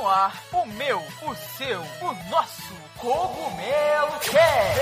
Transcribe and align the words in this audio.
no 0.00 0.08
ar 0.08 0.42
o 0.52 0.66
meu, 0.66 0.98
o 0.98 1.34
seu, 1.58 1.80
o 1.80 2.30
nosso 2.30 2.72
Cogumelo 2.96 4.18
Cast. 4.20 4.80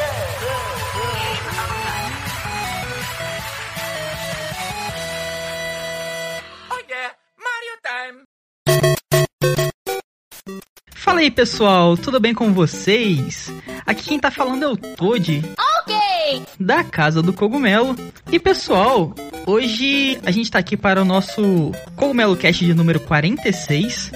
Oh 6.71 6.79
yeah, 6.89 7.15
Mario 7.37 7.77
Time. 7.83 8.23
Fala 10.95 11.21
aí 11.21 11.31
pessoal, 11.33 11.97
tudo 11.97 12.21
bem 12.21 12.33
com 12.33 12.53
vocês? 12.53 13.51
Aqui 13.85 14.05
quem 14.05 14.21
tá 14.21 14.31
falando 14.31 14.63
é 14.63 14.69
o 14.69 14.77
Toad. 14.77 15.43
Ok! 15.59 16.45
Da 16.61 16.85
Casa 16.85 17.21
do 17.23 17.33
Cogumelo. 17.33 17.97
E 18.31 18.39
pessoal, 18.39 19.13
hoje 19.47 20.21
a 20.25 20.31
gente 20.31 20.51
tá 20.51 20.61
aqui 20.61 20.77
para 20.77 21.03
o 21.03 21.05
nosso 21.05 21.73
Cogumelo 21.97 22.37
Cast 22.37 22.65
de 22.65 22.73
número 22.73 23.01
46. 23.01 24.13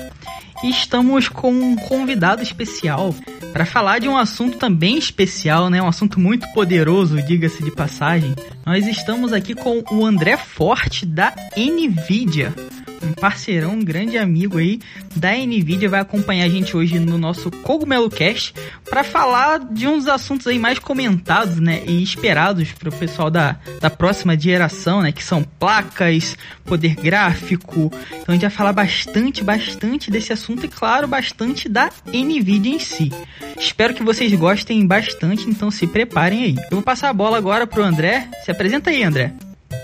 Estamos 0.62 1.29
com 1.29 1.52
um 1.52 1.77
convidado 1.77 2.43
especial 2.43 3.15
para 3.53 3.66
falar 3.66 3.98
de 3.98 4.09
um 4.09 4.16
assunto 4.16 4.59
também 4.59 4.97
especial, 4.97 5.69
né? 5.69 5.83
Um 5.83 5.89
assunto 5.89 6.20
muito 6.20 6.47
poderoso, 6.53 7.20
diga-se 7.20 7.62
de 7.62 7.70
passagem. 7.70 8.34
Nós 8.65 8.87
estamos 8.87 9.33
aqui 9.33 9.55
com 9.55 9.83
o 9.91 10.06
André 10.06 10.37
Forte 10.37 11.05
da 11.05 11.34
Nvidia 11.56 12.55
um 13.02 13.12
parceirão, 13.12 13.73
um 13.73 13.84
grande 13.84 14.16
amigo 14.19 14.59
aí 14.59 14.80
da 15.15 15.33
Nvidia, 15.33 15.88
vai 15.88 16.01
acompanhar 16.01 16.45
a 16.45 16.48
gente 16.48 16.77
hoje 16.77 16.98
no 16.98 17.19
nosso 17.19 17.51
Cogumelo 17.51 18.11
Cast 18.11 18.55
para 18.88 19.05
falar 19.05 19.59
de 19.59 19.87
uns 19.87 20.06
assuntos 20.06 20.47
aí 20.47 20.59
mais 20.59 20.78
comentados, 20.78 21.59
né, 21.59 21.83
e 21.87 22.02
esperados 22.02 22.73
para 22.73 22.88
o 22.88 22.92
pessoal 22.92 23.30
da, 23.30 23.56
da 23.80 23.91
próxima 23.91 24.38
geração, 24.38 25.02
né, 25.02 25.12
que 25.12 25.23
são 25.23 25.42
placas, 25.42 26.37
poder 26.65 26.95
gráfico. 26.95 27.91
Então 28.09 28.27
a 28.28 28.33
gente 28.33 28.42
vai 28.42 28.51
falar 28.51 28.73
bastante, 28.73 29.42
bastante 29.42 30.11
desse 30.11 30.33
assunto 30.33 30.64
e 30.66 30.69
claro, 30.69 31.06
bastante 31.06 31.69
da 31.69 31.91
Nvidia 32.06 32.75
em 32.75 32.78
si. 32.78 33.11
Espero 33.59 33.94
que 33.94 34.03
vocês 34.03 34.33
gostem 34.34 34.87
bastante, 34.87 35.48
então 35.48 35.70
se 35.70 35.87
preparem 35.87 36.44
aí. 36.44 36.55
Eu 36.70 36.77
vou 36.77 36.83
passar 36.83 37.11
a 37.11 37.12
bola 37.12 37.39
agora 37.39 37.66
pro 37.66 37.83
André. 37.83 38.28
Se 38.44 38.50
apresenta 38.50 38.91
aí, 38.91 39.03
André. 39.03 39.33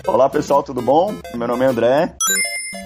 Olá 0.07 0.29
pessoal, 0.29 0.63
tudo 0.63 0.81
bom? 0.81 1.13
Meu 1.35 1.47
nome 1.47 1.65
é 1.65 1.67
André. 1.67 2.15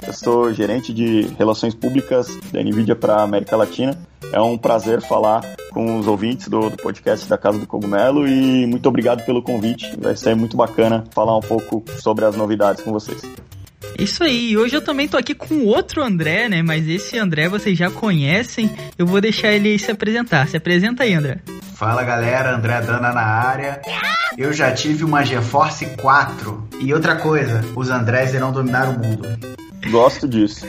Eu 0.06 0.14
sou 0.14 0.54
gerente 0.54 0.94
de 0.94 1.22
relações 1.38 1.73
públicas 1.73 2.28
da 2.52 2.62
NVIDIA 2.62 2.96
para 2.96 3.16
a 3.16 3.23
América 3.23 3.56
Latina. 3.56 3.98
É 4.32 4.42
um 4.42 4.58
prazer 4.58 5.02
falar 5.02 5.42
com 5.72 5.98
os 5.98 6.08
ouvintes 6.08 6.48
do, 6.48 6.70
do, 6.70 6.78
podcast 6.78 7.28
da 7.28 7.38
Casa 7.38 7.59
do 7.59 7.68
Cogumelo 7.68 8.28
e 8.28 8.66
muito 8.68 8.88
obrigado 8.88 9.26
pelo 9.26 9.42
convite. 9.42 9.96
Vai 10.00 10.16
ser 10.16 10.36
muito 10.36 10.58
bacana 10.58 11.04
falar 11.12 11.38
um 11.38 11.42
pouco 11.42 11.84
sobre 12.00 12.26
as 12.26 12.36
novidades 12.36 12.84
com 12.84 12.92
vocês. 12.92 13.22
Isso 13.98 14.23
aí, 14.23 14.58
hoje 14.58 14.76
eu 14.76 14.81
também 14.81 15.08
tô 15.08 15.17
aqui 15.17 15.34
com 15.34 15.66
outro 15.66 16.03
André, 16.03 16.50
né? 16.50 16.62
Mas 16.62 16.88
esse 16.88 17.17
André 17.17 17.48
vocês 17.48 17.78
já 17.78 17.90
conhecem. 17.90 18.70
Eu 18.98 19.06
vou 19.06 19.22
deixar 19.22 19.52
ele 19.52 19.78
se 19.78 19.92
apresentar. 19.92 20.48
Se 20.48 20.58
apresenta 20.58 21.03
aí, 21.03 21.14
André. 21.14 21.40
Fala 21.75 22.03
galera, 22.03 22.56
André 22.56 22.81
Dana 22.81 23.12
na 23.12 23.22
área. 23.22 23.81
Eu 24.38 24.53
já 24.53 24.72
tive 24.72 25.03
uma 25.03 25.23
GeForce 25.23 25.86
4. 25.98 26.70
E 26.80 26.94
outra 26.94 27.16
coisa, 27.16 27.62
os 27.75 27.90
Andrés 27.90 28.34
irão 28.34 28.52
dominar 28.52 28.90
o 28.90 29.00
mundo. 29.00 29.28
Gosto 29.90 30.28
disso. 30.28 30.66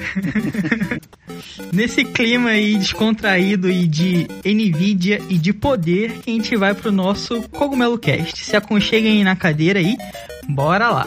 Nesse 1.72 2.04
clima 2.04 2.50
aí 2.50 2.76
descontraído 2.76 3.70
e 3.70 3.86
de 3.86 4.26
Nvidia 4.44 5.20
e 5.28 5.38
de 5.38 5.52
poder 5.52 6.12
que 6.20 6.30
a 6.30 6.34
gente 6.34 6.56
vai 6.56 6.74
pro 6.74 6.90
nosso 6.90 7.42
Cogumelo 7.50 7.98
Cast. 7.98 8.44
Se 8.44 8.56
aconcheguem 8.56 9.18
aí 9.18 9.24
na 9.24 9.36
cadeira 9.36 9.78
aí, 9.78 9.96
bora 10.48 10.90
lá. 10.90 11.06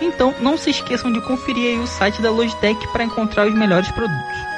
Então 0.00 0.34
não 0.40 0.56
se 0.56 0.70
esqueçam 0.70 1.12
de 1.12 1.20
conferir 1.20 1.78
o 1.80 1.86
site 1.86 2.22
da 2.22 2.30
Logitech 2.30 2.88
para 2.88 3.04
encontrar 3.04 3.46
os 3.46 3.54
melhores 3.54 3.90
produtos. 3.90 4.50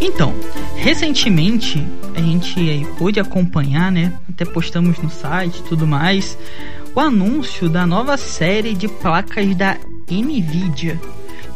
Então, 0.00 0.34
recentemente 0.76 1.84
a 2.14 2.20
gente 2.20 2.86
pôde 2.96 3.18
acompanhar, 3.18 3.90
né? 3.90 4.12
Até 4.28 4.44
postamos 4.44 4.98
no 4.98 5.10
site 5.10 5.62
tudo 5.64 5.86
mais, 5.86 6.38
o 6.94 7.00
anúncio 7.00 7.68
da 7.68 7.84
nova 7.84 8.16
série 8.16 8.74
de 8.74 8.86
placas 8.86 9.54
da 9.56 9.76
Nvidia. 10.10 11.00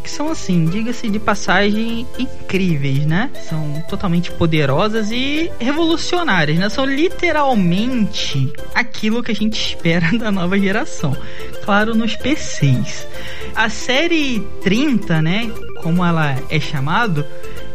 Que 0.08 0.14
são 0.14 0.30
assim, 0.30 0.64
diga-se 0.64 1.06
de 1.10 1.18
passagem, 1.18 2.06
incríveis, 2.18 3.04
né? 3.04 3.30
São 3.46 3.84
totalmente 3.90 4.32
poderosas 4.32 5.10
e 5.10 5.52
revolucionárias, 5.60 6.56
né? 6.56 6.70
São 6.70 6.86
literalmente 6.86 8.50
aquilo 8.74 9.22
que 9.22 9.32
a 9.32 9.34
gente 9.34 9.60
espera 9.60 10.10
da 10.16 10.32
nova 10.32 10.58
geração. 10.58 11.14
Claro, 11.62 11.94
nos 11.94 12.16
PCs. 12.16 13.06
A 13.54 13.68
série 13.68 14.40
30, 14.62 15.20
né? 15.20 15.52
Como 15.82 16.02
ela 16.02 16.36
é 16.48 16.58
chamado, 16.58 17.22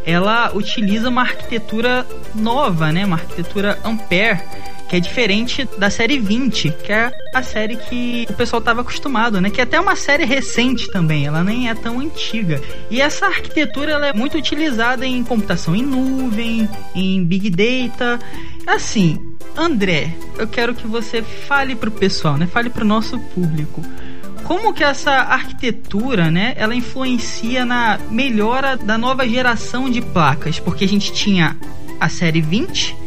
ela 0.04 0.52
utiliza 0.56 1.10
uma 1.10 1.22
arquitetura 1.22 2.04
nova, 2.34 2.92
né? 2.92 3.06
Uma 3.06 3.18
arquitetura 3.18 3.78
Ampere, 3.86 4.42
que 4.94 4.98
é 4.98 5.00
diferente 5.00 5.68
da 5.80 5.90
série 5.90 6.20
20, 6.20 6.72
que 6.84 6.92
é 6.92 7.12
a 7.34 7.42
série 7.42 7.78
que 7.78 8.28
o 8.30 8.34
pessoal 8.34 8.60
estava 8.60 8.82
acostumado, 8.82 9.42
né? 9.42 9.50
Que 9.50 9.60
é 9.60 9.64
até 9.64 9.80
uma 9.80 9.96
série 9.96 10.24
recente 10.24 10.88
também, 10.92 11.26
ela 11.26 11.44
nem 11.44 11.68
é 11.68 11.74
tão 11.74 12.00
antiga. 12.00 12.62
E 12.92 13.02
essa 13.02 13.26
arquitetura 13.26 13.94
ela 13.94 14.10
é 14.10 14.14
muito 14.14 14.38
utilizada 14.38 15.04
em 15.04 15.24
computação 15.24 15.76
em 15.76 15.82
nuvem, 15.82 16.70
em 16.94 17.26
big 17.26 17.50
data. 17.50 18.20
Assim, 18.68 19.20
André, 19.58 20.16
eu 20.38 20.48
quero 20.48 20.76
que 20.76 20.86
você 20.86 21.24
fale 21.24 21.74
pro 21.74 21.90
pessoal, 21.90 22.38
né? 22.38 22.46
Fale 22.46 22.70
pro 22.70 22.86
nosso 22.86 23.18
público 23.18 23.82
como 24.44 24.74
que 24.74 24.84
essa 24.84 25.10
arquitetura, 25.10 26.30
né, 26.30 26.54
ela 26.56 26.76
influencia 26.76 27.66
na 27.66 27.98
melhora 28.12 28.78
da 28.78 28.98
nova 28.98 29.28
geração 29.28 29.90
de 29.90 30.02
placas, 30.02 30.60
porque 30.60 30.84
a 30.84 30.88
gente 30.88 31.14
tinha 31.14 31.58
a 32.00 32.10
série 32.10 32.42
20 32.42 33.03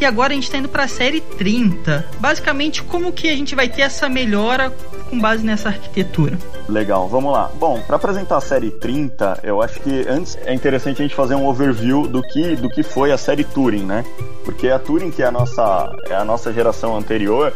e 0.00 0.04
agora 0.04 0.32
a 0.32 0.34
gente 0.34 0.44
está 0.44 0.58
indo 0.58 0.68
para 0.68 0.84
a 0.84 0.88
série 0.88 1.20
30. 1.20 2.08
Basicamente, 2.18 2.82
como 2.82 3.12
que 3.12 3.28
a 3.28 3.36
gente 3.36 3.54
vai 3.54 3.68
ter 3.68 3.82
essa 3.82 4.08
melhora 4.08 4.70
com 5.08 5.18
base 5.18 5.44
nessa 5.44 5.68
arquitetura? 5.68 6.38
Legal, 6.70 7.08
vamos 7.08 7.32
lá. 7.32 7.50
Bom, 7.58 7.80
para 7.84 7.96
apresentar 7.96 8.36
a 8.36 8.40
série 8.40 8.70
30, 8.70 9.40
eu 9.42 9.60
acho 9.60 9.80
que 9.80 10.06
antes 10.08 10.38
é 10.44 10.54
interessante 10.54 11.02
a 11.02 11.04
gente 11.04 11.16
fazer 11.16 11.34
um 11.34 11.46
overview 11.46 12.06
do 12.06 12.22
que, 12.22 12.54
do 12.54 12.68
que 12.68 12.84
foi 12.84 13.10
a 13.10 13.18
série 13.18 13.42
Turing, 13.42 13.84
né? 13.84 14.04
Porque 14.44 14.68
a 14.68 14.78
Turing, 14.78 15.10
que 15.10 15.22
é 15.22 15.26
a 15.26 15.32
nossa, 15.32 15.92
é 16.08 16.14
a 16.14 16.24
nossa 16.24 16.52
geração 16.52 16.96
anterior, 16.96 17.52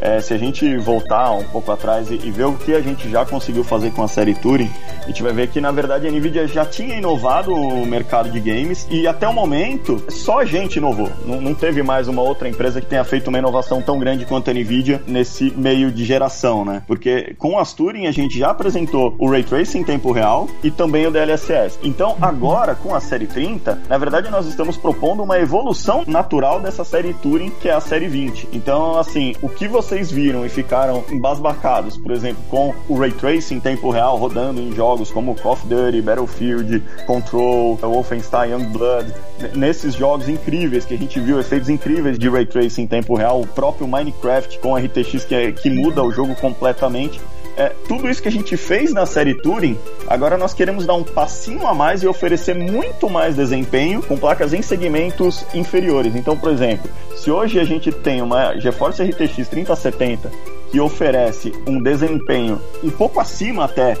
é, 0.00 0.20
se 0.20 0.32
a 0.32 0.38
gente 0.38 0.76
voltar 0.76 1.32
um 1.32 1.44
pouco 1.44 1.72
atrás 1.72 2.10
e, 2.10 2.14
e, 2.14 2.30
ver 2.30 2.44
o 2.44 2.54
que 2.54 2.74
a 2.74 2.80
gente 2.80 3.10
já 3.10 3.24
conseguiu 3.24 3.64
fazer 3.64 3.90
com 3.90 4.02
a 4.02 4.08
série 4.08 4.34
Turing, 4.34 4.70
a 5.02 5.06
gente 5.08 5.22
vai 5.22 5.32
ver 5.32 5.48
que 5.48 5.60
na 5.60 5.72
verdade 5.72 6.06
a 6.06 6.10
Nvidia 6.10 6.46
já 6.46 6.64
tinha 6.64 6.96
inovado 6.96 7.52
o 7.52 7.84
mercado 7.84 8.30
de 8.30 8.38
games 8.38 8.86
e 8.90 9.06
até 9.06 9.26
o 9.26 9.32
momento 9.32 10.02
só 10.08 10.40
a 10.40 10.44
gente 10.44 10.76
inovou. 10.76 11.10
Não, 11.24 11.40
não 11.40 11.54
teve 11.54 11.82
mais 11.82 12.06
uma 12.06 12.22
outra 12.22 12.48
empresa 12.48 12.80
que 12.80 12.86
tenha 12.86 13.02
feito 13.02 13.28
uma 13.28 13.38
inovação 13.38 13.82
tão 13.82 13.98
grande 13.98 14.24
quanto 14.24 14.50
a 14.50 14.54
Nvidia 14.54 15.02
nesse 15.06 15.52
meio 15.56 15.90
de 15.90 16.04
geração, 16.04 16.64
né? 16.64 16.82
Porque 16.86 17.34
com 17.38 17.58
as 17.58 17.72
Turing 17.72 18.06
a 18.06 18.12
gente 18.12 18.38
já 18.38 18.54
apresentou 18.58 19.14
o 19.18 19.30
Ray 19.30 19.42
Tracing 19.42 19.80
em 19.80 19.84
tempo 19.84 20.12
real 20.12 20.48
e 20.62 20.70
também 20.70 21.06
o 21.06 21.10
DLSS. 21.10 21.78
Então 21.82 22.16
agora 22.20 22.74
com 22.74 22.94
a 22.94 23.00
série 23.00 23.26
30, 23.26 23.82
na 23.88 23.98
verdade 23.98 24.30
nós 24.30 24.46
estamos 24.46 24.76
propondo 24.76 25.22
uma 25.22 25.38
evolução 25.38 26.04
natural 26.06 26.60
dessa 26.60 26.84
série 26.84 27.14
Turing 27.14 27.50
que 27.60 27.68
é 27.68 27.72
a 27.72 27.80
série 27.80 28.08
20. 28.08 28.48
Então 28.52 28.98
assim, 28.98 29.34
o 29.42 29.48
que 29.48 29.68
você 29.68 29.78
vocês 29.88 30.10
viram 30.10 30.44
e 30.44 30.48
ficaram 30.48 31.04
embasbacados, 31.10 31.96
por 31.96 32.12
exemplo, 32.12 32.42
com 32.50 32.74
o 32.88 32.98
Ray 32.98 33.12
Tracing 33.12 33.54
em 33.54 33.60
tempo 33.60 33.90
real 33.90 34.16
rodando 34.16 34.60
em 34.60 34.72
jogos 34.74 35.10
como 35.10 35.34
Call 35.34 35.52
of 35.52 35.66
Duty, 35.66 36.02
Battlefield, 36.02 36.82
Control, 37.06 37.76
Wolfenstein, 37.76 38.50
Youngblood, 38.50 39.14
nesses 39.54 39.94
jogos 39.94 40.28
incríveis 40.28 40.84
que 40.84 40.94
a 40.94 40.98
gente 40.98 41.18
viu, 41.20 41.40
efeitos 41.40 41.68
incríveis 41.68 42.18
de 42.18 42.28
Ray 42.28 42.44
Tracing 42.44 42.82
em 42.82 42.86
tempo 42.86 43.14
real, 43.14 43.40
o 43.40 43.46
próprio 43.46 43.88
Minecraft 43.88 44.58
com 44.58 44.76
RTX 44.76 45.24
que, 45.24 45.34
é, 45.34 45.52
que 45.52 45.70
muda 45.70 46.02
o 46.02 46.12
jogo 46.12 46.34
completamente 46.36 47.20
é, 47.58 47.72
tudo 47.88 48.08
isso 48.08 48.22
que 48.22 48.28
a 48.28 48.32
gente 48.32 48.56
fez 48.56 48.92
na 48.92 49.04
série 49.04 49.34
Turing, 49.34 49.76
agora 50.06 50.38
nós 50.38 50.54
queremos 50.54 50.86
dar 50.86 50.94
um 50.94 51.02
passinho 51.02 51.66
a 51.66 51.74
mais 51.74 52.04
e 52.04 52.06
oferecer 52.06 52.54
muito 52.54 53.10
mais 53.10 53.34
desempenho 53.34 54.00
com 54.00 54.16
placas 54.16 54.54
em 54.54 54.62
segmentos 54.62 55.44
inferiores. 55.52 56.14
Então, 56.14 56.36
por 56.36 56.52
exemplo, 56.52 56.88
se 57.16 57.32
hoje 57.32 57.58
a 57.58 57.64
gente 57.64 57.90
tem 57.90 58.22
uma 58.22 58.56
GeForce 58.60 59.02
RTX 59.02 59.48
3070 59.48 60.30
que 60.70 60.78
oferece 60.78 61.52
um 61.66 61.82
desempenho 61.82 62.60
um 62.84 62.90
pouco 62.90 63.18
acima 63.18 63.64
até 63.64 63.96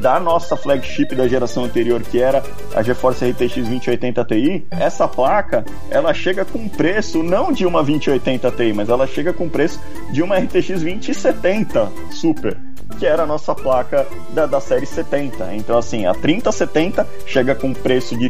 da 0.00 0.18
nossa 0.18 0.56
flagship 0.56 1.14
da 1.14 1.28
geração 1.28 1.64
anterior, 1.64 2.00
que 2.00 2.18
era 2.18 2.42
a 2.74 2.82
GeForce 2.82 3.28
RTX 3.28 3.56
2080 3.56 4.24
Ti, 4.24 4.66
essa 4.70 5.06
placa 5.06 5.66
ela 5.90 6.14
chega 6.14 6.46
com 6.46 6.66
preço 6.66 7.22
não 7.22 7.52
de 7.52 7.66
uma 7.66 7.82
2080 7.82 8.50
Ti, 8.52 8.72
mas 8.72 8.88
ela 8.88 9.06
chega 9.06 9.34
com 9.34 9.50
preço 9.50 9.78
de 10.10 10.22
uma 10.22 10.38
RTX 10.38 10.80
2070 10.80 11.92
Super 12.10 12.71
que 12.92 13.06
era 13.06 13.22
a 13.22 13.26
nossa 13.26 13.54
placa 13.54 14.06
da, 14.30 14.46
da 14.46 14.60
série 14.60 14.86
70. 14.86 15.54
Então, 15.54 15.78
assim, 15.78 16.06
a 16.06 16.14
3070 16.14 17.06
chega 17.26 17.54
com 17.54 17.72
preço 17.72 18.16
de, 18.16 18.28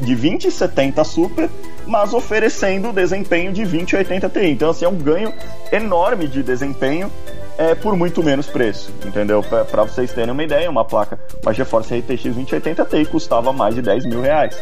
de 0.00 0.14
2070 0.14 1.04
Super, 1.04 1.50
mas 1.86 2.12
oferecendo 2.12 2.92
desempenho 2.92 3.52
de 3.52 3.62
2080 3.62 4.28
Ti. 4.28 4.46
Então, 4.46 4.70
assim, 4.70 4.84
é 4.84 4.88
um 4.88 4.96
ganho 4.96 5.32
enorme 5.72 6.26
de 6.26 6.42
desempenho 6.42 7.10
é, 7.56 7.74
por 7.74 7.96
muito 7.96 8.22
menos 8.22 8.46
preço, 8.46 8.92
entendeu? 9.04 9.42
Para 9.42 9.84
vocês 9.84 10.12
terem 10.12 10.32
uma 10.32 10.42
ideia, 10.42 10.68
uma 10.68 10.84
placa, 10.84 11.18
uma 11.42 11.52
GeForce 11.52 11.98
RTX 11.98 12.22
2080 12.22 12.84
Ti 12.84 13.04
custava 13.06 13.52
mais 13.52 13.74
de 13.74 13.82
10 13.82 14.06
mil 14.06 14.20
reais. 14.20 14.60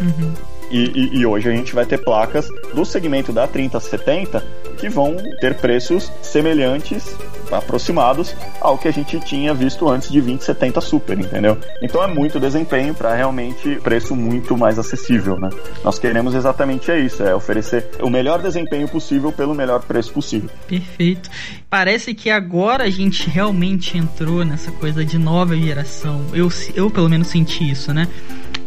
Uhum. 0.00 0.34
E, 0.70 0.84
e, 0.84 1.18
e, 1.18 1.26
hoje 1.26 1.48
a 1.48 1.52
gente 1.52 1.74
vai 1.74 1.86
ter 1.86 1.98
placas 1.98 2.48
do 2.74 2.84
segmento 2.84 3.32
da 3.32 3.46
3070 3.46 4.44
que 4.78 4.88
vão 4.88 5.16
ter 5.40 5.54
preços 5.54 6.10
semelhantes, 6.20 7.16
aproximados 7.52 8.34
ao 8.60 8.76
que 8.76 8.88
a 8.88 8.90
gente 8.90 9.18
tinha 9.20 9.54
visto 9.54 9.88
antes 9.88 10.10
de 10.10 10.20
2070 10.20 10.80
Super, 10.80 11.18
entendeu? 11.18 11.56
Então 11.80 12.02
é 12.02 12.06
muito 12.06 12.40
desempenho 12.40 12.94
para 12.94 13.14
realmente 13.14 13.76
preço 13.76 14.16
muito 14.16 14.56
mais 14.56 14.78
acessível, 14.78 15.38
né? 15.38 15.50
Nós 15.82 15.98
queremos 15.98 16.34
exatamente 16.34 16.90
isso, 16.92 17.22
é 17.22 17.34
oferecer 17.34 17.88
o 18.00 18.10
melhor 18.10 18.42
desempenho 18.42 18.88
possível 18.88 19.30
pelo 19.30 19.54
melhor 19.54 19.82
preço 19.82 20.12
possível. 20.12 20.50
Perfeito. 20.66 21.30
Parece 21.70 22.14
que 22.14 22.30
agora 22.30 22.84
a 22.84 22.90
gente 22.90 23.28
realmente 23.28 23.96
entrou 23.96 24.44
nessa 24.44 24.72
coisa 24.72 25.04
de 25.04 25.18
nova 25.18 25.56
geração. 25.56 26.24
Eu, 26.32 26.48
eu 26.74 26.90
pelo 26.90 27.08
menos 27.08 27.28
senti 27.28 27.70
isso, 27.70 27.92
né? 27.92 28.08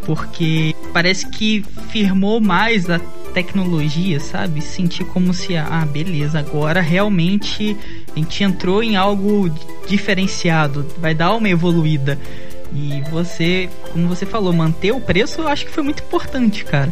Porque 0.08 0.74
parece 0.94 1.28
que 1.28 1.64
firmou 1.90 2.40
mais 2.40 2.90
a 2.90 2.98
tecnologia, 3.34 4.22
sabe? 4.22 4.62
Sentir 4.62 5.04
como 5.04 5.34
se, 5.34 5.58
ah, 5.58 5.86
beleza, 5.86 6.40
agora 6.40 6.80
realmente 6.80 7.76
a 8.16 8.18
gente 8.18 8.42
entrou 8.42 8.82
em 8.82 8.96
algo 8.96 9.52
diferenciado, 9.86 10.88
vai 10.98 11.14
dar 11.14 11.36
uma 11.36 11.50
evoluída. 11.50 12.18
E 12.74 13.02
você, 13.12 13.70
como 13.92 14.08
você 14.08 14.26
falou, 14.26 14.54
manter 14.54 14.94
o 14.94 15.02
preço 15.02 15.42
eu 15.42 15.48
acho 15.50 15.66
que 15.66 15.72
foi 15.72 15.84
muito 15.84 16.02
importante, 16.02 16.64
cara. 16.64 16.92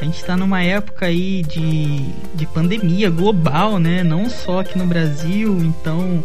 A 0.00 0.04
gente 0.04 0.16
está 0.16 0.34
numa 0.34 0.62
época 0.62 1.06
aí 1.06 1.42
de, 1.42 2.06
de 2.34 2.46
pandemia 2.46 3.10
global, 3.10 3.78
né? 3.78 4.02
Não 4.02 4.30
só 4.30 4.60
aqui 4.60 4.78
no 4.78 4.86
Brasil, 4.86 5.58
então 5.58 6.24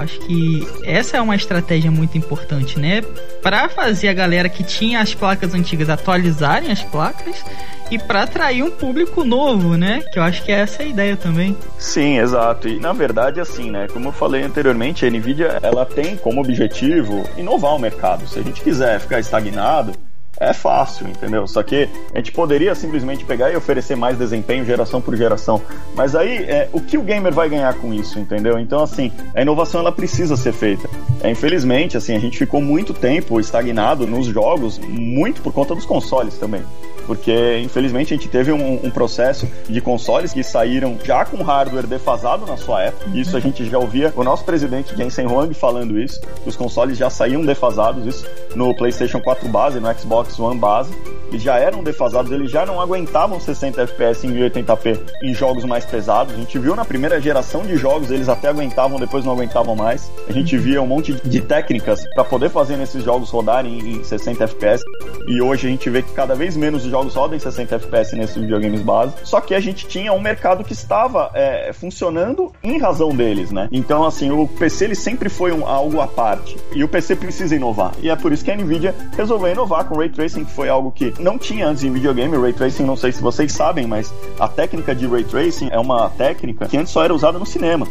Acho 0.00 0.18
que 0.20 0.66
essa 0.84 1.16
é 1.16 1.20
uma 1.20 1.36
estratégia 1.36 1.90
muito 1.90 2.16
importante, 2.16 2.78
né? 2.78 3.02
Para 3.42 3.68
fazer 3.68 4.08
a 4.08 4.12
galera 4.12 4.48
que 4.48 4.64
tinha 4.64 5.00
as 5.00 5.14
placas 5.14 5.54
antigas 5.54 5.88
atualizarem 5.88 6.70
as 6.70 6.82
placas 6.82 7.44
e 7.90 7.98
para 7.98 8.22
atrair 8.22 8.62
um 8.62 8.70
público 8.70 9.24
novo, 9.24 9.76
né? 9.76 10.02
Que 10.12 10.18
eu 10.18 10.22
acho 10.22 10.42
que 10.44 10.52
é 10.52 10.60
essa 10.60 10.82
a 10.82 10.86
ideia 10.86 11.16
também. 11.16 11.56
Sim, 11.76 12.18
exato. 12.18 12.68
E 12.68 12.78
na 12.78 12.92
verdade, 12.92 13.40
assim, 13.40 13.70
né? 13.70 13.88
Como 13.92 14.08
eu 14.08 14.12
falei 14.12 14.42
anteriormente, 14.42 15.04
a 15.04 15.10
Nvidia 15.10 15.58
ela 15.62 15.84
tem 15.84 16.16
como 16.16 16.40
objetivo 16.40 17.28
inovar 17.36 17.74
o 17.74 17.78
mercado. 17.78 18.26
Se 18.28 18.38
a 18.38 18.42
gente 18.42 18.62
quiser 18.62 19.00
ficar 19.00 19.18
estagnado, 19.18 19.92
é 20.40 20.54
fácil, 20.54 21.06
entendeu? 21.06 21.46
Só 21.46 21.62
que 21.62 21.86
a 22.14 22.16
gente 22.16 22.32
poderia 22.32 22.74
simplesmente 22.74 23.26
pegar 23.26 23.52
e 23.52 23.56
oferecer 23.56 23.94
mais 23.94 24.16
desempenho 24.16 24.64
geração 24.64 25.00
por 25.00 25.14
geração. 25.14 25.60
Mas 25.94 26.16
aí, 26.16 26.38
é, 26.44 26.68
o 26.72 26.80
que 26.80 26.96
o 26.96 27.02
gamer 27.02 27.32
vai 27.32 27.50
ganhar 27.50 27.74
com 27.74 27.92
isso, 27.92 28.18
entendeu? 28.18 28.58
Então, 28.58 28.82
assim, 28.82 29.12
a 29.34 29.42
inovação 29.42 29.80
ela 29.80 29.92
precisa 29.92 30.36
ser 30.36 30.52
feita. 30.52 30.88
É, 31.22 31.30
infelizmente, 31.30 31.96
assim, 31.96 32.16
a 32.16 32.18
gente 32.18 32.38
ficou 32.38 32.62
muito 32.62 32.94
tempo 32.94 33.38
estagnado 33.38 34.06
nos 34.06 34.26
jogos, 34.26 34.78
muito 34.78 35.42
por 35.42 35.52
conta 35.52 35.74
dos 35.74 35.84
consoles 35.84 36.38
também 36.38 36.62
porque 37.06 37.58
infelizmente 37.58 38.14
a 38.14 38.16
gente 38.16 38.28
teve 38.28 38.52
um, 38.52 38.74
um, 38.84 38.90
processo 38.90 39.48
de 39.68 39.80
consoles 39.80 40.32
que 40.32 40.42
saíram 40.42 40.98
já 41.04 41.24
com 41.24 41.42
hardware 41.42 41.86
defasado 41.86 42.46
na 42.46 42.56
sua 42.56 42.82
época. 42.84 43.10
Isso 43.14 43.36
a 43.36 43.40
gente 43.40 43.64
já 43.64 43.78
ouvia 43.78 44.12
o 44.16 44.24
nosso 44.24 44.44
presidente 44.44 44.96
Jensen 44.96 45.26
Huang 45.26 45.52
falando 45.54 45.98
isso, 45.98 46.20
os 46.46 46.56
consoles 46.56 46.98
já 46.98 47.10
saíam 47.10 47.44
defasados, 47.44 48.06
isso 48.06 48.26
no 48.54 48.74
PlayStation 48.74 49.20
4 49.20 49.48
base, 49.48 49.80
no 49.80 49.98
Xbox 49.98 50.38
One 50.38 50.58
base, 50.58 50.90
eles 51.30 51.42
já 51.42 51.58
eram 51.58 51.82
defasados, 51.82 52.30
eles 52.32 52.50
já 52.50 52.66
não 52.66 52.80
aguentavam 52.80 53.38
60 53.38 53.82
FPS 53.82 54.26
em 54.26 54.34
1080p 54.34 54.98
em 55.22 55.32
jogos 55.32 55.64
mais 55.64 55.84
pesados. 55.84 56.34
A 56.34 56.36
gente 56.36 56.58
viu 56.58 56.74
na 56.74 56.84
primeira 56.84 57.20
geração 57.20 57.62
de 57.62 57.76
jogos, 57.76 58.10
eles 58.10 58.28
até 58.28 58.48
aguentavam, 58.48 58.98
depois 58.98 59.24
não 59.24 59.32
aguentavam 59.32 59.76
mais. 59.76 60.10
A 60.28 60.32
gente 60.32 60.58
via 60.58 60.82
um 60.82 60.86
monte 60.86 61.12
de 61.12 61.40
técnicas 61.40 62.04
para 62.14 62.24
poder 62.24 62.50
fazer 62.50 62.76
nesses 62.76 63.04
jogos 63.04 63.30
rodarem 63.30 63.78
em 63.78 64.02
60 64.02 64.44
FPS. 64.44 64.82
E 65.28 65.40
hoje 65.40 65.68
a 65.68 65.70
gente 65.70 65.88
vê 65.88 66.02
que 66.02 66.12
cada 66.12 66.34
vez 66.34 66.56
menos 66.56 66.84
os 66.90 66.92
jogos 66.92 67.14
rodam 67.14 67.36
em 67.36 67.40
60 67.40 67.76
FPS 67.76 68.16
nesses 68.16 68.36
videogames 68.36 68.82
base. 68.82 69.14
Só 69.22 69.40
que 69.40 69.54
a 69.54 69.60
gente 69.60 69.86
tinha 69.86 70.12
um 70.12 70.20
mercado 70.20 70.64
que 70.64 70.72
estava 70.72 71.30
é, 71.34 71.72
funcionando 71.72 72.52
em 72.62 72.78
razão 72.78 73.10
deles, 73.10 73.50
né? 73.52 73.68
Então, 73.70 74.04
assim, 74.04 74.30
o 74.30 74.46
PC 74.46 74.86
ele 74.86 74.94
sempre 74.94 75.28
foi 75.28 75.52
um, 75.52 75.66
algo 75.66 76.00
à 76.00 76.08
parte. 76.08 76.56
E 76.74 76.82
o 76.82 76.88
PC 76.88 77.16
precisa 77.16 77.54
inovar. 77.54 77.92
E 78.02 78.10
é 78.10 78.16
por 78.16 78.32
isso 78.32 78.44
que 78.44 78.50
a 78.50 78.56
Nvidia 78.56 78.94
resolveu 79.16 79.52
inovar 79.52 79.84
com 79.84 79.96
Ray 79.96 80.08
Tracing, 80.08 80.44
que 80.44 80.52
foi 80.52 80.68
algo 80.68 80.90
que 80.90 81.14
não 81.20 81.38
tinha 81.38 81.68
antes 81.68 81.84
em 81.84 81.92
videogame. 81.92 82.36
Ray 82.36 82.52
Tracing, 82.52 82.84
não 82.84 82.96
sei 82.96 83.12
se 83.12 83.22
vocês 83.22 83.52
sabem, 83.52 83.86
mas 83.86 84.12
a 84.38 84.48
técnica 84.48 84.94
de 84.94 85.06
Ray 85.06 85.24
Tracing 85.24 85.68
é 85.70 85.78
uma 85.78 86.10
técnica 86.10 86.66
que 86.66 86.76
antes 86.76 86.92
só 86.92 87.04
era 87.04 87.14
usada 87.14 87.38
no 87.38 87.46
cinema. 87.46 87.86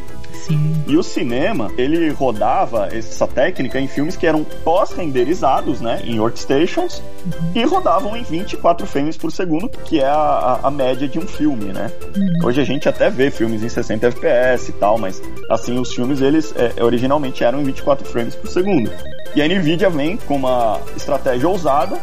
Sim. 0.46 0.84
E 0.88 0.98
o 0.98 1.04
cinema, 1.04 1.72
ele 1.78 2.10
rodava 2.10 2.90
essa 2.92 3.28
técnica 3.28 3.80
em 3.80 3.88
filmes 3.88 4.16
que 4.16 4.26
eram 4.26 4.44
pós-renderizados, 4.64 5.82
né, 5.82 6.02
em 6.04 6.20
workstations, 6.20 7.02
uhum. 7.26 7.52
e 7.56 7.64
rodavam 7.64 8.16
em 8.16 8.24
24 8.24 8.88
frames 8.90 9.18
por 9.18 9.32
segundo, 9.32 9.70
que 9.70 10.00
é 10.00 10.08
a, 10.08 10.60
a 10.64 10.72
média 10.72 11.08
de 11.08 11.18
um 11.18 11.28
filme, 11.28 11.72
né? 11.74 11.92
Uhum. 12.16 12.48
Hoje 12.48 12.62
a 12.62 12.64
gente 12.64 12.90
até 12.90 13.10
vê 13.10 13.32
filmes 13.32 13.64
em 13.64 13.70
60 13.70 14.08
FPS 14.08 14.70
e 14.70 14.74
tal, 14.74 14.98
mas 14.98 15.22
assim, 15.50 15.80
os 15.80 15.94
filmes, 15.94 16.22
eles 16.22 16.54
é, 16.56 16.84
originalmente 16.84 17.44
eram 17.44 17.62
em 17.62 17.64
24 17.64 18.08
frames 18.08 18.36
por 18.36 18.50
segundo. 18.50 18.92
E 19.36 19.42
a 19.42 19.48
Nvidia 19.48 19.90
vem 19.90 20.18
com 20.18 20.36
uma 20.36 20.80
estratégia 20.96 21.48
ousada 21.48 22.00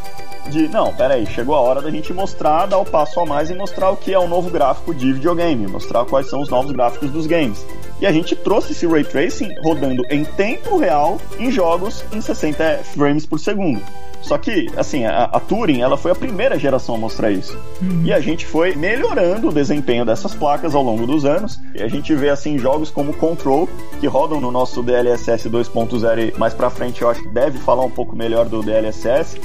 de 0.48 0.68
não, 0.68 0.94
peraí, 0.94 1.26
chegou 1.26 1.54
a 1.54 1.60
hora 1.60 1.82
da 1.82 1.90
gente 1.90 2.12
mostrar, 2.12 2.66
dar 2.66 2.78
o 2.78 2.84
passo 2.84 3.18
a 3.20 3.26
mais 3.26 3.50
e 3.50 3.54
mostrar 3.54 3.90
o 3.90 3.96
que 3.96 4.12
é 4.14 4.18
o 4.18 4.28
novo 4.28 4.48
gráfico 4.48 4.94
de 4.94 5.12
videogame, 5.12 5.66
mostrar 5.66 6.04
quais 6.04 6.28
são 6.28 6.40
os 6.40 6.48
novos 6.48 6.72
gráficos 6.72 7.10
dos 7.10 7.26
games. 7.26 7.66
E 8.00 8.06
a 8.06 8.12
gente 8.12 8.36
trouxe 8.36 8.72
esse 8.72 8.86
ray 8.86 9.04
tracing 9.04 9.54
rodando 9.62 10.02
em 10.10 10.24
tempo 10.24 10.76
real 10.76 11.18
em 11.38 11.50
jogos 11.50 12.04
em 12.12 12.20
60 12.20 12.80
frames 12.84 13.24
por 13.24 13.38
segundo. 13.38 13.82
Só 14.26 14.36
que, 14.36 14.68
assim, 14.76 15.04
a, 15.04 15.24
a 15.24 15.38
Turing, 15.38 15.82
ela 15.82 15.96
foi 15.96 16.10
a 16.10 16.14
primeira 16.14 16.58
geração 16.58 16.96
a 16.96 16.98
mostrar 16.98 17.30
isso. 17.30 17.56
Uhum. 17.80 18.02
E 18.04 18.12
a 18.12 18.18
gente 18.18 18.44
foi 18.44 18.74
melhorando 18.74 19.48
o 19.48 19.52
desempenho 19.52 20.04
dessas 20.04 20.34
placas 20.34 20.74
ao 20.74 20.82
longo 20.82 21.06
dos 21.06 21.24
anos. 21.24 21.60
E 21.72 21.80
a 21.80 21.86
gente 21.86 22.12
vê, 22.12 22.28
assim, 22.28 22.58
jogos 22.58 22.90
como 22.90 23.14
Control, 23.14 23.68
que 24.00 24.06
rodam 24.08 24.40
no 24.40 24.50
nosso 24.50 24.82
DLSS 24.82 25.48
2.0 25.48 26.34
e 26.34 26.38
mais 26.38 26.52
pra 26.52 26.68
frente 26.70 27.02
eu 27.02 27.08
acho 27.08 27.22
que 27.22 27.28
deve 27.28 27.58
falar 27.58 27.84
um 27.84 27.90
pouco 27.90 28.16
melhor 28.16 28.46
do 28.46 28.64
DLSS. 28.64 29.40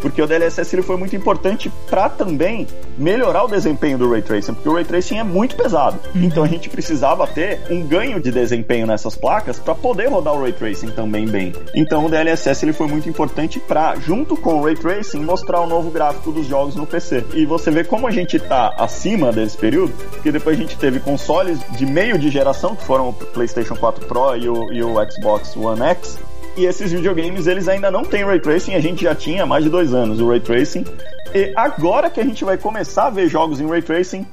Porque 0.00 0.22
o 0.22 0.28
DLSS 0.28 0.76
ele 0.76 0.82
foi 0.82 0.96
muito 0.96 1.16
importante 1.16 1.70
para 1.88 2.08
também 2.08 2.68
melhorar 2.96 3.44
o 3.44 3.48
desempenho 3.48 3.98
do 3.98 4.10
Ray 4.10 4.22
Tracing, 4.22 4.54
porque 4.54 4.68
o 4.68 4.74
Ray 4.74 4.84
Tracing 4.84 5.18
é 5.18 5.24
muito 5.24 5.56
pesado. 5.56 5.98
Uhum. 6.14 6.22
Então 6.22 6.44
a 6.44 6.46
gente 6.46 6.68
precisava 6.68 7.26
ter 7.26 7.60
um 7.68 7.84
ganho 7.90 8.20
de 8.20 8.30
desempenho 8.30 8.86
nessas 8.86 9.16
placas 9.16 9.58
para 9.58 9.74
poder 9.74 10.08
rodar 10.08 10.32
o 10.32 10.42
Ray 10.42 10.52
Tracing 10.52 10.90
também 10.90 11.26
bem. 11.26 11.52
Então 11.74 12.06
o 12.06 12.08
DLSS 12.08 12.64
ele 12.64 12.72
foi 12.72 12.86
muito 12.86 13.08
importante 13.08 13.58
para, 13.58 13.96
junto 13.96 14.36
com 14.36 14.60
o 14.60 14.64
Ray 14.64 14.76
Tracing, 14.76 15.18
mostrar 15.24 15.60
o 15.60 15.66
novo 15.66 15.90
gráfico 15.90 16.30
dos 16.30 16.46
jogos 16.46 16.76
no 16.76 16.86
PC. 16.86 17.24
E 17.34 17.44
você 17.44 17.68
vê 17.72 17.82
como 17.82 18.06
a 18.06 18.12
gente 18.12 18.36
está 18.36 18.72
acima 18.78 19.32
desse 19.32 19.58
período, 19.58 19.92
porque 20.10 20.30
depois 20.30 20.56
a 20.56 20.60
gente 20.60 20.78
teve 20.78 21.00
consoles 21.00 21.58
de 21.76 21.84
meio 21.84 22.16
de 22.16 22.30
geração, 22.30 22.76
que 22.76 22.84
foram 22.84 23.08
o 23.08 23.12
PlayStation 23.12 23.74
4 23.74 24.06
Pro 24.06 24.36
e 24.36 24.48
o, 24.48 24.72
e 24.72 24.84
o 24.84 24.94
Xbox 25.10 25.56
One 25.56 25.82
X, 25.82 26.16
e 26.56 26.66
esses 26.66 26.92
videogames 26.92 27.48
eles 27.48 27.66
ainda 27.66 27.90
não 27.90 28.04
têm 28.04 28.24
Ray 28.24 28.38
Tracing, 28.38 28.74
a 28.74 28.80
gente 28.80 29.02
já 29.02 29.16
tinha 29.16 29.42
há 29.42 29.46
mais 29.46 29.64
de 29.64 29.70
dois 29.70 29.92
anos 29.92 30.20
o 30.20 30.28
Ray 30.28 30.40
Tracing. 30.40 30.84
E 31.34 31.52
agora 31.56 32.08
que 32.08 32.20
a 32.20 32.24
gente 32.24 32.44
vai 32.44 32.56
começar 32.56 33.06
a 33.06 33.10
ver 33.10 33.28
jogos 33.28 33.60
em 33.60 33.68
Ray 33.68 33.82
Tracing 33.82 34.24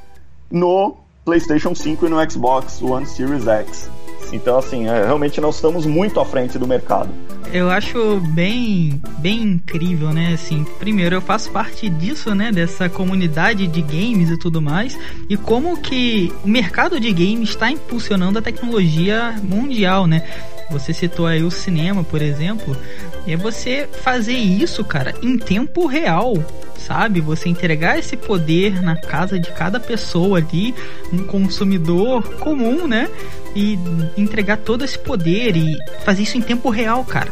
no 0.52 0.98
PlayStation 1.28 1.76
5 1.76 2.06
e 2.06 2.10
no 2.10 2.32
Xbox 2.32 2.82
One 2.82 3.06
Series 3.06 3.46
X. 3.46 3.90
Então, 4.32 4.58
assim, 4.58 4.88
é, 4.88 5.04
realmente 5.04 5.42
nós 5.42 5.56
estamos 5.56 5.86
muito 5.86 6.22
à 6.22 6.26
frente 6.26 6.58
do 6.58 6.66
mercado. 6.66 7.10
Eu 7.52 7.70
acho 7.70 8.22
bem, 8.30 9.02
bem 9.20 9.42
incrível, 9.42 10.14
né? 10.14 10.32
Assim, 10.34 10.66
primeiro 10.80 11.16
eu 11.16 11.22
faço 11.22 11.52
parte 11.52 11.90
disso, 11.90 12.34
né? 12.34 12.50
Dessa 12.50 12.88
comunidade 12.88 13.68
de 13.68 13.82
games 13.82 14.30
e 14.30 14.38
tudo 14.38 14.62
mais, 14.62 14.98
e 15.30 15.36
como 15.36 15.76
que 15.76 16.34
o 16.46 16.48
mercado 16.48 16.98
de 16.98 17.12
games 17.12 17.50
está 17.50 17.70
impulsionando 17.70 18.40
a 18.40 18.42
tecnologia 18.42 19.36
mundial, 19.44 20.08
né? 20.08 20.24
Você 20.72 20.94
citou 20.94 21.26
aí 21.26 21.44
o 21.44 21.52
cinema, 21.52 22.06
por 22.06 22.22
exemplo, 22.22 22.76
é 23.28 23.36
você 23.36 23.88
fazer 24.02 24.38
isso, 24.38 24.84
cara, 24.84 25.14
em 25.22 25.38
tempo 25.38 25.88
real, 25.88 26.34
sabe? 26.78 27.22
Você 27.22 27.50
entregar 27.50 27.98
esse 27.98 28.16
poder 28.16 28.82
na 28.82 28.96
casa 28.96 29.40
de 29.40 29.52
cada 29.52 29.80
pessoa 29.80 30.38
ali, 30.38 30.74
um 31.12 31.20
consumidor 31.20 32.24
comum, 32.38 32.88
né? 32.88 33.10
E 33.56 33.80
entregar 34.16 34.58
todo 34.58 34.86
esse 34.86 35.00
poder 35.00 35.58
e 35.58 35.76
fazer 36.06 36.24
isso 36.24 36.38
em 36.38 36.42
tempo 36.42 36.70
real, 36.70 37.04
cara. 37.04 37.32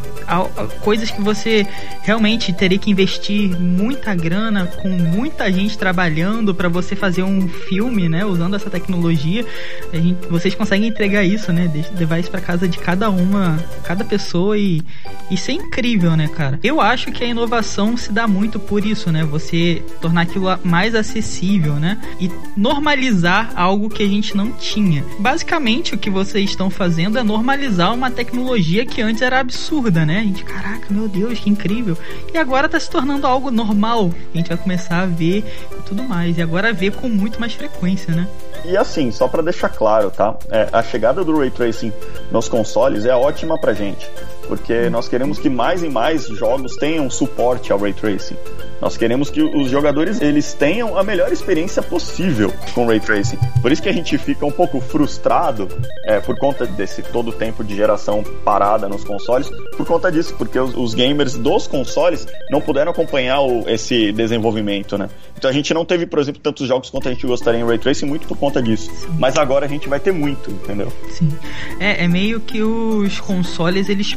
Coisas 0.82 1.12
que 1.12 1.22
você 1.22 1.68
realmente 2.02 2.52
teria 2.52 2.80
que 2.80 2.90
investir 2.90 3.56
muita 3.60 4.16
grana 4.16 4.66
com 4.66 4.90
muita 4.90 5.52
gente 5.52 5.78
trabalhando 5.78 6.56
para 6.56 6.68
você 6.68 6.96
fazer 6.96 7.22
um 7.22 7.48
filme, 7.48 8.10
né? 8.10 8.26
Usando 8.26 8.56
essa 8.56 8.72
tecnologia, 8.72 9.46
gente, 9.94 10.26
vocês 10.28 10.56
conseguem 10.56 10.90
entregar 10.90 11.24
isso, 11.24 11.54
né? 11.54 11.72
Levar 11.96 12.20
isso 12.20 12.32
para 12.32 12.42
casa 12.42 12.68
de 12.68 12.80
cada 12.80 13.08
uma, 13.12 13.60
cada 13.84 14.04
pessoa 14.04 14.58
e 14.58 14.82
isso 15.30 15.52
é 15.52 15.54
incrível, 15.54 16.16
né, 16.18 16.28
cara? 16.28 16.60
Eu 16.64 16.82
acho 16.82 17.12
que 17.12 17.24
a 17.24 17.28
inovação 17.28 17.96
se 17.96 18.12
dá 18.12 18.28
muito 18.28 18.60
por 18.60 18.84
isso, 18.84 19.12
né? 19.12 19.24
Você 19.36 19.84
tornar 20.00 20.22
aquilo 20.22 20.48
mais 20.64 20.96
acessível, 20.96 21.74
né? 21.74 22.02
E 22.22 22.32
normalizar 22.56 23.52
algo 23.54 23.90
que 23.90 24.02
a 24.02 24.08
gente 24.08 24.36
não 24.36 24.50
tinha. 24.52 25.04
Basicamente, 25.20 25.94
o 25.94 25.98
que 25.98 26.10
vocês 26.10 26.50
estão 26.50 26.70
fazendo 26.70 27.20
é 27.20 27.24
normalizar 27.24 27.94
uma 27.94 28.10
tecnologia 28.10 28.86
que 28.86 29.02
antes 29.02 29.22
era 29.22 29.42
absurda, 29.42 30.06
né? 30.06 30.20
A 30.20 30.24
gente, 30.24 30.46
caraca, 30.46 30.88
meu 30.90 31.10
Deus, 31.10 31.38
que 31.38 31.50
incrível. 31.50 31.98
E 32.34 32.38
agora 32.38 32.70
tá 32.70 32.80
se 32.80 32.90
tornando 32.90 33.28
algo 33.28 33.52
normal. 33.52 34.10
A 34.34 34.38
gente 34.38 34.48
vai 34.48 34.58
começar 34.58 35.02
a 35.02 35.06
ver 35.06 35.44
e 35.78 35.82
tudo 35.82 36.02
mais. 36.04 36.38
E 36.38 36.42
agora 36.42 36.72
ver 36.72 36.94
com 36.94 37.10
muito 37.10 37.38
mais 37.38 37.54
frequência, 37.54 38.16
né? 38.16 38.26
E 38.64 38.78
assim, 38.78 39.12
só 39.12 39.28
para 39.28 39.44
deixar 39.44 39.70
claro, 39.70 40.10
tá? 40.10 40.38
É, 40.50 40.70
a 40.72 40.82
chegada 40.82 41.26
do 41.26 41.38
Ray 41.38 41.52
Tracing 41.52 41.92
nos 42.32 42.48
consoles 42.48 43.06
é 43.06 43.14
ótima 43.14 43.60
pra 43.60 43.74
gente 43.74 44.10
porque 44.48 44.90
nós 44.90 45.08
queremos 45.08 45.40
que 45.40 45.50
mais 45.50 45.84
e 45.84 45.90
mais 45.90 46.28
jogos 46.28 46.76
tenham 46.78 47.10
suporte 47.10 47.72
ao 47.72 47.80
ray 47.80 47.94
tracing. 47.94 48.38
Nós 48.82 48.98
queremos 48.98 49.30
que 49.30 49.42
os 49.42 49.70
jogadores 49.70 50.22
eles 50.22 50.54
tenham 50.54 50.98
a 50.98 51.04
melhor 51.04 51.32
experiência 51.32 51.82
possível 51.82 52.54
com 52.74 52.86
ray 52.86 53.00
tracing. 53.00 53.38
Por 53.62 53.72
isso 53.72 53.82
que 53.82 53.90
a 53.90 53.94
gente 53.94 54.18
fica 54.18 54.46
um 54.46 54.52
pouco 54.52 54.80
frustrado 54.80 55.68
é, 56.06 56.20
por 56.20 56.38
conta 56.38 56.66
desse 56.66 57.02
todo 57.02 57.30
o 57.30 57.32
tempo 57.32 57.64
de 57.64 57.76
geração 57.76 58.24
parada 58.44 58.88
nos 58.88 59.04
consoles, 59.04 59.50
por 59.78 59.86
conta 59.86 60.12
disso, 60.12 60.36
porque 60.38 60.60
os, 60.60 60.76
os 60.76 60.94
gamers 60.94 61.36
dos 61.36 61.68
consoles 61.68 62.28
não 62.52 62.62
puderam 62.62 62.92
acompanhar 62.92 63.42
o, 63.42 63.68
esse 63.68 64.12
desenvolvimento, 64.12 64.98
né? 64.98 65.10
Então 65.38 65.50
a 65.50 65.54
gente 65.54 65.74
não 65.74 65.84
teve, 65.84 66.06
por 66.06 66.20
exemplo, 66.20 66.42
tantos 66.42 66.68
jogos 66.68 66.90
quanto 66.90 67.10
a 67.10 67.12
gente 67.12 67.26
gostaria 67.26 67.60
em 67.60 67.66
ray 67.66 67.78
tracing 67.78 68.06
muito 68.06 68.28
por 68.28 68.38
conta 68.38 68.62
disso. 68.62 68.90
Sim. 68.94 69.08
Mas 69.20 69.38
agora 69.38 69.66
a 69.66 69.70
gente 69.70 69.88
vai 69.88 70.00
ter 70.00 70.12
muito, 70.12 70.50
entendeu? 70.50 70.92
Sim. 71.10 71.32
É, 71.80 72.04
é 72.04 72.08
meio 72.08 72.40
que 72.40 72.62
os 72.62 73.20
consoles 73.20 73.90
eles 73.90 74.14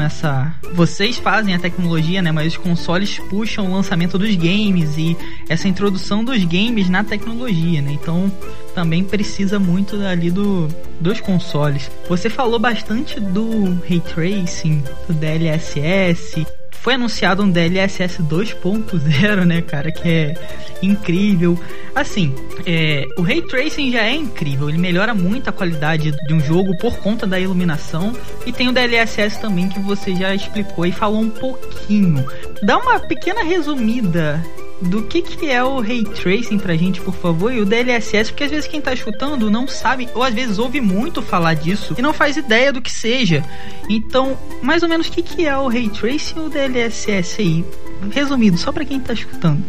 essa. 0.00 0.54
Vocês 0.74 1.18
fazem 1.18 1.54
a 1.54 1.58
tecnologia, 1.58 2.22
né? 2.22 2.32
Mas 2.32 2.52
os 2.52 2.56
consoles 2.56 3.18
puxam 3.30 3.66
o 3.66 3.72
lançamento 3.72 4.18
dos 4.18 4.34
games 4.34 4.96
e 4.96 5.16
essa 5.48 5.68
introdução 5.68 6.24
dos 6.24 6.44
games 6.44 6.88
na 6.88 7.02
tecnologia, 7.02 7.82
né? 7.82 7.92
Então 7.92 8.30
também 8.74 9.02
precisa 9.04 9.58
muito 9.58 9.96
ali 9.96 10.30
do, 10.30 10.68
dos 11.00 11.20
consoles. 11.20 11.90
Você 12.08 12.28
falou 12.28 12.58
bastante 12.58 13.18
do 13.18 13.78
ray 13.88 14.00
tracing, 14.00 14.82
do 15.08 15.14
DLSS 15.14 16.46
foi 16.86 16.94
anunciado 16.94 17.42
um 17.42 17.50
DLSS 17.50 18.22
2.0, 18.22 19.44
né, 19.44 19.60
cara, 19.60 19.90
que 19.90 20.08
é 20.08 20.34
incrível. 20.80 21.58
Assim, 21.92 22.32
é, 22.64 23.04
o 23.18 23.22
Ray 23.22 23.42
Tracing 23.42 23.90
já 23.90 24.04
é 24.04 24.14
incrível, 24.14 24.68
ele 24.68 24.78
melhora 24.78 25.12
muito 25.12 25.50
a 25.50 25.52
qualidade 25.52 26.12
de 26.12 26.32
um 26.32 26.38
jogo 26.38 26.78
por 26.78 26.96
conta 26.98 27.26
da 27.26 27.40
iluminação. 27.40 28.12
E 28.46 28.52
tem 28.52 28.68
o 28.68 28.72
DLSS 28.72 29.40
também 29.40 29.68
que 29.68 29.80
você 29.80 30.14
já 30.14 30.32
explicou 30.32 30.86
e 30.86 30.92
falou 30.92 31.22
um 31.22 31.28
pouquinho. 31.28 32.24
Dá 32.62 32.78
uma 32.78 33.00
pequena 33.00 33.42
resumida 33.42 34.40
do 34.80 35.02
que, 35.02 35.22
que 35.22 35.50
é 35.50 35.62
o 35.62 35.80
Ray 35.80 36.04
Tracing 36.04 36.58
pra 36.58 36.76
gente, 36.76 37.00
por 37.00 37.14
favor, 37.14 37.52
e 37.52 37.60
o 37.60 37.64
DLSS, 37.64 38.30
porque 38.30 38.44
às 38.44 38.50
vezes 38.50 38.68
quem 38.68 38.80
tá 38.80 38.92
escutando 38.92 39.50
não 39.50 39.66
sabe, 39.66 40.08
ou 40.14 40.22
às 40.22 40.34
vezes 40.34 40.58
ouve 40.58 40.80
muito 40.80 41.22
falar 41.22 41.54
disso 41.54 41.94
e 41.96 42.02
não 42.02 42.12
faz 42.12 42.36
ideia 42.36 42.72
do 42.72 42.82
que 42.82 42.90
seja. 42.90 43.44
Então, 43.88 44.36
mais 44.62 44.82
ou 44.82 44.88
menos, 44.88 45.08
o 45.08 45.12
que, 45.12 45.22
que 45.22 45.46
é 45.46 45.56
o 45.56 45.68
Ray 45.68 45.88
Tracing 45.88 46.38
e 46.38 46.40
o 46.40 46.48
DLSS 46.48 47.40
aí? 47.40 47.64
Resumido, 48.10 48.58
só 48.58 48.70
para 48.72 48.84
quem 48.84 49.00
tá 49.00 49.12
escutando. 49.12 49.62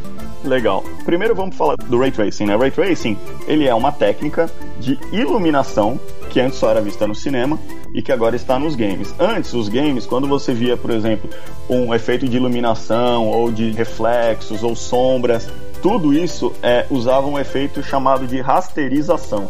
Legal. 0.44 0.84
Primeiro 1.06 1.36
vamos 1.36 1.56
falar 1.56 1.76
do 1.76 2.00
Ray 2.00 2.12
Tracing, 2.12 2.46
né? 2.46 2.56
Ray 2.56 2.72
Tracing, 2.72 3.18
ele 3.48 3.66
é 3.66 3.74
uma 3.74 3.92
técnica 3.92 4.50
de 4.80 4.98
iluminação 5.12 6.00
que 6.38 6.42
antes 6.42 6.60
só 6.60 6.70
era 6.70 6.80
vista 6.80 7.08
no 7.08 7.16
cinema 7.16 7.58
e 7.96 8.00
que 8.00 8.12
agora 8.12 8.36
está 8.36 8.60
nos 8.60 8.76
games. 8.76 9.12
Antes, 9.18 9.56
os 9.56 9.68
games, 9.68 10.06
quando 10.06 10.28
você 10.28 10.54
via, 10.54 10.78
por 10.78 10.92
exemplo, 10.92 11.28
um 11.68 11.92
efeito 11.96 12.28
de 12.28 12.38
iluminação 12.38 13.28
ou 13.28 13.52
de 13.52 13.72
reflexos 13.72 14.62
ou 14.62 14.76
sombras, 14.76 15.50
tudo 15.82 16.14
isso 16.14 16.54
é, 16.62 16.86
usava 16.92 17.26
um 17.26 17.40
efeito 17.40 17.82
chamado 17.82 18.28
de 18.28 18.40
rasterização. 18.40 19.50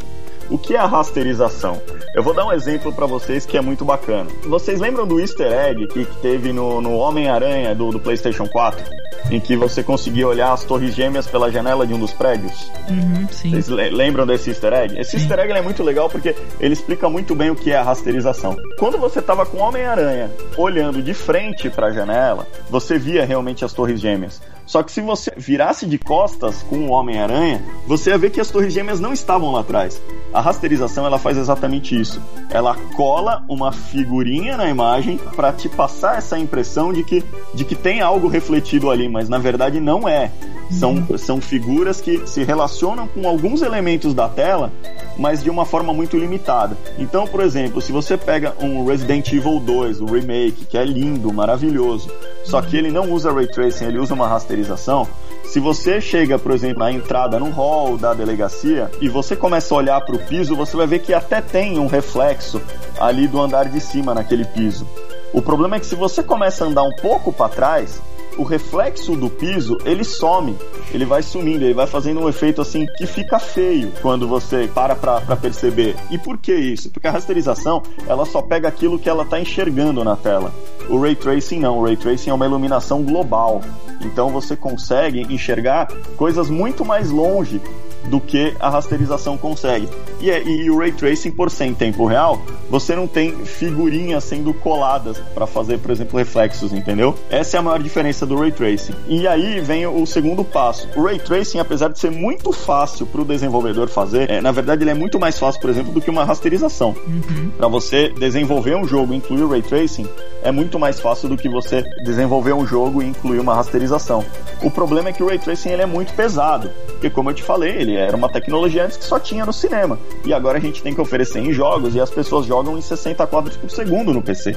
O 0.49 0.57
que 0.57 0.75
é 0.75 0.79
a 0.79 0.85
rasterização? 0.85 1.81
Eu 2.15 2.23
vou 2.23 2.33
dar 2.33 2.45
um 2.45 2.53
exemplo 2.53 2.93
para 2.93 3.05
vocês 3.05 3.45
que 3.45 3.57
é 3.57 3.61
muito 3.61 3.83
bacana. 3.83 4.29
Vocês 4.45 4.79
lembram 4.79 5.05
do 5.05 5.19
easter 5.19 5.51
egg 5.51 5.87
que, 5.87 6.05
teve 6.21 6.53
no, 6.53 6.79
no 6.79 6.93
Homem-Aranha 6.93 7.75
do, 7.75 7.91
do 7.91 7.99
PlayStation 7.99 8.47
4? 8.47 9.06
Em 9.29 9.39
que 9.39 9.55
você 9.55 9.83
conseguia 9.83 10.27
olhar 10.27 10.53
as 10.53 10.63
torres 10.63 10.95
gêmeas 10.95 11.27
pela 11.27 11.51
janela 11.51 11.85
de 11.85 11.93
um 11.93 11.99
dos 11.99 12.13
prédios? 12.13 12.71
Uhum, 12.89 13.27
Vocês 13.29 13.67
lembram 13.67 14.25
desse 14.25 14.49
easter 14.49 14.73
egg? 14.73 14.99
Esse 14.99 15.11
sim. 15.11 15.17
easter 15.17 15.39
egg 15.39 15.53
é 15.53 15.61
muito 15.61 15.83
legal 15.83 16.09
porque 16.09 16.35
ele 16.59 16.73
explica 16.73 17.09
muito 17.09 17.35
bem 17.35 17.49
o 17.49 17.55
que 17.55 17.71
é 17.71 17.77
a 17.77 17.83
rasterização. 17.83 18.55
Quando 18.79 18.97
você 18.97 19.19
estava 19.19 19.45
com 19.45 19.57
o 19.57 19.61
Homem-Aranha 19.61 20.31
olhando 20.57 21.01
de 21.01 21.13
frente 21.13 21.69
para 21.69 21.87
a 21.87 21.91
janela, 21.91 22.47
você 22.69 22.97
via 22.97 23.25
realmente 23.25 23.65
as 23.65 23.73
torres 23.73 23.99
gêmeas. 23.99 24.41
Só 24.65 24.83
que 24.83 24.91
se 24.91 24.99
você 24.99 25.31
virasse 25.37 25.85
de 25.85 25.97
costas 25.97 26.61
com 26.63 26.79
o 26.79 26.91
Homem-Aranha, 26.91 27.63
você 27.87 28.09
ia 28.09 28.17
ver 28.17 28.31
que 28.31 28.41
as 28.41 28.51
torres 28.51 28.73
gêmeas 28.73 28.99
não 28.99 29.13
estavam 29.13 29.53
lá 29.53 29.61
atrás. 29.61 29.99
A 30.33 30.41
rasterização 30.41 31.05
ela 31.05 31.17
faz 31.17 31.37
exatamente 31.37 31.99
isso. 31.99 32.21
Ela 32.49 32.75
cola 32.95 33.45
uma 33.47 33.71
figurinha 33.71 34.57
na 34.57 34.69
imagem 34.69 35.17
para 35.37 35.53
te 35.53 35.69
passar 35.69 36.17
essa 36.17 36.37
impressão 36.37 36.91
de 36.91 37.01
que, 37.03 37.23
de 37.53 37.63
que 37.63 37.75
tem 37.75 38.01
algo 38.01 38.27
refletido 38.27 38.91
ali, 38.91 39.06
mas 39.07 39.29
na 39.29 39.37
verdade 39.37 39.79
não 39.79 40.07
é. 40.07 40.31
São, 40.69 41.05
são 41.17 41.39
figuras 41.39 42.01
que 42.01 42.27
se 42.27 42.43
relacionam 42.43 43.07
com 43.07 43.27
alguns 43.27 43.61
elementos 43.61 44.13
da 44.13 44.27
tela, 44.27 44.71
mas 45.17 45.41
de 45.41 45.49
uma 45.49 45.65
forma 45.65 45.93
muito 45.93 46.17
limitada. 46.17 46.77
Então, 46.97 47.25
por 47.25 47.41
exemplo, 47.41 47.81
se 47.81 47.91
você 47.91 48.17
pega 48.17 48.53
um 48.59 48.85
Resident 48.85 49.31
Evil 49.31 49.59
2, 49.59 50.01
o 50.01 50.05
remake, 50.05 50.65
que 50.65 50.77
é 50.77 50.83
lindo, 50.83 51.31
maravilhoso, 51.31 52.09
só 52.43 52.61
que 52.61 52.75
ele 52.75 52.91
não 52.91 53.11
usa 53.11 53.31
ray 53.31 53.47
tracing, 53.47 53.85
ele 53.85 53.99
usa 53.99 54.13
uma 54.13 54.27
rasterização. 54.27 55.07
Se 55.45 55.61
você 55.61 56.01
chega, 56.01 56.37
por 56.37 56.51
exemplo, 56.51 56.79
na 56.79 56.91
entrada 56.91 57.39
no 57.39 57.49
hall 57.49 57.97
da 57.97 58.13
delegacia 58.13 58.91
e 58.99 59.07
você 59.07 59.35
começa 59.35 59.73
a 59.73 59.77
olhar 59.77 60.01
para 60.01 60.15
o 60.15 60.19
piso, 60.19 60.55
você 60.55 60.75
vai 60.75 60.85
ver 60.85 60.99
que 60.99 61.13
até 61.13 61.41
tem 61.41 61.79
um 61.79 61.87
reflexo 61.87 62.61
ali 62.99 63.27
do 63.27 63.41
andar 63.41 63.69
de 63.69 63.79
cima 63.79 64.13
naquele 64.13 64.43
piso. 64.43 64.85
O 65.33 65.41
problema 65.41 65.77
é 65.77 65.79
que 65.79 65.85
se 65.85 65.95
você 65.95 66.21
começa 66.21 66.63
a 66.63 66.67
andar 66.67 66.83
um 66.83 66.95
pouco 67.01 67.31
para 67.31 67.49
trás, 67.49 68.01
o 68.37 68.43
reflexo 68.43 69.15
do 69.15 69.29
piso 69.29 69.77
ele 69.83 70.03
some, 70.03 70.55
ele 70.93 71.05
vai 71.05 71.21
sumindo, 71.21 71.63
ele 71.63 71.73
vai 71.73 71.87
fazendo 71.87 72.21
um 72.21 72.29
efeito 72.29 72.61
assim 72.61 72.85
que 72.97 73.05
fica 73.05 73.39
feio 73.39 73.91
quando 74.01 74.27
você 74.27 74.69
para 74.73 74.95
pra 74.95 75.35
perceber. 75.35 75.95
E 76.09 76.17
por 76.17 76.37
que 76.37 76.53
isso? 76.53 76.89
Porque 76.89 77.07
a 77.07 77.11
rasterização 77.11 77.81
ela 78.07 78.25
só 78.25 78.41
pega 78.41 78.67
aquilo 78.67 78.99
que 78.99 79.09
ela 79.09 79.25
tá 79.25 79.39
enxergando 79.39 80.03
na 80.03 80.15
tela. 80.15 80.53
O 80.89 80.99
ray 80.99 81.15
tracing 81.15 81.59
não, 81.59 81.79
o 81.79 81.85
ray 81.85 81.97
tracing 81.97 82.29
é 82.29 82.33
uma 82.33 82.45
iluminação 82.45 83.03
global. 83.03 83.61
Então 84.01 84.29
você 84.29 84.55
consegue 84.55 85.21
enxergar 85.21 85.87
coisas 86.15 86.49
muito 86.49 86.85
mais 86.85 87.09
longe 87.09 87.61
do 88.05 88.19
que 88.19 88.55
a 88.59 88.69
rasterização 88.69 89.37
consegue. 89.37 89.89
E, 90.19 90.31
é, 90.31 90.43
e 90.43 90.69
o 90.69 90.77
ray 90.77 90.91
tracing, 90.91 91.31
por 91.31 91.51
ser 91.51 91.65
em 91.65 91.73
tempo 91.73 92.05
real, 92.05 92.41
você 92.69 92.95
não 92.95 93.07
tem 93.07 93.31
figurinhas 93.45 94.23
sendo 94.23 94.53
coladas 94.53 95.17
para 95.33 95.45
fazer, 95.45 95.77
por 95.79 95.91
exemplo, 95.91 96.17
reflexos, 96.17 96.73
entendeu? 96.73 97.15
Essa 97.29 97.57
é 97.57 97.59
a 97.59 97.63
maior 97.63 97.81
diferença 97.81 98.25
do 98.25 98.37
ray 98.39 98.51
tracing. 98.51 98.93
E 99.07 99.27
aí 99.27 99.59
vem 99.59 99.85
o 99.85 100.05
segundo 100.05 100.43
passo. 100.43 100.87
O 100.95 101.03
ray 101.03 101.19
tracing, 101.19 101.59
apesar 101.59 101.89
de 101.89 101.99
ser 101.99 102.11
muito 102.11 102.51
fácil 102.51 103.05
para 103.05 103.21
o 103.21 103.25
desenvolvedor 103.25 103.87
fazer, 103.89 104.29
é, 104.29 104.41
na 104.41 104.51
verdade 104.51 104.83
ele 104.83 104.91
é 104.91 104.95
muito 104.95 105.19
mais 105.19 105.37
fácil, 105.37 105.59
por 105.61 105.69
exemplo, 105.69 105.91
do 105.91 106.01
que 106.01 106.09
uma 106.09 106.23
rasterização. 106.23 106.95
Uhum. 107.07 107.51
Para 107.57 107.67
você 107.67 108.09
desenvolver 108.09 108.75
um 108.75 108.87
jogo 108.87 109.13
e 109.13 109.17
incluir 109.17 109.43
o 109.43 109.49
ray 109.49 109.61
tracing, 109.61 110.07
é 110.43 110.51
muito 110.51 110.79
mais 110.79 110.99
fácil 110.99 111.29
do 111.29 111.37
que 111.37 111.49
você 111.49 111.83
desenvolver 112.03 112.53
um 112.53 112.65
jogo 112.65 113.01
e 113.01 113.05
incluir 113.05 113.39
uma 113.39 113.53
rasterização. 113.53 114.23
O 114.61 114.71
problema 114.71 115.09
é 115.09 115.13
que 115.13 115.21
o 115.21 115.27
ray 115.27 115.37
tracing 115.37 115.69
ele 115.69 115.81
é 115.81 115.85
muito 115.85 116.13
pesado, 116.13 116.69
porque 116.87 117.09
como 117.09 117.29
eu 117.29 117.33
te 117.33 117.43
falei, 117.43 117.71
era 117.95 118.15
uma 118.15 118.29
tecnologia 118.29 118.85
antes 118.85 118.97
que 118.97 119.05
só 119.05 119.19
tinha 119.19 119.45
no 119.45 119.53
cinema. 119.53 119.99
E 120.25 120.33
agora 120.33 120.57
a 120.57 120.61
gente 120.61 120.81
tem 120.81 120.93
que 120.93 121.01
oferecer 121.01 121.39
em 121.39 121.53
jogos 121.53 121.95
e 121.95 122.01
as 122.01 122.09
pessoas 122.09 122.45
jogam 122.45 122.77
em 122.77 122.81
60 122.81 123.25
quadros 123.27 123.57
por 123.57 123.69
segundo 123.69 124.13
no 124.13 124.21
PC. 124.21 124.55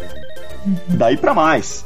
Uhum. 0.65 0.77
Daí 0.89 1.17
para 1.17 1.35
mais. 1.35 1.85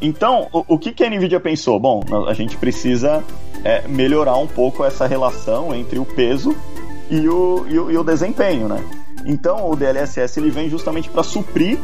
Então, 0.00 0.48
o, 0.52 0.64
o, 0.74 0.78
que, 0.78 0.92
que 0.92 1.02
a 1.02 1.10
Nvidia 1.10 1.40
pensou? 1.40 1.80
Bom, 1.80 2.02
a 2.28 2.34
gente 2.34 2.56
precisa 2.56 3.24
é, 3.64 3.86
melhorar 3.88 4.36
um 4.36 4.46
pouco 4.46 4.84
essa 4.84 5.06
relação 5.06 5.74
entre 5.74 5.98
o 5.98 6.04
peso 6.04 6.54
e 7.10 7.28
o, 7.28 7.66
e 7.68 7.78
o, 7.78 7.90
e 7.90 7.98
o 7.98 8.04
desempenho, 8.04 8.68
né? 8.68 8.82
Então, 9.26 9.70
o 9.70 9.74
DLSS 9.74 10.38
ele 10.38 10.50
vem 10.50 10.68
justamente 10.68 11.08
para 11.08 11.22
suprir 11.22 11.78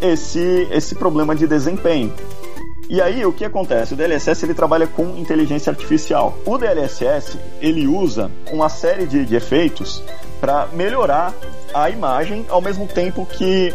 esse, 0.00 0.68
esse 0.70 0.94
problema 0.94 1.34
de 1.34 1.46
desempenho. 1.46 2.12
E 2.88 3.00
aí 3.02 3.24
o 3.26 3.32
que 3.32 3.44
acontece? 3.44 3.94
O 3.94 3.96
DLSS 3.96 4.44
ele 4.44 4.54
trabalha 4.54 4.86
com 4.86 5.16
inteligência 5.16 5.70
artificial. 5.70 6.38
O 6.44 6.56
DLSS 6.56 7.38
ele 7.60 7.86
usa 7.86 8.30
uma 8.52 8.68
série 8.68 9.06
de, 9.06 9.24
de 9.24 9.34
efeitos 9.34 10.02
para 10.40 10.68
melhorar 10.72 11.34
a 11.74 11.90
imagem 11.90 12.46
ao 12.48 12.60
mesmo 12.60 12.86
tempo 12.86 13.26
que 13.26 13.74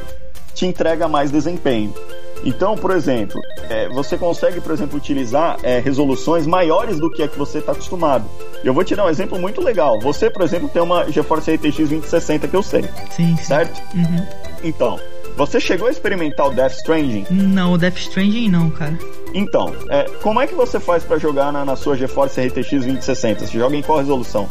te 0.53 0.65
entrega 0.65 1.07
mais 1.07 1.31
desempenho. 1.31 1.93
Então, 2.43 2.75
por 2.75 2.91
exemplo, 2.91 3.39
é, 3.69 3.87
você 3.89 4.17
consegue, 4.17 4.59
por 4.59 4.71
exemplo, 4.71 4.97
utilizar 4.97 5.57
é, 5.61 5.79
resoluções 5.79 6.47
maiores 6.47 6.99
do 6.99 7.09
que 7.11 7.21
a 7.21 7.27
que 7.27 7.37
você 7.37 7.59
está 7.59 7.71
acostumado. 7.71 8.25
Eu 8.63 8.73
vou 8.73 8.83
te 8.83 8.95
dar 8.95 9.05
um 9.05 9.09
exemplo 9.09 9.39
muito 9.39 9.61
legal. 9.61 9.99
Você, 9.99 10.29
por 10.29 10.41
exemplo, 10.41 10.67
tem 10.69 10.81
uma 10.81 11.09
GeForce 11.11 11.53
RTX 11.53 11.77
2060 11.77 12.47
que 12.47 12.55
eu 12.55 12.63
sei. 12.63 12.83
Sim. 13.11 13.35
Certo? 13.37 13.79
Uhum. 13.93 14.25
Então, 14.63 14.99
você 15.35 15.59
chegou 15.59 15.87
a 15.87 15.91
experimentar 15.91 16.47
o 16.47 16.53
Death 16.53 16.73
Stranding? 16.73 17.25
Não, 17.29 17.73
o 17.73 17.77
Death 17.77 17.97
Stranding 17.97 18.49
não, 18.49 18.69
cara. 18.69 18.97
Então, 19.33 19.73
é, 19.89 20.03
como 20.21 20.41
é 20.41 20.47
que 20.47 20.53
você 20.53 20.79
faz 20.79 21.03
para 21.03 21.17
jogar 21.17 21.51
na, 21.51 21.63
na, 21.63 21.75
sua 21.75 21.95
GeForce 21.95 22.41
RTX 22.41 22.69
2060? 22.69 23.47
Você 23.47 23.57
joga 23.57 23.75
em 23.75 23.81
qual 23.81 23.99
resolução? 23.99 24.47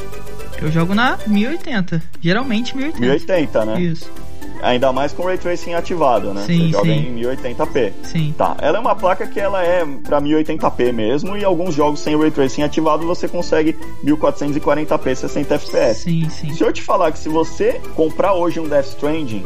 Eu 0.61 0.71
jogo 0.71 0.95
na 0.95 1.19
1080. 1.27 2.03
Geralmente 2.21 2.77
1080. 2.77 3.01
1080, 3.01 3.65
né? 3.65 3.81
Isso. 3.81 4.11
Ainda 4.63 4.93
mais 4.93 5.13
com 5.13 5.23
o 5.23 5.27
Ray 5.27 5.39
Tracing 5.39 5.73
ativado, 5.73 6.35
né? 6.35 6.45
Sim, 6.47 6.67
Você 6.67 6.69
joga 6.69 6.93
sim. 6.93 6.99
em 6.99 7.17
1080p. 7.17 7.93
Sim. 8.03 8.35
Tá, 8.37 8.57
ela 8.61 8.77
é 8.77 8.81
uma 8.81 8.95
placa 8.95 9.27
que 9.27 9.41
ela 9.41 9.65
é 9.65 9.85
para 9.87 10.21
1080p 10.21 10.93
mesmo 10.93 11.37
e 11.37 11.45
alguns 11.45 11.75
jogos 11.75 12.01
sem 12.01 12.19
Ray 12.19 12.31
Tracing 12.31 12.63
ativado 12.63 13.07
você 13.07 13.27
consegue 13.27 13.75
1440p 14.05 15.15
60 15.15 15.59
fps. 15.59 15.97
Sim, 15.97 16.29
sim. 16.29 16.53
Se 16.53 16.63
eu 16.63 16.73
te 16.73 16.83
falar 16.83 17.11
que 17.13 17.19
se 17.19 17.29
você 17.29 17.81
comprar 17.95 18.35
hoje 18.35 18.61
um 18.61 18.69
Death 18.69 18.87
Stranding 18.87 19.45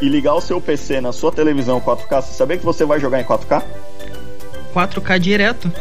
e 0.00 0.08
ligar 0.08 0.34
o 0.34 0.40
seu 0.40 0.60
PC 0.60 1.00
na 1.00 1.12
sua 1.12 1.32
televisão 1.32 1.80
4K, 1.80 2.22
você 2.22 2.34
sabia 2.34 2.58
que 2.58 2.64
você 2.64 2.84
vai 2.84 3.00
jogar 3.00 3.20
em 3.20 3.24
4K? 3.24 3.62
4K 4.74 5.18
direto. 5.18 5.72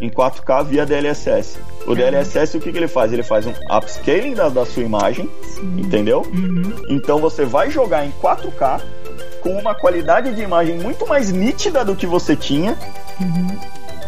Em 0.00 0.10
4K 0.10 0.64
via 0.64 0.86
DLSS. 0.86 1.58
O 1.86 1.94
DLSS, 1.94 2.56
o 2.56 2.60
que, 2.60 2.72
que 2.72 2.78
ele 2.78 2.88
faz? 2.88 3.12
Ele 3.12 3.22
faz 3.22 3.46
um 3.46 3.52
upscaling 3.70 4.34
da, 4.34 4.48
da 4.48 4.64
sua 4.64 4.82
imagem, 4.82 5.28
Sim. 5.42 5.80
entendeu? 5.80 6.22
Uhum. 6.22 6.72
Então 6.88 7.18
você 7.18 7.44
vai 7.44 7.70
jogar 7.70 8.06
em 8.06 8.12
4K 8.12 8.80
com 9.40 9.50
uma 9.58 9.74
qualidade 9.74 10.34
de 10.34 10.42
imagem 10.42 10.78
muito 10.78 11.06
mais 11.06 11.30
nítida 11.30 11.84
do 11.84 11.94
que 11.94 12.06
você 12.06 12.34
tinha 12.34 12.76
Uhum. 13.20 13.53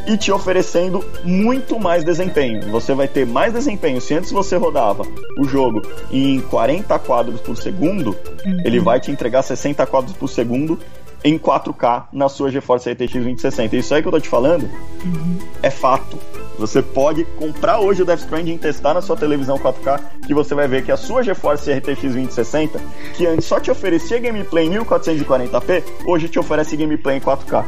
E 0.07 0.17
te 0.17 0.31
oferecendo 0.33 1.05
muito 1.25 1.79
mais 1.81 2.05
desempenho. 2.05 2.63
Você 2.71 2.95
vai 2.95 3.09
ter 3.09 3.27
mais 3.27 3.53
desempenho. 3.53 4.01
Se 4.01 4.15
antes 4.15 4.31
você 4.31 4.57
rodava 4.57 5.05
o 5.39 5.45
jogo 5.45 5.83
em 6.11 6.41
40 6.41 6.99
quadros 7.01 7.41
por 7.41 7.57
segundo, 7.57 8.17
Uhum. 8.45 8.61
ele 8.65 8.79
vai 8.81 9.01
te 9.01 9.11
entregar 9.11 9.43
60 9.43 9.85
quadros 9.87 10.13
por 10.15 10.29
segundo 10.29 10.79
em 11.25 11.37
4K 11.39 12.05
na 12.13 12.29
sua 12.29 12.51
GeForce 12.53 12.89
RTX 12.93 13.13
2060. 13.15 13.77
Isso 13.77 13.93
aí 13.95 14.01
que 14.03 14.07
eu 14.09 14.13
tô 14.13 14.21
te 14.21 14.29
falando 14.29 14.63
Uhum. 15.05 15.39
é 15.63 15.71
fato. 15.71 16.17
Você 16.59 16.81
pode 16.81 17.25
comprar 17.37 17.81
hoje 17.81 18.01
o 18.01 18.05
Death 18.07 18.21
Stranding 18.21 18.55
e 18.55 18.59
testar 18.59 18.95
na 18.95 19.03
sua 19.03 19.15
televisão 19.17 19.59
4K, 19.59 20.01
que 20.27 20.33
você 20.33 20.55
vai 20.55 20.67
ver 20.67 20.83
que 20.85 20.91
a 20.93 20.97
sua 20.97 21.23
GeForce 21.23 21.71
RTX 21.71 22.01
2060, 22.03 22.81
que 23.15 23.27
antes 23.27 23.45
só 23.45 23.61
te 23.61 23.71
oferecia 23.71 24.19
gameplay 24.19 24.67
em 24.67 24.71
1440p, 24.71 25.83
hoje 26.07 26.29
te 26.29 26.39
oferece 26.39 26.75
gameplay 26.77 27.19
em 27.19 27.21
4K. 27.21 27.65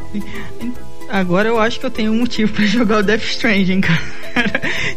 Agora 1.09 1.47
eu 1.47 1.59
acho 1.59 1.79
que 1.79 1.85
eu 1.85 1.91
tenho 1.91 2.11
um 2.11 2.19
motivo 2.19 2.53
pra 2.53 2.65
jogar 2.65 2.97
o 2.99 3.03
Death 3.03 3.23
Stranding, 3.23 3.81
cara. 3.81 3.99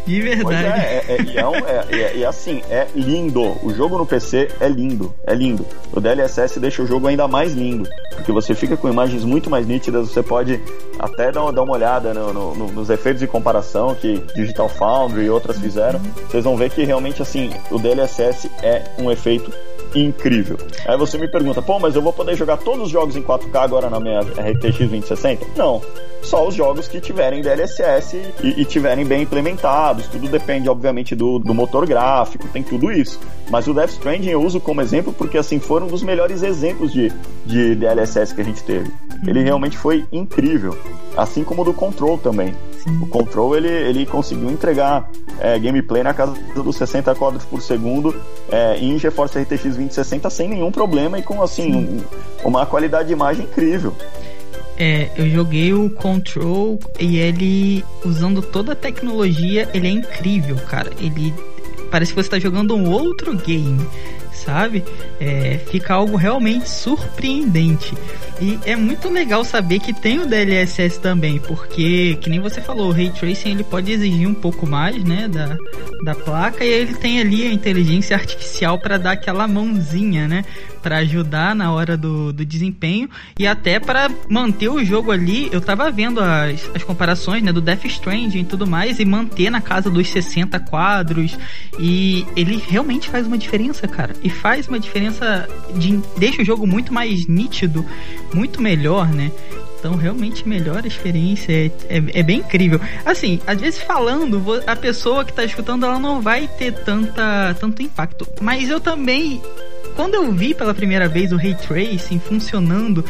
De 0.06 0.20
verdade. 0.20 0.66
é, 0.80 1.04
é, 1.08 1.16
é, 1.16 1.40
é, 1.40 1.46
um- 1.48 1.54
é- 1.56 1.86
é- 1.90 2.16
e 2.18 2.24
assim, 2.24 2.62
é 2.70 2.86
lindo. 2.94 3.42
O 3.64 3.72
jogo 3.74 3.96
no 3.98 4.06
PC 4.06 4.48
é 4.60 4.68
lindo, 4.68 5.12
é 5.26 5.34
lindo. 5.34 5.66
O 5.92 6.00
DLSS 6.00 6.60
deixa 6.60 6.82
o 6.82 6.86
jogo 6.86 7.06
ainda 7.08 7.26
mais 7.26 7.52
lindo, 7.54 7.88
porque 8.14 8.30
você 8.30 8.54
fica 8.54 8.76
com 8.76 8.88
imagens 8.88 9.24
muito 9.24 9.48
mais 9.50 9.66
nítidas, 9.66 10.08
você 10.08 10.22
pode 10.22 10.60
até 10.98 11.32
dar, 11.32 11.42
uma- 11.42 11.52
dar 11.52 11.62
uma 11.62 11.72
olhada 11.74 12.12
no- 12.14 12.32
no- 12.32 12.54
no- 12.54 12.72
nos 12.72 12.90
efeitos 12.90 13.20
de 13.20 13.26
comparação 13.26 13.94
que 13.94 14.18
Digital 14.34 14.68
Foundry 14.68 15.24
e 15.24 15.30
outras 15.30 15.58
fizeram. 15.58 16.00
Vocês 16.28 16.44
vão 16.44 16.56
ver 16.56 16.70
que 16.70 16.84
realmente, 16.84 17.20
assim, 17.22 17.50
o 17.70 17.78
DLSS 17.78 18.50
é 18.62 18.82
um 18.98 19.10
efeito 19.10 19.50
incrível. 19.94 20.58
Aí 20.86 20.96
você 20.96 21.18
me 21.18 21.28
pergunta, 21.28 21.62
pô, 21.62 21.78
mas 21.78 21.94
eu 21.94 22.02
vou 22.02 22.12
poder 22.12 22.36
jogar 22.36 22.58
todos 22.58 22.84
os 22.84 22.90
jogos 22.90 23.16
em 23.16 23.22
4K 23.22 23.56
agora 23.56 23.90
na 23.90 24.00
minha 24.00 24.20
RTX 24.20 24.78
2060? 24.78 25.46
Não. 25.56 25.82
Só 26.22 26.46
os 26.46 26.54
jogos 26.54 26.86
que 26.86 27.00
tiverem 27.00 27.42
DLSS 27.42 28.16
e, 28.42 28.60
e 28.60 28.64
tiverem 28.64 29.04
bem 29.04 29.22
implementados. 29.22 30.06
Tudo 30.06 30.28
depende, 30.28 30.68
obviamente, 30.68 31.16
do, 31.16 31.38
do 31.38 31.52
motor 31.52 31.86
gráfico, 31.86 32.46
tem 32.48 32.62
tudo 32.62 32.92
isso. 32.92 33.18
Mas 33.50 33.66
o 33.66 33.74
Death 33.74 33.90
Stranding 33.90 34.30
eu 34.30 34.42
uso 34.42 34.60
como 34.60 34.80
exemplo 34.80 35.12
porque, 35.12 35.36
assim, 35.36 35.58
foram 35.58 35.86
um 35.86 35.90
dos 35.90 36.02
melhores 36.02 36.42
exemplos 36.42 36.92
de, 36.92 37.12
de 37.44 37.74
DLSS 37.74 38.34
que 38.34 38.40
a 38.40 38.44
gente 38.44 38.62
teve. 38.62 38.90
Ele 39.26 39.42
realmente 39.42 39.76
foi 39.76 40.04
incrível. 40.12 40.78
Assim 41.16 41.42
como 41.42 41.62
o 41.62 41.64
do 41.64 41.72
Control 41.72 42.18
também. 42.18 42.54
O 43.00 43.06
Control 43.06 43.56
ele, 43.56 43.68
ele 43.68 44.06
conseguiu 44.06 44.50
entregar 44.50 45.08
é, 45.38 45.58
gameplay 45.58 46.02
na 46.02 46.12
casa 46.12 46.34
dos 46.54 46.76
60 46.76 47.14
quadros 47.14 47.44
por 47.44 47.60
segundo 47.62 48.14
é, 48.50 48.76
em 48.78 48.98
GeForce 48.98 49.38
RTX 49.38 49.62
2060 49.62 50.28
sem 50.30 50.48
nenhum 50.48 50.70
problema 50.72 51.18
e 51.18 51.22
com 51.22 51.42
assim 51.42 51.72
um- 51.74 52.00
uma 52.48 52.66
qualidade 52.66 53.08
de 53.08 53.12
imagem 53.14 53.44
incrível. 53.44 53.94
É, 54.78 55.10
eu 55.16 55.28
joguei 55.28 55.72
o 55.72 55.90
Control 55.90 56.78
e 56.98 57.18
ele, 57.18 57.84
usando 58.04 58.40
toda 58.42 58.72
a 58.72 58.76
tecnologia, 58.76 59.68
ele 59.72 59.86
é 59.86 59.90
incrível, 59.90 60.56
cara. 60.68 60.90
Ele 60.98 61.32
parece 61.90 62.12
que 62.12 62.16
você 62.20 62.26
está 62.26 62.38
jogando 62.38 62.74
um 62.74 62.90
outro 62.90 63.36
game, 63.36 63.86
sabe? 64.32 64.84
É, 65.20 65.60
fica 65.70 65.94
algo 65.94 66.16
realmente 66.16 66.68
surpreendente. 66.68 67.94
E 68.40 68.58
é 68.64 68.74
muito 68.74 69.08
legal 69.08 69.44
saber 69.44 69.78
que 69.78 69.92
tem 69.92 70.18
o 70.18 70.26
DLSS 70.26 70.98
também, 70.98 71.38
porque, 71.38 72.18
que 72.20 72.28
nem 72.28 72.40
você 72.40 72.60
falou, 72.60 72.88
o 72.88 72.92
Ray 72.92 73.10
Tracing 73.10 73.50
ele 73.50 73.64
pode 73.64 73.92
exigir 73.92 74.26
um 74.28 74.34
pouco 74.34 74.66
mais, 74.66 75.02
né, 75.04 75.28
da, 75.28 75.56
da 76.04 76.14
placa, 76.14 76.64
e 76.64 76.68
ele 76.68 76.94
tem 76.94 77.20
ali 77.20 77.46
a 77.46 77.52
inteligência 77.52 78.16
artificial 78.16 78.78
para 78.78 78.98
dar 78.98 79.12
aquela 79.12 79.46
mãozinha, 79.46 80.26
né, 80.26 80.44
para 80.82 80.98
ajudar 80.98 81.54
na 81.54 81.72
hora 81.72 81.96
do, 81.96 82.32
do 82.32 82.44
desempenho 82.44 83.08
e 83.38 83.46
até 83.46 83.78
para 83.78 84.10
manter 84.28 84.68
o 84.68 84.84
jogo 84.84 85.10
ali. 85.10 85.48
Eu 85.52 85.60
tava 85.60 85.90
vendo 85.90 86.20
as, 86.20 86.68
as 86.74 86.82
comparações, 86.82 87.42
né, 87.42 87.52
do 87.52 87.60
Death 87.60 87.84
Stranding 87.84 88.40
e 88.40 88.44
tudo 88.44 88.66
mais, 88.66 88.98
e 88.98 89.04
manter 89.04 89.50
na 89.50 89.60
casa 89.60 89.88
dos 89.88 90.08
60 90.08 90.58
quadros, 90.60 91.38
e 91.78 92.26
ele 92.36 92.62
realmente 92.68 93.08
faz 93.08 93.26
uma 93.26 93.38
diferença, 93.38 93.86
cara, 93.86 94.14
e 94.22 94.28
faz 94.28 94.68
uma 94.68 94.78
diferença, 94.78 95.48
de, 95.74 96.00
deixa 96.16 96.42
o 96.42 96.44
jogo 96.44 96.66
muito 96.66 96.92
mais 96.92 97.26
nítido, 97.26 97.84
muito 98.34 98.60
melhor, 98.60 99.08
né? 99.08 99.30
Então, 99.82 99.96
realmente 99.96 100.48
melhora 100.48 100.82
a 100.84 100.86
experiência. 100.86 101.52
É, 101.52 101.66
é, 101.88 102.20
é 102.20 102.22
bem 102.22 102.38
incrível. 102.38 102.80
Assim, 103.04 103.40
às 103.44 103.60
vezes 103.60 103.82
falando, 103.82 104.40
a 104.64 104.76
pessoa 104.76 105.24
que 105.24 105.32
tá 105.32 105.44
escutando, 105.44 105.84
ela 105.84 105.98
não 105.98 106.22
vai 106.22 106.46
ter 106.46 106.72
tanta, 106.72 107.52
tanto 107.58 107.82
impacto. 107.82 108.24
Mas 108.40 108.70
eu 108.70 108.78
também, 108.78 109.42
quando 109.94 110.14
eu 110.14 110.30
vi 110.32 110.54
pela 110.54 110.74
primeira 110.74 111.08
vez 111.08 111.32
o 111.32 111.36
Ray 111.36 111.54
Tracing 111.54 112.18
funcionando, 112.18 113.04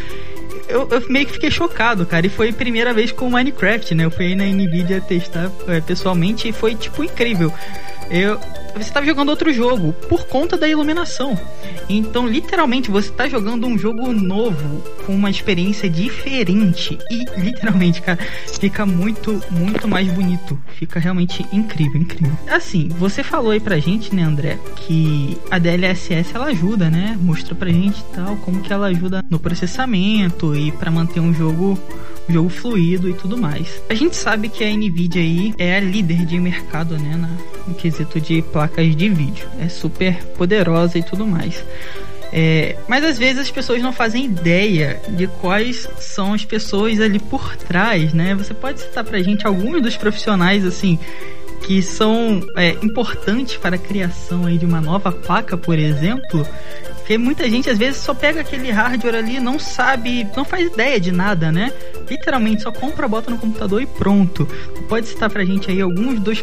eu, 0.69 0.89
eu 0.91 1.03
meio 1.09 1.27
que 1.27 1.33
fiquei 1.33 1.51
chocado, 1.51 2.07
cara. 2.07 2.27
E 2.27 2.31
foi 2.31 2.51
a 2.51 2.53
primeira 2.53 2.93
vez 2.93 3.13
com 3.13 3.27
o 3.27 3.31
Minecraft, 3.31 3.95
né? 3.95 4.05
Eu 4.05 4.11
fui 4.11 4.27
aí 4.27 4.35
na 4.35 4.45
Nvidia 4.45 5.01
testar 5.01 5.51
é, 5.69 5.81
pessoalmente 5.81 6.49
e 6.49 6.53
foi, 6.53 6.75
tipo, 6.75 7.05
incrível. 7.05 7.53
Eu, 8.13 8.39
você 8.75 8.83
estava 8.83 9.07
jogando 9.07 9.31
outro 9.31 9.51
jogo 9.55 9.95
por 10.07 10.27
conta 10.27 10.55
da 10.57 10.69
iluminação. 10.69 11.39
Então, 11.89 12.29
literalmente, 12.29 12.91
você 12.91 13.09
está 13.09 13.27
jogando 13.27 13.67
um 13.67 13.79
jogo 13.79 14.13
novo 14.13 14.83
com 15.07 15.15
uma 15.15 15.31
experiência 15.31 15.89
diferente. 15.89 16.99
E, 17.11 17.25
literalmente, 17.41 18.03
cara, 18.03 18.19
fica 18.61 18.85
muito, 18.85 19.43
muito 19.51 19.89
mais 19.89 20.13
bonito. 20.13 20.61
Fica 20.75 21.01
realmente 21.01 21.47
incrível, 21.51 22.01
incrível. 22.03 22.37
Assim, 22.49 22.89
você 22.89 23.23
falou 23.23 23.51
aí 23.51 23.61
pra 23.61 23.79
gente, 23.79 24.15
né, 24.15 24.23
André, 24.23 24.59
que 24.77 25.39
a 25.51 25.59
DLSS 25.59 26.35
ela 26.35 26.47
ajuda, 26.47 26.91
né? 26.91 27.19
Mostrou 27.19 27.57
pra 27.57 27.71
gente 27.71 28.05
tal, 28.15 28.37
como 28.37 28.61
que 28.61 28.73
ela 28.73 28.89
ajuda 28.89 29.25
no 29.31 29.39
processamento 29.39 30.55
e 30.55 30.71
para 30.71 30.91
manter 30.91 31.21
um 31.21 31.33
jogo 31.33 31.79
um 32.29 32.33
jogo 32.33 32.49
fluido 32.49 33.09
e 33.09 33.15
tudo 33.15 33.37
mais. 33.37 33.83
A 33.89 33.95
gente 33.95 34.17
sabe 34.17 34.49
que 34.49 34.63
a 34.63 34.71
Nvidia 34.71 35.21
aí 35.21 35.55
é 35.59 35.77
a 35.77 35.81
líder 35.81 36.25
de 36.25 36.39
mercado, 36.39 36.97
né, 36.97 37.17
na, 37.17 37.29
no 37.67 37.75
quesito 37.75 38.02
de 38.21 38.43
placas 38.43 38.95
de 38.95 39.09
vídeo. 39.09 39.49
É 39.61 39.69
super 39.69 40.23
poderosa 40.37 40.99
e 40.99 41.03
tudo 41.03 41.27
mais. 41.27 41.65
É, 42.33 42.77
mas 42.89 43.05
às 43.05 43.19
vezes 43.19 43.43
as 43.43 43.51
pessoas 43.51 43.83
não 43.83 43.93
fazem 43.93 44.25
ideia 44.25 45.01
de 45.11 45.27
quais 45.27 45.87
são 45.99 46.33
as 46.33 46.45
pessoas 46.45 46.99
ali 46.99 47.19
por 47.19 47.57
trás, 47.57 48.15
né? 48.15 48.35
Você 48.35 48.55
pode 48.55 48.81
citar 48.81 49.05
pra 49.05 49.23
gente 49.23 49.47
alguns 49.47 49.83
dos 49.83 49.97
profissionais 49.97 50.65
assim 50.65 50.99
que 51.67 51.81
são 51.81 52.41
é, 52.57 52.71
importantes 52.83 53.57
para 53.57 53.77
a 53.77 53.79
criação 53.79 54.47
aí 54.47 54.59
de 54.59 54.67
uma 54.67 54.81
nova 54.81 55.13
placa, 55.13 55.57
por 55.57 55.79
exemplo? 55.79 56.47
Porque 57.03 57.19
muita 57.19 57.51
gente 57.51 57.69
às 57.69 57.77
vezes 57.77 58.01
só 58.01 58.15
pega 58.15 58.41
aquele 58.43 58.71
hardware 58.71 59.17
ali, 59.17 59.41
não 59.41 59.59
sabe, 59.59 60.25
não 60.37 60.45
faz 60.45 60.73
ideia 60.73 61.01
de 61.01 61.11
nada, 61.11 61.51
né? 61.51 61.73
Literalmente 62.09 62.63
só 62.63 62.71
compra, 62.71 63.09
bota 63.09 63.29
no 63.29 63.39
computador 63.39 63.83
e 63.83 63.87
pronto. 63.87 64.47
Pode 64.89 65.09
citar 65.09 65.29
pra 65.29 65.45
gente 65.45 65.69
aí 65.69 65.81
alguns 65.81 66.21
dos 66.21 66.41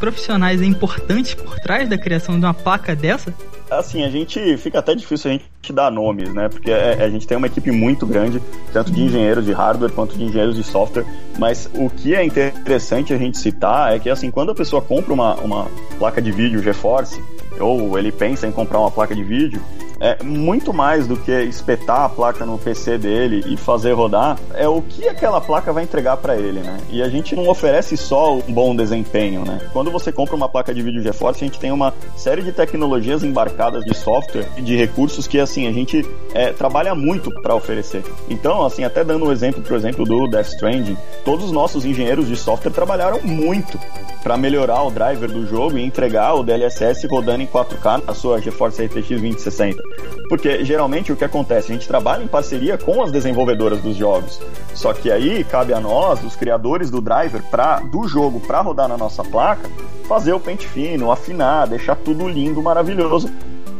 profissionais 0.00 0.60
importantes 0.60 1.34
por 1.34 1.58
trás 1.60 1.88
da 1.88 1.96
criação 1.96 2.38
de 2.38 2.44
uma 2.44 2.52
placa 2.52 2.96
dessa? 2.96 3.32
Assim, 3.70 4.02
a 4.02 4.10
gente 4.10 4.56
fica 4.58 4.80
até 4.80 4.94
difícil 4.94 5.30
a 5.30 5.34
gente 5.34 5.72
dar 5.72 5.90
nomes, 5.90 6.34
né? 6.34 6.48
Porque 6.48 6.72
a 6.72 7.08
gente 7.08 7.26
tem 7.26 7.38
uma 7.38 7.46
equipe 7.46 7.70
muito 7.70 8.04
grande, 8.04 8.42
tanto 8.72 8.90
de 8.90 9.00
engenheiros 9.00 9.46
de 9.46 9.52
hardware 9.52 9.92
quanto 9.92 10.18
de 10.18 10.24
engenheiros 10.24 10.56
de 10.56 10.64
software. 10.64 11.06
Mas 11.38 11.70
o 11.72 11.88
que 11.88 12.14
é 12.14 12.24
interessante 12.24 13.14
a 13.14 13.16
gente 13.16 13.38
citar 13.38 13.94
é 13.94 13.98
que, 13.98 14.10
assim, 14.10 14.30
quando 14.30 14.50
a 14.50 14.54
pessoa 14.54 14.82
compra 14.82 15.14
uma, 15.14 15.36
uma 15.36 15.68
placa 15.98 16.20
de 16.20 16.32
vídeo 16.32 16.62
GeForce, 16.62 17.22
ou 17.58 17.98
ele 17.98 18.10
pensa 18.10 18.46
em 18.46 18.52
comprar 18.52 18.80
uma 18.80 18.90
placa 18.90 19.14
de 19.14 19.22
vídeo, 19.22 19.62
é 20.02 20.20
muito 20.20 20.74
mais 20.74 21.06
do 21.06 21.16
que 21.16 21.30
espetar 21.30 22.00
a 22.00 22.08
placa 22.08 22.44
no 22.44 22.58
PC 22.58 22.98
dele 22.98 23.44
e 23.46 23.56
fazer 23.56 23.92
rodar, 23.92 24.36
é 24.52 24.66
o 24.66 24.82
que 24.82 25.08
aquela 25.08 25.40
placa 25.40 25.72
vai 25.72 25.84
entregar 25.84 26.16
para 26.16 26.36
ele, 26.36 26.58
né? 26.58 26.76
E 26.90 27.00
a 27.00 27.08
gente 27.08 27.36
não 27.36 27.48
oferece 27.48 27.96
só 27.96 28.34
um 28.34 28.52
bom 28.52 28.74
desempenho, 28.74 29.44
né? 29.44 29.60
Quando 29.72 29.92
você 29.92 30.10
compra 30.10 30.34
uma 30.34 30.48
placa 30.48 30.74
de 30.74 30.82
vídeo 30.82 31.00
GeForce, 31.00 31.44
a 31.44 31.46
gente 31.46 31.60
tem 31.60 31.70
uma 31.70 31.94
série 32.16 32.42
de 32.42 32.50
tecnologias 32.50 33.22
embarcadas 33.22 33.84
de 33.84 33.94
software 33.94 34.48
e 34.56 34.62
de 34.62 34.74
recursos 34.74 35.28
que 35.28 35.38
assim 35.38 35.68
a 35.68 35.72
gente 35.72 36.04
é, 36.34 36.52
trabalha 36.52 36.96
muito 36.96 37.30
para 37.40 37.54
oferecer. 37.54 38.02
Então, 38.28 38.66
assim, 38.66 38.82
até 38.82 39.04
dando 39.04 39.26
um 39.26 39.30
exemplo, 39.30 39.62
por 39.62 39.76
exemplo, 39.76 40.04
do 40.04 40.26
Death 40.26 40.48
Stranding, 40.48 40.96
todos 41.24 41.44
os 41.44 41.52
nossos 41.52 41.84
engenheiros 41.84 42.26
de 42.26 42.34
software 42.34 42.72
trabalharam 42.72 43.20
muito 43.22 43.78
para 44.22 44.36
melhorar 44.36 44.82
o 44.82 44.90
driver 44.90 45.30
do 45.30 45.46
jogo 45.46 45.78
e 45.78 45.84
entregar 45.84 46.34
o 46.34 46.42
DLSS 46.42 47.06
rodando 47.06 47.42
em 47.42 47.46
4K 47.46 48.04
na 48.04 48.14
sua 48.14 48.40
GeForce 48.40 48.84
RTX 48.84 49.08
2060. 49.08 49.91
Porque 50.28 50.64
geralmente 50.64 51.12
o 51.12 51.16
que 51.16 51.24
acontece? 51.24 51.70
A 51.70 51.74
gente 51.74 51.86
trabalha 51.86 52.22
em 52.22 52.26
parceria 52.26 52.78
com 52.78 53.02
as 53.02 53.12
desenvolvedoras 53.12 53.80
dos 53.80 53.96
jogos. 53.96 54.40
Só 54.74 54.92
que 54.92 55.10
aí 55.10 55.44
cabe 55.44 55.74
a 55.74 55.80
nós, 55.80 56.22
os 56.24 56.36
criadores 56.36 56.90
do 56.90 57.00
driver 57.00 57.42
pra, 57.50 57.80
do 57.80 58.06
jogo 58.08 58.40
para 58.40 58.60
rodar 58.60 58.88
na 58.88 58.96
nossa 58.96 59.22
placa, 59.22 59.68
fazer 60.08 60.32
o 60.32 60.40
pente 60.40 60.66
fino, 60.66 61.10
afinar, 61.10 61.66
deixar 61.66 61.96
tudo 61.96 62.28
lindo, 62.28 62.62
maravilhoso, 62.62 63.30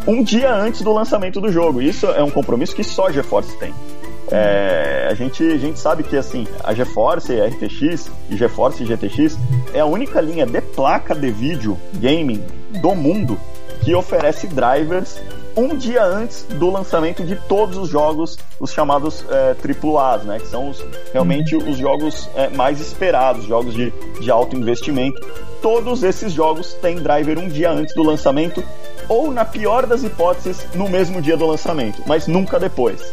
um 0.06 0.22
dia 0.22 0.52
antes 0.54 0.82
do 0.82 0.92
lançamento 0.92 1.40
do 1.40 1.50
jogo. 1.50 1.80
Isso 1.80 2.06
é 2.06 2.22
um 2.22 2.30
compromisso 2.30 2.74
que 2.74 2.84
só 2.84 3.06
a 3.06 3.12
GeForce 3.12 3.56
tem. 3.58 3.72
É, 4.30 5.08
a, 5.10 5.14
gente, 5.14 5.42
a 5.42 5.58
gente 5.58 5.78
sabe 5.78 6.02
que 6.02 6.16
assim, 6.16 6.46
a 6.64 6.72
GeForce, 6.72 7.38
a 7.40 7.46
RTX 7.46 8.10
e 8.30 8.36
GeForce 8.36 8.82
e 8.82 8.86
GTX 8.86 9.38
é 9.74 9.80
a 9.80 9.84
única 9.84 10.20
linha 10.20 10.46
de 10.46 10.60
placa 10.60 11.14
de 11.14 11.30
vídeo 11.30 11.78
gaming 11.94 12.42
do 12.80 12.94
mundo 12.94 13.38
que 13.84 13.94
oferece 13.94 14.46
drivers 14.46 15.20
um 15.56 15.76
dia 15.76 16.04
antes 16.04 16.44
do 16.44 16.70
lançamento 16.70 17.24
de 17.24 17.36
todos 17.36 17.76
os 17.76 17.88
jogos, 17.88 18.38
os 18.58 18.72
chamados 18.72 19.24
é, 19.28 19.54
AAAs, 19.54 20.24
né? 20.24 20.38
Que 20.38 20.46
são 20.46 20.70
os, 20.70 20.84
realmente 21.12 21.56
os 21.56 21.76
jogos 21.76 22.28
é, 22.34 22.48
mais 22.48 22.80
esperados, 22.80 23.44
jogos 23.44 23.74
de, 23.74 23.92
de 24.20 24.30
alto 24.30 24.56
investimento. 24.56 25.20
Todos 25.60 26.02
esses 26.02 26.32
jogos 26.32 26.74
têm 26.74 26.96
driver 26.96 27.38
um 27.38 27.48
dia 27.48 27.70
antes 27.70 27.94
do 27.94 28.02
lançamento, 28.02 28.62
ou 29.08 29.30
na 29.30 29.44
pior 29.44 29.86
das 29.86 30.02
hipóteses, 30.02 30.66
no 30.74 30.88
mesmo 30.88 31.20
dia 31.20 31.36
do 31.36 31.46
lançamento, 31.46 32.02
mas 32.06 32.26
nunca 32.26 32.58
depois. 32.58 33.12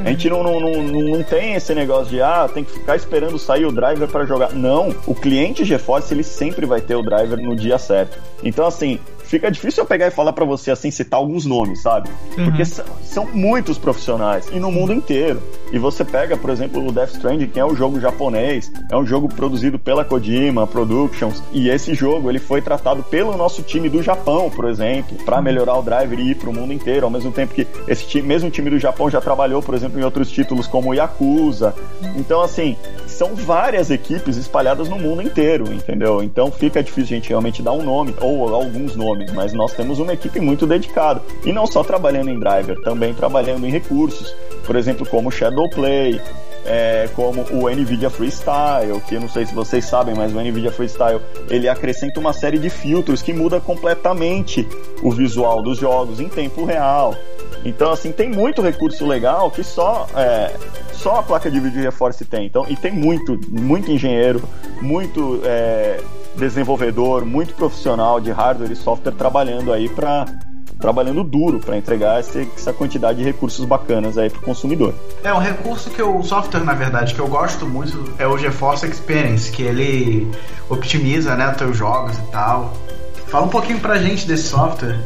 A 0.00 0.10
gente 0.10 0.30
não, 0.30 0.42
não, 0.44 0.60
não, 0.60 0.82
não 0.82 1.22
tem 1.24 1.54
esse 1.54 1.74
negócio 1.74 2.06
de, 2.06 2.22
ah, 2.22 2.48
tem 2.52 2.62
que 2.62 2.70
ficar 2.70 2.94
esperando 2.94 3.36
sair 3.38 3.66
o 3.66 3.72
driver 3.72 4.06
para 4.06 4.24
jogar. 4.24 4.52
Não, 4.52 4.94
o 5.06 5.14
cliente 5.14 5.64
GeForce, 5.64 6.14
ele 6.14 6.22
sempre 6.22 6.66
vai 6.66 6.80
ter 6.80 6.94
o 6.94 7.02
driver 7.02 7.38
no 7.40 7.56
dia 7.56 7.78
certo. 7.78 8.16
Então, 8.44 8.64
assim, 8.66 9.00
fica 9.28 9.50
difícil 9.50 9.82
eu 9.82 9.86
pegar 9.86 10.06
e 10.08 10.10
falar 10.10 10.32
para 10.32 10.44
você 10.44 10.70
assim, 10.70 10.90
citar 10.90 11.20
alguns 11.20 11.44
nomes, 11.44 11.82
sabe? 11.82 12.08
Uhum. 12.36 12.46
Porque 12.46 12.64
são, 12.64 12.84
são, 13.02 13.26
muitos 13.26 13.76
profissionais 13.76 14.48
e 14.52 14.58
no 14.58 14.72
mundo 14.72 14.92
inteiro. 14.92 15.42
E 15.70 15.78
você 15.78 16.04
pega, 16.04 16.36
por 16.36 16.48
exemplo, 16.50 16.84
o 16.86 16.90
Death 16.90 17.10
Stranding, 17.10 17.46
que 17.48 17.60
é 17.60 17.64
um 17.64 17.76
jogo 17.76 18.00
japonês, 18.00 18.72
é 18.90 18.96
um 18.96 19.04
jogo 19.04 19.28
produzido 19.28 19.78
pela 19.78 20.04
Kojima 20.04 20.66
Productions, 20.66 21.42
e 21.52 21.68
esse 21.68 21.94
jogo 21.94 22.30
ele 22.30 22.38
foi 22.38 22.62
tratado 22.62 23.02
pelo 23.02 23.36
nosso 23.36 23.62
time 23.62 23.88
do 23.88 24.02
Japão, 24.02 24.50
por 24.50 24.64
exemplo, 24.64 25.16
para 25.24 25.42
melhorar 25.42 25.78
o 25.78 25.82
driver 25.82 26.18
e 26.18 26.30
ir 26.30 26.34
pro 26.36 26.52
mundo 26.52 26.72
inteiro, 26.72 27.04
ao 27.04 27.10
mesmo 27.10 27.30
tempo 27.30 27.54
que 27.54 27.66
esse 27.86 28.06
time, 28.06 28.26
mesmo 28.26 28.50
time 28.50 28.70
do 28.70 28.78
Japão 28.78 29.10
já 29.10 29.20
trabalhou, 29.20 29.62
por 29.62 29.74
exemplo, 29.74 30.00
em 30.00 30.04
outros 30.04 30.30
títulos 30.30 30.66
como 30.66 30.94
Yakuza. 30.94 31.74
Então, 32.16 32.40
assim, 32.40 32.76
são 33.18 33.34
várias 33.34 33.90
equipes 33.90 34.36
espalhadas 34.36 34.88
no 34.88 34.96
mundo 34.96 35.20
inteiro, 35.20 35.72
entendeu? 35.72 36.22
Então 36.22 36.52
fica 36.52 36.80
difícil 36.80 37.16
a 37.16 37.18
gente 37.18 37.28
realmente 37.30 37.60
dar 37.60 37.72
um 37.72 37.82
nome 37.82 38.14
ou 38.20 38.54
alguns 38.54 38.94
nomes 38.94 39.32
mas 39.32 39.52
nós 39.52 39.72
temos 39.72 39.98
uma 39.98 40.12
equipe 40.12 40.38
muito 40.38 40.68
dedicada. 40.68 41.20
E 41.44 41.52
não 41.52 41.66
só 41.66 41.82
trabalhando 41.82 42.30
em 42.30 42.38
driver, 42.38 42.80
também 42.82 43.12
trabalhando 43.12 43.66
em 43.66 43.70
recursos. 43.70 44.32
Por 44.64 44.76
exemplo, 44.76 45.04
como 45.04 45.32
Shadowplay, 45.32 46.20
é, 46.64 47.08
como 47.16 47.42
o 47.50 47.68
NVIDIA 47.68 48.08
Freestyle, 48.08 49.00
que 49.08 49.18
não 49.18 49.28
sei 49.28 49.46
se 49.46 49.54
vocês 49.54 49.84
sabem, 49.84 50.14
mas 50.14 50.32
o 50.32 50.40
NVIDIA 50.40 50.70
Freestyle 50.70 51.20
ele 51.50 51.68
acrescenta 51.68 52.20
uma 52.20 52.32
série 52.32 52.58
de 52.58 52.70
filtros 52.70 53.20
que 53.20 53.32
muda 53.32 53.60
completamente 53.60 54.64
o 55.02 55.10
visual 55.10 55.60
dos 55.60 55.78
jogos 55.78 56.20
em 56.20 56.28
tempo 56.28 56.64
real. 56.64 57.16
Então, 57.64 57.92
assim, 57.92 58.12
tem 58.12 58.28
muito 58.28 58.62
recurso 58.62 59.06
legal 59.06 59.50
que 59.50 59.62
só, 59.62 60.06
é, 60.14 60.54
só 60.92 61.16
a 61.16 61.22
placa 61.22 61.50
de 61.50 61.60
vídeo 61.60 61.82
GeForce 61.82 62.24
tem. 62.24 62.46
Então, 62.46 62.66
e 62.68 62.76
tem 62.76 62.92
muito, 62.92 63.38
muito 63.48 63.90
engenheiro, 63.90 64.42
muito 64.80 65.40
é, 65.44 66.00
desenvolvedor, 66.36 67.24
muito 67.24 67.54
profissional 67.54 68.20
de 68.20 68.30
hardware 68.30 68.70
e 68.70 68.76
software 68.76 69.12
trabalhando 69.12 69.72
aí 69.72 69.88
para 69.88 70.26
trabalhando 70.78 71.24
duro 71.24 71.58
para 71.58 71.76
entregar 71.76 72.20
essa, 72.20 72.40
essa, 72.40 72.72
quantidade 72.72 73.18
de 73.18 73.24
recursos 73.24 73.64
bacanas 73.64 74.16
aí 74.16 74.30
para 74.30 74.38
o 74.38 74.42
consumidor. 74.42 74.94
É 75.24 75.34
um 75.34 75.38
recurso 75.38 75.90
que 75.90 76.00
o 76.00 76.22
software, 76.22 76.62
na 76.62 76.72
verdade, 76.72 77.14
que 77.14 77.20
eu 77.20 77.26
gosto 77.26 77.66
muito 77.66 78.14
é 78.16 78.26
o 78.28 78.38
GeForce 78.38 78.86
Experience, 78.86 79.50
que 79.50 79.62
ele 79.62 80.30
optimiza, 80.70 81.34
né, 81.34 81.52
teus 81.58 81.76
jogos 81.76 82.16
e 82.16 82.22
tal. 82.30 82.72
Fala 83.26 83.46
um 83.46 83.50
pouquinho 83.50 83.80
pra 83.80 83.98
gente 83.98 84.26
desse 84.26 84.44
software. 84.44 84.98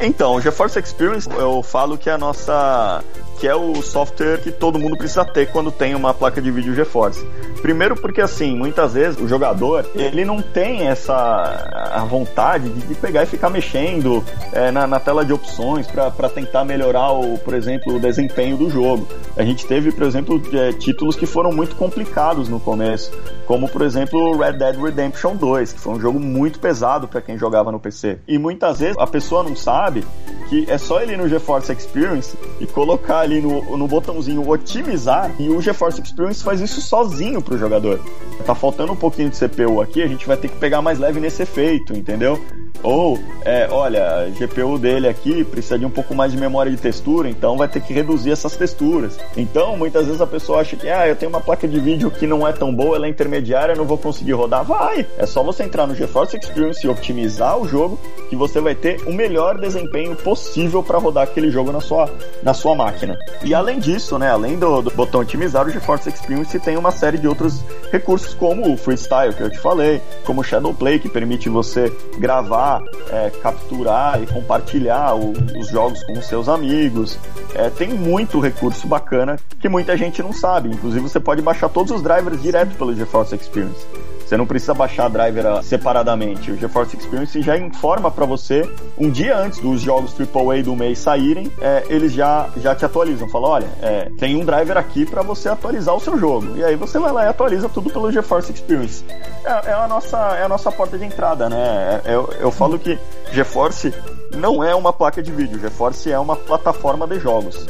Então, 0.00 0.34
o 0.34 0.40
GeForce 0.40 0.78
Experience, 0.78 1.28
eu 1.30 1.62
falo 1.62 1.98
que 1.98 2.08
é 2.08 2.14
a 2.14 2.18
nossa 2.18 3.04
que 3.40 3.48
é 3.48 3.54
o 3.54 3.80
software 3.80 4.38
que 4.42 4.52
todo 4.52 4.78
mundo 4.78 4.98
precisa 4.98 5.24
ter 5.24 5.50
quando 5.50 5.72
tem 5.72 5.94
uma 5.94 6.12
placa 6.12 6.42
de 6.42 6.50
vídeo 6.50 6.74
GeForce. 6.74 7.26
Primeiro 7.62 7.96
porque 7.96 8.20
assim, 8.20 8.54
muitas 8.54 8.92
vezes 8.92 9.18
o 9.18 9.26
jogador 9.26 9.90
ele 9.94 10.26
não 10.26 10.42
tem 10.42 10.86
essa 10.86 11.90
a 11.92 12.04
vontade 12.04 12.68
de, 12.68 12.80
de 12.82 12.94
pegar 12.94 13.22
e 13.22 13.26
ficar 13.26 13.48
mexendo 13.48 14.22
é, 14.52 14.70
na, 14.70 14.86
na, 14.86 15.00
tela 15.00 15.24
de 15.24 15.32
opções 15.32 15.86
para 15.86 16.28
tentar 16.28 16.64
melhorar 16.64 17.12
o, 17.12 17.38
por 17.38 17.54
exemplo, 17.54 17.96
o 17.96 18.00
desempenho 18.00 18.58
do 18.58 18.68
jogo. 18.68 19.08
A 19.36 19.42
gente 19.42 19.66
teve, 19.66 19.90
por 19.90 20.02
exemplo, 20.02 20.40
é, 20.52 20.72
títulos 20.72 21.16
que 21.16 21.24
foram 21.24 21.50
muito 21.50 21.76
complicados 21.76 22.48
no 22.48 22.60
começo, 22.60 23.10
como 23.46 23.68
por 23.70 23.80
exemplo 23.80 24.36
Red 24.36 24.54
Dead 24.54 24.76
Redemption 24.76 25.34
2, 25.36 25.72
que 25.72 25.80
foi 25.80 25.94
um 25.94 26.00
jogo 26.00 26.20
muito 26.20 26.60
pesado 26.60 27.08
para 27.08 27.22
quem 27.22 27.38
jogava 27.38 27.72
no 27.72 27.80
PC. 27.80 28.18
E 28.28 28.38
muitas 28.38 28.80
vezes 28.80 28.96
a 28.98 29.06
pessoa 29.06 29.42
não 29.42 29.56
sabe 29.56 30.04
que 30.50 30.68
é 30.68 30.76
só 30.76 31.00
ele 31.00 31.16
no 31.16 31.28
GeForce 31.28 31.72
Experience 31.72 32.36
e 32.58 32.66
colocar 32.66 33.24
ali 33.30 33.40
no, 33.40 33.76
no 33.76 33.86
botãozinho 33.86 34.46
otimizar 34.48 35.32
e 35.38 35.48
o 35.48 35.60
GeForce 35.60 36.02
Experience 36.02 36.42
faz 36.42 36.60
isso 36.60 36.80
sozinho 36.80 37.40
pro 37.40 37.56
jogador. 37.56 38.00
Tá 38.44 38.54
faltando 38.54 38.92
um 38.92 38.96
pouquinho 38.96 39.30
de 39.30 39.38
CPU 39.38 39.80
aqui, 39.80 40.02
a 40.02 40.08
gente 40.08 40.26
vai 40.26 40.36
ter 40.36 40.48
que 40.48 40.56
pegar 40.56 40.82
mais 40.82 40.98
leve 40.98 41.20
nesse 41.20 41.42
efeito, 41.42 41.96
entendeu? 41.96 42.40
Ou, 42.82 43.18
é, 43.44 43.68
olha, 43.70 44.04
a 44.06 44.30
GPU 44.30 44.78
dele 44.78 45.06
aqui 45.06 45.44
precisa 45.44 45.78
de 45.78 45.84
um 45.84 45.90
pouco 45.90 46.14
mais 46.14 46.32
de 46.32 46.38
memória 46.38 46.72
de 46.72 46.78
textura, 46.78 47.28
então 47.28 47.56
vai 47.56 47.68
ter 47.68 47.80
que 47.82 47.92
reduzir 47.92 48.30
essas 48.30 48.56
texturas. 48.56 49.18
Então, 49.36 49.76
muitas 49.76 50.06
vezes 50.06 50.20
a 50.20 50.26
pessoa 50.26 50.60
acha 50.60 50.76
que, 50.76 50.88
ah, 50.88 51.06
eu 51.06 51.14
tenho 51.14 51.30
uma 51.30 51.40
placa 51.40 51.68
de 51.68 51.78
vídeo 51.78 52.10
que 52.10 52.26
não 52.26 52.46
é 52.46 52.52
tão 52.52 52.74
boa, 52.74 52.96
ela 52.96 53.06
é 53.06 53.10
intermediária, 53.10 53.74
não 53.74 53.84
vou 53.84 53.98
conseguir 53.98 54.32
rodar. 54.32 54.64
Vai! 54.64 55.06
É 55.18 55.26
só 55.26 55.42
você 55.42 55.62
entrar 55.62 55.86
no 55.86 55.94
GeForce 55.94 56.38
Experience 56.38 56.86
e 56.86 56.88
otimizar 56.88 57.58
o 57.58 57.68
jogo 57.68 57.98
que 58.30 58.36
você 58.36 58.60
vai 58.60 58.74
ter 58.74 59.02
o 59.06 59.12
melhor 59.12 59.58
desempenho 59.58 60.16
possível 60.16 60.82
para 60.82 60.98
rodar 60.98 61.24
aquele 61.24 61.50
jogo 61.50 61.70
na 61.70 61.80
sua, 61.80 62.10
na 62.42 62.54
sua 62.54 62.74
máquina. 62.74 63.18
E 63.42 63.54
além 63.54 63.78
disso, 63.78 64.18
né, 64.18 64.30
além 64.30 64.58
do, 64.58 64.82
do 64.82 64.90
botão 64.90 65.20
otimizar, 65.20 65.66
o 65.66 65.70
GeForce 65.70 66.08
Experience 66.10 66.58
tem 66.60 66.76
uma 66.76 66.90
série 66.90 67.16
de 67.16 67.26
outros 67.26 67.60
recursos, 67.90 68.34
como 68.34 68.72
o 68.72 68.76
Freestyle, 68.76 69.32
que 69.34 69.42
eu 69.42 69.50
te 69.50 69.58
falei, 69.58 70.02
como 70.24 70.42
o 70.42 70.44
Shadowplay, 70.44 70.98
que 70.98 71.08
permite 71.08 71.48
você 71.48 71.90
gravar, 72.18 72.82
é, 73.10 73.30
capturar 73.42 74.22
e 74.22 74.26
compartilhar 74.26 75.14
o, 75.14 75.32
os 75.58 75.68
jogos 75.68 76.02
com 76.04 76.12
os 76.12 76.26
seus 76.26 76.48
amigos. 76.48 77.18
É, 77.54 77.70
tem 77.70 77.88
muito 77.88 78.40
recurso 78.40 78.86
bacana 78.86 79.38
que 79.58 79.68
muita 79.68 79.96
gente 79.96 80.22
não 80.22 80.32
sabe. 80.32 80.68
Inclusive, 80.68 81.00
você 81.00 81.18
pode 81.18 81.40
baixar 81.40 81.70
todos 81.70 81.92
os 81.92 82.02
drivers 82.02 82.42
direto 82.42 82.76
pelo 82.76 82.94
GeForce 82.94 83.34
Experience. 83.34 83.86
Você 84.30 84.36
não 84.36 84.46
precisa 84.46 84.72
baixar 84.72 85.06
a 85.06 85.08
driver 85.08 85.44
ah, 85.44 85.60
separadamente. 85.60 86.52
O 86.52 86.56
GeForce 86.56 86.96
Experience 86.96 87.42
já 87.42 87.58
informa 87.58 88.12
para 88.12 88.24
você 88.24 88.62
um 88.96 89.10
dia 89.10 89.36
antes 89.36 89.58
dos 89.58 89.80
jogos 89.80 90.14
AAA 90.14 90.62
do 90.62 90.76
mês 90.76 91.00
saírem, 91.00 91.50
é, 91.60 91.84
eles 91.88 92.12
já, 92.12 92.48
já 92.58 92.72
te 92.72 92.84
atualizam. 92.84 93.28
Fala, 93.28 93.48
olha, 93.48 93.68
é, 93.82 94.08
tem 94.20 94.36
um 94.36 94.44
driver 94.44 94.76
aqui 94.76 95.04
para 95.04 95.22
você 95.22 95.48
atualizar 95.48 95.96
o 95.96 95.98
seu 95.98 96.16
jogo. 96.16 96.56
E 96.56 96.62
aí 96.62 96.76
você 96.76 96.96
vai 96.96 97.10
lá 97.10 97.24
e 97.24 97.28
atualiza 97.28 97.68
tudo 97.68 97.90
pelo 97.90 98.12
GeForce 98.12 98.52
Experience. 98.52 99.04
É, 99.44 99.70
é, 99.70 99.72
a, 99.72 99.88
nossa, 99.88 100.16
é 100.36 100.44
a 100.44 100.48
nossa 100.48 100.70
porta 100.70 100.96
de 100.96 101.04
entrada, 101.04 101.48
né? 101.48 102.00
É, 102.04 102.14
eu, 102.14 102.32
eu 102.38 102.52
falo 102.52 102.78
que 102.78 102.96
GeForce 103.32 103.92
não 104.36 104.62
é 104.62 104.72
uma 104.76 104.92
placa 104.92 105.20
de 105.20 105.32
vídeo, 105.32 105.58
GeForce 105.58 106.12
é 106.12 106.18
uma 106.20 106.36
plataforma 106.36 107.04
de 107.04 107.18
jogos. 107.18 107.66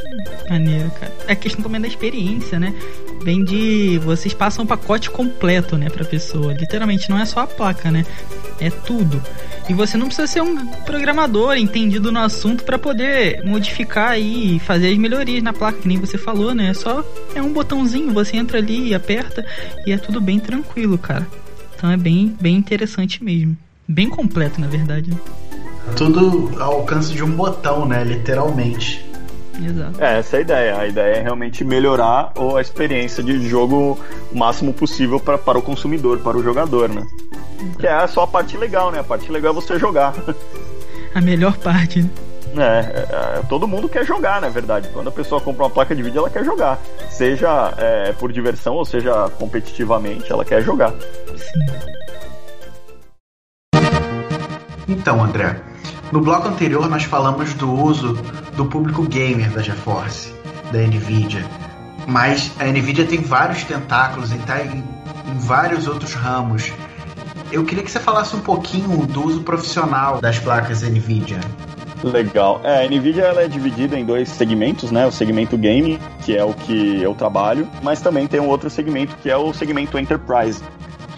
Maneiro, 0.47 0.91
cara. 0.91 1.11
É 1.27 1.33
questão 1.33 1.63
também 1.63 1.81
da 1.81 1.87
experiência, 1.87 2.59
né? 2.59 2.71
Vem 3.23 3.43
de. 3.43 3.99
Vocês 3.99 4.33
passam 4.33 4.63
um 4.63 4.67
pacote 4.67 5.09
completo, 5.09 5.77
né, 5.77 5.89
pra 5.89 6.03
pessoa. 6.03 6.53
Literalmente, 6.53 7.09
não 7.09 7.19
é 7.19 7.25
só 7.25 7.41
a 7.41 7.47
placa, 7.47 7.91
né? 7.91 8.05
É 8.59 8.69
tudo. 8.69 9.21
E 9.69 9.73
você 9.73 9.97
não 9.97 10.07
precisa 10.07 10.27
ser 10.27 10.41
um 10.41 10.65
programador 10.65 11.55
entendido 11.55 12.11
no 12.11 12.19
assunto 12.19 12.63
para 12.63 12.77
poder 12.77 13.43
modificar 13.45 14.19
e 14.19 14.59
fazer 14.59 14.89
as 14.91 14.97
melhorias 14.97 15.41
na 15.43 15.53
placa, 15.53 15.79
que 15.79 15.87
nem 15.87 15.99
você 15.99 16.17
falou, 16.17 16.53
né? 16.53 16.69
É 16.69 16.73
só 16.73 17.05
é 17.35 17.41
um 17.41 17.53
botãozinho, 17.53 18.11
você 18.11 18.37
entra 18.37 18.57
ali 18.57 18.89
e 18.89 18.95
aperta 18.95 19.45
e 19.85 19.91
é 19.91 19.97
tudo 19.97 20.19
bem 20.19 20.39
tranquilo, 20.39 20.97
cara. 20.97 21.27
Então 21.75 21.89
é 21.89 21.97
bem, 21.97 22.35
bem 22.39 22.55
interessante 22.55 23.23
mesmo. 23.23 23.57
Bem 23.87 24.09
completo, 24.09 24.59
na 24.59 24.67
verdade. 24.67 25.11
Tudo 25.95 26.51
ao 26.59 26.79
alcance 26.79 27.13
de 27.13 27.23
um 27.23 27.31
botão, 27.31 27.85
né? 27.85 28.03
Literalmente. 28.03 29.10
Exato. 29.59 30.03
É, 30.03 30.19
essa 30.19 30.37
é 30.37 30.39
a 30.39 30.41
ideia. 30.41 30.77
A 30.77 30.87
ideia 30.87 31.15
é 31.17 31.21
realmente 31.21 31.63
melhorar 31.63 32.31
a 32.55 32.61
experiência 32.61 33.23
de 33.23 33.47
jogo 33.47 33.99
o 34.31 34.37
máximo 34.37 34.73
possível 34.73 35.19
pra, 35.19 35.37
para 35.37 35.57
o 35.57 35.61
consumidor, 35.61 36.19
para 36.19 36.37
o 36.37 36.43
jogador, 36.43 36.89
né? 36.89 37.05
Que 37.79 37.87
é 37.87 38.07
só 38.07 38.23
a 38.23 38.27
parte 38.27 38.57
legal, 38.57 38.91
né? 38.91 38.99
A 38.99 39.03
parte 39.03 39.31
legal 39.31 39.51
é 39.51 39.55
você 39.55 39.77
jogar. 39.77 40.13
A 41.13 41.19
melhor 41.19 41.57
parte, 41.57 42.01
né? 42.53 42.91
É, 42.93 43.39
é, 43.39 43.43
todo 43.49 43.67
mundo 43.67 43.89
quer 43.89 44.05
jogar, 44.05 44.41
na 44.41 44.49
verdade. 44.49 44.89
Quando 44.93 45.09
a 45.09 45.11
pessoa 45.11 45.41
compra 45.41 45.65
uma 45.65 45.69
placa 45.69 45.95
de 45.95 46.01
vídeo, 46.01 46.19
ela 46.19 46.29
quer 46.29 46.43
jogar. 46.43 46.79
Seja 47.09 47.73
é, 47.77 48.13
por 48.13 48.31
diversão 48.31 48.75
ou 48.75 48.85
seja 48.85 49.29
competitivamente, 49.37 50.31
ela 50.31 50.45
quer 50.45 50.61
jogar. 50.61 50.93
Então, 54.87 55.23
André, 55.23 55.61
no 56.11 56.21
bloco 56.21 56.47
anterior 56.47 56.89
nós 56.89 57.03
falamos 57.03 57.53
do 57.53 57.71
uso 57.71 58.17
do 58.55 58.65
público 58.65 59.03
gamer 59.03 59.49
da 59.51 59.61
GeForce, 59.61 60.33
da 60.71 60.79
Nvidia. 60.79 61.45
Mas 62.07 62.51
a 62.59 62.65
Nvidia 62.65 63.05
tem 63.05 63.21
vários 63.21 63.63
tentáculos 63.63 64.31
e 64.31 64.35
está 64.35 64.61
em, 64.61 64.83
em 65.27 65.37
vários 65.37 65.87
outros 65.87 66.13
ramos. 66.13 66.71
Eu 67.51 67.65
queria 67.65 67.83
que 67.83 67.91
você 67.91 67.99
falasse 67.99 68.35
um 68.35 68.39
pouquinho 68.39 69.05
do 69.05 69.25
uso 69.25 69.41
profissional 69.41 70.21
das 70.21 70.39
placas 70.39 70.81
Nvidia. 70.81 71.39
Legal. 72.03 72.61
É, 72.63 72.85
a 72.85 72.89
Nvidia 72.89 73.23
ela 73.23 73.43
é 73.43 73.47
dividida 73.47 73.97
em 73.97 74.03
dois 74.03 74.29
segmentos, 74.29 74.91
né? 74.91 75.05
O 75.05 75.11
segmento 75.11 75.57
gaming, 75.57 75.99
que 76.23 76.35
é 76.35 76.43
o 76.43 76.53
que 76.53 77.01
eu 77.01 77.13
trabalho, 77.13 77.67
mas 77.83 78.01
também 78.01 78.27
tem 78.27 78.39
um 78.39 78.47
outro 78.47 78.69
segmento 78.69 79.15
que 79.21 79.29
é 79.29 79.37
o 79.37 79.53
segmento 79.53 79.99
enterprise, 79.99 80.63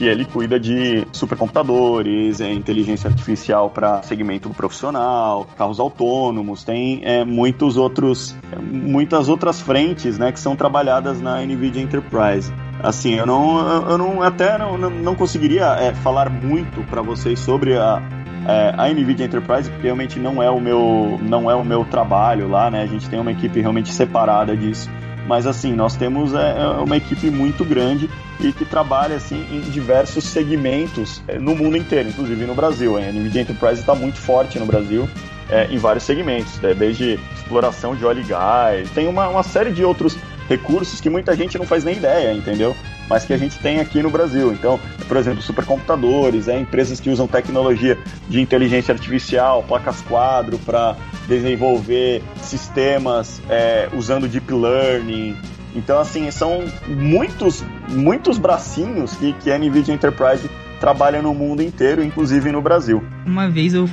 que 0.04 0.10
ele 0.10 0.26
cuida 0.26 0.60
de 0.60 1.08
supercomputadores, 1.14 2.42
é, 2.42 2.52
inteligência 2.52 3.10
artificial 3.10 3.70
para 3.70 4.04
segmento 4.04 4.50
profissional, 4.50 5.48
carros 5.58 5.80
autônomos, 5.80 6.66
tem 6.66 7.00
é, 7.06 7.24
muitos 7.24 7.78
outros, 7.78 8.36
é, 8.52 8.58
muitas 8.60 9.30
outras 9.30 9.62
frentes, 9.62 10.18
né, 10.18 10.34
que 10.34 10.42
são 10.42 10.58
trabalhadas 10.58 11.22
na 11.22 11.42
Nvidia 11.42 11.82
Enterprise. 11.82 12.54
Assim, 12.82 13.14
eu 13.14 13.26
não, 13.26 13.90
eu 13.90 13.98
não 13.98 14.22
até 14.22 14.58
não, 14.58 14.78
não 14.78 15.16
conseguiria 15.16 15.68
é, 15.80 15.94
falar 15.94 16.30
muito 16.30 16.86
para 16.90 17.02
vocês 17.02 17.40
sobre 17.40 17.78
a, 17.78 18.04
é, 18.46 18.76
a 18.78 18.90
NVIDIA 18.90 19.26
Enterprise, 19.26 19.70
porque 19.70 19.84
realmente 19.84 20.20
não 20.20 20.44
é 20.44 20.50
o 20.50 20.60
meu 20.60 21.18
não 21.22 21.50
é 21.50 21.56
o 21.56 21.64
meu 21.64 21.86
trabalho 21.86 22.50
lá, 22.50 22.70
né? 22.70 22.82
A 22.82 22.88
gente 22.88 23.10
tem 23.10 23.22
uma 23.22 23.32
equipe 23.32 23.62
realmente 23.62 23.94
separada 23.94 24.58
disso. 24.58 24.90
Mas 25.26 25.48
assim, 25.48 25.74
nós 25.74 25.96
temos 25.96 26.34
é, 26.34 26.58
é 26.58 26.68
uma 26.68 26.98
equipe 26.98 27.30
muito 27.30 27.64
grande 27.64 28.10
e 28.40 28.52
que 28.52 28.66
trabalha 28.66 29.16
assim 29.16 29.46
em 29.52 29.62
diversos 29.72 30.26
segmentos 30.26 31.22
é, 31.28 31.40
no 31.40 31.56
mundo 31.56 31.78
inteiro, 31.78 32.10
inclusive 32.10 32.46
no 32.46 32.54
Brasil. 32.54 32.98
A 32.98 33.02
NVIDIA 33.02 33.42
Enterprise 33.42 33.80
está 33.80 33.96
muito 33.96 34.18
forte 34.18 34.60
no 34.60 34.66
Brasil. 34.66 35.08
É, 35.50 35.68
em 35.70 35.78
vários 35.78 36.06
segmentos, 36.06 36.58
né? 36.62 36.74
desde 36.74 37.20
exploração 37.36 37.96
de 37.96 38.06
óleo 38.06 38.22
e 38.22 38.24
gás, 38.24 38.90
tem 38.92 39.08
uma, 39.08 39.28
uma 39.28 39.44
série 39.44 39.72
de 39.72 39.84
outros 39.84 40.18
recursos 40.48 41.02
que 41.02 41.10
muita 41.10 41.36
gente 41.36 41.58
não 41.58 41.66
faz 41.66 41.84
nem 41.84 41.98
ideia, 41.98 42.34
entendeu? 42.34 42.76
Mas 43.10 43.26
que 43.26 43.34
a 43.34 43.38
gente 43.38 43.60
tem 43.60 43.80
aqui 43.80 44.02
no 44.02 44.10
Brasil. 44.10 44.54
Então, 44.54 44.80
por 45.08 45.18
exemplo, 45.18 45.42
supercomputadores, 45.42 46.48
é, 46.48 46.60
empresas 46.60 47.00
que 47.00 47.10
usam 47.10 47.28
tecnologia 47.28 47.98
de 48.30 48.40
inteligência 48.42 48.94
artificial, 48.94 49.64
placas 49.64 50.02
quadro 50.02 50.58
para 50.60 50.96
desenvolver 51.28 52.24
sistemas 52.42 53.42
é, 53.50 53.90
usando 53.94 54.28
deep 54.28 54.52
learning. 54.52 55.36
Então, 55.76 56.00
assim, 56.00 56.30
são 56.32 56.64
muitos, 56.88 57.64
muitos 57.90 58.38
bracinhos 58.38 59.16
que, 59.16 59.34
que 59.34 59.52
a 59.52 59.58
NVIDIA 59.58 59.94
Enterprise 59.94 60.50
trabalha 60.80 61.22
no 61.22 61.34
mundo 61.34 61.64
inteiro, 61.64 62.04
inclusive 62.04 62.52
no 62.52 62.62
Brasil. 62.62 63.02
Uma 63.26 63.50
vez 63.50 63.74
eu 63.74 63.88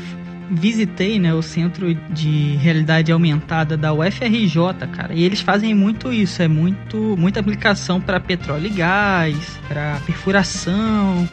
visitei, 0.50 1.18
né, 1.18 1.32
o 1.32 1.42
centro 1.42 1.94
de 1.94 2.56
realidade 2.56 3.12
aumentada 3.12 3.76
da 3.76 3.92
UFRJ, 3.92 4.86
cara, 4.92 5.14
e 5.14 5.22
eles 5.22 5.40
fazem 5.40 5.74
muito 5.74 6.12
isso, 6.12 6.42
é 6.42 6.48
muito 6.48 7.16
muita 7.16 7.40
aplicação 7.40 8.00
para 8.00 8.18
petróleo 8.18 8.66
e 8.66 8.70
gás, 8.70 9.58
para 9.68 10.00
perfuração. 10.04 11.28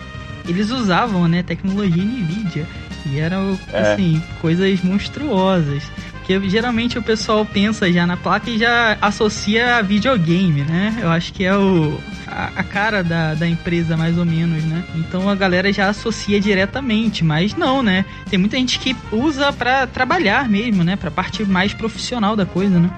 Eles 0.47 0.69
usavam, 0.69 1.27
né, 1.27 1.43
tecnologia 1.43 2.03
Nvidia 2.03 2.65
e 3.05 3.19
eram 3.19 3.57
é. 3.73 3.93
assim, 3.93 4.21
coisas 4.39 4.81
monstruosas. 4.81 5.83
Porque 6.27 6.49
geralmente 6.49 6.99
o 6.99 7.01
pessoal 7.01 7.45
pensa 7.45 7.89
já 7.89 8.05
na 8.05 8.17
placa 8.17 8.49
e 8.49 8.57
já 8.57 8.97
associa 9.01 9.77
a 9.77 9.81
videogame, 9.81 10.61
né? 10.63 10.99
Eu 11.01 11.09
acho 11.09 11.31
que 11.31 11.45
é 11.45 11.55
o, 11.55 11.97
a, 12.27 12.47
a, 12.47 12.63
cara 12.65 13.01
da, 13.01 13.33
da 13.33 13.47
empresa, 13.47 13.95
mais 13.95 14.17
ou 14.17 14.25
menos, 14.25 14.61
né? 14.65 14.83
Então 14.93 15.29
a 15.29 15.35
galera 15.35 15.71
já 15.71 15.87
associa 15.87 16.37
diretamente, 16.41 17.23
mas 17.23 17.55
não, 17.55 17.81
né? 17.81 18.03
Tem 18.29 18.37
muita 18.37 18.57
gente 18.57 18.77
que 18.77 18.93
usa 19.09 19.53
para 19.53 19.87
trabalhar 19.87 20.49
mesmo, 20.49 20.83
né? 20.83 20.97
Pra 20.97 21.09
parte 21.09 21.45
mais 21.45 21.73
profissional 21.73 22.35
da 22.35 22.45
coisa, 22.45 22.77
né? 22.77 22.89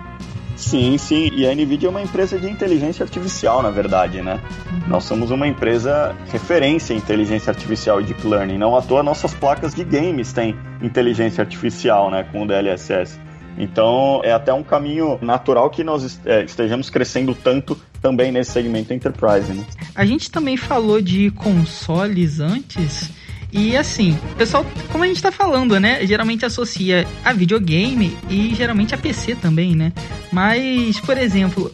Sim, 0.60 0.98
sim. 0.98 1.32
E 1.34 1.48
a 1.48 1.56
NVIDIA 1.56 1.88
é 1.88 1.90
uma 1.90 2.02
empresa 2.02 2.38
de 2.38 2.50
inteligência 2.50 3.04
artificial, 3.04 3.64
na 3.64 3.72
verdade, 3.72 4.22
né? 4.22 4.42
Uhum. 4.70 4.82
Nós 4.90 5.06
somos 5.06 5.32
uma 5.32 5.48
empresa 5.48 6.14
referência 6.30 6.94
em 6.94 6.98
inteligência 6.98 7.50
artificial 7.50 8.02
e 8.02 8.04
deep 8.04 8.28
learning. 8.28 8.58
Não 8.58 8.76
à 8.76 8.82
toa 8.82 9.02
nossas 9.02 9.34
placas 9.34 9.74
de 9.74 9.86
games 9.86 10.34
têm 10.34 10.56
inteligência 10.82 11.42
artificial, 11.42 12.12
né? 12.12 12.24
Com 12.30 12.44
o 12.44 12.48
DLSS. 12.48 13.18
Então 13.58 14.22
é 14.24 14.34
até 14.34 14.54
um 14.54 14.62
caminho 14.62 15.18
natural 15.22 15.70
que 15.70 15.84
nós 15.84 16.20
é, 16.26 16.44
estejamos 16.44 16.90
crescendo 16.90 17.34
tanto 17.34 17.80
também 18.02 18.32
nesse 18.32 18.52
segmento 18.52 18.94
enterprise. 18.94 19.52
Né? 19.52 19.66
A 19.96 20.06
gente 20.06 20.30
também 20.30 20.58
falou 20.58 21.02
de 21.02 21.32
consoles 21.32 22.40
antes. 22.40 23.10
E 23.52 23.76
assim, 23.76 24.18
pessoal, 24.38 24.66
como 24.92 25.04
a 25.04 25.08
gente 25.08 25.22
tá 25.22 25.32
falando, 25.32 25.80
né? 25.80 26.06
Geralmente 26.06 26.46
associa 26.46 27.08
a 27.24 27.34
videogame 27.34 28.16
e 28.30 28.54
geralmente 28.54 28.94
a 28.94 28.98
PC 28.98 29.36
também, 29.36 29.76
né? 29.76 29.92
Mas, 30.32 31.00
por 31.00 31.18
exemplo, 31.18 31.74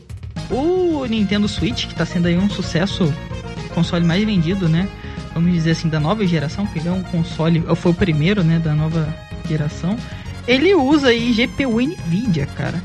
o 0.49 1.05
Nintendo 1.05 1.47
Switch, 1.47 1.87
que 1.87 1.95
tá 1.95 2.05
sendo 2.05 2.27
aí 2.27 2.37
um 2.37 2.49
sucesso, 2.49 3.13
console 3.73 4.05
mais 4.05 4.23
vendido, 4.23 4.69
né? 4.69 4.87
Vamos 5.33 5.51
dizer 5.51 5.71
assim, 5.71 5.89
da 5.89 5.99
nova 5.99 6.25
geração, 6.25 6.65
que 6.65 6.79
ele 6.79 6.87
é 6.87 6.91
um 6.91 7.03
console, 7.03 7.61
foi 7.75 7.91
o 7.91 7.95
primeiro, 7.95 8.41
né, 8.41 8.57
da 8.57 8.73
nova 8.73 9.13
geração. 9.45 9.97
Ele 10.47 10.73
usa 10.73 11.09
aí 11.09 11.33
GPU 11.33 11.81
Nvidia, 11.81 12.45
cara. 12.45 12.81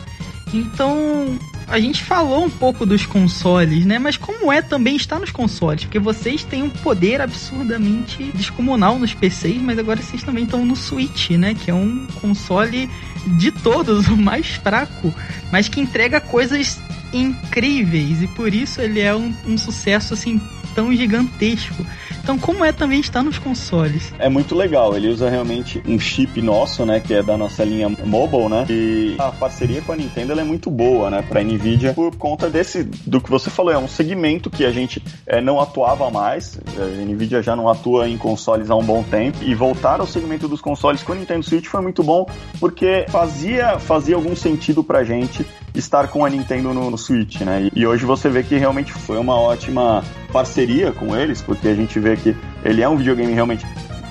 Então, 0.52 1.38
a 1.70 1.78
gente 1.78 2.02
falou 2.02 2.44
um 2.44 2.50
pouco 2.50 2.84
dos 2.84 3.06
consoles, 3.06 3.86
né? 3.86 3.98
Mas 3.98 4.16
como 4.16 4.52
é 4.52 4.60
também 4.60 4.96
estar 4.96 5.20
nos 5.20 5.30
consoles? 5.30 5.84
Porque 5.84 6.00
vocês 6.00 6.42
têm 6.42 6.64
um 6.64 6.68
poder 6.68 7.20
absurdamente 7.20 8.24
descomunal 8.34 8.98
nos 8.98 9.14
PCs, 9.14 9.62
mas 9.62 9.78
agora 9.78 10.02
vocês 10.02 10.22
também 10.24 10.44
estão 10.44 10.66
no 10.66 10.74
Switch, 10.74 11.30
né? 11.30 11.54
Que 11.54 11.70
é 11.70 11.74
um 11.74 12.06
console 12.20 12.90
de 13.38 13.52
todos 13.52 14.08
o 14.10 14.16
mais 14.16 14.48
fraco, 14.48 15.14
mas 15.52 15.68
que 15.68 15.80
entrega 15.80 16.20
coisas 16.20 16.80
incríveis 17.12 18.20
e 18.22 18.26
por 18.26 18.52
isso 18.52 18.80
ele 18.80 19.00
é 19.00 19.14
um, 19.14 19.32
um 19.46 19.56
sucesso 19.56 20.14
assim 20.14 20.40
tão 20.74 20.94
gigantesco. 20.94 21.84
Então, 22.22 22.38
como 22.38 22.64
é 22.64 22.70
também 22.70 23.00
estar 23.00 23.22
nos 23.22 23.38
consoles? 23.38 24.12
É 24.18 24.28
muito 24.28 24.54
legal. 24.54 24.96
Ele 24.96 25.08
usa 25.08 25.28
realmente 25.28 25.82
um 25.86 25.98
chip 25.98 26.40
nosso, 26.42 26.84
né, 26.84 27.00
que 27.00 27.14
é 27.14 27.22
da 27.22 27.36
nossa 27.36 27.64
linha 27.64 27.88
mobile, 27.88 28.48
né? 28.48 28.66
E 28.68 29.16
a 29.18 29.32
parceria 29.32 29.80
com 29.82 29.92
a 29.92 29.96
Nintendo 29.96 30.38
é 30.38 30.44
muito 30.44 30.70
boa, 30.70 31.10
né, 31.10 31.22
para 31.22 31.42
Nvidia 31.42 31.92
por 31.94 32.14
conta 32.16 32.48
desse 32.48 32.84
do 32.84 33.20
que 33.20 33.30
você 33.30 33.50
falou. 33.50 33.72
É 33.72 33.78
um 33.78 33.88
segmento 33.88 34.50
que 34.50 34.64
a 34.64 34.70
gente 34.70 35.02
é, 35.26 35.40
não 35.40 35.60
atuava 35.60 36.10
mais. 36.10 36.58
A 36.76 37.04
Nvidia 37.04 37.42
já 37.42 37.56
não 37.56 37.68
atua 37.68 38.08
em 38.08 38.16
consoles 38.16 38.70
há 38.70 38.76
um 38.76 38.84
bom 38.84 39.02
tempo 39.02 39.38
e 39.42 39.54
voltar 39.54 40.00
ao 40.00 40.06
segmento 40.06 40.46
dos 40.46 40.60
consoles 40.60 41.02
com 41.02 41.12
o 41.12 41.14
Nintendo 41.14 41.44
Switch 41.44 41.66
foi 41.66 41.80
muito 41.80 42.02
bom 42.02 42.26
porque 42.58 43.06
fazia 43.08 43.78
fazia 43.78 44.14
algum 44.14 44.36
sentido 44.36 44.84
pra 44.84 45.04
gente 45.04 45.44
estar 45.74 46.08
com 46.08 46.24
a 46.24 46.30
Nintendo 46.30 46.74
no, 46.74 46.90
no 46.90 46.98
Switch, 46.98 47.40
né? 47.40 47.70
E, 47.74 47.80
e 47.80 47.86
hoje 47.86 48.04
você 48.04 48.28
vê 48.28 48.42
que 48.42 48.56
realmente 48.56 48.92
foi 48.92 49.18
uma 49.18 49.34
ótima 49.34 50.04
parceria 50.32 50.92
com 50.92 51.16
eles, 51.16 51.40
porque 51.40 51.68
a 51.68 51.74
gente 51.74 51.98
vê 51.98 52.16
que 52.16 52.36
ele 52.64 52.82
é 52.82 52.88
um 52.88 52.96
videogame 52.96 53.32
realmente 53.32 53.66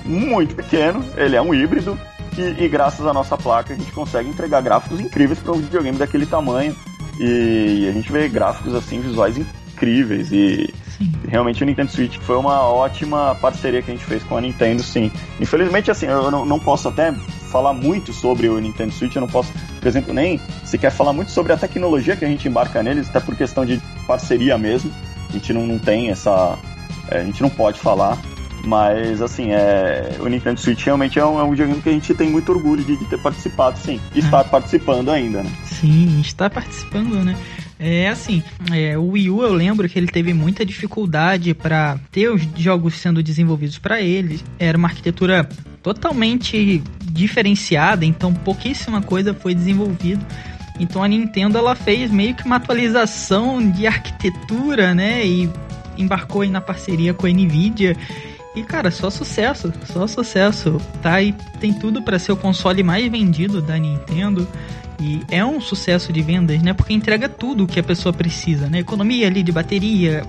muito 0.05 0.55
pequeno, 0.55 1.03
ele 1.15 1.35
é 1.35 1.41
um 1.41 1.53
híbrido, 1.53 1.99
e, 2.37 2.63
e 2.63 2.67
graças 2.67 3.05
à 3.05 3.13
nossa 3.13 3.37
placa 3.37 3.73
a 3.73 3.77
gente 3.77 3.91
consegue 3.91 4.29
entregar 4.29 4.61
gráficos 4.61 4.99
incríveis 4.99 5.39
para 5.39 5.53
um 5.53 5.59
videogame 5.59 5.97
daquele 5.97 6.25
tamanho. 6.25 6.75
E, 7.19 7.83
e 7.83 7.89
a 7.89 7.91
gente 7.91 8.11
vê 8.11 8.29
gráficos 8.29 8.73
assim, 8.73 9.01
visuais 9.01 9.37
incríveis. 9.37 10.31
E 10.31 10.73
sim. 10.97 11.11
realmente 11.27 11.61
o 11.61 11.65
Nintendo 11.65 11.91
Switch 11.91 12.17
foi 12.19 12.37
uma 12.37 12.63
ótima 12.63 13.35
parceria 13.35 13.81
que 13.81 13.91
a 13.91 13.93
gente 13.93 14.05
fez 14.05 14.23
com 14.23 14.37
a 14.37 14.41
Nintendo, 14.41 14.81
sim. 14.81 15.11
Infelizmente, 15.39 15.91
assim, 15.91 16.05
eu 16.05 16.31
não, 16.31 16.45
não 16.45 16.59
posso 16.59 16.87
até 16.87 17.11
falar 17.51 17.73
muito 17.73 18.13
sobre 18.13 18.47
o 18.47 18.59
Nintendo 18.59 18.93
Switch, 18.93 19.15
eu 19.15 19.21
não 19.21 19.27
posso, 19.27 19.51
por 19.79 19.87
exemplo, 19.87 20.13
nem 20.13 20.39
se 20.63 20.77
quer 20.77 20.91
falar 20.91 21.13
muito 21.13 21.31
sobre 21.31 21.53
a 21.53 21.57
tecnologia 21.57 22.15
que 22.15 22.25
a 22.25 22.27
gente 22.27 22.47
embarca 22.47 22.83
neles, 22.83 23.09
até 23.09 23.19
por 23.19 23.35
questão 23.35 23.65
de 23.65 23.81
parceria 24.05 24.57
mesmo. 24.57 24.91
A 25.29 25.33
gente 25.33 25.53
não, 25.53 25.65
não 25.65 25.79
tem 25.79 26.09
essa. 26.09 26.57
É, 27.09 27.19
a 27.19 27.23
gente 27.23 27.41
não 27.41 27.49
pode 27.49 27.79
falar. 27.79 28.17
Mas, 28.63 29.21
assim, 29.21 29.51
é, 29.51 30.17
o 30.19 30.27
Nintendo 30.27 30.59
Switch 30.59 30.83
realmente 30.83 31.17
é 31.17 31.25
um, 31.25 31.39
é 31.39 31.43
um 31.43 31.51
videogame 31.51 31.81
que 31.81 31.89
a 31.89 31.93
gente 31.93 32.13
tem 32.13 32.29
muito 32.29 32.51
orgulho 32.51 32.83
de, 32.83 32.97
de 32.97 33.05
ter 33.05 33.17
participado, 33.17 33.79
sim. 33.79 34.01
E 34.13 34.19
estar 34.19 34.43
participando 34.43 35.09
ainda, 35.09 35.43
né? 35.43 35.51
Sim, 35.63 36.19
está 36.19 36.49
participando, 36.49 37.23
né? 37.23 37.37
É 37.79 38.09
assim, 38.09 38.43
é, 38.73 38.97
o 38.97 39.11
Wii 39.11 39.29
U 39.29 39.41
eu 39.41 39.53
lembro 39.53 39.87
que 39.87 39.97
ele 39.97 40.07
teve 40.07 40.33
muita 40.33 40.65
dificuldade 40.65 41.53
para 41.53 41.97
ter 42.11 42.29
os 42.29 42.41
jogos 42.57 42.95
sendo 42.95 43.23
desenvolvidos 43.23 43.79
para 43.79 44.01
ele. 44.01 44.41
Era 44.59 44.77
uma 44.77 44.89
arquitetura 44.89 45.47
totalmente 45.81 46.81
diferenciada, 47.01 48.05
então 48.05 48.33
pouquíssima 48.33 49.01
coisa 49.01 49.33
foi 49.33 49.55
desenvolvida. 49.55 50.25
Então 50.79 51.03
a 51.03 51.07
Nintendo 51.07 51.57
ela 51.57 51.75
fez 51.75 52.09
meio 52.09 52.33
que 52.33 52.45
uma 52.45 52.55
atualização 52.55 53.71
de 53.71 53.85
arquitetura, 53.85 54.93
né? 54.93 55.25
E 55.25 55.49
embarcou 55.97 56.41
aí 56.41 56.49
na 56.49 56.61
parceria 56.61 57.13
com 57.13 57.27
a 57.27 57.29
Nvidia. 57.29 57.95
E 58.55 58.63
cara, 58.63 58.89
só 58.89 59.09
sucesso, 59.09 59.71
só 59.85 60.07
sucesso. 60.07 60.81
Tá 61.01 61.21
e 61.21 61.33
tem 61.59 61.73
tudo 61.73 62.01
para 62.01 62.17
ser 62.17 62.31
o 62.31 62.37
console 62.37 62.81
mais 62.81 63.09
vendido 63.11 63.61
da 63.61 63.77
Nintendo. 63.77 64.47
E 65.01 65.21
é 65.29 65.45
um 65.45 65.61
sucesso 65.61 66.11
de 66.11 66.21
vendas, 66.21 66.61
né? 66.61 66.73
Porque 66.73 66.93
entrega 66.93 67.29
tudo 67.29 67.63
o 67.63 67.67
que 67.67 67.79
a 67.79 67.83
pessoa 67.83 68.11
precisa, 68.11 68.67
né? 68.67 68.79
Economia 68.79 69.27
ali 69.27 69.43
de 69.43 69.51
bateria, 69.51 70.23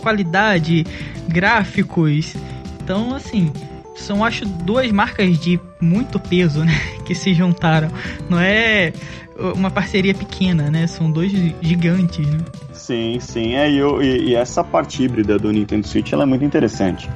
qualidade, 0.00 0.84
gráficos. 1.28 2.34
Então, 2.82 3.14
assim, 3.14 3.52
são 3.96 4.24
acho 4.24 4.44
duas 4.46 4.90
marcas 4.92 5.38
de 5.38 5.58
muito 5.80 6.18
peso, 6.18 6.64
né, 6.64 6.74
que 7.04 7.14
se 7.14 7.34
juntaram. 7.34 7.90
Não 8.28 8.38
é 8.38 8.92
uma 9.54 9.70
parceria 9.70 10.14
pequena, 10.14 10.70
né? 10.70 10.86
São 10.86 11.10
dois 11.10 11.30
gigantes, 11.60 12.26
né? 12.26 12.38
Sim, 12.72 13.18
sim. 13.20 13.54
É, 13.54 13.70
e, 13.70 13.80
e, 14.28 14.34
essa 14.34 14.64
parte 14.64 15.02
híbrida 15.02 15.38
do 15.38 15.52
Nintendo 15.52 15.86
Switch 15.86 16.12
ela 16.12 16.22
é 16.22 16.26
muito 16.26 16.44
interessante. 16.44 17.08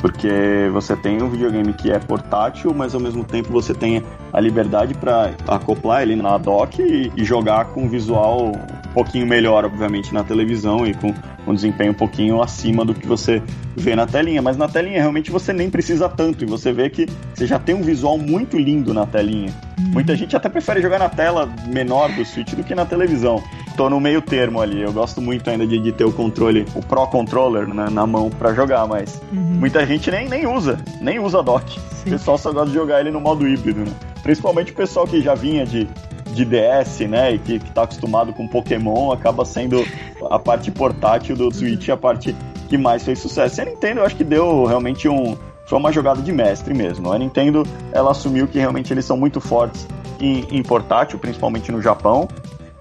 Porque 0.00 0.68
você 0.72 0.96
tem 0.96 1.22
um 1.22 1.30
videogame 1.30 1.72
que 1.72 1.90
é 1.90 1.98
portátil, 1.98 2.74
mas 2.74 2.92
ao 2.92 3.00
mesmo 3.00 3.22
tempo 3.22 3.52
você 3.52 3.72
tem 3.72 4.02
a 4.32 4.40
liberdade 4.40 4.94
para 4.94 5.32
acoplar 5.46 6.02
ele 6.02 6.16
na 6.16 6.36
dock 6.38 6.82
e, 6.82 7.12
e, 7.16 7.24
jogar 7.24 7.66
com 7.66 7.88
visual 7.88 8.48
um 8.48 8.92
pouquinho 8.92 9.26
melhor, 9.26 9.64
obviamente, 9.64 10.12
na 10.12 10.24
televisão 10.24 10.84
e 10.84 10.92
com 10.92 11.14
um 11.46 11.54
desempenho 11.54 11.92
um 11.92 11.94
pouquinho 11.94 12.42
acima 12.42 12.84
do 12.84 12.94
que 12.94 13.06
você 13.06 13.42
vê 13.76 13.96
na 13.96 14.06
telinha. 14.06 14.42
Mas 14.42 14.56
na 14.56 14.68
telinha 14.68 15.00
realmente 15.00 15.30
você 15.30 15.52
nem 15.52 15.70
precisa 15.70 16.08
tanto 16.08 16.44
e 16.44 16.46
você 16.46 16.72
vê 16.72 16.88
que 16.90 17.06
você 17.34 17.46
já 17.46 17.58
tem 17.58 17.74
um 17.74 17.82
visual 17.82 18.18
muito 18.18 18.58
lindo 18.58 18.92
na 18.92 19.06
telinha. 19.06 19.52
Muita 19.78 20.14
gente 20.16 20.36
até 20.36 20.48
prefere 20.48 20.80
jogar 20.80 20.98
na 20.98 21.08
tela 21.08 21.52
menor 21.66 22.10
do 22.12 22.24
Switch 22.24 22.54
do 22.54 22.64
que 22.64 22.74
na 22.74 22.84
televisão 22.84 23.42
tô 23.72 23.88
no 23.88 24.00
meio 24.00 24.22
termo 24.22 24.60
ali. 24.60 24.80
Eu 24.80 24.92
gosto 24.92 25.20
muito 25.20 25.48
ainda 25.48 25.66
de, 25.66 25.78
de 25.78 25.92
ter 25.92 26.04
o 26.04 26.12
controle, 26.12 26.66
o 26.74 26.80
Pro 26.80 27.06
Controller 27.06 27.66
né, 27.66 27.88
na 27.90 28.06
mão 28.06 28.30
para 28.30 28.54
jogar, 28.54 28.86
mas 28.86 29.20
uhum. 29.32 29.38
muita 29.38 29.84
gente 29.86 30.10
nem, 30.10 30.28
nem 30.28 30.46
usa, 30.46 30.78
nem 31.00 31.18
usa 31.18 31.42
dock. 31.42 31.72
Sim. 31.72 32.08
O 32.08 32.10
pessoal 32.12 32.38
só 32.38 32.52
gosta 32.52 32.68
de 32.68 32.74
jogar 32.74 33.00
ele 33.00 33.10
no 33.10 33.20
modo 33.20 33.46
híbrido, 33.46 33.80
né? 33.80 33.92
Principalmente 34.22 34.72
o 34.72 34.74
pessoal 34.74 35.06
que 35.06 35.20
já 35.20 35.34
vinha 35.34 35.64
de, 35.66 35.88
de 36.32 36.44
DS, 36.44 37.00
né, 37.08 37.32
e 37.32 37.38
que, 37.38 37.58
que 37.58 37.70
tá 37.70 37.82
acostumado 37.82 38.32
com 38.32 38.46
Pokémon, 38.46 39.12
acaba 39.12 39.44
sendo 39.44 39.84
a 40.30 40.38
parte 40.38 40.70
portátil 40.70 41.36
do 41.36 41.52
Switch 41.52 41.88
a 41.88 41.96
parte 41.96 42.34
que 42.68 42.78
mais 42.78 43.04
fez 43.04 43.18
sucesso. 43.18 43.60
E 43.60 43.62
a 43.62 43.64
Nintendo, 43.66 44.00
eu 44.00 44.06
acho 44.06 44.16
que 44.16 44.24
deu 44.24 44.64
realmente 44.64 45.08
um. 45.08 45.36
Foi 45.66 45.78
uma 45.78 45.92
jogada 45.92 46.20
de 46.20 46.32
mestre 46.32 46.74
mesmo. 46.74 47.12
A 47.12 47.18
Nintendo, 47.18 47.64
ela 47.92 48.10
assumiu 48.10 48.48
que 48.48 48.58
realmente 48.58 48.92
eles 48.92 49.04
são 49.04 49.16
muito 49.16 49.40
fortes 49.40 49.86
em, 50.20 50.46
em 50.50 50.62
portátil, 50.62 51.18
principalmente 51.18 51.70
no 51.70 51.80
Japão. 51.80 52.28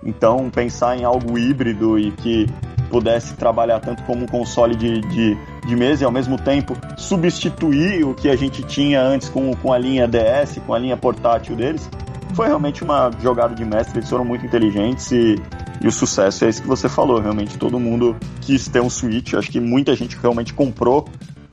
Então, 0.04 0.50
pensar 0.50 0.98
em 0.98 1.04
algo 1.04 1.38
híbrido 1.38 2.00
e 2.00 2.12
que 2.12 2.48
pudesse 2.90 3.36
trabalhar 3.36 3.80
tanto 3.80 4.04
como 4.04 4.24
um 4.24 4.28
console 4.28 4.76
de, 4.76 5.00
de, 5.02 5.38
de 5.66 5.76
mesa 5.76 6.04
e 6.04 6.06
ao 6.06 6.12
mesmo 6.12 6.38
tempo 6.38 6.76
substituir 6.98 8.04
o 8.04 8.14
que 8.14 8.30
a 8.30 8.36
gente 8.36 8.62
tinha 8.64 9.02
antes 9.02 9.30
com, 9.30 9.56
com 9.56 9.72
a 9.72 9.78
linha 9.78 10.08
DS, 10.08 10.60
com 10.66 10.74
a 10.74 10.80
linha 10.80 10.98
portátil 10.98 11.56
deles, 11.56 11.90
foi 12.34 12.48
realmente 12.48 12.84
uma 12.84 13.12
jogada 13.22 13.54
de 13.54 13.66
mestre. 13.66 14.00
Eles 14.00 14.10
foram 14.10 14.26
muito 14.26 14.46
inteligentes 14.46 15.12
e, 15.12 15.36
e 15.82 15.88
o 15.88 15.92
sucesso 15.92 16.46
é 16.46 16.50
isso 16.50 16.62
que 16.62 16.68
você 16.68 16.90
falou. 16.90 17.20
Realmente 17.20 17.58
todo 17.58 17.80
mundo 17.80 18.16
quis 18.42 18.68
ter 18.68 18.82
um 18.82 18.90
Switch. 18.90 19.34
Acho 19.34 19.52
que 19.52 19.60
muita 19.60 19.96
gente 19.96 20.18
realmente 20.18 20.54
comprou 20.54 21.08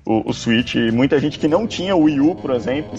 o, 0.09 0.31
o 0.31 0.33
Switch. 0.33 0.75
Muita 0.93 1.21
gente 1.21 1.39
que 1.39 1.47
não 1.47 1.67
tinha 1.67 1.95
o 1.95 2.05
Wii 2.05 2.21
U, 2.21 2.35
por 2.35 2.51
exemplo, 2.53 2.99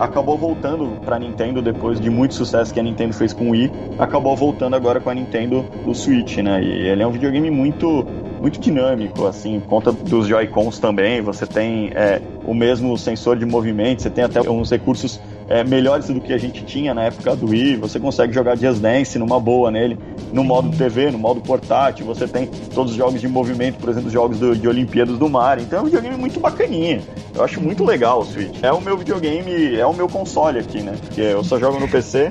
acabou 0.00 0.38
voltando 0.38 0.98
para 1.04 1.18
Nintendo 1.18 1.60
depois 1.60 2.00
de 2.00 2.08
muito 2.08 2.34
sucesso 2.34 2.72
que 2.72 2.80
a 2.80 2.82
Nintendo 2.82 3.12
fez 3.12 3.34
com 3.34 3.48
o 3.48 3.50
Wii, 3.50 3.70
acabou 3.98 4.34
voltando 4.34 4.74
agora 4.74 4.98
com 4.98 5.10
a 5.10 5.14
Nintendo 5.14 5.66
o 5.84 5.94
Switch, 5.94 6.38
né? 6.38 6.62
E 6.62 6.88
ele 6.88 7.02
é 7.02 7.06
um 7.06 7.12
videogame 7.12 7.50
muito 7.50 8.06
muito 8.40 8.60
dinâmico, 8.60 9.26
assim, 9.26 9.60
conta 9.60 9.90
dos 9.90 10.28
Joy-Cons 10.28 10.78
também, 10.78 11.22
você 11.22 11.46
tem 11.46 11.90
é, 11.94 12.20
o 12.44 12.54
mesmo 12.54 12.96
sensor 12.96 13.36
de 13.36 13.46
movimento, 13.46 14.02
você 14.02 14.10
tem 14.10 14.22
até 14.22 14.40
uns 14.42 14.70
recursos 14.70 15.18
é, 15.48 15.62
melhores 15.62 16.08
do 16.08 16.20
que 16.20 16.32
a 16.32 16.38
gente 16.38 16.64
tinha 16.64 16.92
na 16.92 17.04
época 17.04 17.36
do 17.36 17.48
Wii. 17.48 17.76
Você 17.76 18.00
consegue 18.00 18.32
jogar 18.32 18.56
Just 18.56 18.80
Dance 18.80 19.18
numa 19.18 19.38
boa 19.38 19.70
nele, 19.70 19.98
no 20.32 20.42
modo 20.42 20.76
TV, 20.76 21.10
no 21.10 21.18
modo 21.18 21.40
portátil. 21.40 22.06
Você 22.06 22.26
tem 22.26 22.46
todos 22.74 22.92
os 22.92 22.98
jogos 22.98 23.20
de 23.20 23.28
movimento, 23.28 23.78
por 23.78 23.88
exemplo, 23.88 24.08
os 24.08 24.12
jogos 24.12 24.38
do, 24.38 24.56
de 24.56 24.66
Olimpíadas 24.68 25.18
do 25.18 25.28
Mar. 25.28 25.58
Então 25.58 25.78
é 25.78 25.82
um 25.82 25.84
videogame 25.84 26.16
muito 26.16 26.40
bacaninha. 26.40 27.00
Eu 27.34 27.44
acho 27.44 27.60
muito 27.60 27.84
legal 27.84 28.20
o 28.20 28.24
Switch. 28.24 28.58
É 28.62 28.72
o 28.72 28.80
meu 28.80 28.96
videogame, 28.96 29.76
é 29.76 29.86
o 29.86 29.92
meu 29.92 30.08
console 30.08 30.58
aqui, 30.58 30.80
né? 30.80 30.94
Porque 31.00 31.20
eu 31.20 31.44
só 31.44 31.58
jogo 31.58 31.78
no 31.78 31.88
PC. 31.88 32.30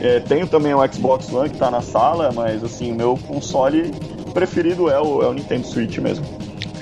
É, 0.00 0.20
tenho 0.20 0.46
também 0.46 0.74
o 0.74 0.92
Xbox 0.92 1.32
One 1.32 1.48
que 1.48 1.56
tá 1.56 1.70
na 1.70 1.80
sala, 1.80 2.30
mas 2.34 2.62
assim, 2.62 2.92
o 2.92 2.94
meu 2.94 3.18
console 3.26 3.90
preferido 4.32 4.90
é 4.90 5.00
o, 5.00 5.22
é 5.22 5.26
o 5.26 5.32
Nintendo 5.32 5.66
Switch 5.66 5.98
mesmo. 5.98 6.24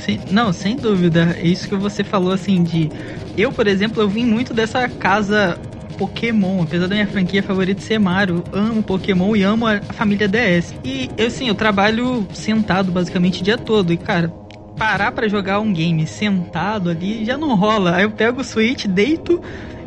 Sim, 0.04 0.20
não, 0.30 0.52
sem 0.52 0.76
dúvida. 0.76 1.34
Isso 1.42 1.66
que 1.66 1.74
você 1.74 2.04
falou, 2.04 2.32
assim, 2.32 2.62
de. 2.62 2.90
Eu, 3.38 3.50
por 3.50 3.66
exemplo, 3.66 4.02
eu 4.02 4.08
vim 4.08 4.26
muito 4.26 4.52
dessa 4.52 4.86
casa 4.86 5.58
Pokémon, 5.96 6.62
apesar 6.62 6.86
da 6.86 6.94
minha 6.94 7.06
franquia 7.06 7.42
favorita 7.42 7.80
ser 7.80 7.98
Mario, 7.98 8.44
amo 8.52 8.82
Pokémon 8.82 9.34
e 9.34 9.42
amo 9.42 9.66
a 9.66 9.80
família 9.94 10.28
DS. 10.28 10.74
E 10.84 11.10
eu 11.16 11.30
sim, 11.30 11.48
eu 11.48 11.54
trabalho 11.54 12.26
sentado 12.34 12.92
basicamente 12.92 13.40
o 13.40 13.44
dia 13.44 13.56
todo. 13.56 13.94
E 13.94 13.96
cara, 13.96 14.30
parar 14.76 15.10
para 15.10 15.26
jogar 15.26 15.60
um 15.60 15.72
game 15.72 16.06
sentado 16.06 16.90
ali 16.90 17.24
já 17.24 17.38
não 17.38 17.54
rola. 17.54 17.96
Aí 17.96 18.02
eu 18.02 18.10
pego 18.10 18.42
o 18.42 18.44
Switch, 18.44 18.84
deito 18.86 19.40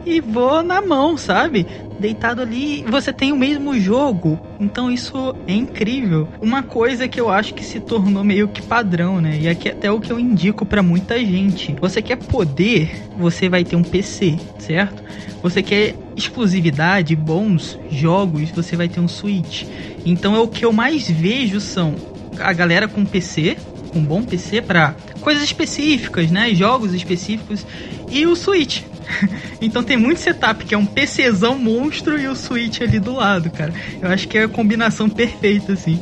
e 0.07 0.21
vou 0.21 0.63
na 0.63 0.81
mão, 0.81 1.17
sabe? 1.17 1.67
Deitado 1.99 2.41
ali, 2.41 2.83
você 2.87 3.11
tem 3.11 3.31
o 3.31 3.37
mesmo 3.37 3.77
jogo. 3.77 4.39
Então 4.59 4.89
isso 4.89 5.35
é 5.45 5.53
incrível. 5.53 6.27
Uma 6.41 6.63
coisa 6.63 7.07
que 7.07 7.19
eu 7.19 7.29
acho 7.29 7.53
que 7.53 7.63
se 7.63 7.79
tornou 7.79 8.23
meio 8.23 8.47
que 8.47 8.61
padrão, 8.61 9.19
né? 9.19 9.37
E 9.41 9.49
aqui 9.49 9.67
é 9.67 9.71
até 9.73 9.91
o 9.91 9.99
que 9.99 10.11
eu 10.11 10.19
indico 10.19 10.65
para 10.65 10.81
muita 10.81 11.19
gente. 11.19 11.75
Você 11.81 12.01
quer 12.01 12.15
poder, 12.15 13.07
você 13.17 13.49
vai 13.49 13.63
ter 13.63 13.75
um 13.75 13.83
PC, 13.83 14.37
certo? 14.59 15.03
Você 15.43 15.61
quer 15.61 15.95
exclusividade, 16.15 17.15
bons 17.15 17.77
jogos, 17.91 18.49
você 18.51 18.75
vai 18.75 18.87
ter 18.87 18.99
um 18.99 19.07
Switch. 19.07 19.63
Então 20.05 20.35
é 20.35 20.39
o 20.39 20.47
que 20.47 20.63
eu 20.63 20.71
mais 20.71 21.09
vejo 21.09 21.59
são 21.59 21.95
a 22.39 22.53
galera 22.53 22.87
com 22.87 23.03
PC, 23.05 23.57
com 23.91 23.99
um 23.99 24.03
bom 24.03 24.23
PC 24.23 24.61
para 24.61 24.95
coisas 25.21 25.43
específicas, 25.43 26.31
né? 26.31 26.53
Jogos 26.53 26.93
específicos 26.93 27.65
e 28.09 28.25
o 28.25 28.35
Switch. 28.35 28.83
então 29.61 29.83
tem 29.83 29.97
muito 29.97 30.19
setup 30.19 30.65
que 30.65 30.75
é 30.75 30.77
um 30.77 30.85
PCzão 30.85 31.57
monstro 31.57 32.19
e 32.19 32.27
o 32.27 32.35
Switch 32.35 32.81
ali 32.81 32.99
do 32.99 33.13
lado, 33.13 33.49
cara. 33.49 33.73
Eu 34.01 34.09
acho 34.09 34.27
que 34.27 34.37
é 34.37 34.43
a 34.43 34.49
combinação 34.49 35.09
perfeita, 35.09 35.73
assim. 35.73 35.99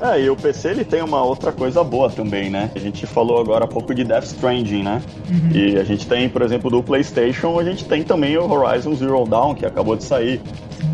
É, 0.00 0.22
e 0.22 0.30
o 0.30 0.36
PC 0.36 0.68
ele 0.68 0.84
tem 0.84 1.02
uma 1.02 1.22
outra 1.22 1.52
coisa 1.52 1.84
boa 1.84 2.08
também, 2.08 2.48
né? 2.48 2.70
A 2.74 2.78
gente 2.78 3.06
falou 3.06 3.38
agora 3.38 3.66
há 3.66 3.68
pouco 3.68 3.94
de 3.94 4.02
Death 4.02 4.24
Stranding, 4.24 4.82
né? 4.82 5.02
Uhum. 5.28 5.50
E 5.52 5.76
a 5.78 5.84
gente 5.84 6.06
tem, 6.06 6.26
por 6.26 6.40
exemplo, 6.40 6.70
do 6.70 6.82
PlayStation, 6.82 7.58
a 7.58 7.64
gente 7.64 7.84
tem 7.84 8.02
também 8.02 8.38
o 8.38 8.50
Horizon 8.50 8.94
Zero 8.94 9.26
Dawn, 9.26 9.54
que 9.54 9.66
acabou 9.66 9.96
de 9.96 10.04
sair. 10.04 10.40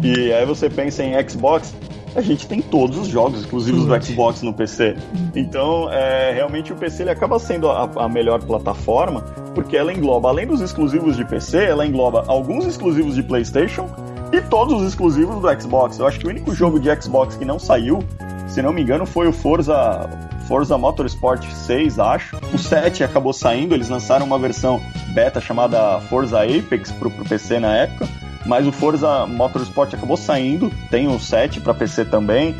E 0.02 0.32
aí 0.32 0.44
você 0.44 0.68
pensa 0.68 1.04
em 1.04 1.12
Xbox, 1.28 1.72
a 2.16 2.22
gente 2.22 2.48
tem 2.48 2.62
todos 2.62 2.96
os 2.96 3.08
jogos 3.08 3.40
exclusivos 3.40 3.84
do 3.84 4.02
Xbox 4.02 4.40
no 4.40 4.52
PC. 4.52 4.96
Então, 5.34 5.92
é, 5.92 6.32
realmente 6.32 6.72
o 6.72 6.76
PC 6.76 7.02
ele 7.02 7.10
acaba 7.10 7.38
sendo 7.38 7.68
a, 7.68 7.90
a, 7.96 8.08
melhor 8.08 8.42
plataforma, 8.42 9.20
porque 9.54 9.76
ela 9.76 9.92
engloba, 9.92 10.30
além 10.30 10.46
dos 10.46 10.62
exclusivos 10.62 11.14
de 11.16 11.24
PC, 11.26 11.64
ela 11.64 11.86
engloba 11.86 12.24
alguns 12.26 12.64
exclusivos 12.64 13.14
de 13.14 13.22
PlayStation 13.22 13.86
e 14.32 14.40
todos 14.40 14.80
os 14.80 14.88
exclusivos 14.88 15.42
do 15.42 15.60
Xbox. 15.60 15.98
Eu 15.98 16.06
acho 16.06 16.18
que 16.18 16.26
o 16.26 16.30
único 16.30 16.54
jogo 16.54 16.80
de 16.80 16.88
Xbox 17.00 17.36
que 17.36 17.44
não 17.44 17.58
saiu, 17.58 18.02
se 18.48 18.62
não 18.62 18.72
me 18.72 18.80
engano, 18.80 19.04
foi 19.04 19.28
o 19.28 19.32
Forza 19.32 20.08
Forza 20.48 20.78
Motorsport 20.78 21.44
6, 21.44 21.98
acho. 21.98 22.36
O 22.54 22.56
7 22.56 23.04
acabou 23.04 23.32
saindo, 23.32 23.74
eles 23.74 23.90
lançaram 23.90 24.24
uma 24.24 24.38
versão 24.38 24.80
beta 25.12 25.40
chamada 25.40 26.00
Forza 26.02 26.42
Apex 26.42 26.92
pro, 26.92 27.10
pro 27.10 27.24
PC 27.24 27.58
na 27.58 27.76
época 27.76 28.08
mas 28.46 28.66
o 28.66 28.72
Forza 28.72 29.26
Motorsport 29.26 29.92
acabou 29.94 30.16
saindo, 30.16 30.72
tem 30.90 31.08
o 31.08 31.18
7 31.18 31.60
para 31.60 31.74
PC 31.74 32.04
também, 32.04 32.54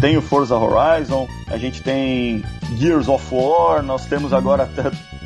tem 0.00 0.16
o 0.16 0.22
Forza 0.22 0.56
Horizon, 0.56 1.26
a 1.48 1.56
gente 1.56 1.82
tem 1.82 2.44
Gears 2.76 3.08
of 3.08 3.24
War, 3.34 3.82
nós 3.82 4.06
temos 4.06 4.32
agora 4.32 4.68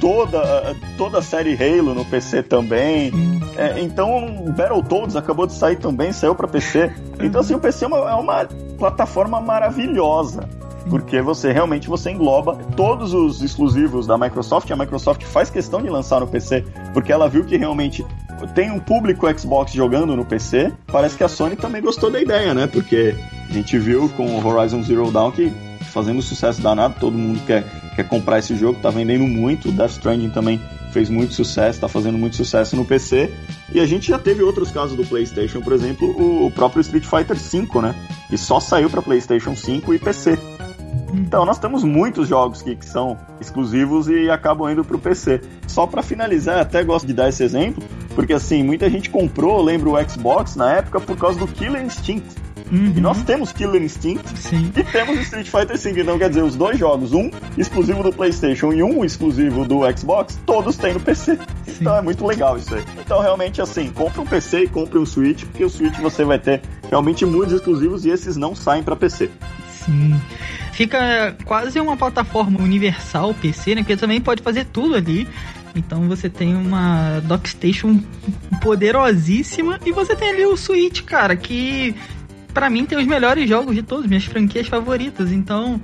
toda, 0.00 0.74
toda 0.96 1.18
a 1.18 1.22
série 1.22 1.54
Halo 1.54 1.94
no 1.94 2.04
PC 2.04 2.42
também. 2.42 3.12
É, 3.56 3.80
então, 3.80 4.46
Battletoads 4.56 5.14
acabou 5.14 5.46
de 5.46 5.52
sair 5.52 5.76
também, 5.76 6.12
saiu 6.12 6.34
para 6.34 6.48
PC. 6.48 6.92
Então, 7.20 7.40
assim, 7.40 7.54
o 7.54 7.58
PC 7.58 7.84
é 7.84 7.88
uma, 7.88 8.10
é 8.10 8.14
uma 8.14 8.48
plataforma 8.78 9.40
maravilhosa 9.40 10.48
porque 10.88 11.20
você 11.20 11.52
realmente 11.52 11.88
você 11.88 12.10
engloba 12.10 12.56
todos 12.76 13.14
os 13.14 13.42
exclusivos 13.42 14.06
da 14.06 14.18
Microsoft. 14.18 14.70
A 14.70 14.76
Microsoft 14.76 15.24
faz 15.24 15.50
questão 15.50 15.82
de 15.82 15.88
lançar 15.88 16.20
no 16.20 16.26
PC, 16.26 16.64
porque 16.92 17.12
ela 17.12 17.28
viu 17.28 17.44
que 17.44 17.56
realmente 17.56 18.04
tem 18.54 18.70
um 18.70 18.80
público 18.80 19.26
Xbox 19.38 19.72
jogando 19.72 20.16
no 20.16 20.24
PC. 20.24 20.72
Parece 20.86 21.16
que 21.16 21.24
a 21.24 21.28
Sony 21.28 21.56
também 21.56 21.80
gostou 21.80 22.10
da 22.10 22.20
ideia, 22.20 22.54
né? 22.54 22.66
Porque 22.66 23.14
a 23.48 23.52
gente 23.52 23.78
viu 23.78 24.08
com 24.10 24.26
o 24.26 24.46
Horizon 24.46 24.82
Zero 24.82 25.10
Dawn 25.10 25.30
que 25.30 25.52
fazendo 25.92 26.22
sucesso 26.22 26.60
danado, 26.62 26.94
todo 26.98 27.16
mundo 27.16 27.40
quer, 27.46 27.64
quer 27.94 28.08
comprar 28.08 28.38
esse 28.38 28.56
jogo, 28.56 28.80
tá 28.80 28.90
vendendo 28.90 29.26
muito. 29.26 29.70
Death 29.70 29.92
Stranding 29.92 30.30
também 30.30 30.60
fez 30.92 31.08
muito 31.08 31.34
sucesso, 31.34 31.80
tá 31.80 31.88
fazendo 31.88 32.18
muito 32.18 32.36
sucesso 32.36 32.74
no 32.74 32.84
PC. 32.84 33.32
E 33.72 33.80
a 33.80 33.86
gente 33.86 34.08
já 34.08 34.18
teve 34.18 34.42
outros 34.42 34.70
casos 34.70 34.96
do 34.96 35.04
PlayStation, 35.04 35.60
por 35.60 35.72
exemplo, 35.72 36.46
o 36.46 36.50
próprio 36.50 36.80
Street 36.80 37.04
Fighter 37.04 37.36
V, 37.36 37.80
né? 37.82 37.94
Que 38.28 38.38
só 38.38 38.58
saiu 38.58 38.88
para 38.88 39.02
PlayStation 39.02 39.54
5 39.54 39.94
e 39.94 39.98
PC. 39.98 40.38
Então, 41.12 41.44
nós 41.44 41.58
temos 41.58 41.84
muitos 41.84 42.28
jogos 42.28 42.62
que, 42.62 42.74
que 42.74 42.86
são 42.86 43.18
exclusivos 43.40 44.08
e 44.08 44.30
acabam 44.30 44.70
indo 44.70 44.84
para 44.84 44.96
o 44.96 44.98
PC. 44.98 45.40
Só 45.66 45.86
para 45.86 46.02
finalizar, 46.02 46.58
até 46.58 46.82
gosto 46.82 47.06
de 47.06 47.12
dar 47.12 47.28
esse 47.28 47.42
exemplo, 47.42 47.82
porque 48.14 48.32
assim, 48.32 48.62
muita 48.62 48.88
gente 48.88 49.10
comprou, 49.10 49.62
lembra 49.62 49.90
o 49.90 50.10
Xbox 50.10 50.56
na 50.56 50.72
época 50.72 51.00
por 51.00 51.16
causa 51.16 51.38
do 51.38 51.46
Killer 51.46 51.84
Instinct. 51.84 52.42
Uhum. 52.70 52.94
E 52.96 53.00
nós 53.02 53.22
temos 53.22 53.52
Killer 53.52 53.82
Instinct 53.82 54.26
Sim. 54.38 54.72
e 54.74 54.82
temos 54.82 55.18
Street 55.20 55.46
Fighter 55.46 55.78
V. 55.78 56.00
Então, 56.00 56.18
quer 56.18 56.30
dizer, 56.30 56.42
os 56.42 56.56
dois 56.56 56.78
jogos, 56.78 57.12
um 57.12 57.30
exclusivo 57.58 58.02
do 58.02 58.10
PlayStation 58.10 58.72
e 58.72 58.82
um 58.82 59.04
exclusivo 59.04 59.66
do 59.66 59.80
Xbox, 59.94 60.40
todos 60.46 60.76
têm 60.78 60.94
no 60.94 61.00
PC. 61.00 61.36
Sim. 61.36 61.42
Então 61.80 61.96
é 61.96 62.00
muito 62.00 62.26
legal 62.26 62.56
isso 62.56 62.74
aí. 62.74 62.82
Então, 63.04 63.20
realmente, 63.20 63.60
assim, 63.60 63.90
compre 63.90 64.20
um 64.20 64.26
PC 64.26 64.64
e 64.64 64.68
compre 64.68 64.98
um 64.98 65.04
Switch, 65.04 65.44
porque 65.44 65.64
o 65.64 65.68
Switch 65.68 65.98
você 65.98 66.24
vai 66.24 66.38
ter 66.38 66.62
realmente 66.88 67.26
muitos 67.26 67.54
exclusivos 67.54 68.06
e 68.06 68.10
esses 68.10 68.36
não 68.36 68.54
saem 68.54 68.82
para 68.82 68.96
PC. 68.96 69.30
Sim 69.84 70.20
fica 70.72 71.36
quase 71.44 71.78
uma 71.78 71.96
plataforma 71.96 72.60
universal 72.60 73.32
PC, 73.34 73.74
né? 73.76 73.82
Porque 73.82 73.96
também 73.96 74.20
pode 74.20 74.42
fazer 74.42 74.64
tudo 74.64 74.96
ali. 74.96 75.28
Então 75.74 76.08
você 76.08 76.28
tem 76.28 76.54
uma 76.54 77.20
Dockstation 77.20 78.00
poderosíssima 78.60 79.78
e 79.86 79.92
você 79.92 80.16
tem 80.16 80.30
ali 80.30 80.44
o 80.44 80.56
Switch, 80.56 81.02
cara, 81.02 81.36
que 81.36 81.94
para 82.52 82.68
mim 82.68 82.84
tem 82.84 82.98
os 82.98 83.06
melhores 83.06 83.48
jogos 83.48 83.74
de 83.74 83.82
todos, 83.82 84.06
minhas 84.06 84.24
franquias 84.24 84.66
favoritas. 84.66 85.30
Então, 85.32 85.80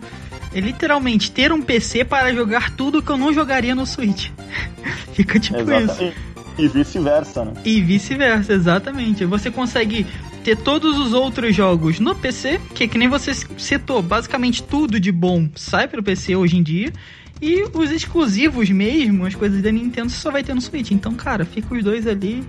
é 0.53 0.61
literalmente 0.61 1.31
ter 1.31 1.53
um 1.53 1.63
PC 1.63 2.05
para 2.05 2.35
jogar 2.35 2.71
tudo 2.73 3.01
que 3.01 3.11
eu 3.11 3.17
não 3.17 3.33
jogaria 3.33 3.75
no 3.75 3.87
Switch. 3.87 4.31
Fica 5.15 5.39
tipo 5.39 5.59
Exatamente. 5.59 6.05
isso. 6.05 6.29
E 6.59 6.67
vice-versa, 6.67 7.45
né? 7.45 7.53
E 7.65 7.81
vice-versa, 7.81 8.53
exatamente. 8.53 9.25
Você 9.25 9.49
consegue 9.49 10.05
ter 10.49 10.57
todos 10.57 10.99
os 10.99 11.13
outros 11.13 11.55
jogos 11.55 12.01
no 12.01 12.15
PC, 12.15 12.59
que 12.75 12.85
é 12.85 12.89
que 12.89 12.97
nem 12.97 13.07
você 13.07 13.35
citou, 13.59 14.01
basicamente 14.01 14.63
tudo 14.63 14.99
de 14.99 15.13
bom 15.13 15.47
sai 15.55 15.87
pro 15.87 16.03
PC 16.03 16.37
hoje 16.37 16.57
em 16.57 16.63
dia. 16.63 16.91
E 17.39 17.65
os 17.75 17.91
exclusivos 17.91 18.71
mesmo, 18.71 19.27
as 19.27 19.35
coisas 19.35 19.61
da 19.61 19.71
Nintendo, 19.71 20.09
você 20.09 20.17
só 20.17 20.31
vai 20.31 20.43
ter 20.43 20.55
no 20.55 20.61
Switch. 20.63 20.91
Então, 20.91 21.15
cara, 21.15 21.45
fica 21.45 21.75
os 21.75 21.85
dois 21.85 22.07
ali 22.07 22.43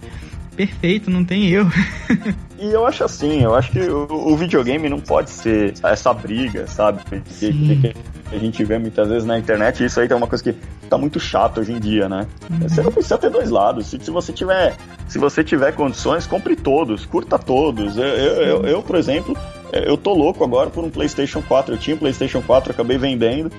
perfeito, 0.60 1.10
não 1.10 1.24
tem 1.24 1.48
erro. 1.48 1.72
e 2.60 2.70
eu 2.70 2.86
acho 2.86 3.06
assim, 3.06 3.44
eu 3.44 3.56
acho 3.56 3.72
que 3.72 3.80
o, 3.80 4.08
o 4.10 4.36
videogame 4.36 4.90
não 4.90 5.00
pode 5.00 5.30
ser 5.30 5.74
essa 5.82 6.14
briga, 6.14 6.68
sabe? 6.68 7.02
Que, 7.40 7.54
que, 7.54 7.94
a 8.30 8.38
gente 8.38 8.62
vê 8.66 8.78
muitas 8.78 9.08
vezes 9.08 9.26
na 9.26 9.40
internet, 9.40 9.86
isso 9.86 10.02
aí 10.02 10.08
é 10.10 10.16
uma 10.16 10.28
coisa 10.28 10.44
que 10.44 10.54
tá 10.90 10.98
muito 10.98 11.18
chato 11.18 11.62
hoje 11.62 11.72
em 11.72 11.80
dia, 11.80 12.10
né? 12.10 12.28
Uhum. 12.50 12.68
Você 12.68 12.82
não 12.82 12.92
precisa 12.92 13.18
ter 13.18 13.30
dois 13.30 13.50
lados. 13.50 13.88
Se, 13.88 13.98
se, 14.02 14.12
você 14.12 14.34
tiver, 14.34 14.76
se 15.08 15.18
você 15.18 15.46
tiver 15.46 15.72
condições, 15.72 16.28
compre 16.28 16.58
todos, 16.58 17.06
curta 17.06 17.40
todos. 17.40 17.98
Eu, 17.98 18.04
eu, 18.04 18.44
eu, 18.44 18.66
eu, 18.66 18.84
por 18.84 18.98
exemplo, 18.98 19.38
eu 19.72 19.96
tô 19.96 20.14
louco 20.14 20.44
agora 20.44 20.70
por 20.70 20.84
um 20.84 20.90
PlayStation 20.90 21.42
4. 21.42 21.76
Eu 21.76 21.78
tinha 21.78 21.96
um 21.96 22.00
PlayStation 22.00 22.42
4, 22.42 22.74
acabei 22.74 22.98
vendendo. 22.98 23.50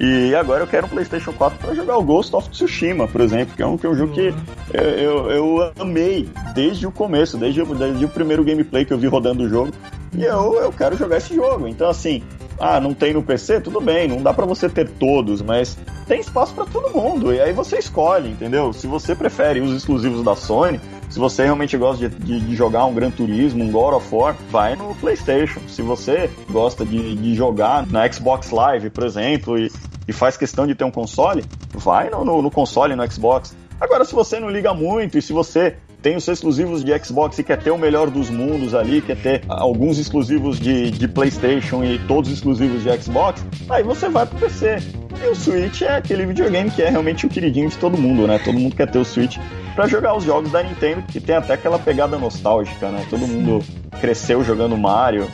E 0.00 0.34
agora 0.34 0.62
eu 0.62 0.66
quero 0.66 0.86
um 0.86 0.88
PlayStation 0.88 1.30
4 1.30 1.58
para 1.58 1.74
jogar 1.74 1.98
o 1.98 2.02
Ghost 2.02 2.34
of 2.34 2.48
Tsushima, 2.48 3.06
por 3.06 3.20
exemplo, 3.20 3.54
que 3.54 3.62
é 3.62 3.66
um, 3.66 3.76
que 3.76 3.86
é 3.86 3.90
um 3.90 3.94
jogo 3.94 4.14
que 4.14 4.32
eu, 4.72 4.82
eu, 4.82 5.30
eu, 5.30 5.72
amei 5.78 6.26
desde 6.54 6.86
o 6.86 6.90
começo, 6.90 7.36
desde, 7.36 7.62
desde 7.62 8.06
o 8.06 8.08
primeiro 8.08 8.42
gameplay 8.42 8.86
que 8.86 8.94
eu 8.94 8.98
vi 8.98 9.06
rodando 9.06 9.44
o 9.44 9.48
jogo. 9.48 9.72
E 10.16 10.24
eu, 10.24 10.54
eu 10.54 10.72
quero 10.72 10.96
jogar 10.96 11.18
esse 11.18 11.34
jogo. 11.34 11.68
Então, 11.68 11.90
assim, 11.90 12.22
ah, 12.58 12.80
não 12.80 12.94
tem 12.94 13.12
no 13.12 13.22
PC? 13.22 13.60
Tudo 13.60 13.78
bem, 13.78 14.08
não 14.08 14.22
dá 14.22 14.32
para 14.32 14.46
você 14.46 14.70
ter 14.70 14.88
todos, 14.88 15.42
mas 15.42 15.76
tem 16.06 16.20
espaço 16.20 16.54
para 16.54 16.64
todo 16.64 16.94
mundo. 16.94 17.34
E 17.34 17.38
aí 17.38 17.52
você 17.52 17.78
escolhe, 17.78 18.30
entendeu? 18.30 18.72
Se 18.72 18.86
você 18.86 19.14
prefere 19.14 19.60
os 19.60 19.70
exclusivos 19.70 20.24
da 20.24 20.34
Sony, 20.34 20.80
se 21.10 21.18
você 21.18 21.42
realmente 21.42 21.76
gosta 21.76 22.08
de, 22.08 22.16
de, 22.16 22.40
de, 22.40 22.56
jogar 22.56 22.86
um 22.86 22.94
Gran 22.94 23.10
Turismo, 23.10 23.64
um 23.64 23.72
God 23.72 23.94
of 23.94 24.14
War, 24.14 24.36
vai 24.48 24.76
no 24.76 24.94
PlayStation. 24.94 25.60
Se 25.66 25.82
você 25.82 26.30
gosta 26.48 26.86
de, 26.86 27.16
de 27.16 27.34
jogar 27.34 27.84
na 27.86 28.10
Xbox 28.10 28.50
Live, 28.50 28.90
por 28.90 29.04
exemplo, 29.04 29.58
e, 29.58 29.70
e 30.06 30.12
faz 30.12 30.36
questão 30.36 30.66
de 30.68 30.74
ter 30.74 30.84
um 30.84 30.90
console, 30.90 31.44
vai 31.74 32.08
no, 32.08 32.24
no, 32.24 32.40
no 32.40 32.50
console, 32.50 32.94
no 32.94 33.10
Xbox. 33.10 33.56
Agora, 33.80 34.04
se 34.04 34.14
você 34.14 34.38
não 34.38 34.48
liga 34.48 34.72
muito 34.72 35.18
e 35.18 35.22
se 35.22 35.32
você 35.32 35.76
tem 36.02 36.16
os 36.16 36.26
exclusivos 36.26 36.82
de 36.82 36.96
Xbox 37.04 37.38
e 37.38 37.44
quer 37.44 37.58
ter 37.58 37.70
o 37.70 37.78
melhor 37.78 38.10
dos 38.10 38.30
mundos 38.30 38.74
ali, 38.74 39.00
quer 39.00 39.16
ter 39.16 39.42
alguns 39.48 39.98
exclusivos 39.98 40.58
de, 40.58 40.90
de 40.90 41.08
PlayStation 41.08 41.84
e 41.84 41.98
todos 42.00 42.30
exclusivos 42.30 42.82
de 42.82 43.02
Xbox, 43.02 43.44
aí 43.68 43.82
você 43.82 44.08
vai 44.08 44.26
pro 44.26 44.38
PC. 44.38 44.78
E 45.22 45.28
o 45.28 45.34
Switch 45.34 45.82
é 45.82 45.96
aquele 45.96 46.24
videogame 46.24 46.70
que 46.70 46.82
é 46.82 46.88
realmente 46.88 47.26
o 47.26 47.28
queridinho 47.28 47.68
de 47.68 47.76
todo 47.76 47.98
mundo, 47.98 48.26
né? 48.26 48.40
Todo 48.42 48.58
mundo 48.58 48.74
quer 48.74 48.90
ter 48.90 48.98
o 48.98 49.04
Switch 49.04 49.36
para 49.74 49.86
jogar 49.86 50.16
os 50.16 50.24
jogos 50.24 50.50
da 50.50 50.62
Nintendo, 50.62 51.02
que 51.02 51.20
tem 51.20 51.36
até 51.36 51.52
aquela 51.52 51.78
pegada 51.78 52.18
nostálgica, 52.18 52.88
né? 52.88 53.04
Todo 53.10 53.26
mundo 53.26 53.62
cresceu 54.00 54.42
jogando 54.42 54.78
Mario, 54.78 55.28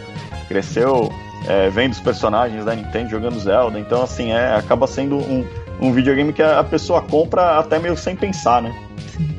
cresceu 0.48 1.12
é, 1.46 1.70
vendo 1.70 1.92
os 1.92 2.00
personagens 2.00 2.64
da 2.64 2.74
Nintendo 2.74 3.10
jogando 3.10 3.38
Zelda. 3.38 3.78
Então, 3.78 4.02
assim, 4.02 4.32
é, 4.32 4.56
acaba 4.56 4.88
sendo 4.88 5.18
um, 5.18 5.46
um 5.80 5.92
videogame 5.92 6.32
que 6.32 6.42
a 6.42 6.64
pessoa 6.64 7.00
compra 7.00 7.58
até 7.58 7.78
meio 7.78 7.96
sem 7.96 8.16
pensar, 8.16 8.60
né? 8.60 8.74
Sim. 9.16 9.35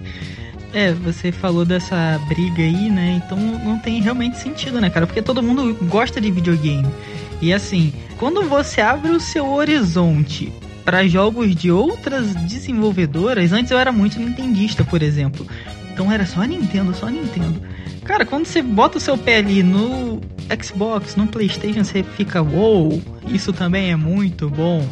É, 0.77 0.93
você 0.93 1.31
falou 1.31 1.65
dessa 1.65 2.21
briga 2.27 2.61
aí, 2.61 2.87
né? 2.91 3.19
Então 3.25 3.35
não 3.35 3.79
tem 3.79 3.99
realmente 3.99 4.37
sentido, 4.37 4.79
né, 4.79 4.91
cara? 4.91 5.07
Porque 5.07 5.23
todo 5.23 5.41
mundo 5.41 5.75
gosta 5.87 6.21
de 6.21 6.29
videogame. 6.29 6.85
E 7.41 7.51
assim, 7.51 7.91
quando 8.19 8.43
você 8.43 8.79
abre 8.79 9.09
o 9.09 9.19
seu 9.19 9.49
horizonte 9.49 10.53
para 10.85 11.07
jogos 11.07 11.55
de 11.55 11.71
outras 11.71 12.35
desenvolvedoras, 12.35 13.53
antes 13.53 13.71
eu 13.71 13.79
era 13.79 13.91
muito 13.91 14.19
nintendista, 14.19 14.83
por 14.83 15.01
exemplo. 15.01 15.47
Então 15.91 16.11
era 16.11 16.27
só 16.27 16.43
Nintendo, 16.43 16.93
só 16.93 17.09
Nintendo. 17.09 17.59
Cara, 18.03 18.23
quando 18.23 18.45
você 18.45 18.61
bota 18.61 18.99
o 18.99 19.01
seu 19.01 19.17
pé 19.17 19.37
ali 19.37 19.63
no 19.63 20.21
Xbox, 20.63 21.15
no 21.15 21.25
PlayStation, 21.25 21.83
você 21.83 22.03
fica, 22.03 22.39
wow, 22.39 23.01
isso 23.27 23.51
também 23.51 23.89
é 23.89 23.95
muito 23.95 24.47
bom. 24.47 24.87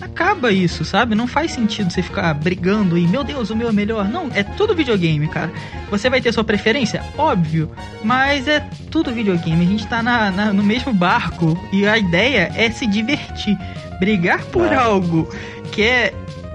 Acaba 0.00 0.52
isso, 0.52 0.84
sabe? 0.84 1.14
Não 1.14 1.26
faz 1.26 1.52
sentido 1.52 1.90
você 1.90 2.02
ficar 2.02 2.32
brigando 2.34 2.98
e, 2.98 3.06
meu 3.06 3.24
Deus, 3.24 3.50
o 3.50 3.56
meu 3.56 3.68
é 3.68 3.72
melhor. 3.72 4.08
Não, 4.08 4.28
é 4.34 4.42
tudo 4.42 4.74
videogame, 4.74 5.26
cara. 5.28 5.50
Você 5.90 6.10
vai 6.10 6.20
ter 6.20 6.32
sua 6.32 6.44
preferência? 6.44 7.02
Óbvio. 7.16 7.70
Mas 8.02 8.46
é 8.48 8.60
tudo 8.90 9.12
videogame. 9.12 9.64
A 9.64 9.68
gente 9.68 9.86
tá 9.86 10.02
na, 10.02 10.30
na 10.30 10.52
no 10.52 10.62
mesmo 10.62 10.92
barco 10.92 11.58
e 11.72 11.86
a 11.86 11.98
ideia 11.98 12.52
é 12.54 12.70
se 12.70 12.86
divertir. 12.86 13.56
Brigar 13.98 14.44
por 14.46 14.72
é. 14.72 14.76
algo 14.76 15.28
que 15.72 15.82
é 15.82 16.14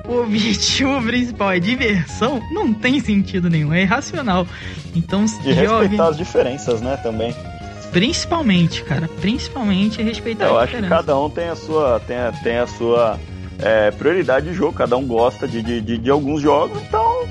o 0.10 0.22
objetivo 0.22 1.02
principal 1.04 1.52
é 1.52 1.60
diversão, 1.60 2.42
não 2.52 2.74
tem 2.74 3.00
sentido 3.00 3.50
nenhum, 3.50 3.74
é 3.74 3.84
irracional. 3.84 4.48
Então, 4.96 5.26
e 5.46 5.54
respeitar 5.54 6.08
as 6.08 6.18
diferenças, 6.18 6.82
né, 6.82 6.98
também. 6.98 7.34
Principalmente, 7.92 8.84
cara, 8.84 9.10
principalmente 9.20 10.02
respeitar 10.02 10.46
Eu 10.46 10.58
a 10.58 10.64
acho 10.64 10.78
que 10.78 10.88
cada 10.88 11.18
um 11.18 11.30
tem 11.30 11.50
a 11.50 11.56
sua, 11.56 12.00
tem 12.00 12.18
a, 12.18 12.32
tem 12.32 12.58
a 12.58 12.68
sua 12.68 13.20
é, 13.60 13.92
prioridade 13.92 14.48
de 14.48 14.54
jogo, 14.54 14.74
cada 14.74 14.96
um 14.96 15.06
gosta 15.06 15.48
de, 15.48 15.62
de, 15.62 15.82
de, 15.82 15.98
de 15.98 16.10
alguns 16.10 16.42
jogos, 16.42 16.80
então 16.82 17.28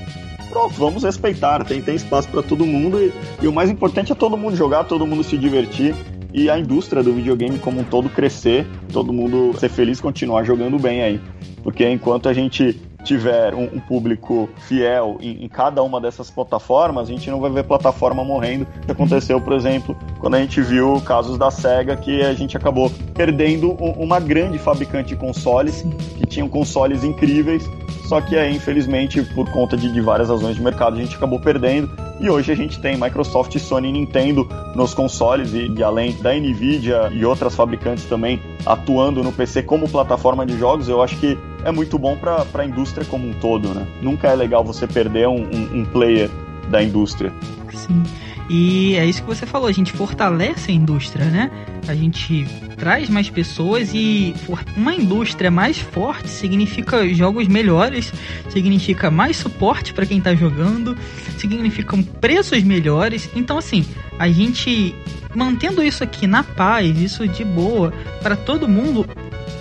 pronto, 0.49 0.73
vamos 0.75 1.03
respeitar. 1.03 1.63
Tem, 1.63 1.81
tem 1.81 1.95
espaço 1.95 2.27
para 2.27 2.41
todo 2.41 2.65
mundo 2.65 2.99
e, 2.99 3.13
e, 3.41 3.47
o 3.47 3.53
mais 3.53 3.69
importante 3.69 4.11
é 4.11 4.15
todo 4.15 4.35
mundo 4.35 4.55
jogar, 4.55 4.83
todo 4.83 5.05
mundo 5.05 5.23
se 5.23 5.37
divertir 5.37 5.95
e 6.33 6.49
a 6.49 6.59
indústria 6.59 7.01
do 7.01 7.13
videogame 7.13 7.57
como 7.57 7.79
um 7.79 7.83
todo 7.83 8.09
crescer, 8.09 8.67
todo 8.91 9.13
mundo 9.13 9.57
ser 9.57 9.69
feliz, 9.69 9.99
continuar 10.01 10.43
jogando 10.43 10.77
bem 10.77 11.01
aí. 11.01 11.21
Porque 11.63 11.87
enquanto 11.87 12.29
a 12.29 12.33
gente 12.33 12.79
tiver 13.03 13.53
um, 13.53 13.63
um 13.63 13.79
público 13.79 14.49
fiel 14.67 15.17
em, 15.21 15.43
em, 15.45 15.47
cada 15.47 15.81
uma 15.81 15.99
dessas 16.01 16.29
plataformas, 16.29 17.09
a 17.09 17.11
gente 17.11 17.29
não 17.29 17.39
vai 17.39 17.49
ver 17.49 17.63
plataforma 17.63 18.23
morrendo. 18.23 18.67
Que 18.85 18.91
aconteceu, 18.91 19.39
por 19.39 19.53
exemplo, 19.53 19.95
quando 20.19 20.35
a 20.35 20.39
gente 20.39 20.61
viu 20.61 21.01
casos 21.01 21.37
da 21.37 21.49
SEGA 21.49 21.95
que 21.95 22.21
a 22.21 22.33
gente 22.33 22.57
acabou 22.57 22.91
perdendo 23.13 23.71
um, 23.81 23.91
uma 24.03 24.19
grande 24.19 24.57
fabricante 24.57 25.09
de 25.09 25.15
consoles, 25.15 25.83
que 26.17 26.25
tinham 26.25 26.47
consoles 26.47 27.03
incríveis, 27.03 27.69
só 28.09 28.19
que 28.19 28.35
aí, 28.35 28.55
infelizmente, 28.55 29.21
por 29.35 29.47
conta 29.51 29.77
de, 29.77 29.93
de 29.93 30.01
várias 30.01 30.29
razões 30.29 30.55
de 30.55 30.61
mercado, 30.63 30.97
a 30.97 30.99
gente 30.99 31.15
acabou 31.15 31.39
perdendo. 31.39 31.89
E 32.19 32.27
hoje 32.27 32.51
a 32.51 32.55
gente 32.55 32.81
tem 32.81 32.97
Microsoft, 32.97 33.55
Sony 33.59 33.89
e 33.89 33.91
Nintendo 33.91 34.49
nos 34.75 34.95
consoles 34.95 35.53
e, 35.53 35.67
e, 35.67 35.83
além 35.83 36.13
da 36.13 36.33
Nvidia 36.33 37.09
e 37.13 37.23
outras 37.23 37.55
fabricantes 37.55 38.05
também 38.05 38.41
atuando 38.65 39.23
no 39.23 39.31
PC 39.31 39.61
como 39.61 39.87
plataforma 39.87 40.43
de 40.43 40.57
jogos, 40.57 40.89
eu 40.89 41.03
acho 41.03 41.17
que 41.17 41.37
é 41.63 41.71
muito 41.71 41.97
bom 41.97 42.17
para 42.17 42.45
a 42.53 42.65
indústria 42.65 43.05
como 43.05 43.27
um 43.27 43.33
todo, 43.33 43.73
né? 43.73 43.85
Nunca 44.01 44.27
é 44.27 44.35
legal 44.35 44.63
você 44.63 44.87
perder 44.87 45.27
um, 45.27 45.43
um, 45.43 45.79
um 45.79 45.85
player 45.85 46.29
da 46.69 46.81
indústria. 46.81 47.33
Sim. 47.73 48.03
E 48.49 48.95
é 48.95 49.05
isso 49.05 49.21
que 49.21 49.27
você 49.27 49.45
falou, 49.45 49.67
a 49.67 49.71
gente 49.71 49.91
fortalece 49.91 50.71
a 50.71 50.73
indústria, 50.73 51.25
né? 51.25 51.51
A 51.87 51.93
gente 51.93 52.47
traz 52.77 53.07
mais 53.07 53.29
pessoas 53.29 53.91
e 53.93 54.33
uma 54.75 54.95
indústria 54.95 55.51
mais 55.51 55.77
forte 55.77 56.27
significa 56.27 57.07
jogos 57.13 57.47
melhores, 57.47 58.11
significa 58.49 59.11
mais 59.11 59.37
suporte 59.37 59.93
para 59.93 60.05
quem 60.05 60.17
está 60.17 60.33
jogando, 60.33 60.97
significam 61.37 62.01
preços 62.01 62.63
melhores. 62.63 63.29
Então, 63.35 63.55
assim, 63.55 63.85
a 64.17 64.27
gente 64.27 64.95
mantendo 65.35 65.83
isso 65.83 66.03
aqui 66.03 66.25
na 66.25 66.43
paz, 66.43 66.99
isso 66.99 67.27
de 67.27 67.43
boa 67.43 67.93
para 68.23 68.35
todo 68.35 68.67
mundo, 68.67 69.05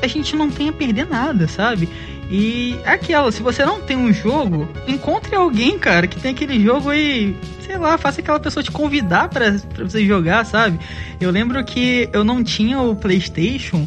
a 0.03 0.07
gente 0.07 0.37
não 0.37 0.51
tem 0.51 0.69
a 0.69 0.73
perder 0.73 1.07
nada, 1.07 1.49
sabe? 1.49 1.89
E 2.31 2.79
aquela, 2.85 3.33
se 3.33 3.43
você 3.43 3.65
não 3.65 3.81
tem 3.81 3.97
um 3.97 4.13
jogo, 4.13 4.69
encontre 4.87 5.35
alguém, 5.35 5.79
cara, 5.79 6.07
que 6.07 6.21
tem 6.21 6.33
aquele 6.33 6.63
jogo 6.63 6.93
e, 6.93 7.35
sei 7.65 7.79
lá, 7.79 7.97
faça 7.97 8.21
aquela 8.21 8.39
pessoa 8.39 8.63
te 8.63 8.71
convidar 8.71 9.29
para 9.29 9.57
você 9.79 10.05
jogar, 10.05 10.45
sabe? 10.45 10.79
Eu 11.21 11.31
lembro 11.31 11.63
que 11.65 12.09
eu 12.13 12.23
não 12.23 12.45
tinha 12.45 12.81
o 12.81 12.95
PlayStation 12.95 13.87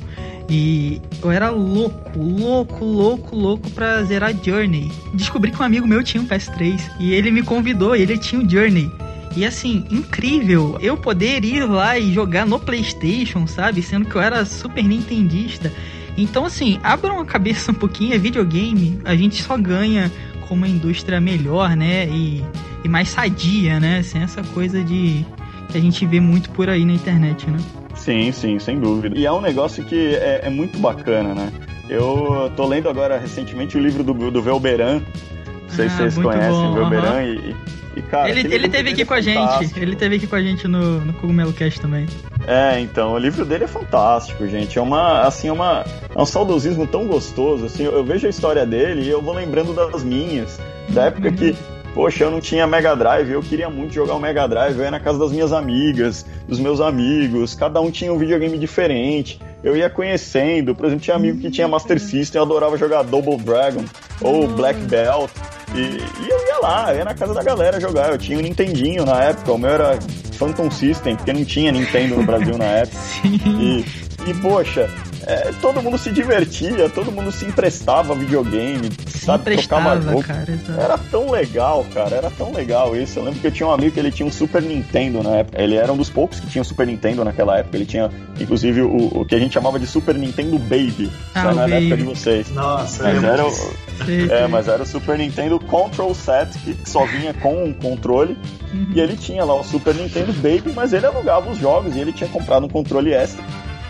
e 0.50 1.00
eu 1.24 1.30
era 1.30 1.50
louco, 1.50 2.20
louco, 2.20 2.84
louco, 2.84 3.36
louco 3.36 3.70
pra 3.70 4.04
zerar 4.04 4.34
Journey. 4.34 4.92
Descobri 5.14 5.52
que 5.52 5.62
um 5.62 5.66
amigo 5.66 5.88
meu 5.88 6.04
tinha 6.04 6.22
um 6.22 6.28
PS3 6.28 6.82
e 7.00 7.14
ele 7.14 7.30
me 7.30 7.44
convidou, 7.44 7.96
ele 7.96 8.18
tinha 8.18 8.42
o 8.42 8.50
Journey. 8.50 8.92
E 9.36 9.46
assim, 9.46 9.86
incrível 9.90 10.78
eu 10.82 10.98
poder 10.98 11.46
ir 11.46 11.64
lá 11.64 11.98
e 11.98 12.12
jogar 12.12 12.46
no 12.46 12.60
PlayStation, 12.60 13.48
sabe? 13.48 13.82
Sendo 13.82 14.10
que 14.10 14.16
eu 14.16 14.22
era 14.22 14.44
super 14.44 14.84
nintendista. 14.84 15.72
Então, 16.18 16.46
assim, 16.46 16.80
abram 16.84 17.20
a 17.20 17.26
cabeça 17.26 17.72
um 17.72 17.76
pouquinho, 17.76 18.14
é 18.14 18.18
videogame, 18.18 19.00
a 19.06 19.16
gente 19.16 19.42
só 19.42 19.58
ganha 19.58 20.12
com 20.48 20.56
uma 20.56 20.68
indústria 20.68 21.22
melhor, 21.22 21.76
né? 21.76 22.08
E, 22.08 22.44
e 22.84 22.90
mais 22.90 23.10
sadia, 23.10 23.80
né? 23.80 24.04
Sem 24.04 24.22
essa 24.22 24.44
coisa 24.44 24.84
de. 24.84 25.26
que 25.70 25.78
a 25.78 25.82
gente 25.82 26.06
vê 26.06 26.20
muito 26.20 26.50
por 26.50 26.70
aí 26.70 26.84
na 26.86 26.94
internet, 26.94 27.50
né? 27.50 27.58
Sim, 27.96 28.32
sim, 28.32 28.60
sem 28.60 28.80
dúvida. 28.80 29.18
E 29.18 29.26
é 29.26 29.32
um 29.32 29.42
negócio 29.42 29.84
que 29.84 30.16
é, 30.16 30.42
é 30.44 30.50
muito 30.50 30.78
bacana, 30.80 31.34
né? 31.34 31.52
Eu 31.88 32.52
tô 32.56 32.66
lendo 32.66 32.90
agora 32.90 33.18
recentemente 33.18 33.78
o 33.78 33.80
livro 33.80 34.04
do, 34.04 34.32
do 34.32 34.42
Velberan. 34.42 35.02
Não 35.72 35.78
sei 35.78 35.86
ah, 35.86 35.90
se 35.90 35.98
vocês 35.98 36.16
conhecem 36.18 36.52
o 36.52 36.74
Velberan 36.74 37.14
uhum. 37.14 37.22
e, 37.22 37.56
e, 37.96 38.02
cara, 38.02 38.30
ele, 38.30 38.54
ele 38.54 38.70
teve 38.70 38.90
aqui 38.90 39.06
com 39.06 39.14
a 39.14 39.22
gente. 39.22 39.80
Ele 39.80 39.96
teve 39.96 40.16
aqui 40.18 40.28
com 40.28 40.36
a 40.36 40.42
gente 40.42 40.68
no, 40.68 41.00
no 41.00 41.14
Cogumelo 41.14 41.54
Cast 41.54 41.80
também. 41.80 42.08
É, 42.46 42.80
então, 42.80 43.14
o 43.14 43.18
livro 43.18 43.46
dele 43.46 43.64
é 43.64 43.68
fantástico, 43.68 44.46
gente. 44.48 44.78
É 44.78 44.82
uma, 44.82 45.22
assim, 45.22 45.48
é 45.48 45.52
uma, 45.52 45.86
é 46.14 46.22
um 46.22 46.26
saudosismo 46.26 46.86
tão 46.86 47.08
gostoso, 47.08 47.66
assim, 47.66 47.84
eu, 47.84 47.94
eu 47.94 48.04
vejo 48.04 48.28
a 48.28 48.30
história 48.30 48.66
dele 48.66 49.04
e 49.04 49.10
eu 49.10 49.22
vou 49.22 49.34
lembrando 49.34 49.74
das 49.74 50.04
minhas, 50.04 50.60
da 50.90 51.06
época 51.06 51.30
uhum. 51.30 51.36
que, 51.36 51.56
poxa, 51.94 52.26
eu 52.26 52.32
não 52.32 52.42
tinha 52.42 52.68
Mega 52.68 52.96
Drive, 52.96 53.30
eu 53.30 53.42
queria 53.42 53.70
muito 53.70 53.94
jogar 53.94 54.16
o 54.16 54.20
Mega 54.20 54.48
Drive, 54.48 54.78
eu 54.78 54.84
ia 54.84 54.92
na 54.92 55.00
casa 55.00 55.20
das 55.20 55.32
minhas 55.32 55.54
amigas, 55.54 56.26
dos 56.48 56.60
meus 56.60 56.82
amigos, 56.82 57.56
cada 57.56 57.80
um 57.80 57.92
tinha 57.92 58.12
um 58.12 58.18
videogame 58.18 58.58
diferente. 58.58 59.40
Eu 59.64 59.78
ia 59.78 59.90
conhecendo, 59.92 60.74
por 60.74 60.88
exemplo, 60.88 61.04
tinha 61.04 61.16
amigo 61.16 61.40
que 61.40 61.52
tinha 61.52 61.68
Master 61.68 62.00
System, 62.00 62.40
eu 62.40 62.44
adorava 62.44 62.78
jogar 62.78 63.04
Double 63.04 63.38
Dragon 63.38 63.86
ou 64.20 64.48
Black 64.48 64.80
Belt. 64.82 65.30
E, 65.74 65.80
e, 65.80 66.30
eu 66.30 66.48
ia 66.48 66.60
lá, 66.62 66.92
eu 66.92 66.98
ia 66.98 67.06
na 67.06 67.14
casa 67.14 67.34
da 67.34 67.44
galera 67.44 67.80
jogar. 67.80 68.12
Eu 68.12 68.18
tinha 68.18 68.38
um 68.38 68.42
Nintendinho 68.42 69.06
na 69.06 69.24
época, 69.24 69.52
o 69.52 69.58
meu 69.58 69.70
era 69.70 70.00
Phantom 70.34 70.70
System, 70.70 71.16
porque 71.16 71.34
não 71.34 71.46
tinha 71.46 71.72
Nintendo 71.72 72.18
no 72.18 72.24
Brasil 72.24 72.58
na 72.58 72.66
época. 72.66 72.98
Sim. 73.22 73.40
E, 73.46 73.86
e 74.30 74.34
poxa, 74.42 74.90
é, 75.26 75.52
todo 75.62 75.82
mundo 75.82 75.98
se 75.98 76.12
divertia, 76.12 76.90
todo 76.90 77.12
mundo 77.12 77.32
se 77.32 77.46
emprestava 77.46 78.16
videogame, 78.16 78.90
se 79.08 79.26
sabe? 79.26 79.56
Tocava 79.58 80.02
jogo. 80.02 80.24
Cara, 80.24 80.60
era 80.78 80.98
tão 80.98 81.32
legal, 81.32 81.86
cara, 81.94 82.16
era 82.16 82.32
tão 82.32 82.52
legal 82.52 82.96
isso. 82.96 83.20
Eu 83.20 83.26
lembro 83.26 83.40
que 83.40 83.48
eu 83.48 83.52
tinha 83.52 83.68
um 83.68 83.72
amigo 83.72 83.92
que 83.92 84.00
ele 84.00 84.12
tinha 84.12 84.28
um 84.28 84.32
Super 84.32 84.62
Nintendo 84.62 85.22
na 85.22 85.38
época. 85.38 85.62
Ele 85.62 85.76
era 85.76 85.92
um 85.92 85.98
dos 85.98 86.10
poucos 86.10 86.40
que 86.40 86.48
tinha 86.48 86.62
um 86.62 86.66
Super 86.66 86.88
Nintendo 86.88 87.24
naquela 87.24 87.58
época. 87.58 87.78
Ele 87.78 87.86
tinha, 87.86 88.10
inclusive, 88.40 88.82
o, 88.82 89.20
o 89.20 89.26
que 89.26 89.36
a 89.36 89.40
gente 89.40 89.54
chamava 89.54 89.80
de 89.80 89.86
Super 89.86 90.16
Nintendo 90.16 90.58
Baby. 90.58 91.12
Ah, 91.36 91.54
na 91.54 91.68
época 91.68 91.98
de 91.98 92.04
vocês. 92.04 92.50
Nossa, 92.52 93.04
mas 93.04 93.24
era 93.24 93.46
o, 93.46 93.52
é, 94.32 94.48
mas 94.48 94.68
era 94.68 94.82
o 94.82 94.86
Super 94.86 95.18
Nintendo 95.18 95.60
Control 95.60 96.14
Set, 96.16 96.58
que 96.60 96.78
só 96.90 97.06
vinha 97.06 97.34
com 97.34 97.64
um 97.64 97.74
controle. 97.74 98.38
Uhum. 98.74 98.88
E 98.96 99.00
ele 99.00 99.16
tinha 99.16 99.44
lá 99.44 99.54
o 99.54 99.64
Super 99.64 99.94
Nintendo 99.94 100.34
Baby, 100.34 100.74
mas 100.74 100.94
ele 100.94 101.06
alugava 101.06 101.50
os 101.50 101.58
jogos 101.58 101.96
e 101.96 102.00
ele 102.00 102.14
tinha 102.14 102.30
comprado 102.30 102.66
um 102.66 102.70
controle 102.70 103.14
extra. 103.14 103.44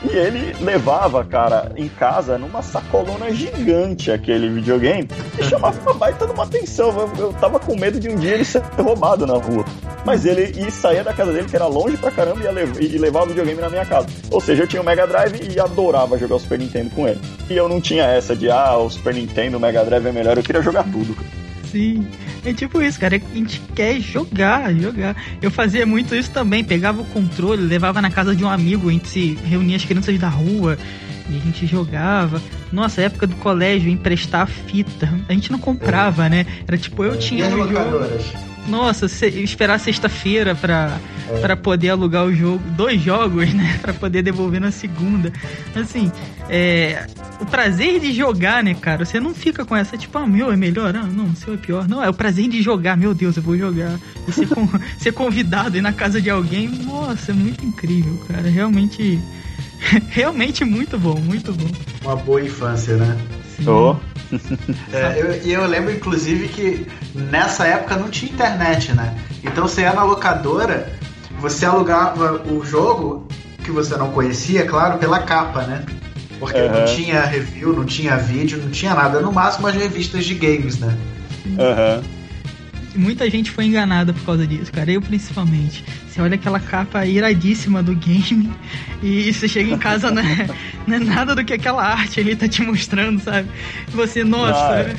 E 0.03 0.15
ele 0.15 0.53
levava, 0.61 1.23
cara, 1.23 1.71
em 1.75 1.87
casa 1.87 2.37
numa 2.37 2.61
sacolona 2.61 3.31
gigante 3.31 4.11
aquele 4.11 4.49
videogame 4.49 5.07
e 5.37 5.43
chamava 5.43 5.79
uma 5.81 5.93
baita 5.93 6.25
de 6.25 6.31
uma 6.33 6.43
atenção. 6.43 6.89
Eu, 6.89 7.25
eu 7.25 7.33
tava 7.33 7.59
com 7.59 7.75
medo 7.75 7.99
de 7.99 8.09
um 8.09 8.15
dia 8.15 8.33
ele 8.33 8.45
ser 8.45 8.63
roubado 8.77 9.27
na 9.27 9.35
rua. 9.35 9.63
Mas 10.03 10.25
ele 10.25 10.71
sair 10.71 11.03
da 11.03 11.13
casa 11.13 11.31
dele, 11.31 11.47
que 11.47 11.55
era 11.55 11.67
longe 11.67 11.95
pra 11.97 12.09
caramba, 12.09 12.43
e, 12.43 12.51
lev 12.51 12.81
e 12.81 12.97
levar 12.97 13.23
o 13.23 13.27
videogame 13.27 13.61
na 13.61 13.69
minha 13.69 13.85
casa. 13.85 14.07
Ou 14.31 14.41
seja, 14.41 14.63
eu 14.63 14.67
tinha 14.67 14.81
o 14.81 14.85
Mega 14.85 15.05
Drive 15.05 15.39
e 15.53 15.59
adorava 15.59 16.17
jogar 16.17 16.35
o 16.35 16.39
Super 16.39 16.57
Nintendo 16.57 16.89
com 16.89 17.07
ele. 17.07 17.21
E 17.47 17.55
eu 17.55 17.69
não 17.69 17.79
tinha 17.79 18.05
essa 18.05 18.35
de, 18.35 18.49
ah, 18.49 18.77
o 18.77 18.89
Super 18.89 19.13
Nintendo, 19.13 19.57
o 19.57 19.59
Mega 19.59 19.85
Drive 19.85 20.07
é 20.07 20.11
melhor, 20.11 20.37
eu 20.37 20.43
queria 20.43 20.61
jogar 20.61 20.83
tudo. 20.85 21.15
Sim. 21.71 22.05
É 22.45 22.53
tipo 22.53 22.81
isso, 22.81 22.99
cara. 22.99 23.15
A 23.15 23.35
gente 23.35 23.61
quer 23.73 23.99
jogar, 23.99 24.73
jogar. 24.73 25.15
Eu 25.41 25.49
fazia 25.49 25.85
muito 25.85 26.13
isso 26.13 26.31
também. 26.31 26.63
Pegava 26.63 27.01
o 27.01 27.05
controle, 27.05 27.61
levava 27.61 28.01
na 28.01 28.11
casa 28.11 28.35
de 28.35 28.43
um 28.43 28.49
amigo, 28.49 28.89
a 28.89 28.91
gente 28.91 29.07
se 29.07 29.37
reunia 29.45 29.77
as 29.77 29.85
crianças 29.85 30.17
da 30.19 30.27
rua 30.27 30.77
e 31.29 31.37
a 31.37 31.39
gente 31.39 31.65
jogava. 31.65 32.41
Nossa, 32.71 33.01
época 33.01 33.25
do 33.25 33.35
colégio, 33.37 33.89
emprestar 33.89 34.47
fita. 34.47 35.09
A 35.29 35.33
gente 35.33 35.51
não 35.51 35.59
comprava, 35.59 36.27
né? 36.27 36.45
Era 36.67 36.77
tipo, 36.77 37.03
eu 37.03 37.17
tinha. 37.17 37.47
um 37.47 37.51
jogo 37.51 38.50
nossa, 38.67 39.07
se, 39.07 39.27
esperar 39.27 39.79
sexta-feira 39.79 40.55
pra, 40.55 40.99
é. 41.31 41.39
Pra 41.39 41.55
poder 41.55 41.89
alugar 41.89 42.25
o 42.25 42.35
jogo, 42.35 42.61
dois 42.71 43.01
jogos, 43.01 43.53
né? 43.53 43.79
Pra 43.81 43.93
poder 43.93 44.21
devolver 44.21 44.59
na 44.59 44.71
segunda. 44.71 45.31
Assim, 45.75 46.11
é, 46.49 47.05
o 47.39 47.45
prazer 47.45 47.99
de 47.99 48.11
jogar, 48.13 48.63
né, 48.63 48.73
cara? 48.73 49.05
Você 49.05 49.19
não 49.19 49.33
fica 49.33 49.63
com 49.63 49.75
essa, 49.75 49.97
tipo, 49.97 50.17
ah, 50.17 50.27
meu 50.27 50.51
é 50.51 50.57
melhor, 50.57 50.95
ah, 50.95 51.03
não, 51.03 51.33
seu 51.35 51.53
é 51.53 51.57
pior. 51.57 51.87
Não, 51.87 52.03
é 52.03 52.09
o 52.09 52.13
prazer 52.13 52.49
de 52.49 52.61
jogar, 52.61 52.97
meu 52.97 53.13
Deus, 53.13 53.37
eu 53.37 53.43
vou 53.43 53.57
jogar. 53.57 53.97
E 54.27 54.31
ser, 54.31 54.47
com, 54.47 54.67
ser 54.99 55.13
convidado 55.13 55.77
ir 55.77 55.81
na 55.81 55.93
casa 55.93 56.21
de 56.21 56.29
alguém, 56.29 56.67
nossa, 56.67 57.31
é 57.31 57.35
muito 57.35 57.65
incrível, 57.65 58.17
cara. 58.27 58.49
Realmente, 58.49 59.19
realmente 60.09 60.65
muito 60.65 60.97
bom, 60.97 61.19
muito 61.19 61.53
bom. 61.53 61.69
Uma 62.03 62.15
boa 62.15 62.41
infância, 62.41 62.97
né? 62.97 63.17
Sim. 63.63 63.69
Oh. 63.69 63.95
É, 64.93 65.19
eu, 65.19 65.43
e 65.43 65.51
eu 65.51 65.65
lembro, 65.65 65.91
inclusive, 65.91 66.47
que 66.47 66.87
nessa 67.13 67.67
época 67.67 67.97
não 67.97 68.09
tinha 68.09 68.31
internet, 68.31 68.93
né? 68.93 69.17
Então 69.43 69.67
você 69.67 69.81
ia 69.81 69.93
na 69.93 70.03
locadora, 70.03 70.91
você 71.39 71.65
alugava 71.65 72.41
o 72.49 72.63
jogo 72.65 73.27
que 73.63 73.71
você 73.71 73.97
não 73.97 74.11
conhecia, 74.11 74.65
claro, 74.65 74.97
pela 74.99 75.19
capa, 75.19 75.63
né? 75.63 75.83
Porque 76.39 76.59
uhum. 76.59 76.71
não 76.71 76.85
tinha 76.85 77.21
review, 77.21 77.73
não 77.73 77.85
tinha 77.85 78.17
vídeo, 78.17 78.59
não 78.61 78.71
tinha 78.71 78.95
nada. 78.95 79.19
No 79.19 79.31
máximo 79.31 79.67
as 79.67 79.75
revistas 79.75 80.25
de 80.25 80.33
games, 80.33 80.79
né? 80.79 80.97
Aham. 81.59 81.97
Uhum 81.97 82.20
muita 82.95 83.29
gente 83.29 83.51
foi 83.51 83.65
enganada 83.65 84.13
por 84.13 84.23
causa 84.23 84.45
disso, 84.45 84.71
cara. 84.71 84.91
Eu 84.91 85.01
principalmente. 85.01 85.83
Você 86.07 86.21
olha 86.21 86.35
aquela 86.35 86.59
capa 86.59 87.05
iradíssima 87.05 87.81
do 87.81 87.95
game 87.95 88.51
e 89.01 89.31
você 89.31 89.47
chega 89.47 89.73
em 89.73 89.77
casa, 89.77 90.11
não 90.11 90.21
é, 90.21 90.47
não 90.85 90.95
é 90.95 90.99
nada 90.99 91.35
do 91.35 91.43
que 91.43 91.53
aquela 91.53 91.83
arte 91.83 92.19
ali 92.19 92.35
tá 92.35 92.47
te 92.47 92.61
mostrando, 92.61 93.21
sabe? 93.21 93.47
Você, 93.89 94.23
nossa. 94.23 94.73
Ah, 94.73 94.79
é. 94.81 94.95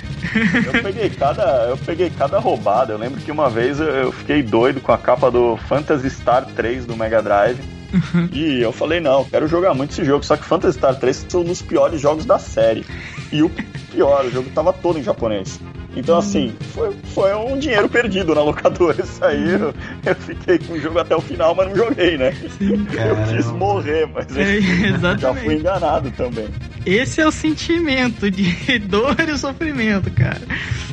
eu, 0.66 0.82
peguei 0.82 1.10
cada, 1.10 1.42
eu 1.68 1.76
peguei 1.76 2.10
cada 2.10 2.38
roubada. 2.38 2.92
Eu 2.92 2.98
lembro 2.98 3.20
que 3.20 3.30
uma 3.30 3.50
vez 3.50 3.78
eu 3.80 4.12
fiquei 4.12 4.42
doido 4.42 4.80
com 4.80 4.92
a 4.92 4.98
capa 4.98 5.30
do 5.30 5.56
Phantasy 5.68 6.10
Star 6.10 6.46
3 6.46 6.86
do 6.86 6.96
Mega 6.96 7.22
Drive. 7.22 7.60
Uhum. 7.92 8.28
E 8.32 8.62
eu 8.62 8.72
falei, 8.72 9.00
não, 9.00 9.24
quero 9.24 9.46
jogar 9.46 9.74
muito 9.74 9.90
esse 9.90 10.04
jogo. 10.04 10.24
Só 10.24 10.36
que 10.36 10.44
Phantasy 10.44 10.78
Star 10.78 10.98
3 10.98 11.26
é 11.32 11.36
um 11.36 11.44
dos 11.44 11.60
piores 11.60 12.00
jogos 12.00 12.24
da 12.24 12.38
série. 12.38 12.86
E 13.30 13.42
o 13.42 13.50
pior, 13.90 14.24
o 14.24 14.30
jogo 14.30 14.48
tava 14.50 14.72
todo 14.72 14.98
em 14.98 15.02
japonês. 15.02 15.60
Então, 15.94 16.18
assim, 16.18 16.54
foi, 16.74 16.94
foi 17.14 17.34
um 17.34 17.58
dinheiro 17.58 17.88
perdido 17.88 18.34
na 18.34 18.42
locadora. 18.42 19.02
Isso 19.02 19.22
aí 19.24 19.50
eu, 19.50 19.74
eu 20.04 20.14
fiquei 20.14 20.58
com 20.58 20.72
o 20.74 20.80
jogo 20.80 20.98
até 20.98 21.14
o 21.14 21.20
final, 21.20 21.54
mas 21.54 21.68
não 21.68 21.76
joguei, 21.76 22.16
né? 22.16 22.32
Sim, 22.58 22.86
eu 22.92 23.34
quis 23.34 23.46
morrer, 23.46 24.08
mas 24.12 24.26
é, 24.36 25.18
já 25.18 25.34
fui 25.34 25.56
enganado 25.56 26.10
também. 26.12 26.48
Esse 26.84 27.20
é 27.20 27.26
o 27.26 27.32
sentimento 27.32 28.30
de 28.30 28.78
dor 28.80 29.16
e 29.20 29.38
sofrimento, 29.38 30.10
cara. 30.10 30.40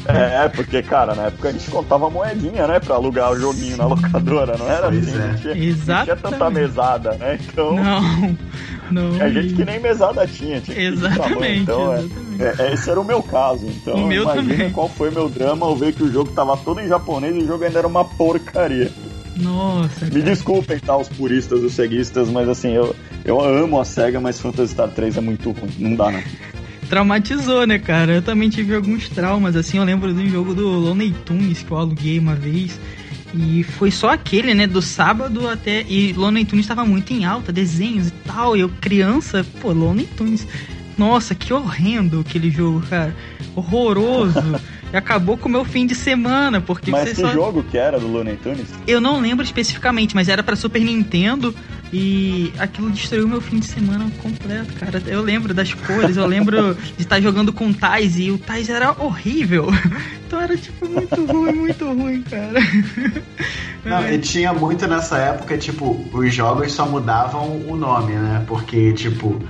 É, 0.06 0.47
porque, 0.50 0.82
cara, 0.82 1.14
na 1.14 1.24
época 1.24 1.50
a 1.50 1.52
gente 1.52 1.70
contava 1.70 2.10
moedinha, 2.10 2.68
né, 2.68 2.80
pra 2.80 2.95
alugar 2.95 3.32
o 3.32 3.39
joguinho 3.39 3.78
na 3.78 3.86
locadora, 3.86 4.58
não 4.58 4.70
era 4.70 4.88
pois 4.88 5.08
assim? 5.08 5.18
É. 5.18 5.28
Não, 5.28 5.36
tinha, 5.36 5.56
não 5.56 6.04
tinha 6.04 6.16
tanta 6.16 6.50
mesada, 6.50 7.14
né? 7.14 7.39
Então. 7.41 7.76
Não. 7.76 8.38
Não. 8.92 9.22
A 9.22 9.30
gente 9.30 9.54
que 9.54 9.66
nem 9.66 9.80
mesada 9.80 10.26
tinha, 10.28 10.60
tinha 10.62 10.80
exatamente, 10.80 11.62
então, 11.62 11.94
é, 11.94 12.00
exatamente. 12.00 12.44
É, 12.44 12.56
é, 12.68 12.74
esse 12.74 12.90
era 12.90 13.00
o 13.00 13.04
meu 13.04 13.22
caso. 13.22 13.66
Então, 13.68 13.96
o 13.96 14.08
meu 14.08 14.24
imagina 14.24 14.54
também. 14.54 14.72
qual 14.72 14.90
foi 14.90 15.12
meu 15.12 15.30
drama 15.30 15.66
ao 15.66 15.76
ver 15.76 15.94
que 15.94 16.04
o 16.04 16.12
jogo 16.12 16.32
tava 16.32 16.58
todo 16.58 16.80
em 16.80 16.88
japonês 16.88 17.36
e 17.36 17.40
o 17.40 17.48
jogo 17.48 17.64
ainda 17.64 17.80
era 17.80 17.88
uma 17.88 18.06
porcaria. 18.06 18.92
Nossa. 19.36 20.06
Me 20.06 20.22
desculpem, 20.22 20.80
tá, 20.80 20.98
os 20.98 21.08
puristas, 21.08 21.64
os 21.64 21.74
ceguistas, 21.74 22.30
mas 22.30 22.50
assim, 22.50 22.74
eu, 22.74 22.96
eu 23.24 23.40
amo 23.40 23.80
a 23.80 23.86
SEGA, 23.86 24.20
mas 24.20 24.40
Phantasy 24.40 24.74
Star 24.74 24.90
3 24.90 25.18
é 25.18 25.22
muito 25.22 25.52
ruim. 25.52 25.72
Não 25.78 25.96
dá, 25.96 26.12
não. 26.12 26.22
Traumatizou, 26.90 27.68
né, 27.68 27.78
cara? 27.78 28.14
Eu 28.14 28.22
também 28.22 28.50
tive 28.50 28.76
alguns 28.76 29.08
traumas, 29.10 29.56
assim. 29.56 29.78
Eu 29.78 29.84
lembro 29.84 30.12
de 30.12 30.22
um 30.24 30.30
jogo 30.30 30.56
do 30.56 30.68
Lonely 30.68 31.14
Tunes 31.24 31.62
que 31.62 31.72
eu 31.72 31.78
aluguei 31.78 32.18
uma 32.18 32.36
vez. 32.36 32.80
E 33.34 33.63
foi 33.63 33.91
só 33.91 34.09
aquele, 34.09 34.53
né, 34.53 34.65
do 34.65 34.82
sábado 34.82 35.47
até. 35.47 35.84
E 35.88 36.13
Looney 36.13 36.45
Tunes 36.45 36.65
estava 36.65 36.86
muito 36.86 37.13
em 37.13 37.25
alta, 37.25 37.51
desenhos 37.51 38.07
e 38.07 38.11
tal. 38.25 38.57
Eu, 38.57 38.69
criança, 38.82 39.45
pô, 39.61 39.71
Looney 39.71 40.07
Tunes. 40.17 40.47
Nossa, 40.97 41.34
que 41.34 41.53
horrendo 41.53 42.19
aquele 42.19 42.49
jogo, 42.49 42.82
cara. 42.89 43.15
Horroroso. 43.55 44.39
e 44.92 44.98
acabou 44.98 45.38
com 45.38 45.48
o 45.48 45.52
meu 45.52 45.64
fim 45.64 45.86
de 45.86 45.96
semana, 45.96 46.60
porque 46.60 46.92
Mas 46.92 47.10
que 47.10 47.16
só... 47.16 47.32
jogo 47.32 47.64
que 47.64 47.78
era 47.78 48.00
do 48.00 48.08
Looney 48.08 48.38
Tunes? 48.38 48.68
Eu 48.88 49.00
não 49.00 49.20
lembro 49.20 49.44
especificamente, 49.44 50.16
mas 50.16 50.28
era 50.30 50.42
para 50.42 50.56
Super 50.56 50.82
Nintendo. 50.82 51.54
E 51.92 52.54
aquilo 52.60 52.92
destruiu 52.92 53.28
meu 53.28 53.42
fim 53.42 53.60
de 53.60 53.66
semana 53.66 54.06
completo, 54.22 54.74
cara. 54.74 55.02
Eu 55.08 55.24
lembro 55.24 55.56
das 55.56 55.74
cores, 55.74 56.18
eu 56.18 56.26
lembro 56.28 56.76
de 56.96 57.02
estar 57.02 57.20
jogando 57.20 57.52
com 57.52 57.68
o 57.68 57.74
Tais 57.74 58.20
e 58.20 58.30
o 58.30 58.38
Tais 58.38 58.70
era 58.70 58.92
horrível. 58.92 59.68
Então 60.30 60.40
era 60.40 60.56
tipo 60.56 60.88
muito 60.88 61.26
ruim, 61.26 61.54
muito 61.54 61.86
ruim, 61.92 62.22
cara. 62.22 62.60
Não, 63.84 64.08
e 64.08 64.20
tinha 64.20 64.54
muito 64.54 64.86
nessa 64.86 65.18
época, 65.18 65.58
tipo, 65.58 66.06
os 66.14 66.32
jogos 66.32 66.72
só 66.72 66.86
mudavam 66.86 67.60
o 67.68 67.76
nome, 67.76 68.14
né? 68.14 68.46
Porque, 68.48 68.94
tipo, 68.94 69.42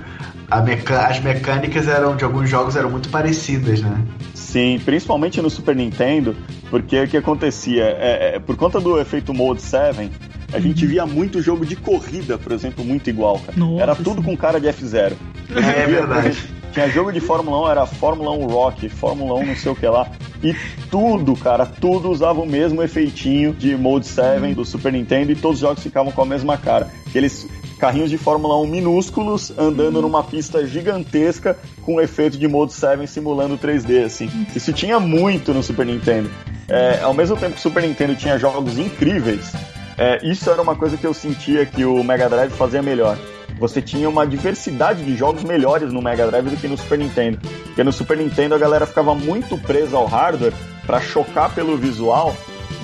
meca... 0.58 1.06
as 1.06 1.20
mecânicas 1.20 1.86
eram 1.86 2.16
de 2.16 2.24
alguns 2.24 2.50
jogos 2.50 2.74
eram 2.74 2.90
muito 2.90 3.08
parecidas, 3.08 3.80
né? 3.80 4.04
Sim, 4.34 4.80
principalmente 4.84 5.40
no 5.40 5.48
Super 5.48 5.76
Nintendo, 5.76 6.34
porque 6.68 7.00
o 7.00 7.08
que 7.08 7.16
acontecia? 7.16 7.84
É, 7.84 8.34
é, 8.34 8.38
por 8.40 8.56
conta 8.56 8.80
do 8.80 8.98
efeito 8.98 9.32
Mode 9.32 9.62
7, 9.62 10.10
a 10.52 10.56
uhum. 10.56 10.62
gente 10.62 10.84
via 10.86 11.06
muito 11.06 11.40
jogo 11.40 11.64
de 11.64 11.76
corrida, 11.76 12.36
por 12.36 12.50
exemplo, 12.50 12.84
muito 12.84 13.08
igual, 13.08 13.38
cara. 13.38 13.56
Nossa, 13.56 13.82
Era 13.82 13.94
tudo 13.94 14.16
sim. 14.16 14.22
com 14.22 14.36
cara 14.36 14.60
de 14.60 14.66
F0. 14.66 15.12
É, 15.50 15.86
verdade. 15.86 16.36
Tinha 16.72 16.88
jogo 16.88 17.12
de 17.12 17.20
Fórmula 17.20 17.66
1, 17.66 17.70
era 17.70 17.86
Fórmula 17.86 18.30
1 18.30 18.46
Rock, 18.46 18.88
Fórmula 18.88 19.34
1 19.40 19.46
não 19.46 19.56
sei 19.56 19.72
o 19.72 19.76
que 19.76 19.86
lá. 19.86 20.08
E 20.42 20.54
tudo, 20.90 21.34
cara, 21.36 21.66
tudo 21.66 22.10
usava 22.10 22.40
o 22.40 22.46
mesmo 22.46 22.82
efeitinho 22.82 23.52
de 23.52 23.76
Mode 23.76 24.06
7 24.06 24.40
uhum. 24.40 24.52
do 24.52 24.64
Super 24.64 24.92
Nintendo 24.92 25.32
e 25.32 25.36
todos 25.36 25.56
os 25.56 25.60
jogos 25.60 25.82
ficavam 25.82 26.12
com 26.12 26.22
a 26.22 26.26
mesma 26.26 26.56
cara. 26.56 26.88
Aqueles 27.06 27.48
carrinhos 27.80 28.10
de 28.10 28.18
Fórmula 28.18 28.56
1 28.60 28.66
minúsculos 28.66 29.52
andando 29.58 29.96
uhum. 29.96 30.02
numa 30.02 30.22
pista 30.22 30.66
gigantesca 30.66 31.56
com 31.82 31.96
o 31.96 32.00
efeito 32.00 32.38
de 32.38 32.46
Mode 32.46 32.72
7 32.72 33.06
simulando 33.06 33.58
3D, 33.58 34.04
assim. 34.04 34.30
Isso 34.54 34.72
tinha 34.72 35.00
muito 35.00 35.54
no 35.54 35.62
Super 35.62 35.86
Nintendo. 35.86 36.30
É, 36.68 37.00
ao 37.00 37.14
mesmo 37.14 37.36
tempo 37.36 37.54
que 37.54 37.58
o 37.58 37.62
Super 37.62 37.82
Nintendo 37.82 38.14
tinha 38.14 38.38
jogos 38.38 38.78
incríveis, 38.78 39.52
é, 39.98 40.20
isso 40.22 40.48
era 40.50 40.60
uma 40.60 40.76
coisa 40.76 40.96
que 40.96 41.06
eu 41.06 41.14
sentia 41.14 41.66
que 41.66 41.84
o 41.84 42.04
Mega 42.04 42.28
Drive 42.28 42.52
fazia 42.52 42.82
melhor 42.82 43.18
você 43.60 43.82
tinha 43.82 44.08
uma 44.08 44.26
diversidade 44.26 45.04
de 45.04 45.14
jogos 45.14 45.44
melhores 45.44 45.92
no 45.92 46.00
Mega 46.00 46.26
Drive 46.26 46.48
do 46.48 46.56
que 46.56 46.66
no 46.66 46.78
Super 46.78 46.98
Nintendo. 46.98 47.38
Porque 47.66 47.84
no 47.84 47.92
Super 47.92 48.16
Nintendo 48.16 48.54
a 48.54 48.58
galera 48.58 48.86
ficava 48.86 49.14
muito 49.14 49.58
presa 49.58 49.98
ao 49.98 50.06
hardware 50.06 50.54
para 50.86 50.98
chocar 50.98 51.54
pelo 51.54 51.76
visual, 51.76 52.34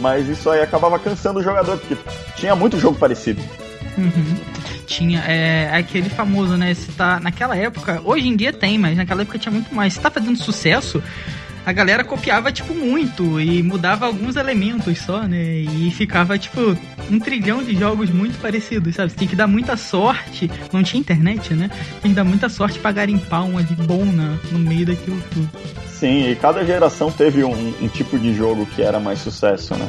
mas 0.01 0.29
isso 0.29 0.51
aí 0.51 0.61
acabava 0.61 0.99
cansando 0.99 1.41
o 1.41 1.43
jogador, 1.43 1.79
porque 1.79 1.97
tinha 2.37 2.55
muito 2.55 2.79
jogo 2.79 2.99
parecido. 2.99 3.43
Uhum. 3.97 4.37
Tinha 4.87 5.21
é, 5.21 5.71
aquele 5.77 6.09
famoso, 6.09 6.57
né? 6.57 6.73
Se 6.73 6.93
tá, 6.93 7.19
naquela 7.21 7.57
época, 7.57 8.01
hoje 8.05 8.29
em 8.29 8.37
dia 8.37 8.53
tem, 8.53 8.79
mas 8.79 8.97
naquela 8.97 9.23
época 9.23 9.39
tinha 9.39 9.53
muito 9.53 9.75
mais. 9.75 9.95
Se 9.95 10.01
tá 10.01 10.11
fazendo 10.11 10.39
sucesso, 10.39 11.03
a 11.67 11.73
galera 11.73 12.05
copiava, 12.05 12.53
tipo, 12.53 12.73
muito 12.73 13.41
e 13.41 13.61
mudava 13.61 14.07
alguns 14.07 14.37
elementos 14.37 14.99
só, 14.99 15.23
né? 15.23 15.59
E 15.59 15.91
ficava, 15.91 16.39
tipo, 16.39 16.79
um 17.11 17.19
trilhão 17.19 17.61
de 17.61 17.75
jogos 17.75 18.09
muito 18.09 18.41
parecidos, 18.41 18.95
sabe? 18.95 19.11
Você 19.11 19.17
tem 19.17 19.27
que 19.27 19.35
dar 19.35 19.49
muita 19.49 19.77
sorte. 19.77 20.49
Não 20.73 20.85
tinha 20.85 21.01
internet, 21.01 21.55
né? 21.55 21.69
Tem 22.01 22.13
que 22.13 22.17
dar 22.17 22.23
muita 22.23 22.49
sorte 22.49 22.79
pra 22.79 22.93
garimpar 22.93 23.45
um 23.45 23.59
ali 23.59 23.75
bom 23.85 24.05
no 24.05 24.59
meio 24.61 24.87
daquilo 24.87 25.21
tudo. 25.33 25.51
Sim, 25.89 26.31
e 26.31 26.37
cada 26.37 26.65
geração 26.65 27.11
teve 27.11 27.43
um, 27.43 27.75
um 27.83 27.89
tipo 27.89 28.17
de 28.17 28.33
jogo 28.33 28.65
que 28.67 28.83
era 28.83 29.01
mais 29.01 29.19
sucesso, 29.19 29.75
né? 29.75 29.89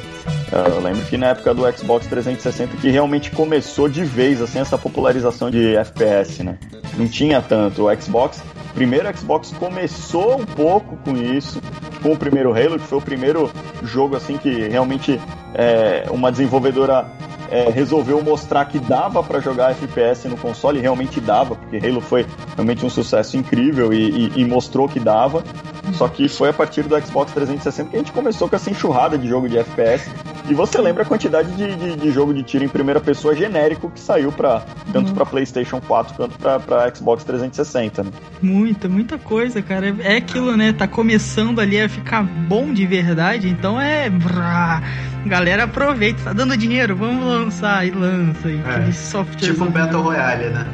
Eu 0.52 0.82
lembro 0.82 1.06
que 1.06 1.16
na 1.16 1.28
época 1.28 1.54
do 1.54 1.72
Xbox 1.78 2.08
360 2.08 2.78
que 2.78 2.90
realmente 2.90 3.30
começou 3.30 3.88
de 3.88 4.04
vez 4.04 4.42
assim 4.42 4.60
essa 4.60 4.78
popularização 4.80 5.52
de 5.52 5.76
FPS, 5.76 6.42
né? 6.42 6.58
Não 6.98 7.08
tinha 7.08 7.40
tanto. 7.42 7.88
O 7.88 8.02
Xbox 8.02 8.42
primeiro 8.74 9.16
Xbox 9.18 9.52
começou 9.52 10.40
um 10.40 10.46
pouco 10.46 10.98
com 10.98 11.16
isso, 11.16 11.62
com 12.02 12.14
o 12.14 12.18
primeiro 12.18 12.52
Halo, 12.52 12.80
que 12.80 12.86
foi 12.86 12.98
o 12.98 13.02
primeiro 13.02 13.52
jogo 13.84 14.16
assim 14.16 14.38
que 14.38 14.68
realmente 14.68 15.20
é, 15.54 16.06
uma 16.12 16.32
desenvolvedora 16.32 17.10
é, 17.50 17.70
resolveu 17.70 18.22
mostrar 18.22 18.66
que 18.66 18.80
dava 18.80 19.24
para 19.24 19.40
jogar 19.40 19.72
FPS 19.72 20.28
no 20.28 20.38
console, 20.38 20.80
e 20.80 20.82
realmente 20.82 21.20
dava, 21.20 21.56
porque 21.56 21.78
Halo 21.78 22.02
foi 22.02 22.26
realmente 22.56 22.86
um 22.86 22.90
sucesso 22.90 23.38
incrível 23.38 23.94
e, 23.94 24.28
e, 24.28 24.32
e, 24.42 24.46
mostrou 24.46 24.88
que 24.88 25.00
dava. 25.00 25.44
Só 25.94 26.08
que 26.08 26.28
foi 26.28 26.50
a 26.50 26.54
partir 26.54 26.84
do 26.84 27.00
Xbox 27.00 27.32
360 27.34 27.90
que 27.90 27.96
a 27.96 28.00
gente 28.00 28.12
começou 28.12 28.48
com 28.50 28.56
essa 28.56 28.70
enxurrada 28.70 29.18
de 29.18 29.28
jogo 29.28 29.48
de 29.48 29.58
FPS. 29.58 30.10
E 30.50 30.54
você 30.54 30.80
lembra 30.80 31.04
a 31.04 31.06
quantidade 31.06 31.52
de, 31.52 31.76
de, 31.76 31.96
de 31.96 32.12
jogo 32.12 32.34
de 32.34 32.44
tiro 32.44 32.64
em 32.64 32.70
primeira 32.70 33.00
pessoa 33.00 33.36
genérico 33.36 33.90
que 33.90 34.00
saiu 34.00 34.32
para 34.32 34.64
tanto 34.94 35.10
uhum. 35.10 35.16
para 35.16 35.26
PlayStation 35.26 35.82
4 35.82 36.16
quanto 36.16 36.38
para 36.38 36.96
Xbox 36.96 37.24
360. 37.24 38.04
Né? 38.04 38.12
Muita, 38.42 38.88
muita 38.88 39.18
coisa, 39.18 39.62
cara. 39.62 39.96
É 40.00 40.18
aquilo, 40.18 40.56
né? 40.56 40.72
Tá 40.72 40.88
começando 40.88 41.60
ali 41.60 41.80
a 41.80 41.90
ficar 41.90 42.24
bom 42.24 42.74
de 42.74 42.86
verdade, 42.86 43.50
então 43.50 43.80
é. 43.80 44.10
Galera, 45.26 45.66
aproveita, 45.66 46.24
tá 46.24 46.34
dando 46.34 46.56
dinheiro, 46.56 46.96
vamos 46.96 47.26
lançar 47.26 47.86
e 47.86 47.92
lança. 47.92 48.50
E 48.50 48.62
é, 48.62 48.92
software. 48.92 49.36
Tipo 49.38 49.66
um 49.66 49.72
Battle 49.72 50.02
Royale, 50.02 50.50
né? 50.50 50.66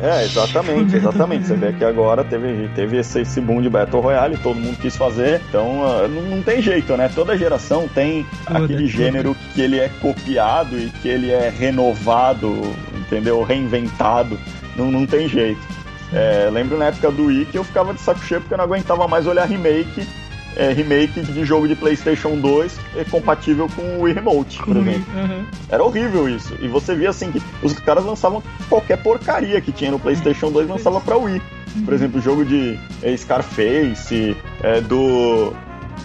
É, 0.00 0.24
exatamente, 0.24 0.96
exatamente. 0.96 1.46
Você 1.46 1.54
vê 1.54 1.72
que 1.72 1.84
agora 1.84 2.22
teve, 2.22 2.68
teve 2.74 2.98
esse, 2.98 3.20
esse 3.20 3.40
boom 3.40 3.60
de 3.60 3.68
Battle 3.68 4.00
Royale, 4.00 4.36
todo 4.36 4.58
mundo 4.58 4.78
quis 4.78 4.96
fazer, 4.96 5.40
então 5.48 5.80
uh, 5.80 6.08
não, 6.08 6.22
não, 6.22 6.42
tem 6.42 6.62
jeito, 6.62 6.96
né? 6.96 7.10
Toda 7.12 7.36
geração 7.36 7.88
tem 7.88 8.24
Toda, 8.46 8.64
aquele 8.64 8.86
gênero 8.86 9.36
que 9.54 9.60
ele 9.60 9.78
é 9.78 9.88
copiado 10.00 10.78
e 10.78 10.90
que 11.02 11.08
ele 11.08 11.30
é 11.30 11.48
renovado, 11.50 12.72
entendeu? 12.96 13.42
Reinventado, 13.42 14.38
não, 14.76 14.90
não 14.90 15.04
tem 15.04 15.28
jeito. 15.28 15.60
É, 16.12 16.48
lembro 16.50 16.78
na 16.78 16.86
época 16.86 17.10
do 17.10 17.26
Wii 17.26 17.46
que 17.46 17.58
eu 17.58 17.64
ficava 17.64 17.92
de 17.92 18.00
saco 18.00 18.24
cheio 18.24 18.40
porque 18.40 18.54
eu 18.54 18.58
não 18.58 18.64
aguentava 18.64 19.06
mais 19.06 19.26
olhar 19.26 19.46
remake 19.46 20.06
é, 20.58 20.72
remake 20.72 21.22
de 21.22 21.44
jogo 21.44 21.68
de 21.68 21.76
PlayStation 21.76 22.36
2 22.36 22.78
é 22.96 23.04
compatível 23.04 23.68
com 23.74 23.82
o 23.82 24.02
Wii 24.02 24.14
Remote, 24.14 24.58
por 24.58 24.76
exemplo. 24.76 25.04
Uhum. 25.14 25.44
Era 25.70 25.84
horrível 25.84 26.28
isso. 26.28 26.54
E 26.60 26.66
você 26.66 26.96
via 26.96 27.10
assim 27.10 27.30
que 27.30 27.40
os 27.62 27.72
caras 27.74 28.04
lançavam 28.04 28.42
qualquer 28.68 29.00
porcaria 29.00 29.60
que 29.60 29.70
tinha 29.70 29.92
no 29.92 30.00
PlayStation 30.00 30.50
2 30.50 30.68
lançava 30.68 31.00
pra 31.00 31.16
Wii. 31.16 31.40
Por 31.84 31.94
exemplo, 31.94 32.20
jogo 32.20 32.44
de 32.44 32.76
é, 33.02 33.16
Scarface, 33.16 34.36
é, 34.60 34.80
do 34.80 35.52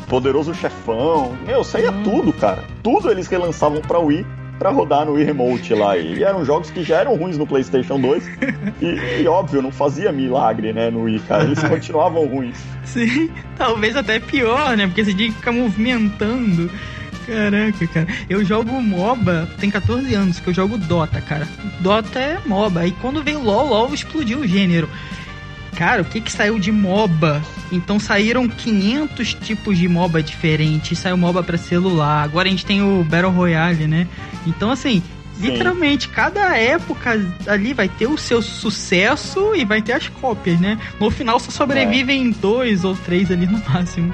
Poderoso 0.08 0.54
Chefão. 0.54 1.36
Meu, 1.48 1.64
saía 1.64 1.92
uhum. 1.92 2.04
tudo, 2.04 2.34
cara. 2.34 2.64
Tudo 2.84 3.10
eles 3.10 3.28
relançavam 3.28 3.82
pra 3.82 3.98
Wii 3.98 4.24
para 4.58 4.70
rodar 4.70 5.06
no 5.06 5.14
Wii 5.14 5.26
Remote 5.26 5.74
lá. 5.74 5.98
E 5.98 6.24
eram 6.24 6.46
jogos 6.46 6.70
que 6.70 6.84
já 6.84 7.00
eram 7.00 7.16
ruins 7.16 7.38
no 7.38 7.46
PlayStation 7.46 8.00
2. 8.00 8.30
E, 8.82 9.22
e, 9.22 9.28
óbvio, 9.28 9.62
não 9.62 9.72
fazia 9.72 10.12
milagre, 10.12 10.74
né, 10.74 10.90
no 10.90 11.04
Wii, 11.04 11.20
cara. 11.20 11.44
Eles 11.44 11.62
continuavam 11.64 12.26
ruins. 12.26 12.58
Sim, 12.86 13.30
talvez 13.58 13.96
até 13.96 14.20
pior, 14.20 14.76
né? 14.78 14.88
Porque 14.88 15.04
você 15.04 15.14
tinha 15.14 15.30
que 15.30 15.36
ficar 15.36 15.52
movimentando. 15.52 16.70
Caraca, 17.26 17.88
cara. 17.88 18.08
Eu 18.30 18.44
jogo 18.44 18.82
MOBA, 18.82 19.48
tem 19.60 19.70
14 19.70 20.14
anos 20.14 20.40
que 20.40 20.50
eu 20.50 20.54
jogo 20.54 20.78
Dota, 20.78 21.22
cara. 21.22 21.48
Dota 21.80 22.20
é 22.20 22.40
MOBA. 22.46 22.88
E 22.88 22.92
quando 22.92 23.24
veio 23.24 23.42
LoL, 23.42 23.68
LoL 23.68 23.94
explodiu 23.94 24.40
o 24.40 24.48
gênero. 24.48 24.90
Cara, 25.76 26.02
o 26.02 26.06
que 26.06 26.22
que 26.22 26.32
saiu 26.32 26.60
de 26.60 26.72
MOBA? 26.72 27.42
Então 27.72 28.00
saíram 28.00 28.48
500 28.48 29.34
tipos 29.34 29.78
de 29.78 29.88
MOBA 29.88 30.22
diferentes. 30.22 31.00
Saiu 31.00 31.18
MOBA 31.18 31.44
para 31.44 31.58
celular. 31.58 32.24
Agora 32.24 32.48
a 32.48 32.52
gente 32.52 32.66
tem 32.66 32.82
o 32.82 33.04
Battle 33.04 33.32
Royale, 33.32 33.88
né? 33.88 34.08
Então 34.46 34.70
assim, 34.70 35.02
Sim. 35.36 35.50
literalmente 35.50 36.10
cada 36.10 36.56
época 36.56 37.20
ali 37.48 37.74
vai 37.74 37.90
ter 37.90 38.08
o 38.08 38.18
seu 38.18 38.42
sucesso 38.42 39.56
e 39.56 39.66
vai 39.66 39.82
ter 39.82 39.94
as 39.94 40.08
cópias, 40.08 40.60
né? 40.60 40.80
No 41.00 41.10
final 41.10 41.40
só 41.40 41.52
sobrevivem 41.52 42.30
é. 42.30 42.34
dois 42.34 42.84
ou 42.84 42.96
três 42.96 43.32
ali 43.32 43.48
no 43.48 43.62
máximo. 43.70 44.14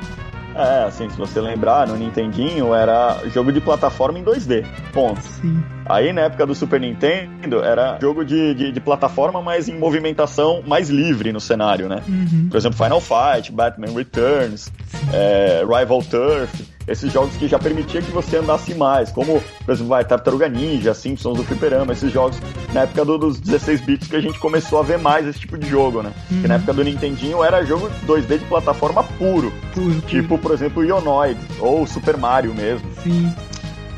É, 0.55 0.83
assim, 0.83 1.09
se 1.09 1.17
você 1.17 1.39
lembrar, 1.39 1.87
no 1.87 1.95
Nintendinho 1.95 2.73
era 2.73 3.17
jogo 3.33 3.51
de 3.51 3.61
plataforma 3.61 4.19
em 4.19 4.23
2D. 4.23 4.65
Ponto. 4.91 5.21
Sim. 5.21 5.63
Aí 5.89 6.13
na 6.13 6.21
época 6.21 6.45
do 6.45 6.53
Super 6.53 6.79
Nintendo 6.79 7.63
era 7.63 7.97
jogo 7.99 8.23
de, 8.23 8.53
de, 8.53 8.71
de 8.71 8.79
plataforma, 8.79 9.41
mas 9.41 9.67
em 9.67 9.77
movimentação 9.77 10.61
mais 10.65 10.89
livre 10.89 11.33
no 11.33 11.39
cenário, 11.39 11.89
né? 11.89 12.03
Uhum. 12.07 12.47
Por 12.49 12.57
exemplo, 12.57 12.77
Final 12.77 13.01
Fight, 13.01 13.51
Batman 13.51 13.91
Returns, 13.93 14.71
é, 15.11 15.63
Rival 15.63 16.03
Turf 16.03 16.69
esses 16.89 17.13
jogos 17.13 17.35
que 17.37 17.47
já 17.47 17.59
permitia 17.59 18.01
que 18.01 18.11
você 18.11 18.37
andasse 18.37 18.73
mais, 18.73 19.11
como, 19.11 19.41
por 19.63 19.71
exemplo, 19.71 19.89
vai, 19.89 20.03
Tartaruga 20.03 20.49
Ninja, 20.49 20.93
Simpsons 20.93 21.37
do 21.37 21.43
Fliperama, 21.43 21.93
esses 21.93 22.11
jogos 22.11 22.39
na 22.73 22.81
época 22.81 23.05
do, 23.05 23.17
dos 23.17 23.39
16 23.39 23.81
bits 23.81 24.07
que 24.07 24.15
a 24.15 24.21
gente 24.21 24.39
começou 24.39 24.79
a 24.79 24.83
ver 24.83 24.97
mais 24.97 25.27
esse 25.27 25.39
tipo 25.39 25.55
de 25.55 25.69
jogo, 25.69 26.01
né? 26.01 26.11
Uhum. 26.31 26.41
Que 26.41 26.47
na 26.47 26.55
época 26.55 26.73
do 26.73 26.83
Nintendinho 26.83 27.43
era 27.43 27.63
jogo 27.63 27.91
2D 28.07 28.39
de 28.39 28.45
plataforma 28.45 29.03
puro. 29.03 29.53
puro 29.73 30.01
tipo, 30.01 30.29
puro. 30.29 30.41
por 30.41 30.51
exemplo, 30.51 30.83
Ionoid, 30.83 31.39
ou 31.59 31.85
Super 31.85 32.17
Mario 32.17 32.55
mesmo. 32.55 32.89
Sim. 33.03 33.31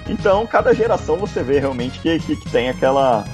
Então, 0.07 0.45
cada 0.45 0.73
geração 0.73 1.17
você 1.17 1.43
vê 1.43 1.59
realmente 1.59 1.99
que, 1.99 2.19
que, 2.19 2.35
que 2.35 2.49
tem 2.49 2.69
aquela 2.69 3.25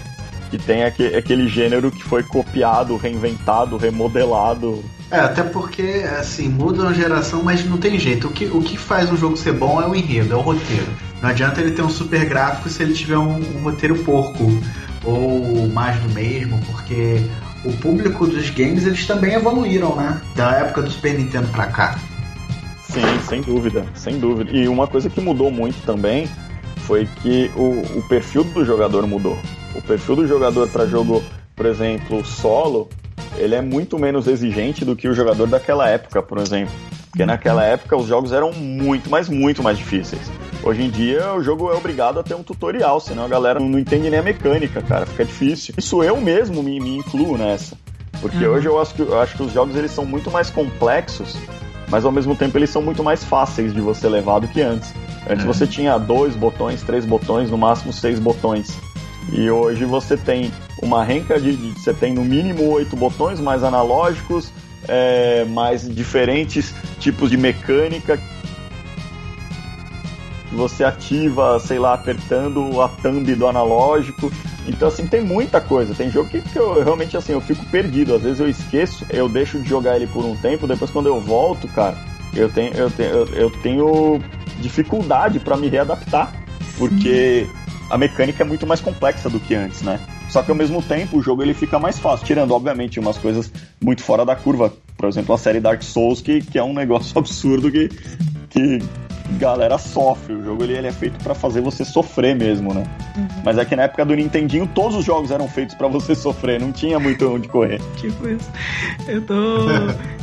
que 0.50 0.58
tem 0.58 0.86
aquele, 0.86 1.16
aquele 1.16 1.48
gênero 1.50 1.92
que 1.92 2.02
foi 2.02 2.24
copiado, 2.24 2.96
reinventado, 2.96 3.76
remodelado 3.76 4.82
é, 5.10 5.20
até 5.20 5.42
porque, 5.42 6.06
assim, 6.20 6.50
muda 6.50 6.84
uma 6.84 6.94
geração, 6.94 7.42
mas 7.42 7.64
não 7.66 7.78
tem 7.78 7.98
jeito. 7.98 8.28
O 8.28 8.32
que, 8.32 8.46
o 8.46 8.62
que 8.62 8.78
faz 8.78 9.10
um 9.10 9.16
jogo 9.16 9.38
ser 9.38 9.54
bom 9.54 9.82
é 9.82 9.88
o 9.88 9.96
enredo, 9.96 10.34
é 10.34 10.36
o 10.36 10.42
roteiro. 10.42 10.88
Não 11.22 11.30
adianta 11.30 11.62
ele 11.62 11.72
ter 11.72 11.82
um 11.82 11.90
super 11.90 12.26
gráfico 12.26 12.68
se 12.68 12.84
ele 12.84 12.94
tiver 12.94 13.18
um, 13.18 13.38
um 13.38 13.64
roteiro 13.64 13.96
porco 14.04 14.44
ou 15.06 15.68
mais 15.70 15.98
do 16.02 16.10
mesmo, 16.10 16.60
porque 16.66 17.22
o 17.64 17.72
público 17.78 18.28
dos 18.28 18.50
games 18.50 18.86
eles 18.86 19.08
também 19.08 19.34
evoluíram, 19.34 19.96
né? 19.96 20.22
Da 20.36 20.52
época 20.52 20.82
do 20.82 20.92
Super 20.92 21.18
Nintendo 21.18 21.48
pra 21.50 21.68
cá. 21.68 21.98
Sim, 22.84 23.02
sem 23.28 23.42
dúvida, 23.42 23.86
sem 23.94 24.20
dúvida. 24.20 24.52
E 24.52 24.68
uma 24.68 24.88
coisa 24.88 25.10
que 25.10 25.22
mudou 25.22 25.50
muito 25.50 25.82
também 25.86 26.30
foi 26.88 27.06
que 27.22 27.52
o, 27.56 28.00
o 28.00 28.04
perfil 28.08 28.46
do 28.46 28.64
jogador 28.64 29.06
mudou. 29.06 29.38
O 29.76 29.82
perfil 29.82 30.16
do 30.16 30.28
jogador 30.28 30.70
para 30.70 30.88
jogo, 30.88 31.22
por 31.54 31.66
exemplo, 31.66 32.26
solo, 32.26 32.88
ele 33.38 33.54
é 33.54 33.62
muito 33.62 34.00
menos 34.00 34.26
exigente 34.26 34.86
do 34.86 34.96
que 34.96 35.08
o 35.08 35.14
jogador 35.14 35.48
daquela 35.48 35.90
época, 35.90 36.24
por 36.24 36.38
exemplo. 36.38 36.74
Porque 37.10 37.26
naquela 37.26 37.64
época 37.64 37.98
os 37.98 38.08
jogos 38.08 38.32
eram 38.32 38.54
muito, 38.54 39.10
mas 39.10 39.28
muito 39.28 39.62
mais 39.62 39.78
difíceis. 39.78 40.32
Hoje 40.64 40.84
em 40.84 40.90
dia 40.90 41.34
o 41.34 41.44
jogo 41.44 41.70
é 41.70 41.76
obrigado 41.76 42.20
a 42.20 42.24
ter 42.24 42.36
um 42.36 42.44
tutorial, 42.44 43.00
senão 43.02 43.26
a 43.26 43.28
galera 43.28 43.60
não 43.60 43.78
entende 43.78 44.10
nem 44.10 44.20
a 44.20 44.24
mecânica, 44.24 44.82
cara, 44.82 45.06
fica 45.06 45.26
difícil. 45.26 45.76
Isso 45.78 46.02
eu 46.02 46.22
mesmo 46.22 46.64
me, 46.64 46.80
me 46.80 46.98
incluo 46.98 47.38
nessa. 47.38 47.78
Porque 48.22 48.46
uhum. 48.46 48.54
hoje 48.54 48.68
eu 48.68 48.80
acho, 48.80 48.96
que, 48.96 49.02
eu 49.02 49.20
acho 49.20 49.36
que 49.36 49.44
os 49.44 49.52
jogos 49.52 49.76
eles 49.76 49.92
são 49.92 50.06
muito 50.06 50.32
mais 50.32 50.50
complexos, 50.50 51.36
mas 51.90 52.06
ao 52.06 52.12
mesmo 52.12 52.36
tempo 52.36 52.58
eles 52.58 52.70
são 52.70 52.82
muito 52.82 53.04
mais 53.04 53.24
fáceis 53.24 53.74
de 53.74 53.82
você 53.82 54.08
levar 54.08 54.40
do 54.40 54.48
que 54.48 54.62
antes. 54.62 54.94
Antes 55.30 55.46
uhum. 55.46 55.54
você 55.54 55.68
tinha 55.68 55.98
dois 55.98 56.36
botões, 56.36 56.82
três 56.84 57.06
botões, 57.06 57.50
no 57.50 57.58
máximo 57.58 57.92
seis 57.94 58.20
botões. 58.20 58.78
E 59.32 59.50
hoje 59.50 59.84
você 59.86 60.16
tem 60.16 60.52
uma 60.82 61.04
renca 61.04 61.40
de, 61.40 61.56
de 61.56 61.80
você 61.80 61.94
tem 61.94 62.14
no 62.14 62.24
mínimo 62.24 62.64
oito 62.70 62.96
botões 62.96 63.40
mais 63.40 63.64
analógicos, 63.64 64.52
é, 64.88 65.44
mais 65.46 65.88
diferentes 65.88 66.74
tipos 67.00 67.30
de 67.30 67.38
mecânica 67.38 68.20
você 70.52 70.84
ativa, 70.84 71.60
sei 71.60 71.80
lá, 71.80 71.94
apertando 71.94 72.82
a 72.82 72.88
thumb 72.88 73.36
do 73.36 73.48
analógico. 73.48 74.32
Então, 74.68 74.88
assim, 74.88 75.08
tem 75.08 75.22
muita 75.22 75.60
coisa. 75.60 75.94
Tem 75.94 76.10
jogo 76.10 76.30
que, 76.30 76.42
que 76.42 76.58
eu 76.58 76.84
realmente, 76.84 77.18
assim, 77.18 77.34
eu 77.34 77.42
fico 77.42 77.66
perdido. 77.66 78.16
Às 78.16 78.22
vezes 78.22 78.40
eu 78.40 78.50
esqueço, 78.50 79.06
eu 79.10 79.28
deixo 79.28 79.60
de 79.60 79.68
jogar 79.68 79.96
ele 79.96 80.08
por 80.08 80.24
um 80.26 80.36
tempo, 80.38 80.68
depois 80.68 80.92
quando 80.92 81.08
eu 81.08 81.20
volto, 81.20 81.68
cara, 81.70 81.98
eu 82.34 82.50
tenho, 82.50 82.74
eu 82.74 82.90
tenho, 82.90 83.12
eu 83.34 83.50
tenho 83.50 84.22
dificuldade 84.60 85.40
para 85.40 85.58
me 85.58 85.68
readaptar. 85.68 86.34
Porque 86.78 87.48
a 87.90 87.98
mecânica 87.98 88.44
é 88.44 88.46
muito 88.46 88.68
mais 88.68 88.82
complexa 88.82 89.30
do 89.30 89.40
que 89.40 89.56
antes, 89.56 89.82
né? 89.82 90.00
Só 90.30 90.44
que 90.44 90.52
ao 90.52 90.58
mesmo 90.58 90.82
tempo 90.82 91.18
o 91.18 91.22
jogo 91.22 91.42
ele 91.42 91.54
fica 91.54 91.80
mais 91.80 91.98
fácil, 91.98 92.26
tirando 92.26 92.52
obviamente 92.52 93.00
umas 93.00 93.18
coisas 93.18 93.52
muito 93.82 94.04
fora 94.04 94.26
da 94.26 94.36
curva. 94.36 94.74
Por 94.98 95.08
exemplo, 95.08 95.34
a 95.34 95.38
série 95.38 95.60
Dark 95.60 95.82
Souls, 95.82 96.22
que, 96.22 96.42
que 96.42 96.60
é 96.60 96.64
um 96.64 96.74
negócio 96.76 97.18
absurdo 97.18 97.72
que, 97.72 97.90
que 98.50 98.80
galera 99.34 99.78
sofre. 99.78 100.34
O 100.34 100.44
jogo 100.44 100.64
ele, 100.64 100.74
ele 100.74 100.88
é 100.88 100.92
feito 100.92 101.22
para 101.24 101.36
fazer 101.36 101.62
você 101.62 101.84
sofrer 101.84 102.36
mesmo, 102.36 102.74
né? 102.74 102.84
Uhum. 103.16 103.28
Mas 103.44 103.58
é 103.58 103.66
que 103.66 103.76
na 103.76 103.84
época 103.84 104.06
do 104.06 104.16
Nintendinho 104.16 104.68
todos 104.68 104.98
os 104.98 105.06
jogos 105.06 105.32
eram 105.32 105.48
feitos 105.48 105.76
para 105.76 105.88
você 105.88 106.16
sofrer, 106.16 106.60
não 106.60 106.72
tinha 106.72 107.00
muito 107.00 107.28
onde 107.32 107.48
correr. 107.48 107.82
Tipo 107.98 108.28
isso. 108.30 108.50
Eu 109.08 109.22
tô 109.22 109.36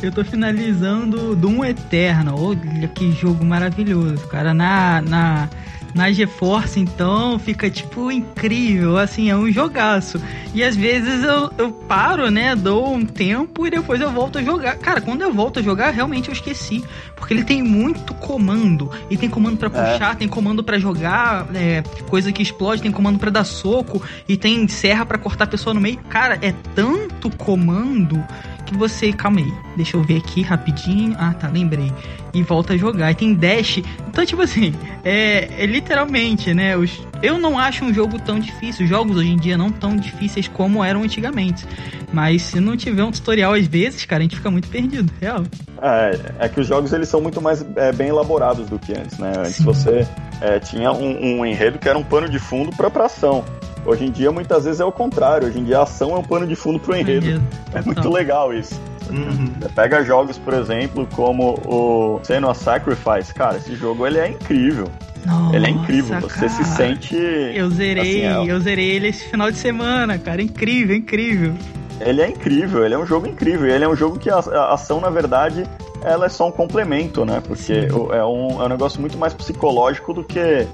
eu 0.01 0.11
tô 0.11 0.23
finalizando 0.23 1.35
Doom 1.35 1.65
Eterno. 1.65 2.35
Olha 2.37 2.87
que 2.87 3.11
jogo 3.11 3.45
maravilhoso, 3.45 4.27
cara. 4.27 4.53
Na 4.53 5.01
na 5.01 5.49
na 5.95 6.11
GeForce, 6.11 6.77
então, 6.77 7.39
fica, 7.39 7.69
tipo, 7.69 8.11
incrível, 8.11 8.97
assim, 8.97 9.29
é 9.29 9.35
um 9.35 9.49
jogaço. 9.49 10.21
E 10.53 10.61
às 10.61 10.75
vezes 10.75 11.23
eu, 11.23 11.49
eu 11.57 11.71
paro, 11.71 12.29
né, 12.29 12.53
dou 12.53 12.93
um 12.93 13.05
tempo 13.05 13.65
e 13.65 13.69
depois 13.69 14.01
eu 14.01 14.11
volto 14.11 14.37
a 14.37 14.43
jogar. 14.43 14.75
Cara, 14.77 14.99
quando 14.99 15.21
eu 15.21 15.31
volto 15.31 15.59
a 15.59 15.63
jogar, 15.63 15.91
realmente 15.91 16.27
eu 16.27 16.33
esqueci. 16.33 16.83
Porque 17.15 17.33
ele 17.33 17.45
tem 17.45 17.63
muito 17.63 18.13
comando. 18.15 18.91
E 19.09 19.15
tem 19.15 19.29
comando 19.29 19.55
para 19.55 19.69
é. 19.69 19.93
puxar, 19.93 20.11
é. 20.11 20.15
tem 20.15 20.27
comando 20.27 20.61
para 20.65 20.77
jogar, 20.77 21.47
é, 21.55 21.81
coisa 22.09 22.29
que 22.29 22.43
explode, 22.43 22.81
tem 22.81 22.91
comando 22.91 23.17
para 23.17 23.31
dar 23.31 23.45
soco, 23.45 24.03
e 24.27 24.35
tem 24.35 24.67
serra 24.67 25.05
para 25.05 25.17
cortar 25.17 25.45
a 25.45 25.47
pessoa 25.47 25.73
no 25.73 25.79
meio. 25.79 25.97
Cara, 26.09 26.37
é 26.41 26.53
tanto 26.75 27.29
comando 27.37 28.21
que 28.65 28.75
você. 28.75 29.13
Calma 29.13 29.39
aí, 29.39 29.53
deixa 29.77 29.95
eu 29.95 30.03
ver 30.03 30.17
aqui 30.17 30.41
rapidinho. 30.41 31.15
Ah, 31.17 31.33
tá, 31.33 31.47
lembrei. 31.47 31.91
E 32.35 32.43
volta 32.43 32.73
a 32.73 32.77
jogar. 32.77 33.11
E 33.11 33.15
tem 33.15 33.33
dash. 33.33 33.81
Então, 34.07 34.25
tipo 34.25 34.41
assim, 34.41 34.73
é, 35.03 35.63
é 35.63 35.65
literalmente, 35.65 36.53
né? 36.53 36.75
Os, 36.75 37.01
eu 37.23 37.37
não 37.37 37.57
acho 37.57 37.85
um 37.85 37.93
jogo 37.93 38.19
tão 38.19 38.39
difícil. 38.39 38.83
Os 38.83 38.89
jogos 38.89 39.17
hoje 39.17 39.29
em 39.29 39.37
dia 39.37 39.57
não 39.57 39.71
tão 39.71 39.95
difíceis 39.95 40.47
como 40.47 40.83
eram 40.83 41.03
antigamente. 41.03 41.65
Mas 42.11 42.43
se 42.43 42.59
não 42.59 42.77
tiver 42.77 43.03
um 43.03 43.11
tutorial 43.11 43.53
às 43.53 43.65
vezes, 43.65 44.05
cara, 44.05 44.19
a 44.19 44.23
gente 44.23 44.35
fica 44.35 44.51
muito 44.51 44.67
perdido, 44.67 45.11
real. 45.19 45.43
É, 45.81 46.45
é 46.45 46.49
que 46.49 46.59
os 46.59 46.67
jogos 46.67 46.93
eles 46.93 47.07
são 47.07 47.21
muito 47.21 47.41
mais 47.41 47.65
é, 47.75 47.91
bem 47.91 48.09
elaborados 48.09 48.69
do 48.69 48.77
que 48.77 48.93
antes, 48.93 49.17
né? 49.17 49.33
Antes 49.37 49.55
Sim. 49.55 49.63
você 49.63 50.07
é, 50.41 50.59
tinha 50.59 50.91
um, 50.91 51.39
um, 51.39 51.45
enredo 51.45 51.79
que 51.79 51.87
era 51.87 51.97
um 51.97 52.03
pano 52.03 52.29
de 52.29 52.39
fundo 52.39 52.75
pra, 52.75 52.89
pra 52.89 53.05
ação. 53.05 53.43
Hoje 53.85 54.05
em 54.05 54.11
dia, 54.11 54.31
muitas 54.31 54.65
vezes 54.65 54.79
é 54.79 54.85
o 54.85 54.91
contrário. 54.91 55.47
Hoje 55.47 55.59
em 55.59 55.63
dia, 55.63 55.79
a 55.79 55.83
ação 55.83 56.11
é 56.11 56.17
um 56.17 56.23
pano 56.23 56.47
de 56.47 56.55
fundo 56.55 56.79
pro 56.79 56.95
enredo. 56.95 57.25
enredo. 57.25 57.43
É 57.73 57.81
muito 57.81 58.09
legal 58.09 58.53
isso. 58.53 58.79
Uhum. 59.09 59.47
Pega 59.73 60.03
jogos, 60.03 60.37
por 60.37 60.53
exemplo, 60.53 61.07
como 61.13 61.53
o 61.65 62.19
Senua 62.23 62.53
Sacrifice. 62.53 63.33
Cara, 63.33 63.57
esse 63.57 63.75
jogo 63.75 64.05
ele 64.05 64.19
é 64.19 64.29
incrível. 64.29 64.87
Nossa, 65.25 65.55
ele 65.55 65.65
é 65.65 65.69
incrível, 65.69 66.21
você 66.21 66.47
cara. 66.47 66.49
se 66.49 66.63
sente. 66.63 67.15
Eu 67.15 67.69
zerei, 67.69 68.25
assim, 68.25 68.47
é... 68.47 68.51
eu 68.51 68.59
zerei 68.59 68.91
ele 68.91 69.07
esse 69.07 69.27
final 69.27 69.51
de 69.51 69.57
semana, 69.57 70.17
cara. 70.17 70.41
Incrível, 70.41 70.95
incrível. 70.95 71.53
Ele 71.99 72.21
é 72.21 72.29
incrível, 72.29 72.85
ele 72.85 72.93
é 72.93 72.97
um 72.97 73.05
jogo 73.05 73.27
incrível. 73.27 73.67
Ele 73.67 73.83
é 73.83 73.87
um 73.87 73.95
jogo 73.95 74.19
que 74.19 74.29
a, 74.29 74.37
a 74.37 74.73
ação, 74.73 74.99
na 74.99 75.09
verdade, 75.09 75.63
ela 76.03 76.27
é 76.27 76.29
só 76.29 76.47
um 76.47 76.51
complemento, 76.51 77.25
né? 77.25 77.41
Porque 77.45 77.73
é 77.73 78.23
um, 78.23 78.61
é 78.61 78.65
um 78.65 78.69
negócio 78.69 79.01
muito 79.01 79.17
mais 79.17 79.33
psicológico 79.33 80.13
do 80.13 80.23
que, 80.23 80.67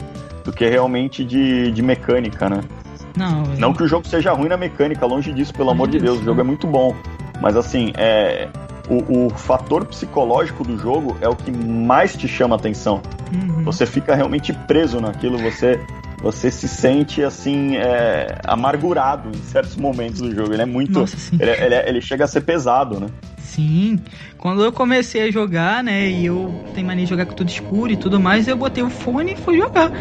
do 0.44 0.52
que 0.52 0.68
realmente 0.68 1.24
de, 1.24 1.72
de 1.72 1.82
mecânica, 1.82 2.50
né? 2.50 2.62
Não, 3.16 3.44
não 3.58 3.74
que 3.74 3.84
o 3.84 3.88
jogo 3.88 4.08
seja 4.08 4.32
ruim 4.32 4.50
na 4.50 4.58
mecânica, 4.58 5.06
longe 5.06 5.34
disso, 5.34 5.54
pelo 5.54 5.70
amor 5.70 5.90
de 5.90 6.00
Deus, 6.00 6.20
o 6.20 6.24
jogo 6.24 6.42
é 6.42 6.44
muito 6.44 6.66
bom. 6.68 6.96
Mas 7.42 7.58
assim, 7.58 7.92
é, 7.98 8.48
o, 8.88 9.26
o, 9.26 9.30
fator 9.32 9.86
psicológico 9.86 10.64
do 10.64 10.78
jogo 10.78 11.18
é 11.22 11.28
o 11.28 11.36
que 11.36 11.52
mais 11.52 12.16
te 12.16 12.28
chama 12.28 12.56
atenção. 12.56 13.02
Uhum. 13.34 13.64
Você 13.64 13.86
fica 13.86 14.16
realmente 14.16 14.54
preso 14.54 15.02
naquilo, 15.02 15.38
você 15.38 15.80
você 16.22 16.52
se 16.52 16.68
sente 16.68 17.24
assim 17.24 17.78
é, 17.78 18.38
amargurado 18.44 19.30
em 19.30 19.42
certos 19.42 19.76
momentos 19.76 20.22
do 20.22 20.34
jogo. 20.34 20.54
Ele 20.54 20.62
é 20.62 20.66
muito, 20.68 21.00
Nossa, 21.00 21.18
ele, 21.34 21.50
é, 21.50 21.66
ele, 21.66 21.76
é, 21.76 21.90
ele, 21.90 22.00
chega 22.00 22.26
a 22.26 22.28
ser 22.28 22.42
pesado, 22.42 23.00
né? 23.00 23.08
Sim. 23.40 24.00
Quando 24.38 24.64
eu 24.64 24.72
comecei 24.72 25.24
a 25.24 25.32
jogar, 25.32 25.84
né, 25.84 26.08
e 26.08 26.28
eu 26.28 26.64
tenho 26.76 26.86
mania 26.86 27.06
de 27.06 27.10
jogar 27.10 27.26
com 27.26 27.34
tudo 27.34 27.50
escuro 27.50 27.92
e 27.92 27.98
tudo 27.98 28.20
mais, 28.20 28.48
eu 28.48 28.56
botei 28.56 28.84
o 28.84 28.90
fone 28.90 29.34
e 29.34 29.36
fui 29.36 29.58
jogar 29.58 29.92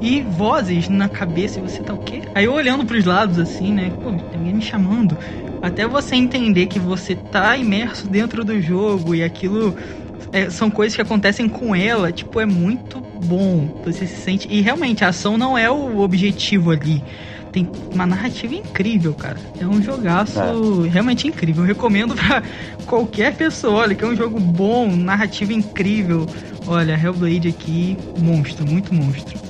e 0.00 0.22
vozes 0.22 0.88
na 0.88 1.08
cabeça 1.08 1.58
e 1.58 1.62
você 1.62 1.82
tá 1.82 1.92
o 1.92 1.98
quê? 1.98 2.22
Aí 2.34 2.46
eu 2.46 2.54
olhando 2.54 2.86
pros 2.86 3.04
lados 3.04 3.38
assim, 3.38 3.72
né? 3.72 3.92
Pô, 4.02 4.10
tem 4.10 4.38
alguém 4.38 4.54
me 4.54 4.62
chamando. 4.62 5.16
Até 5.62 5.86
você 5.86 6.16
entender 6.16 6.66
que 6.66 6.78
você 6.78 7.14
tá 7.14 7.56
imerso 7.56 8.08
dentro 8.08 8.44
do 8.44 8.60
jogo 8.60 9.14
e 9.14 9.22
aquilo 9.22 9.76
é, 10.32 10.48
são 10.48 10.70
coisas 10.70 10.94
que 10.94 11.02
acontecem 11.02 11.48
com 11.48 11.74
ela, 11.74 12.12
tipo, 12.12 12.40
é 12.40 12.46
muito 12.46 13.02
bom. 13.24 13.68
Você 13.84 14.06
se 14.06 14.16
sente. 14.16 14.48
E 14.50 14.60
realmente, 14.60 15.04
a 15.04 15.08
ação 15.08 15.36
não 15.36 15.58
é 15.58 15.70
o 15.70 15.98
objetivo 15.98 16.70
ali. 16.70 17.02
Tem 17.52 17.68
uma 17.92 18.06
narrativa 18.06 18.54
incrível, 18.54 19.12
cara. 19.12 19.36
É 19.58 19.66
um 19.66 19.82
jogaço 19.82 20.38
é. 20.38 20.88
realmente 20.88 21.26
incrível. 21.26 21.64
Eu 21.64 21.66
recomendo 21.66 22.14
pra 22.14 22.42
qualquer 22.86 23.34
pessoa. 23.34 23.80
Olha, 23.80 23.94
que 23.94 24.04
é 24.04 24.06
um 24.06 24.14
jogo 24.14 24.38
bom, 24.38 24.94
narrativa 24.94 25.52
incrível. 25.52 26.28
Olha, 26.66 26.92
Hellblade 26.92 27.48
aqui, 27.48 27.98
monstro, 28.16 28.64
muito 28.64 28.94
monstro. 28.94 29.49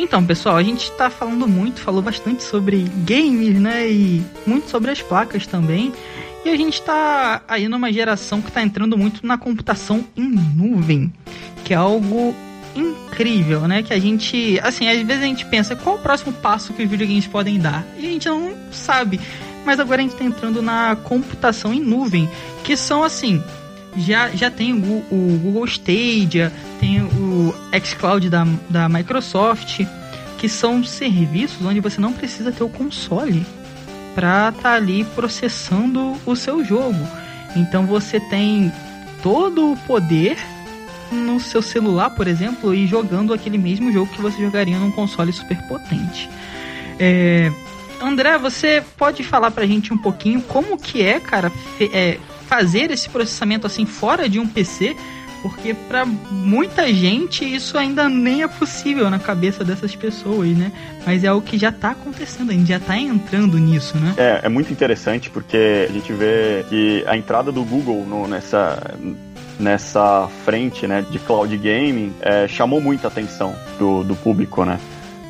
Então, 0.00 0.24
pessoal, 0.24 0.56
a 0.56 0.62
gente 0.62 0.84
está 0.84 1.10
falando 1.10 1.48
muito, 1.48 1.80
falou 1.80 2.00
bastante 2.00 2.44
sobre 2.44 2.84
games, 3.04 3.60
né? 3.60 3.90
E 3.90 4.22
muito 4.46 4.70
sobre 4.70 4.92
as 4.92 5.02
placas 5.02 5.44
também. 5.44 5.92
E 6.44 6.50
a 6.50 6.56
gente 6.56 6.74
está 6.74 7.42
aí 7.48 7.68
numa 7.68 7.92
geração 7.92 8.40
que 8.40 8.48
está 8.48 8.62
entrando 8.62 8.96
muito 8.96 9.26
na 9.26 9.36
computação 9.36 10.04
em 10.16 10.28
nuvem, 10.28 11.12
que 11.64 11.74
é 11.74 11.76
algo 11.76 12.32
incrível, 12.76 13.66
né? 13.66 13.82
Que 13.82 13.92
a 13.92 13.98
gente, 13.98 14.60
assim, 14.62 14.88
às 14.88 15.04
vezes 15.04 15.22
a 15.22 15.26
gente 15.26 15.44
pensa 15.46 15.74
qual 15.74 15.96
o 15.96 15.98
próximo 15.98 16.32
passo 16.32 16.72
que 16.72 16.84
os 16.84 16.88
videogames 16.88 17.26
podem 17.26 17.58
dar 17.58 17.84
e 17.98 18.06
a 18.06 18.10
gente 18.10 18.28
não 18.28 18.54
sabe. 18.70 19.20
mas 19.66 19.80
agora 19.80 20.00
a 20.00 20.04
gente 20.04 20.12
está 20.12 20.24
entrando 20.24 20.62
na 20.62 20.96
computação 20.96 21.74
em 21.74 21.80
nuvem, 21.80 22.28
que 22.62 22.76
são 22.76 23.02
assim, 23.02 23.42
já, 23.96 24.30
já 24.30 24.48
tem 24.48 24.72
o, 24.72 25.04
o 25.10 25.40
Google 25.42 25.66
Stadia, 25.66 26.52
tem 26.80 27.02
o 27.02 27.54
xCloud 27.84 28.28
da, 28.28 28.46
da 28.68 28.88
Microsoft, 28.88 29.84
que 30.38 30.48
são 30.48 30.84
serviços 30.84 31.64
onde 31.64 31.80
você 31.80 32.00
não 32.00 32.12
precisa 32.12 32.52
ter 32.52 32.62
o 32.62 32.68
console 32.68 33.44
para 34.14 34.48
estar 34.48 34.62
tá 34.62 34.72
ali 34.74 35.04
processando 35.04 36.16
o 36.24 36.34
seu 36.34 36.64
jogo. 36.64 36.98
Então 37.56 37.86
você 37.86 38.20
tem 38.20 38.72
todo 39.22 39.72
o 39.72 39.76
poder 39.78 40.38
no 41.10 41.40
seu 41.40 41.62
celular, 41.62 42.10
por 42.10 42.28
exemplo, 42.28 42.74
e 42.74 42.86
jogando 42.86 43.32
aquele 43.32 43.58
mesmo 43.58 43.92
jogo 43.92 44.12
que 44.12 44.20
você 44.20 44.40
jogaria 44.42 44.78
num 44.78 44.90
console 44.90 45.32
super 45.32 45.60
potente. 45.66 46.28
É... 46.98 47.50
André, 48.00 48.38
você 48.38 48.82
pode 48.96 49.24
falar 49.24 49.50
pra 49.50 49.66
gente 49.66 49.92
um 49.92 49.98
pouquinho 49.98 50.40
como 50.42 50.78
que 50.78 51.02
é, 51.02 51.18
cara, 51.18 51.50
é, 51.80 52.18
fazer 52.46 52.92
esse 52.92 53.08
processamento 53.08 53.66
assim 53.66 53.84
fora 53.84 54.28
de 54.28 54.38
um 54.38 54.46
PC? 54.46 54.96
Porque 55.42 55.72
para 55.72 56.04
muita 56.04 56.92
gente 56.92 57.44
isso 57.44 57.78
ainda 57.78 58.08
nem 58.08 58.42
é 58.42 58.48
possível 58.48 59.08
na 59.08 59.18
cabeça 59.18 59.64
dessas 59.64 59.94
pessoas, 59.94 60.48
né? 60.56 60.72
Mas 61.06 61.22
é 61.24 61.32
o 61.32 61.40
que 61.40 61.56
já 61.56 61.68
está 61.68 61.90
acontecendo, 61.90 62.50
a 62.50 62.54
gente 62.54 62.68
já 62.68 62.78
está 62.78 62.96
entrando 62.96 63.58
nisso, 63.58 63.96
né? 63.98 64.14
É, 64.16 64.40
é 64.44 64.48
muito 64.48 64.72
interessante 64.72 65.30
porque 65.30 65.86
a 65.88 65.92
gente 65.92 66.12
vê 66.12 66.64
que 66.68 67.04
a 67.06 67.16
entrada 67.16 67.52
do 67.52 67.64
Google 67.64 68.04
no, 68.04 68.26
nessa 68.26 68.78
nessa 69.58 70.28
frente 70.44 70.86
né, 70.86 71.04
de 71.10 71.18
cloud 71.18 71.56
gaming 71.56 72.14
é, 72.20 72.46
chamou 72.46 72.80
muita 72.80 73.08
atenção 73.08 73.56
do, 73.76 74.04
do 74.04 74.14
público, 74.14 74.64
né? 74.64 74.78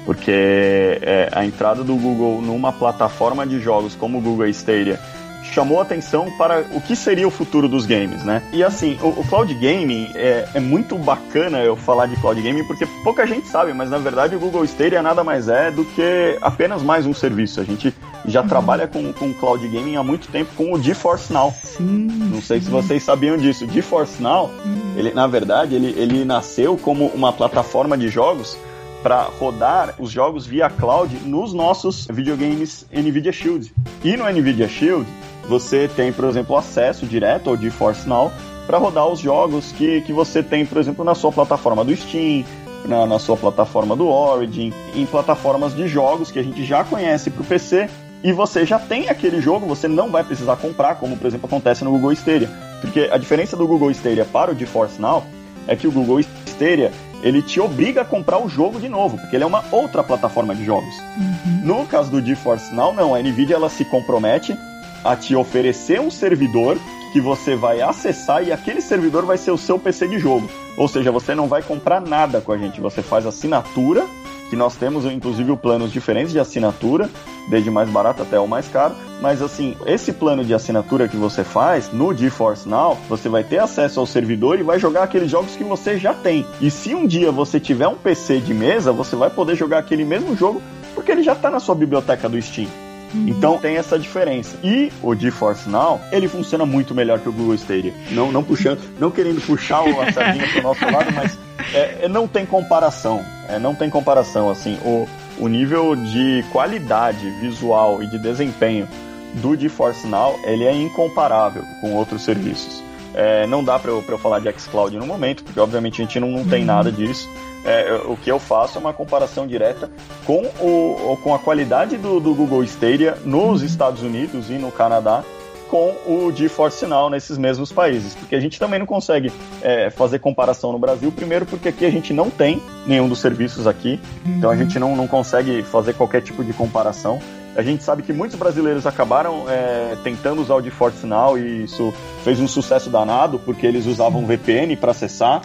Porque 0.04 0.30
é, 0.30 1.28
a 1.32 1.44
entrada 1.44 1.82
do 1.82 1.94
Google 1.96 2.40
numa 2.40 2.72
plataforma 2.72 3.46
de 3.46 3.60
jogos 3.60 3.94
como 3.94 4.18
o 4.18 4.20
Google 4.20 4.46
Stadia 4.48 5.00
chamou 5.44 5.80
atenção 5.80 6.30
para 6.36 6.60
o 6.72 6.80
que 6.80 6.94
seria 6.94 7.26
o 7.26 7.30
futuro 7.30 7.68
dos 7.68 7.86
games, 7.86 8.24
né? 8.24 8.42
E 8.52 8.62
assim, 8.62 8.98
o, 9.02 9.08
o 9.08 9.26
cloud 9.26 9.52
gaming 9.54 10.10
é, 10.14 10.48
é, 10.54 10.60
muito 10.60 10.96
bacana 10.96 11.58
eu 11.58 11.76
falar 11.76 12.06
de 12.06 12.16
cloud 12.16 12.40
gaming 12.40 12.64
porque 12.64 12.86
pouca 13.02 13.26
gente 13.26 13.48
sabe, 13.48 13.72
mas 13.72 13.90
na 13.90 13.98
verdade 13.98 14.36
o 14.36 14.38
Google 14.38 14.64
Stadia 14.64 15.02
nada 15.02 15.24
mais 15.24 15.48
é 15.48 15.70
do 15.70 15.84
que 15.84 16.38
apenas 16.40 16.82
mais 16.82 17.06
um 17.06 17.14
serviço. 17.14 17.60
A 17.60 17.64
gente 17.64 17.94
já 18.26 18.42
uhum. 18.42 18.48
trabalha 18.48 18.86
com, 18.86 19.12
com 19.12 19.32
cloud 19.32 19.66
gaming 19.68 19.96
há 19.96 20.02
muito 20.02 20.28
tempo 20.28 20.50
com 20.56 20.72
o 20.72 20.82
GeForce 20.82 21.32
Now. 21.32 21.54
Sim, 21.62 22.08
Não 22.30 22.42
sei 22.42 22.58
sim. 22.58 22.66
se 22.66 22.70
vocês 22.70 23.02
sabiam 23.02 23.36
disso. 23.36 23.64
O 23.64 23.70
GeForce 23.70 24.22
Now, 24.22 24.50
uhum. 24.64 24.94
ele 24.96 25.12
na 25.12 25.26
verdade 25.26 25.74
ele, 25.74 25.94
ele 25.98 26.24
nasceu 26.24 26.76
como 26.76 27.06
uma 27.06 27.32
plataforma 27.32 27.96
de 27.96 28.08
jogos 28.08 28.56
para 29.02 29.22
rodar 29.22 29.94
os 29.98 30.10
jogos 30.10 30.46
via 30.46 30.68
cloud 30.68 31.14
nos 31.24 31.52
nossos 31.52 32.06
videogames 32.10 32.86
Nvidia 32.92 33.32
Shield. 33.32 33.72
E 34.02 34.16
no 34.16 34.28
Nvidia 34.28 34.68
Shield, 34.68 35.06
você 35.48 35.88
tem, 35.88 36.12
por 36.12 36.26
exemplo, 36.26 36.56
acesso 36.56 37.06
direto 37.06 37.50
ao 37.50 37.56
GeForce 37.56 38.08
Now 38.08 38.30
para 38.66 38.76
rodar 38.76 39.08
os 39.08 39.18
jogos 39.18 39.72
que, 39.72 40.02
que 40.02 40.12
você 40.12 40.42
tem, 40.42 40.66
por 40.66 40.78
exemplo, 40.78 41.04
na 41.04 41.14
sua 41.14 41.32
plataforma 41.32 41.82
do 41.84 41.96
Steam, 41.96 42.44
na, 42.84 43.06
na 43.06 43.18
sua 43.18 43.36
plataforma 43.36 43.96
do 43.96 44.06
Origin, 44.06 44.72
em 44.94 45.06
plataformas 45.06 45.74
de 45.74 45.88
jogos 45.88 46.30
que 46.30 46.38
a 46.38 46.42
gente 46.42 46.64
já 46.64 46.84
conhece 46.84 47.30
para 47.30 47.42
o 47.42 47.44
PC 47.44 47.88
e 48.22 48.32
você 48.32 48.66
já 48.66 48.78
tem 48.78 49.08
aquele 49.08 49.40
jogo, 49.40 49.66
você 49.66 49.88
não 49.88 50.10
vai 50.10 50.22
precisar 50.22 50.56
comprar, 50.56 50.96
como 50.96 51.16
por 51.16 51.26
exemplo 51.26 51.46
acontece 51.46 51.82
no 51.82 51.92
Google 51.92 52.12
Stadia. 52.12 52.50
Porque 52.80 53.08
a 53.10 53.16
diferença 53.16 53.56
do 53.56 53.66
Google 53.66 53.90
Stadia 53.90 54.24
para 54.24 54.52
o 54.52 54.54
GeForce 54.54 55.00
Now 55.00 55.24
é 55.66 55.74
que 55.74 55.86
o 55.86 55.90
Google 55.90 56.20
Stadia 56.20 56.92
ele 57.22 57.42
te 57.42 57.60
obriga 57.60 58.02
a 58.02 58.04
comprar 58.04 58.38
o 58.38 58.48
jogo 58.48 58.78
de 58.78 58.88
novo, 58.88 59.18
porque 59.18 59.36
ele 59.36 59.44
é 59.44 59.46
uma 59.46 59.64
outra 59.72 60.04
plataforma 60.04 60.54
de 60.54 60.64
jogos. 60.64 60.94
Uhum. 61.16 61.60
No 61.64 61.86
caso 61.86 62.10
do 62.10 62.24
GeForce 62.24 62.74
Now, 62.74 62.92
não, 62.92 63.14
a 63.14 63.18
Nvidia 63.18 63.56
ela 63.56 63.68
se 63.68 63.84
compromete 63.84 64.56
a 65.04 65.16
te 65.16 65.34
oferecer 65.34 66.00
um 66.00 66.10
servidor 66.10 66.78
que 67.12 67.20
você 67.20 67.56
vai 67.56 67.80
acessar 67.80 68.46
e 68.46 68.52
aquele 68.52 68.80
servidor 68.80 69.24
vai 69.24 69.38
ser 69.38 69.50
o 69.50 69.58
seu 69.58 69.78
PC 69.78 70.08
de 70.08 70.18
jogo. 70.18 70.48
Ou 70.76 70.86
seja, 70.86 71.10
você 71.10 71.34
não 71.34 71.48
vai 71.48 71.62
comprar 71.62 72.00
nada 72.00 72.40
com 72.40 72.52
a 72.52 72.58
gente, 72.58 72.80
você 72.80 73.02
faz 73.02 73.26
assinatura, 73.26 74.06
que 74.50 74.56
nós 74.56 74.76
temos 74.76 75.04
inclusive 75.04 75.54
planos 75.56 75.92
diferentes 75.92 76.32
de 76.32 76.38
assinatura, 76.38 77.08
desde 77.48 77.70
mais 77.70 77.88
barato 77.88 78.22
até 78.22 78.38
o 78.38 78.46
mais 78.46 78.68
caro, 78.68 78.94
mas 79.20 79.42
assim, 79.42 79.76
esse 79.86 80.12
plano 80.12 80.44
de 80.44 80.54
assinatura 80.54 81.08
que 81.08 81.16
você 81.16 81.44
faz 81.44 81.92
no 81.92 82.14
GeForce 82.14 82.68
Now, 82.68 82.96
você 83.08 83.28
vai 83.28 83.44
ter 83.44 83.58
acesso 83.58 84.00
ao 84.00 84.06
servidor 84.06 84.58
e 84.58 84.62
vai 84.62 84.78
jogar 84.78 85.02
aqueles 85.02 85.30
jogos 85.30 85.56
que 85.56 85.64
você 85.64 85.98
já 85.98 86.14
tem. 86.14 86.46
E 86.60 86.70
se 86.70 86.94
um 86.94 87.06
dia 87.06 87.30
você 87.30 87.58
tiver 87.58 87.88
um 87.88 87.96
PC 87.96 88.40
de 88.40 88.54
mesa, 88.54 88.92
você 88.92 89.16
vai 89.16 89.30
poder 89.30 89.56
jogar 89.56 89.78
aquele 89.78 90.04
mesmo 90.04 90.36
jogo 90.36 90.62
porque 90.94 91.12
ele 91.12 91.22
já 91.22 91.32
está 91.32 91.50
na 91.50 91.60
sua 91.60 91.74
biblioteca 91.74 92.28
do 92.28 92.40
Steam. 92.40 92.87
Uhum. 93.14 93.28
Então 93.28 93.58
tem 93.58 93.76
essa 93.76 93.98
diferença. 93.98 94.56
E 94.62 94.92
o 95.02 95.14
GeForce 95.14 95.68
Now, 95.68 96.00
ele 96.12 96.28
funciona 96.28 96.66
muito 96.66 96.94
melhor 96.94 97.18
que 97.18 97.28
o 97.28 97.32
Google 97.32 97.54
Stadia. 97.54 97.94
Não, 98.10 98.30
não 98.30 98.42
puxando, 98.42 98.80
não 98.98 99.10
querendo 99.10 99.40
puxar 99.40 99.80
a 99.80 100.12
sardinha 100.12 100.48
pro 100.48 100.62
nosso 100.62 100.84
lado, 100.84 101.12
mas 101.14 101.38
é, 101.72 102.04
é, 102.04 102.08
não 102.08 102.28
tem 102.28 102.44
comparação. 102.44 103.24
É, 103.48 103.58
não 103.58 103.74
tem 103.74 103.88
comparação, 103.88 104.50
assim. 104.50 104.78
O, 104.84 105.08
o 105.38 105.48
nível 105.48 105.96
de 105.96 106.44
qualidade 106.52 107.30
visual 107.40 108.02
e 108.02 108.06
de 108.06 108.18
desempenho 108.18 108.88
do 109.34 109.56
GeForce 109.56 110.06
Now, 110.06 110.38
ele 110.44 110.64
é 110.64 110.72
incomparável 110.72 111.62
com 111.80 111.94
outros 111.94 112.22
serviços. 112.22 112.82
É, 113.14 113.46
não 113.46 113.64
dá 113.64 113.78
para 113.78 113.90
eu, 113.90 114.04
eu 114.06 114.18
falar 114.18 114.38
de 114.38 114.52
xCloud 114.58 114.96
no 114.96 115.06
momento, 115.06 115.42
porque 115.42 115.58
obviamente 115.58 116.00
a 116.00 116.04
gente 116.04 116.20
não, 116.20 116.28
não 116.28 116.44
tem 116.44 116.60
uhum. 116.60 116.66
nada 116.66 116.92
disso 116.92 117.28
é, 117.64 118.00
o 118.06 118.16
que 118.16 118.30
eu 118.30 118.38
faço 118.38 118.78
é 118.78 118.80
uma 118.80 118.92
comparação 118.92 119.46
direta 119.46 119.90
com, 120.24 120.42
o, 120.60 121.16
com 121.22 121.34
a 121.34 121.38
qualidade 121.38 121.96
do, 121.96 122.20
do 122.20 122.34
Google 122.34 122.64
Stadia 122.64 123.16
nos 123.24 123.62
Estados 123.62 124.02
Unidos 124.02 124.48
e 124.50 124.54
no 124.54 124.70
Canadá 124.70 125.22
com 125.68 125.94
o 126.06 126.32
GeForce 126.34 126.86
Now 126.86 127.10
nesses 127.10 127.36
mesmos 127.36 127.70
países, 127.70 128.14
porque 128.14 128.34
a 128.34 128.40
gente 128.40 128.58
também 128.58 128.78
não 128.78 128.86
consegue 128.86 129.30
é, 129.60 129.90
fazer 129.90 130.18
comparação 130.18 130.72
no 130.72 130.78
Brasil, 130.78 131.12
primeiro 131.12 131.44
porque 131.44 131.68
aqui 131.68 131.84
a 131.84 131.90
gente 131.90 132.14
não 132.14 132.30
tem 132.30 132.62
nenhum 132.86 133.06
dos 133.06 133.18
serviços 133.18 133.66
aqui, 133.66 134.00
uhum. 134.24 134.36
então 134.38 134.48
a 134.48 134.54
uhum. 134.54 134.58
gente 134.60 134.78
não, 134.78 134.96
não 134.96 135.06
consegue 135.06 135.62
fazer 135.62 135.92
qualquer 135.92 136.22
tipo 136.22 136.42
de 136.42 136.54
comparação. 136.54 137.20
A 137.58 137.62
gente 137.62 137.82
sabe 137.82 138.04
que 138.04 138.12
muitos 138.12 138.38
brasileiros 138.38 138.86
acabaram 138.86 139.46
é, 139.50 139.96
tentando 140.04 140.40
usar 140.40 140.54
o 140.54 140.62
GeForce 140.62 141.04
Now 141.04 141.36
e 141.36 141.64
isso 141.64 141.92
fez 142.22 142.38
um 142.38 142.46
sucesso 142.46 142.88
danado, 142.88 143.40
porque 143.40 143.66
eles 143.66 143.84
usavam 143.84 144.24
VPN 144.24 144.76
para 144.76 144.92
acessar, 144.92 145.42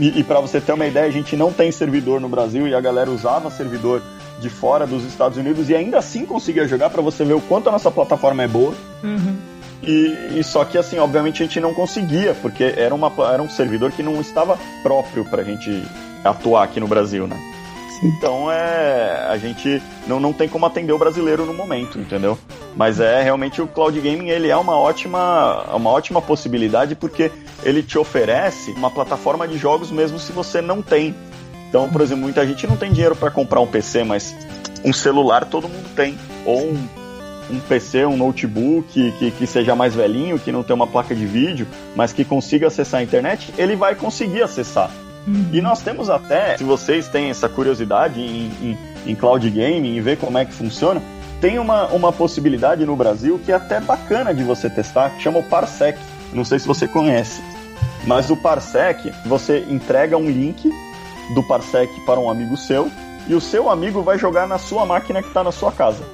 e, 0.00 0.18
e 0.18 0.24
para 0.24 0.40
você 0.40 0.60
ter 0.60 0.72
uma 0.72 0.84
ideia, 0.84 1.06
a 1.06 1.10
gente 1.10 1.36
não 1.36 1.52
tem 1.52 1.70
servidor 1.70 2.20
no 2.20 2.28
Brasil 2.28 2.66
e 2.66 2.74
a 2.74 2.80
galera 2.80 3.08
usava 3.12 3.48
servidor 3.48 4.02
de 4.40 4.50
fora 4.50 4.88
dos 4.88 5.04
Estados 5.04 5.38
Unidos 5.38 5.70
e 5.70 5.76
ainda 5.76 5.98
assim 5.98 6.26
conseguia 6.26 6.66
jogar 6.66 6.90
para 6.90 7.00
você 7.00 7.24
ver 7.24 7.34
o 7.34 7.40
quanto 7.40 7.68
a 7.68 7.72
nossa 7.72 7.92
plataforma 7.92 8.42
é 8.42 8.48
boa. 8.48 8.74
Uhum. 9.04 9.36
E, 9.84 10.38
e, 10.40 10.42
só 10.42 10.64
que 10.64 10.76
assim, 10.76 10.98
obviamente 10.98 11.44
a 11.44 11.46
gente 11.46 11.60
não 11.60 11.72
conseguia, 11.72 12.34
porque 12.42 12.74
era, 12.76 12.92
uma, 12.92 13.12
era 13.32 13.40
um 13.40 13.48
servidor 13.48 13.92
que 13.92 14.02
não 14.02 14.20
estava 14.20 14.58
próprio 14.82 15.24
para 15.24 15.42
a 15.42 15.44
gente 15.44 15.84
atuar 16.24 16.64
aqui 16.64 16.80
no 16.80 16.88
Brasil, 16.88 17.28
né? 17.28 17.55
Então 18.02 18.50
é. 18.50 19.26
A 19.28 19.38
gente 19.38 19.82
não, 20.06 20.20
não 20.20 20.32
tem 20.32 20.48
como 20.48 20.66
atender 20.66 20.92
o 20.92 20.98
brasileiro 20.98 21.44
no 21.44 21.54
momento, 21.54 21.98
entendeu? 21.98 22.38
Mas 22.76 23.00
é 23.00 23.22
realmente 23.22 23.60
o 23.60 23.66
cloud 23.66 23.98
gaming 24.00 24.28
ele 24.28 24.48
é 24.48 24.56
uma 24.56 24.78
ótima, 24.78 25.64
uma 25.74 25.90
ótima 25.90 26.20
possibilidade 26.20 26.94
porque 26.94 27.30
ele 27.62 27.82
te 27.82 27.98
oferece 27.98 28.70
uma 28.72 28.90
plataforma 28.90 29.48
de 29.48 29.58
jogos 29.58 29.90
mesmo 29.90 30.18
se 30.18 30.32
você 30.32 30.60
não 30.60 30.82
tem. 30.82 31.14
Então, 31.68 31.88
por 31.88 32.00
exemplo, 32.00 32.22
muita 32.22 32.46
gente 32.46 32.66
não 32.66 32.76
tem 32.76 32.92
dinheiro 32.92 33.16
para 33.16 33.30
comprar 33.30 33.60
um 33.60 33.66
PC, 33.66 34.04
mas 34.04 34.34
um 34.84 34.92
celular 34.92 35.44
todo 35.44 35.68
mundo 35.68 35.88
tem. 35.94 36.16
Ou 36.44 36.60
um, 36.60 36.88
um 37.50 37.60
PC, 37.60 38.06
um 38.06 38.16
notebook 38.16 39.12
que, 39.18 39.30
que 39.30 39.46
seja 39.46 39.74
mais 39.74 39.94
velhinho, 39.94 40.38
que 40.38 40.52
não 40.52 40.62
tem 40.62 40.74
uma 40.74 40.86
placa 40.86 41.14
de 41.14 41.26
vídeo, 41.26 41.66
mas 41.94 42.12
que 42.12 42.24
consiga 42.24 42.68
acessar 42.68 43.00
a 43.00 43.02
internet, 43.02 43.52
ele 43.58 43.74
vai 43.74 43.94
conseguir 43.94 44.42
acessar. 44.42 44.90
E 45.52 45.60
nós 45.60 45.82
temos 45.82 46.08
até, 46.08 46.56
se 46.56 46.62
vocês 46.62 47.08
têm 47.08 47.30
essa 47.30 47.48
curiosidade 47.48 48.20
em, 48.20 48.50
em, 48.62 48.78
em 49.06 49.14
cloud 49.14 49.48
gaming 49.50 49.96
e 49.96 50.00
ver 50.00 50.18
como 50.18 50.38
é 50.38 50.44
que 50.44 50.52
funciona, 50.52 51.02
tem 51.40 51.58
uma, 51.58 51.86
uma 51.88 52.12
possibilidade 52.12 52.86
no 52.86 52.94
Brasil 52.94 53.40
que 53.44 53.50
é 53.50 53.56
até 53.56 53.80
bacana 53.80 54.32
de 54.32 54.44
você 54.44 54.70
testar, 54.70 55.10
que 55.10 55.22
chama 55.22 55.40
o 55.40 55.42
Parsec. 55.42 55.98
Não 56.32 56.44
sei 56.44 56.58
se 56.58 56.66
você 56.66 56.86
conhece. 56.86 57.42
Mas 58.06 58.30
o 58.30 58.36
Parsec, 58.36 59.12
você 59.26 59.66
entrega 59.68 60.16
um 60.16 60.30
link 60.30 60.72
do 61.34 61.42
Parsec 61.42 61.92
para 62.06 62.20
um 62.20 62.30
amigo 62.30 62.56
seu 62.56 62.90
e 63.26 63.34
o 63.34 63.40
seu 63.40 63.68
amigo 63.68 64.02
vai 64.02 64.18
jogar 64.18 64.46
na 64.46 64.58
sua 64.58 64.86
máquina 64.86 65.20
que 65.20 65.28
está 65.28 65.42
na 65.42 65.50
sua 65.50 65.72
casa. 65.72 66.04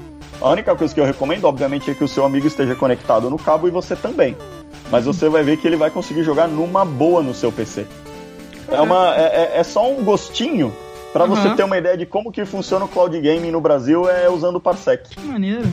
A 0.41 0.49
única 0.49 0.75
coisa 0.75 0.93
que 0.93 0.99
eu 0.99 1.05
recomendo, 1.05 1.45
obviamente, 1.45 1.91
é 1.91 1.95
que 1.95 2.03
o 2.03 2.09
seu 2.09 2.25
amigo 2.25 2.47
esteja 2.47 2.75
conectado 2.75 3.29
no 3.29 3.39
cabo 3.39 3.69
e 3.69 3.71
você 3.71 3.95
também. 3.95 4.37
Mas 4.91 5.05
você 5.05 5.29
vai 5.29 5.43
ver 5.43 5.59
que 5.59 5.67
ele 5.67 5.77
vai 5.77 5.91
conseguir 5.91 6.25
jogar 6.25 6.49
numa 6.49 6.85
boa 6.85 7.23
no 7.23 7.35
seu 7.35 7.53
PC. 7.53 7.87
É, 8.69 8.81
uma, 8.81 9.15
é, 9.17 9.21
é, 9.21 9.53
é 9.59 9.63
só 9.65 9.91
um 9.91 10.05
gostinho 10.05 10.73
para 11.13 11.25
uhum. 11.25 11.35
você 11.35 11.51
ter 11.51 11.63
uma 11.63 11.77
ideia 11.77 11.97
de 11.97 12.07
como 12.07 12.33
que 12.33 12.45
funciona 12.45 12.85
o 12.85 12.89
cloud 12.89 13.19
gaming 13.21 13.51
no 13.51 13.61
Brasil 13.61 14.09
é 14.09 14.31
usando 14.31 14.57
o 14.57 14.61
Parsec. 14.61 15.11
Que 15.11 15.21
maneiro. 15.21 15.73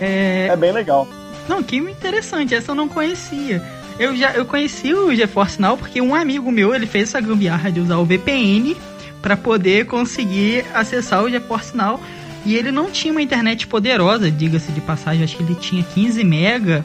É... 0.00 0.48
é 0.50 0.56
bem 0.56 0.72
legal. 0.72 1.06
Não, 1.48 1.62
que 1.62 1.76
interessante, 1.76 2.54
essa 2.54 2.70
eu 2.70 2.74
não 2.74 2.88
conhecia. 2.88 3.62
Eu 3.98 4.16
já 4.16 4.32
eu 4.32 4.46
conheci 4.46 4.94
o 4.94 5.14
GeForce 5.14 5.60
Now 5.60 5.76
porque 5.76 6.00
um 6.00 6.14
amigo 6.14 6.50
meu, 6.50 6.74
ele 6.74 6.86
fez 6.86 7.10
essa 7.10 7.20
gambiarra 7.20 7.70
de 7.70 7.80
usar 7.80 7.98
o 7.98 8.04
VPN 8.04 8.74
para 9.20 9.36
poder 9.36 9.86
conseguir 9.86 10.64
acessar 10.72 11.22
o 11.22 11.28
GeForce 11.28 11.76
Now. 11.76 12.00
E 12.46 12.56
ele 12.56 12.72
não 12.72 12.90
tinha 12.90 13.12
uma 13.12 13.20
internet 13.20 13.66
poderosa, 13.66 14.30
diga-se 14.30 14.72
de 14.72 14.80
passagem, 14.80 15.22
acho 15.22 15.36
que 15.36 15.42
ele 15.42 15.54
tinha 15.54 15.82
15 15.82 16.24
mega. 16.24 16.84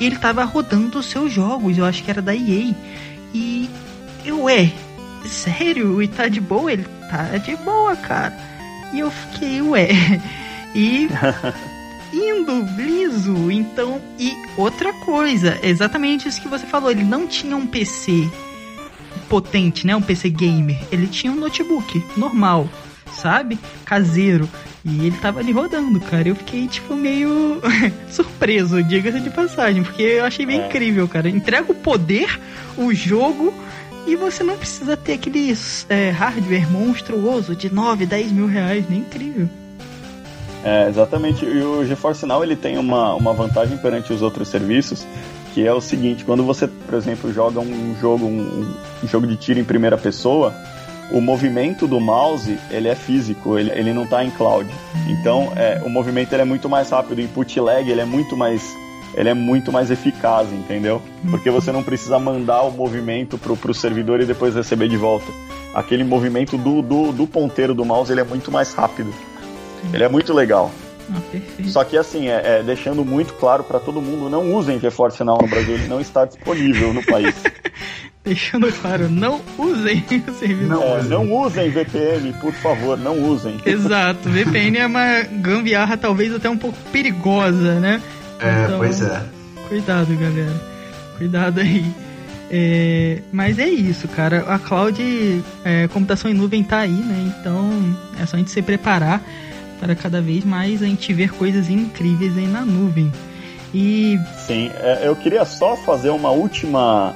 E 0.00 0.06
ele 0.06 0.16
tava 0.16 0.42
rodando 0.44 0.98
os 0.98 1.06
seus 1.06 1.30
jogos, 1.30 1.76
eu 1.76 1.84
acho 1.84 2.02
que 2.02 2.10
era 2.10 2.22
da 2.22 2.34
EA. 2.34 2.74
E 3.34 3.68
eu, 4.24 4.42
ué, 4.44 4.72
sério? 5.26 6.02
E 6.02 6.08
tá 6.08 6.28
de 6.28 6.40
boa? 6.40 6.72
Ele 6.72 6.86
tá 7.10 7.36
de 7.38 7.56
boa, 7.56 7.96
cara. 7.96 8.36
E 8.92 9.00
eu 9.00 9.10
fiquei, 9.10 9.62
ué. 9.62 9.88
E 10.74 11.08
indo 12.12 12.62
liso. 12.76 13.50
Então, 13.50 14.00
e 14.18 14.32
outra 14.56 14.92
coisa, 14.92 15.58
exatamente 15.62 16.28
isso 16.28 16.40
que 16.40 16.48
você 16.48 16.66
falou, 16.66 16.90
ele 16.90 17.04
não 17.04 17.26
tinha 17.26 17.56
um 17.56 17.66
PC 17.66 18.28
potente, 19.28 19.86
né? 19.86 19.94
Um 19.94 20.02
PC 20.02 20.28
gamer. 20.30 20.78
Ele 20.90 21.06
tinha 21.06 21.32
um 21.32 21.36
notebook 21.36 22.02
normal, 22.16 22.68
sabe? 23.12 23.58
Caseiro. 23.84 24.48
E 24.84 25.06
ele 25.06 25.16
tava 25.18 25.40
ali 25.40 25.52
rodando, 25.52 26.00
cara. 26.00 26.28
Eu 26.28 26.34
fiquei, 26.34 26.66
tipo, 26.66 26.96
meio 26.96 27.60
surpreso, 28.10 28.82
diga-se 28.82 29.20
de 29.20 29.30
passagem, 29.30 29.82
porque 29.82 30.02
eu 30.02 30.24
achei 30.24 30.44
bem 30.46 30.62
é. 30.62 30.66
incrível, 30.66 31.06
cara. 31.06 31.28
Entrega 31.28 31.70
o 31.70 31.74
poder, 31.74 32.40
o 32.76 32.92
jogo, 32.92 33.54
e 34.10 34.16
você 34.16 34.42
não 34.42 34.56
precisa 34.56 34.96
ter 34.96 35.12
aquele 35.12 35.56
é, 35.88 36.10
hardware 36.10 36.68
monstruoso 36.68 37.54
de 37.54 37.72
9, 37.72 38.06
10 38.06 38.32
mil 38.32 38.46
reais, 38.46 38.84
nem 38.88 39.00
incrível. 39.00 39.48
É, 40.64 40.88
exatamente. 40.88 41.44
E 41.44 41.62
o 41.62 41.84
GeForce 41.84 42.26
Now 42.26 42.42
ele 42.42 42.56
tem 42.56 42.76
uma, 42.76 43.14
uma 43.14 43.32
vantagem 43.32 43.78
perante 43.78 44.12
os 44.12 44.20
outros 44.20 44.48
serviços, 44.48 45.06
que 45.54 45.64
é 45.64 45.72
o 45.72 45.80
seguinte, 45.80 46.24
quando 46.24 46.44
você, 46.44 46.66
por 46.66 46.94
exemplo, 46.94 47.32
joga 47.32 47.60
um 47.60 47.96
jogo, 48.00 48.26
um, 48.26 48.74
um 49.02 49.08
jogo 49.08 49.28
de 49.28 49.36
tiro 49.36 49.60
em 49.60 49.64
primeira 49.64 49.96
pessoa, 49.96 50.52
o 51.12 51.20
movimento 51.20 51.86
do 51.86 52.00
mouse 52.00 52.58
ele 52.70 52.88
é 52.88 52.94
físico, 52.96 53.58
ele, 53.58 53.70
ele 53.70 53.92
não 53.92 54.04
está 54.04 54.24
em 54.24 54.30
cloud. 54.30 54.68
Então 55.08 55.52
é, 55.56 55.80
o 55.84 55.88
movimento 55.88 56.32
ele 56.32 56.42
é 56.42 56.44
muito 56.44 56.68
mais 56.68 56.90
rápido, 56.90 57.18
o 57.18 57.20
input 57.20 57.60
lag 57.60 57.88
ele 57.88 58.00
é 58.00 58.04
muito 58.04 58.36
mais 58.36 58.76
ele 59.14 59.28
é 59.28 59.34
muito 59.34 59.72
mais 59.72 59.90
eficaz, 59.90 60.52
entendeu? 60.52 61.02
Porque 61.30 61.50
você 61.50 61.72
não 61.72 61.82
precisa 61.82 62.18
mandar 62.18 62.62
o 62.62 62.70
movimento 62.70 63.36
pro, 63.36 63.56
pro 63.56 63.74
servidor 63.74 64.20
e 64.20 64.26
depois 64.26 64.54
receber 64.54 64.88
de 64.88 64.96
volta. 64.96 65.26
Aquele 65.74 66.04
movimento 66.04 66.56
do, 66.56 66.82
do, 66.82 67.12
do 67.12 67.26
ponteiro 67.26 67.74
do 67.74 67.84
mouse 67.84 68.10
ele 68.10 68.20
é 68.20 68.24
muito 68.24 68.50
mais 68.50 68.72
rápido. 68.72 69.12
Ele 69.92 70.04
é 70.04 70.08
muito 70.08 70.32
legal. 70.32 70.70
Ah, 71.12 71.20
Só 71.64 71.82
que 71.82 71.96
assim, 71.96 72.28
é, 72.28 72.58
é 72.60 72.62
deixando 72.62 73.04
muito 73.04 73.34
claro 73.34 73.64
para 73.64 73.80
todo 73.80 74.00
mundo, 74.00 74.30
não 74.30 74.54
usem 74.54 74.78
GeForce 74.78 75.24
Now 75.24 75.38
no 75.40 75.48
Brasil, 75.48 75.74
ele 75.74 75.88
não 75.88 76.00
está 76.00 76.24
disponível 76.24 76.92
no 76.92 77.04
país. 77.04 77.34
deixando 78.24 78.70
claro, 78.72 79.08
não 79.08 79.40
usem 79.58 80.04
o 80.28 80.32
serviço. 80.34 80.68
Não, 80.68 80.98
é, 80.98 81.02
não 81.02 81.32
usem 81.32 81.70
VPN, 81.70 82.32
por 82.40 82.52
favor, 82.52 82.98
não 82.98 83.18
usem. 83.24 83.56
Exato, 83.64 84.28
VPN 84.28 84.78
é 84.78 84.86
uma 84.86 85.22
gambiarra 85.22 85.96
talvez 85.96 86.34
até 86.34 86.48
um 86.48 86.56
pouco 86.56 86.78
perigosa, 86.92 87.80
né? 87.80 88.00
É, 88.40 88.64
então, 88.64 88.78
pois 88.78 89.02
é. 89.02 89.22
Cuidado, 89.68 90.16
galera. 90.16 90.60
Cuidado 91.18 91.60
aí. 91.60 91.84
É, 92.50 93.22
mas 93.30 93.58
é 93.58 93.68
isso, 93.68 94.08
cara. 94.08 94.44
A 94.48 94.58
cloud, 94.58 95.00
é, 95.64 95.86
computação 95.88 96.30
em 96.30 96.34
nuvem 96.34 96.64
tá 96.64 96.80
aí, 96.80 96.90
né? 96.90 97.32
Então 97.38 97.70
é 98.20 98.26
só 98.26 98.36
a 98.36 98.38
gente 98.38 98.50
se 98.50 98.60
preparar 98.60 99.22
para 99.78 99.94
cada 99.94 100.20
vez 100.20 100.44
mais 100.44 100.82
a 100.82 100.86
gente 100.86 101.12
ver 101.12 101.30
coisas 101.30 101.70
incríveis 101.70 102.36
aí 102.36 102.46
na 102.46 102.64
nuvem. 102.64 103.12
E 103.72 104.18
sim, 104.46 104.70
é, 104.74 105.02
eu 105.04 105.14
queria 105.14 105.44
só 105.44 105.76
fazer 105.76 106.10
uma 106.10 106.30
última 106.30 107.14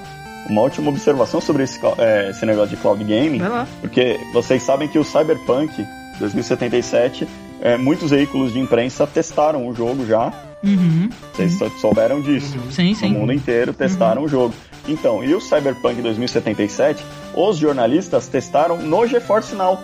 uma 0.49 0.61
última 0.61 0.91
observação 0.91 1.41
sobre 1.41 1.65
esse, 1.65 1.81
é, 1.99 2.31
esse 2.31 2.45
negócio 2.47 2.77
de 2.77 2.77
cloud 2.77 3.03
gaming, 3.03 3.41
porque 3.81 4.21
vocês 4.33 4.63
sabem 4.63 4.87
que 4.87 4.99
o 4.99 5.05
Cyberpunk 5.05 5.85
2077, 6.19 7.27
é, 7.61 7.77
muitos 7.77 8.11
veículos 8.11 8.53
de 8.53 8.61
imprensa 8.61 9.07
testaram 9.07 9.67
o 9.67 9.75
jogo 9.75 10.07
já. 10.07 10.33
Uhum, 10.65 11.11
Vocês 11.33 11.61
uhum. 11.61 11.71
souberam 11.79 12.21
disso? 12.21 12.57
Uhum. 12.57 12.71
Sim, 12.71 12.95
sim. 12.95 13.13
No 13.13 13.21
mundo 13.21 13.33
inteiro 13.33 13.73
testaram 13.73 14.23
uhum. 14.23 14.27
o 14.27 14.29
jogo. 14.29 14.55
Então, 14.89 15.23
e 15.23 15.35
o 15.35 15.41
Cyberpunk 15.41 16.01
2077, 16.01 17.05
os 17.35 17.57
jornalistas 17.57 18.27
testaram 18.29 18.79
no 18.79 19.07
GeForce 19.07 19.55
Now. 19.55 19.79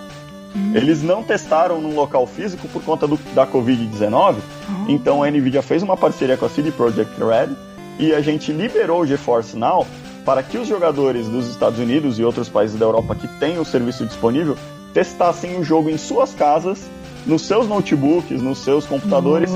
Uhum. 0.55 0.73
Eles 0.75 1.03
não 1.03 1.23
testaram 1.23 1.81
num 1.81 1.95
local 1.95 2.27
físico 2.27 2.67
por 2.69 2.83
conta 2.83 3.07
do, 3.07 3.19
da 3.35 3.47
Covid-19. 3.47 4.35
Uhum. 4.35 4.87
Então 4.89 5.23
a 5.23 5.31
Nvidia 5.31 5.63
fez 5.63 5.83
uma 5.83 5.97
parceria 5.97 6.37
com 6.37 6.47
a 6.47 6.49
CD 6.49 6.73
Projekt 6.73 7.15
Red 7.19 7.55
e 7.99 8.13
a 8.13 8.21
gente 8.21 8.51
liberou 8.53 9.03
o 9.03 9.07
GeForce 9.07 9.57
Now 9.57 9.87
para 10.25 10.43
que 10.43 10.59
os 10.59 10.67
jogadores 10.67 11.29
dos 11.29 11.49
Estados 11.49 11.79
Unidos 11.79 12.19
e 12.19 12.25
outros 12.25 12.49
países 12.49 12.79
da 12.79 12.85
Europa 12.85 13.15
que 13.15 13.29
têm 13.39 13.59
o 13.59 13.65
serviço 13.65 14.05
disponível 14.05 14.57
testassem 14.93 15.59
o 15.59 15.65
jogo 15.65 15.89
em 15.89 15.97
suas 15.97 16.35
casas, 16.35 16.81
nos 17.27 17.43
seus 17.43 17.69
notebooks, 17.69 18.41
nos 18.41 18.59
seus 18.59 18.87
computadores, 18.87 19.51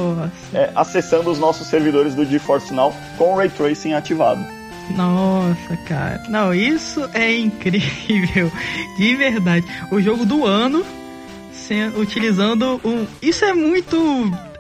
é, 0.53 0.71
acessando 0.75 1.31
os 1.31 1.39
nossos 1.39 1.67
servidores 1.67 2.15
do 2.15 2.25
GeForce 2.25 2.73
Now 2.73 2.95
com 3.17 3.33
o 3.33 3.37
Ray 3.37 3.49
Tracing 3.49 3.95
ativado. 3.95 4.45
Nossa, 4.97 5.77
cara. 5.89 6.23
Não, 6.29 6.53
isso 6.53 7.09
é 7.15 7.37
incrível. 7.39 8.53
De 8.99 9.17
verdade. 9.17 9.67
O 9.91 10.01
jogo 10.01 10.27
do 10.27 10.45
ano 10.45 10.85
utilizando 11.97 12.81
um. 12.85 13.07
Isso 13.23 13.45
é 13.45 13.55
muito 13.55 13.97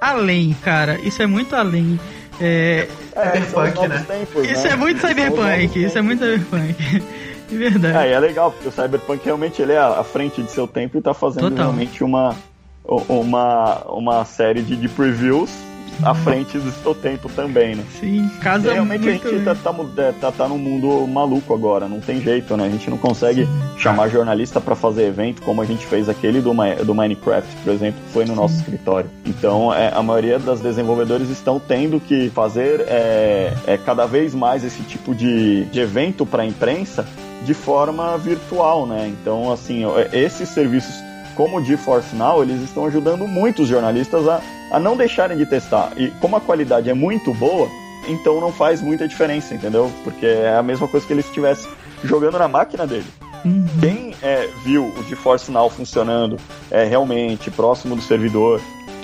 além, 0.01 0.57
cara. 0.63 0.99
Isso 1.01 1.23
é 1.23 1.27
muito 1.27 1.55
além. 1.55 1.99
É, 2.41 2.89
é 3.15 3.41
cyberpunk, 3.41 3.89
né? 3.89 4.05
Tempos, 4.09 4.51
isso 4.51 4.65
né? 4.65 4.71
é 4.71 4.77
muito 4.77 5.07
cyberpunk. 5.07 5.85
Isso 5.85 5.99
é 5.99 6.03
muito 6.03 6.25
cyberpunk. 6.25 7.03
De 7.49 7.59
verdade. 7.59 8.09
É, 8.09 8.13
é 8.13 8.19
legal, 8.19 8.51
porque 8.51 8.69
o 8.69 8.73
cyberpunk 8.73 9.23
realmente 9.23 9.61
ele 9.61 9.73
é 9.73 9.79
à 9.79 10.03
frente 10.03 10.43
de 10.43 10.51
seu 10.51 10.67
tempo 10.67 10.97
e 10.97 11.03
tá 11.03 11.13
fazendo 11.13 11.51
Total. 11.51 11.67
realmente 11.67 12.03
uma, 12.03 12.35
uma, 12.85 13.83
uma 13.89 14.25
série 14.25 14.63
de, 14.63 14.77
de 14.77 14.89
previews 14.89 15.51
à 16.03 16.15
frente 16.15 16.59
do 16.59 16.73
seu 16.73 16.95
tempo 16.95 17.29
também, 17.29 17.77
né? 17.77 17.85
Sim, 18.01 18.29
casa 18.41 18.73
Realmente 18.73 19.09
a 19.09 19.13
gente 19.13 19.45
tá, 19.45 19.55
tá, 19.55 19.75
é, 19.99 20.13
tá, 20.13 20.33
tá 20.33 20.49
num 20.49 20.59
mundo 20.59 21.07
maluco 21.07 21.55
agora, 21.55 21.89
não 21.89 22.01
tem 22.01 22.21
jeito, 22.21 22.57
né? 22.57 22.65
A 22.65 22.69
gente 22.69 22.91
não 22.91 22.99
consegue 22.99 23.45
Sim. 23.45 23.79
chamar 23.79 24.09
jornalista 24.09 24.61
para 24.61 24.75
fazer 24.75 25.07
evento 25.07 25.43
como 25.43 25.63
a 25.63 25.65
gente 25.65 25.87
fez 25.87 26.09
aquele 26.09 26.41
do, 26.41 26.53
do 26.85 26.95
Minecraft, 26.95 27.49
por 27.63 27.73
exemplo, 27.73 28.01
que 28.07 28.13
foi 28.13 28.25
no 28.25 28.35
Sim. 28.35 28.41
nosso 28.41 28.57
escritório. 28.57 29.11
Então, 29.25 29.73
é, 29.73 29.93
a 29.95 30.03
maioria 30.03 30.39
das 30.39 30.61
desenvolvedores 30.61 31.31
estão 31.31 31.61
tendo 31.61 32.01
que 32.01 32.31
fazer 32.31 32.81
é, 32.89 33.53
é 33.67 33.79
cada 33.79 34.07
vez 34.07 34.35
mais 34.35 34.65
esse 34.65 34.83
tipo 34.83 35.15
de, 35.15 35.65
de 35.67 35.81
evento 35.81 36.27
para 36.27 36.43
a 36.43 36.47
imprensa 36.47 37.07
de 37.45 37.55
forma 37.55 38.17
virtual, 38.19 38.87
né? 38.87 39.07
Então, 39.21 39.53
assim, 39.53 39.83
esses 40.13 40.49
serviços 40.49 40.95
como 41.35 41.59
o 41.59 41.65
GeForce 41.65 42.15
Now, 42.15 42.43
eles 42.43 42.63
estão 42.63 42.87
ajudando 42.87 43.27
muito 43.27 43.63
os 43.63 43.69
jornalistas 43.69 44.27
a, 44.29 44.41
a 44.71 44.81
não 44.81 44.97
deixarem 44.97 45.37
de 45.37 45.47
testar. 45.47 45.93
E 45.97 46.09
como 46.21 46.37
a 46.37 46.41
qualidade 46.41 46.89
é 46.89 46.95
muito 46.95 47.33
boa, 47.35 47.69
então 48.09 48.41
não 48.41 48.53
faz 48.53 48.81
muita 48.81 49.07
diferença, 49.09 49.55
entendeu? 49.55 49.91
Porque 50.03 50.27
é 50.27 50.57
a 50.57 50.63
mesma 50.63 50.89
coisa 50.89 51.07
que 51.07 51.13
ele 51.13 51.21
estivesse 51.21 51.69
jogando 52.03 52.39
na 52.39 52.49
máquina 52.49 52.87
dele. 52.87 53.07
Uhum. 53.45 53.67
Quem 53.81 54.15
é, 54.23 54.49
viu 54.65 54.87
o 54.87 55.05
GeForce 55.05 55.51
Now 55.51 55.69
funcionando 55.69 56.39
é, 56.71 56.85
realmente 56.85 57.51
próximo 57.51 57.95
do 57.95 58.03
servidor, 58.03 58.61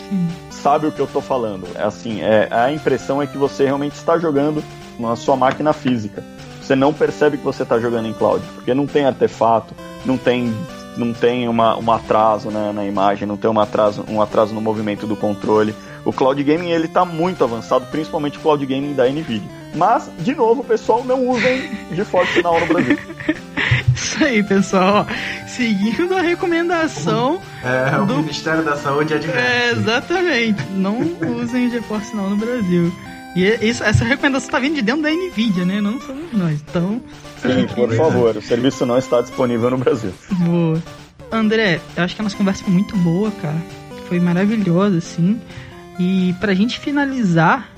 Sim. 0.09 0.29
sabe 0.51 0.87
o 0.87 0.93
que 0.93 1.01
eu 1.01 1.07
estou 1.07 1.21
falando. 1.21 1.67
É 1.75 1.83
assim, 1.83 2.23
é, 2.23 2.49
a 2.51 2.73
impressão 2.73 3.21
é 3.21 3.27
que 3.27 3.37
você 3.37 3.65
realmente 3.65 3.95
está 3.95 4.19
jogando 4.19 4.65
na 4.99 5.15
sua 5.17 5.37
máquina 5.37 5.73
física. 5.73 6.25
Você 6.63 6.75
não 6.75 6.93
percebe 6.93 7.37
que 7.37 7.45
você 7.45 7.65
está 7.65 7.79
jogando 7.79 8.07
em 8.07 8.13
cloud, 8.13 8.45
porque 8.55 8.73
não 8.73 8.87
tem 8.87 9.05
artefato, 9.05 9.75
não 10.07 10.17
tem 10.17 10.55
não 10.97 11.13
tem 11.13 11.49
uma, 11.49 11.79
um 11.79 11.91
atraso 11.91 12.51
né, 12.51 12.73
na 12.73 12.85
imagem, 12.85 13.27
não 13.27 13.37
tem 13.37 13.51
um 13.51 13.61
atraso, 13.61 14.05
um 14.09 14.21
atraso 14.21 14.55
no 14.55 14.61
movimento 14.61 15.07
do 15.07 15.17
controle. 15.17 15.75
O 16.05 16.13
cloud 16.13 16.43
gaming 16.43 16.71
ele 16.71 16.87
está 16.87 17.05
muito 17.05 17.45
avançado, 17.45 17.87
principalmente 17.87 18.39
o 18.39 18.41
cloud 18.41 18.65
gaming 18.65 18.95
da 18.95 19.09
Nvidia. 19.09 19.49
Mas, 19.75 20.11
de 20.19 20.35
novo, 20.35 20.65
pessoal, 20.65 21.05
não 21.05 21.29
usem 21.29 21.71
GeForce 21.93 22.43
Now 22.43 22.59
no 22.59 22.67
Brasil. 22.67 22.99
Isso 23.95 24.25
aí, 24.25 24.43
pessoal. 24.43 25.07
Seguindo 25.47 26.17
a 26.17 26.23
recomendação 26.23 27.41
é, 27.63 27.91
do 28.05 28.15
o 28.15 28.17
Ministério 28.19 28.65
da 28.65 28.77
Saúde 28.77 29.15
adverte. 29.15 29.39
É, 29.39 29.71
exatamente. 29.73 30.63
Não 30.71 30.99
usem 31.41 31.71
GeForce 31.71 32.17
Now 32.17 32.31
no 32.31 32.37
Brasil. 32.37 32.93
E 33.35 33.47
isso, 33.67 33.85
essa 33.85 34.05
recomendação 34.05 34.49
está 34.49 34.59
vindo 34.59 34.75
de 34.75 34.83
dentro 34.83 35.03
da 35.03 35.11
Nvidia, 35.11 35.65
né? 35.65 35.81
Não 35.81 36.01
somos 36.01 36.33
nós. 36.33 36.61
Então. 36.69 37.01
Sim, 37.41 37.67
por 37.75 37.93
favor, 37.95 38.37
o 38.37 38.43
serviço 38.43 38.85
não 38.85 38.99
está 38.99 39.21
disponível 39.21 39.71
no 39.71 39.79
Brasil. 39.79 40.13
Boa. 40.31 40.83
André, 41.31 41.81
eu 41.97 42.03
acho 42.03 42.17
que 42.17 42.23
a 42.23 42.25
nossa 42.25 42.37
conversa 42.37 42.65
foi 42.65 42.73
muito 42.73 42.97
boa, 42.97 43.31
cara. 43.31 43.63
Foi 44.09 44.19
maravilhosa, 44.19 44.99
assim. 44.99 45.41
E 45.99 46.35
pra 46.41 46.55
gente 46.55 46.81
finalizar, 46.81 47.71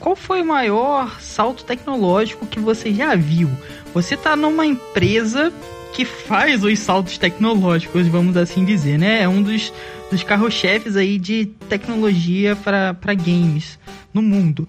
qual 0.00 0.16
foi 0.16 0.40
o 0.40 0.46
maior 0.46 1.20
salto 1.20 1.64
tecnológico 1.64 2.46
que 2.46 2.58
você 2.58 2.92
já 2.94 3.14
viu? 3.14 3.50
Você 3.92 4.16
tá 4.16 4.34
numa 4.34 4.64
empresa 4.64 5.52
que 5.94 6.04
faz 6.04 6.64
os 6.64 6.78
saltos 6.80 7.16
tecnológicos, 7.16 8.08
vamos 8.08 8.36
assim 8.36 8.64
dizer, 8.64 8.98
né? 8.98 9.22
É 9.22 9.28
um 9.28 9.40
dos, 9.40 9.72
dos 10.10 10.22
carro-chefes 10.24 10.96
aí 10.96 11.18
de 11.18 11.46
tecnologia 11.68 12.56
para 12.56 13.14
games 13.14 13.78
no 14.12 14.20
mundo. 14.20 14.68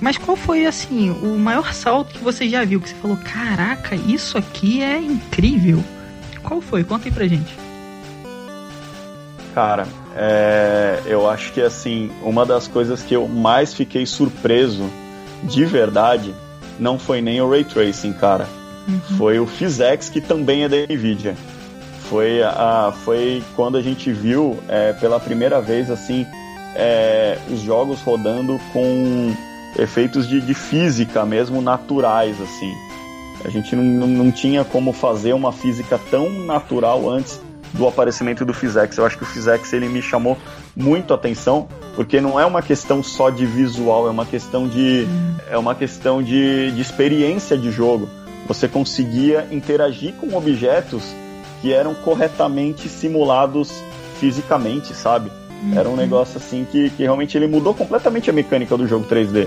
Mas 0.00 0.16
qual 0.16 0.36
foi, 0.36 0.66
assim, 0.66 1.10
o 1.10 1.38
maior 1.38 1.72
salto 1.72 2.12
que 2.12 2.22
você 2.22 2.48
já 2.48 2.64
viu? 2.64 2.80
Que 2.80 2.90
você 2.90 2.94
falou, 2.94 3.16
caraca, 3.16 3.96
isso 3.96 4.36
aqui 4.36 4.82
é 4.82 4.98
incrível. 4.98 5.82
Qual 6.42 6.60
foi? 6.60 6.84
Conta 6.84 7.08
aí 7.08 7.12
pra 7.12 7.26
gente. 7.26 7.54
Cara, 9.54 9.86
é, 10.14 11.02
eu 11.06 11.28
acho 11.28 11.52
que 11.52 11.60
assim, 11.60 12.10
uma 12.22 12.46
das 12.46 12.68
coisas 12.68 13.02
que 13.02 13.14
eu 13.14 13.26
mais 13.26 13.74
fiquei 13.74 14.06
surpreso 14.06 14.88
de 15.42 15.64
verdade 15.64 16.34
não 16.78 16.98
foi 16.98 17.20
nem 17.20 17.40
o 17.40 17.50
Ray 17.50 17.64
Tracing, 17.64 18.12
cara. 18.12 18.46
Uhum. 18.90 19.16
Foi 19.16 19.38
o 19.38 19.46
PhysX, 19.46 20.08
que 20.08 20.20
também 20.20 20.64
é 20.64 20.68
da 20.68 20.76
Nvidia. 20.76 21.36
Foi, 22.08 22.42
a, 22.42 22.92
foi 23.04 23.42
quando 23.54 23.76
a 23.76 23.82
gente 23.82 24.10
viu 24.12 24.58
é, 24.68 24.92
pela 24.94 25.20
primeira 25.20 25.60
vez 25.60 25.88
assim 25.90 26.26
é, 26.74 27.38
os 27.48 27.60
jogos 27.60 28.00
rodando 28.00 28.60
com 28.72 29.32
efeitos 29.78 30.28
de, 30.28 30.40
de, 30.40 30.52
física 30.52 31.24
mesmo 31.24 31.62
naturais 31.62 32.36
assim. 32.40 32.72
A 33.44 33.48
gente 33.48 33.76
não, 33.76 34.06
não, 34.06 34.30
tinha 34.32 34.64
como 34.64 34.92
fazer 34.92 35.32
uma 35.32 35.52
física 35.52 35.98
tão 36.10 36.28
natural 36.28 37.08
antes 37.08 37.40
do 37.72 37.86
aparecimento 37.86 38.44
do 38.44 38.52
PhysX. 38.52 38.98
Eu 38.98 39.06
acho 39.06 39.16
que 39.16 39.22
o 39.22 39.26
PhysX 39.26 39.72
ele 39.72 39.88
me 39.88 40.02
chamou 40.02 40.36
muito 40.76 41.12
a 41.12 41.16
atenção, 41.16 41.68
porque 41.94 42.20
não 42.20 42.38
é 42.38 42.44
uma 42.44 42.60
questão 42.60 43.02
só 43.02 43.30
de 43.30 43.46
visual, 43.46 44.08
é 44.08 44.10
uma 44.10 44.26
questão 44.26 44.68
de 44.68 45.06
é 45.48 45.56
uma 45.56 45.74
questão 45.74 46.22
de, 46.22 46.70
de 46.72 46.80
experiência 46.80 47.56
de 47.56 47.70
jogo. 47.70 48.08
Você 48.50 48.66
conseguia 48.66 49.46
interagir 49.52 50.12
com 50.14 50.36
objetos 50.36 51.04
que 51.62 51.72
eram 51.72 51.94
corretamente 51.94 52.88
simulados 52.88 53.70
fisicamente, 54.18 54.92
sabe? 54.92 55.30
Era 55.72 55.88
um 55.88 55.92
uhum. 55.92 55.96
negócio 55.96 56.36
assim 56.36 56.66
que, 56.68 56.90
que 56.90 57.04
realmente 57.04 57.38
ele 57.38 57.46
mudou 57.46 57.72
completamente 57.72 58.28
a 58.28 58.32
mecânica 58.32 58.76
do 58.76 58.88
jogo 58.88 59.06
3D. 59.06 59.46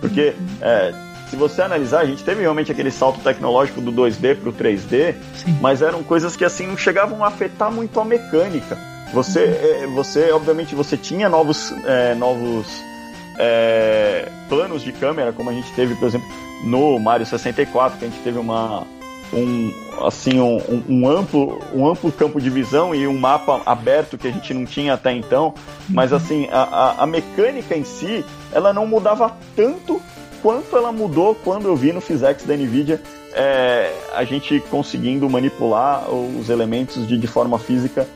Porque 0.00 0.34
uhum. 0.36 0.46
é, 0.62 0.92
se 1.28 1.36
você 1.36 1.62
analisar, 1.62 2.00
a 2.00 2.04
gente 2.04 2.24
teve 2.24 2.40
realmente 2.40 2.72
aquele 2.72 2.90
salto 2.90 3.20
tecnológico 3.20 3.80
do 3.80 3.92
2D 3.92 4.34
para 4.34 4.50
o 4.50 4.52
3D, 4.52 5.14
Sim. 5.36 5.56
mas 5.60 5.80
eram 5.80 6.02
coisas 6.02 6.34
que 6.34 6.44
assim 6.44 6.66
não 6.66 6.76
chegavam 6.76 7.24
a 7.24 7.28
afetar 7.28 7.70
muito 7.70 8.00
a 8.00 8.04
mecânica. 8.04 8.76
Você, 9.14 9.44
uhum. 9.44 9.84
é, 9.84 9.86
você 9.94 10.32
obviamente, 10.32 10.74
você 10.74 10.96
tinha 10.96 11.28
novos, 11.28 11.72
é, 11.86 12.16
novos 12.16 12.66
é, 13.38 14.28
planos 14.48 14.82
de 14.82 14.90
câmera, 14.90 15.32
como 15.32 15.50
a 15.50 15.52
gente 15.52 15.70
teve, 15.74 15.94
por 15.94 16.08
exemplo, 16.08 16.49
no 16.64 16.98
Mario 16.98 17.26
64, 17.26 17.98
que 17.98 18.04
a 18.04 18.08
gente 18.08 18.20
teve 18.22 18.38
uma, 18.38 18.86
um, 19.32 19.72
assim, 20.06 20.40
um, 20.40 20.82
um, 20.88 21.08
amplo, 21.08 21.58
um 21.74 21.88
amplo 21.88 22.10
campo 22.12 22.40
de 22.40 22.50
visão 22.50 22.94
e 22.94 23.06
um 23.06 23.18
mapa 23.18 23.62
aberto 23.64 24.18
que 24.18 24.28
a 24.28 24.30
gente 24.30 24.52
não 24.52 24.64
tinha 24.64 24.94
até 24.94 25.12
então. 25.12 25.54
Mas 25.88 26.10
uhum. 26.10 26.16
assim, 26.16 26.48
a, 26.50 26.62
a, 26.62 27.02
a 27.02 27.06
mecânica 27.06 27.76
em 27.76 27.84
si, 27.84 28.24
ela 28.52 28.72
não 28.72 28.86
mudava 28.86 29.36
tanto 29.56 30.00
quanto 30.42 30.76
ela 30.76 30.90
mudou 30.90 31.34
quando 31.34 31.66
eu 31.66 31.76
vi 31.76 31.92
no 31.92 32.00
PhysX 32.00 32.44
da 32.44 32.56
NVIDIA 32.56 33.00
é, 33.32 33.92
a 34.14 34.24
gente 34.24 34.60
conseguindo 34.70 35.28
manipular 35.28 36.10
os 36.10 36.48
elementos 36.48 37.06
de, 37.06 37.16
de 37.16 37.26
forma 37.26 37.58
física 37.58 38.06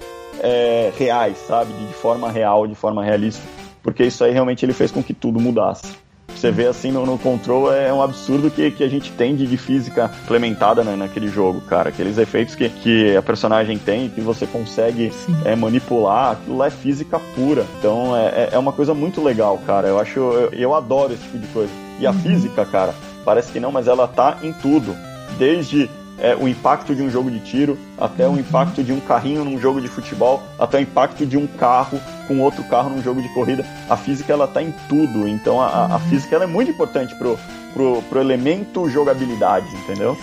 é, 0.40 0.92
reais, 0.99 1.38
sabe? 1.47 1.72
De, 1.72 1.86
de, 1.86 1.95
forma 1.95 2.30
real, 2.30 2.66
de 2.66 2.74
forma 2.74 3.05
realista. 3.05 3.42
Porque 3.82 4.05
isso 4.05 4.24
aí 4.24 4.32
realmente 4.32 4.64
ele 4.64 4.72
fez 4.72 4.90
com 4.90 5.03
que 5.03 5.14
tudo 5.14 5.38
mudasse. 5.38 5.97
Você 6.29 6.51
vê 6.51 6.66
assim 6.66 6.91
no, 6.91 7.07
no 7.07 7.18
Control 7.18 7.72
é 7.72 7.93
um 7.93 8.03
absurdo 8.03 8.51
que, 8.51 8.70
que 8.70 8.85
a 8.85 8.89
gente 8.89 9.11
tem 9.12 9.35
de, 9.35 9.47
de 9.47 9.57
física 9.57 10.11
implementada 10.25 10.85
né, 10.85 10.95
naquele 10.97 11.29
jogo, 11.29 11.61
cara. 11.62 11.89
Aqueles 11.89 12.18
efeitos 12.18 12.55
que, 12.55 12.68
que 12.68 13.16
a 13.16 13.22
personagem 13.22 13.79
tem, 13.79 14.11
que 14.11 14.20
você 14.20 14.47
consegue 14.47 15.12
é, 15.45 15.57
manipular, 15.57 16.33
aquilo 16.33 16.59
lá 16.59 16.66
é 16.66 16.70
física 16.70 17.18
pura. 17.35 17.64
Então 17.79 18.16
é, 18.16 18.27
é, 18.27 18.49
é 18.53 18.59
uma 18.59 18.72
coisa 18.72 18.93
muito 18.93 19.22
legal, 19.22 19.59
cara. 19.66 19.89
Eu 19.89 19.99
acho, 19.99 20.18
eu, 20.18 20.51
eu 20.53 20.75
adoro 20.75 21.14
esse 21.14 21.22
tipo 21.22 21.39
de 21.39 21.47
coisa. 21.49 21.72
E 21.99 22.07
a 22.07 22.11
uhum. 22.11 22.18
física, 22.18 22.64
cara, 22.64 22.95
parece 23.25 23.53
que 23.53 23.61
não, 23.61 23.72
mas 23.72 23.89
ela 23.89 24.07
tá 24.07 24.39
em 24.43 24.53
tudo. 24.53 24.95
Desde 25.39 25.89
é, 26.19 26.35
o 26.35 26.47
impacto 26.47 26.95
de 26.95 27.03
um 27.03 27.11
jogo 27.11 27.31
de 27.31 27.41
tiro, 27.41 27.79
até 27.99 28.27
uhum. 28.27 28.35
o 28.35 28.41
impacto 28.41 28.83
de 28.83 28.93
um 28.93 29.01
carrinho 29.01 29.45
num 29.45 29.59
jogo 29.59 29.81
de 29.81 29.89
futebol, 29.89 30.43
até 30.59 30.79
o 30.79 30.81
impacto 30.81 31.27
de 31.27 31.37
um 31.37 31.47
carro 31.47 32.01
com 32.27 32.41
outro 32.41 32.62
carro 32.65 32.91
num 32.91 33.03
jogo 33.03 33.21
de 33.21 33.29
corrida. 33.35 33.67
A 33.89 33.97
física 33.97 34.33
ela 34.33 34.47
tá 34.47 34.62
em 34.62 34.73
tudo. 34.89 35.27
Então 35.29 35.61
a, 35.61 35.87
uhum. 35.87 35.95
a 35.95 35.99
física 36.01 36.37
ela 36.37 36.45
é 36.45 36.49
muito 36.49 36.71
importante 36.71 37.15
pro, 37.17 37.39
pro, 37.73 38.03
pro 38.03 38.21
elemento 38.21 38.89
jogabilidade, 38.89 39.67
entendeu? 39.77 40.17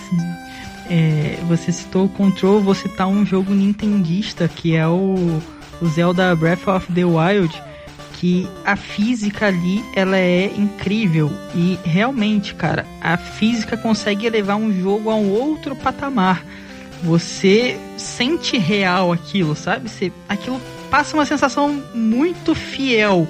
É, 0.89 1.37
você 1.47 1.71
citou 1.71 2.05
o 2.05 2.09
Control, 2.09 2.59
vou 2.61 2.75
citar 2.75 3.07
um 3.07 3.25
jogo 3.25 3.53
nintendista 3.53 4.47
que 4.47 4.75
é 4.75 4.87
o, 4.87 5.39
o 5.81 5.87
Zelda 5.87 6.35
Breath 6.35 6.67
of 6.67 6.91
the 6.93 7.05
Wild 7.05 7.70
que 8.21 8.47
a 8.63 8.75
física 8.75 9.47
ali 9.47 9.83
ela 9.95 10.15
é 10.15 10.45
incrível 10.45 11.31
e 11.55 11.79
realmente, 11.83 12.53
cara, 12.53 12.85
a 13.01 13.17
física 13.17 13.75
consegue 13.75 14.27
elevar 14.27 14.57
um 14.57 14.71
jogo 14.71 15.09
a 15.09 15.15
um 15.15 15.31
outro 15.31 15.75
patamar. 15.75 16.45
Você 17.01 17.79
sente 17.97 18.59
real 18.59 19.11
aquilo, 19.11 19.55
sabe? 19.55 19.89
Você, 19.89 20.13
aquilo 20.29 20.61
passa 20.91 21.17
uma 21.17 21.25
sensação 21.25 21.81
muito 21.95 22.53
fiel 22.53 23.27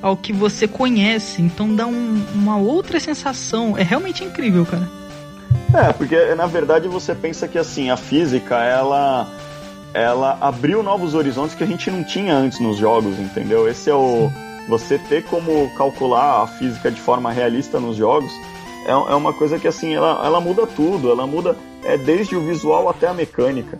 ao 0.00 0.16
que 0.16 0.32
você 0.32 0.66
conhece, 0.66 1.42
então 1.42 1.76
dá 1.76 1.86
um, 1.86 2.24
uma 2.34 2.56
outra 2.56 2.98
sensação. 2.98 3.76
É 3.76 3.82
realmente 3.82 4.24
incrível, 4.24 4.64
cara. 4.64 4.88
É, 5.74 5.92
porque 5.92 6.34
na 6.34 6.46
verdade 6.46 6.88
você 6.88 7.14
pensa 7.14 7.46
que 7.46 7.58
assim, 7.58 7.90
a 7.90 7.96
física, 7.98 8.56
ela 8.56 9.30
ela 9.92 10.38
abriu 10.40 10.82
novos 10.82 11.14
horizontes 11.14 11.54
que 11.54 11.64
a 11.64 11.66
gente 11.66 11.90
não 11.90 12.04
tinha 12.04 12.34
antes 12.34 12.60
nos 12.60 12.76
jogos, 12.76 13.18
entendeu? 13.18 13.68
Esse 13.68 13.90
é 13.90 13.94
o. 13.94 14.30
Você 14.68 14.98
ter 14.98 15.24
como 15.24 15.68
calcular 15.76 16.42
a 16.42 16.46
física 16.46 16.90
de 16.90 17.00
forma 17.00 17.32
realista 17.32 17.80
nos 17.80 17.96
jogos 17.96 18.30
é, 18.86 18.90
é 18.90 19.14
uma 19.14 19.32
coisa 19.32 19.58
que 19.58 19.68
assim, 19.68 19.94
ela, 19.94 20.24
ela 20.24 20.40
muda 20.40 20.66
tudo, 20.66 21.10
ela 21.10 21.26
muda 21.26 21.56
é, 21.84 21.96
desde 21.96 22.36
o 22.36 22.40
visual 22.40 22.88
até 22.88 23.06
a 23.06 23.14
mecânica. 23.14 23.78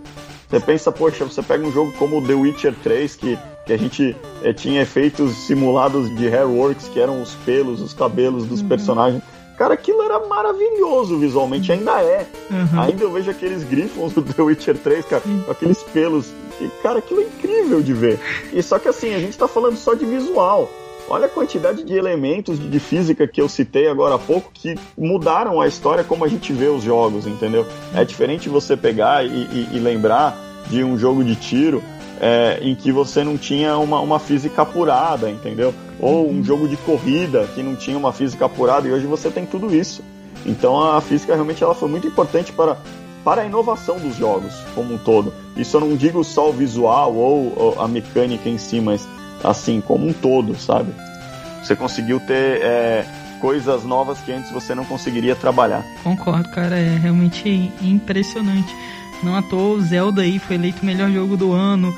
Você 0.49 0.61
pensa, 0.61 0.91
poxa, 0.91 1.25
você 1.25 1.43
pega 1.43 1.65
um 1.65 1.73
jogo 1.73 1.93
como 1.93 2.27
The 2.27 2.35
Witcher 2.35 2.75
3, 2.83 3.17
que, 3.17 3.39
que 3.67 3.73
a 3.73 3.77
gente 3.77 4.17
é, 4.43 4.53
tinha 4.53 4.83
efeitos 4.83 5.33
simulados 5.47 6.15
de 6.17 6.29
hairworks, 6.29 6.89
que 6.89 6.99
eram 6.99 7.23
os 7.23 7.35
pelos, 7.47 7.81
os 7.81 7.95
cabelos 7.95 8.47
dos 8.47 8.61
uhum. 8.61 8.69
personagens. 8.69 9.23
Cara, 9.61 9.75
aquilo 9.75 10.01
era 10.01 10.19
maravilhoso 10.21 11.19
visualmente, 11.19 11.71
ainda 11.71 12.01
é. 12.01 12.27
Uhum. 12.51 12.81
Ainda 12.81 13.05
eu 13.05 13.13
vejo 13.13 13.31
aqueles 13.31 13.63
grifos 13.63 14.11
do 14.15 14.23
The 14.23 14.41
Witcher 14.41 14.79
3, 14.79 15.05
cara, 15.05 15.23
com 15.23 15.51
aqueles 15.51 15.83
pelos. 15.83 16.33
E, 16.59 16.67
cara, 16.83 17.01
aquilo 17.01 17.21
é 17.21 17.25
incrível 17.25 17.83
de 17.83 17.93
ver. 17.93 18.19
E 18.55 18.63
só 18.63 18.79
que 18.79 18.89
assim, 18.89 19.13
a 19.13 19.19
gente 19.19 19.37
tá 19.37 19.47
falando 19.47 19.77
só 19.77 19.93
de 19.93 20.07
visual. 20.07 20.67
Olha 21.11 21.27
a 21.27 21.29
quantidade 21.29 21.85
de 21.85 21.93
elementos 21.93 22.59
de 22.59 22.81
física 22.81 23.29
que 23.29 23.39
eu 23.39 23.51
citei 23.51 23.87
agora 23.87 24.15
há 24.15 24.19
pouco 24.19 24.51
que 24.51 24.77
mudaram 24.97 25.61
a 25.61 25.69
história 25.69 26.03
como 26.03 26.25
a 26.25 26.29
gente 26.29 26.55
vê 26.55 26.69
os 26.69 26.83
jogos, 26.83 27.27
entendeu? 27.27 27.67
É 27.95 28.03
diferente 28.03 28.49
você 28.49 28.79
pegar 28.79 29.27
e, 29.27 29.29
e, 29.29 29.69
e 29.75 29.79
lembrar 29.79 30.39
de 30.71 30.83
um 30.83 30.97
jogo 30.97 31.23
de 31.23 31.37
tiro 31.37 31.83
é, 32.21 32.59
em 32.61 32.75
que 32.75 32.93
você 32.93 33.25
não 33.25 33.39
tinha 33.39 33.79
uma, 33.79 33.99
uma 34.01 34.19
física 34.19 34.63
apurada, 34.63 35.31
entendeu? 35.31 35.75
Ou 35.99 36.31
um 36.31 36.45
jogo 36.45 36.69
de 36.69 36.77
corrida 36.77 37.49
que 37.55 37.63
não 37.63 37.75
tinha 37.75 37.97
uma 37.97 38.13
física 38.13 38.45
apurada 38.45 38.87
e 38.87 38.93
hoje 38.93 39.07
você 39.07 39.31
tem 39.31 39.47
tudo 39.47 39.75
isso. 39.75 40.05
Então 40.45 40.79
a 40.79 41.01
física 41.01 41.35
realmente 41.35 41.65
ela 41.65 41.75
foi 41.75 41.89
muito 41.89 42.07
importante 42.07 42.53
para, 42.53 42.77
para 43.25 43.43
a 43.43 43.47
inovação 43.47 43.99
dos 43.99 44.17
jogos 44.17 44.55
como 44.75 44.95
um 44.95 44.99
todo. 44.99 45.33
Isso 45.57 45.77
eu 45.77 45.81
não 45.81 45.97
digo 45.97 46.23
só 46.23 46.51
o 46.51 46.53
visual 46.53 47.15
ou, 47.15 47.53
ou 47.57 47.81
a 47.81 47.89
mecânica 47.89 48.49
em 48.49 48.59
si, 48.59 48.81
mas 48.81 49.09
assim, 49.43 49.81
como 49.81 50.07
um 50.07 50.13
todo, 50.13 50.55
sabe? 50.59 50.93
Você 51.63 51.75
conseguiu 51.75 52.21
ter 52.21 52.61
é, 52.63 53.07
coisas 53.41 53.85
novas 53.85 54.21
que 54.21 54.33
antes 54.33 54.51
você 54.51 54.75
não 54.75 54.85
conseguiria 54.85 55.35
trabalhar. 55.35 55.85
Concordo, 56.03 56.49
cara, 56.51 56.79
é 56.79 56.97
realmente 56.97 57.73
impressionante. 57.81 58.75
Não 59.23 59.37
à 59.37 59.43
toa 59.43 59.77
o 59.77 59.81
Zelda 59.81 60.23
aí 60.23 60.39
foi 60.39 60.57
eleito 60.57 60.83
o 60.83 60.87
melhor 60.87 61.11
jogo 61.11 61.37
do 61.37 61.53
ano. 61.53 61.95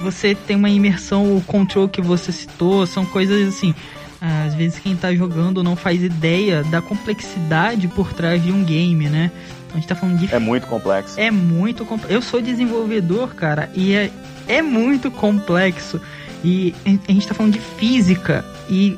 Você 0.00 0.34
tem 0.34 0.56
uma 0.56 0.68
imersão, 0.68 1.36
o 1.36 1.42
control 1.42 1.88
que 1.88 2.02
você 2.02 2.30
citou, 2.30 2.86
são 2.86 3.04
coisas 3.04 3.48
assim. 3.48 3.74
Às 4.20 4.54
vezes 4.54 4.78
quem 4.78 4.96
tá 4.96 5.14
jogando 5.14 5.62
não 5.62 5.76
faz 5.76 6.02
ideia 6.02 6.62
da 6.64 6.80
complexidade 6.80 7.86
por 7.88 8.12
trás 8.12 8.42
de 8.42 8.50
um 8.50 8.64
game, 8.64 9.08
né? 9.08 9.30
Então 9.66 9.76
a 9.76 9.80
gente 9.80 9.88
tá 9.88 9.94
falando 9.94 10.18
de. 10.18 10.34
É 10.34 10.38
muito 10.38 10.66
complexo. 10.66 11.18
É 11.18 11.30
muito 11.30 11.84
complexo. 11.84 12.12
Eu 12.12 12.22
sou 12.22 12.40
desenvolvedor, 12.40 13.34
cara, 13.34 13.70
e 13.74 13.94
é, 13.94 14.10
é 14.48 14.62
muito 14.62 15.10
complexo. 15.10 16.00
E 16.44 16.74
a 16.86 17.12
gente 17.12 17.26
tá 17.26 17.34
falando 17.34 17.52
de 17.52 17.60
física. 17.60 18.44
E 18.68 18.96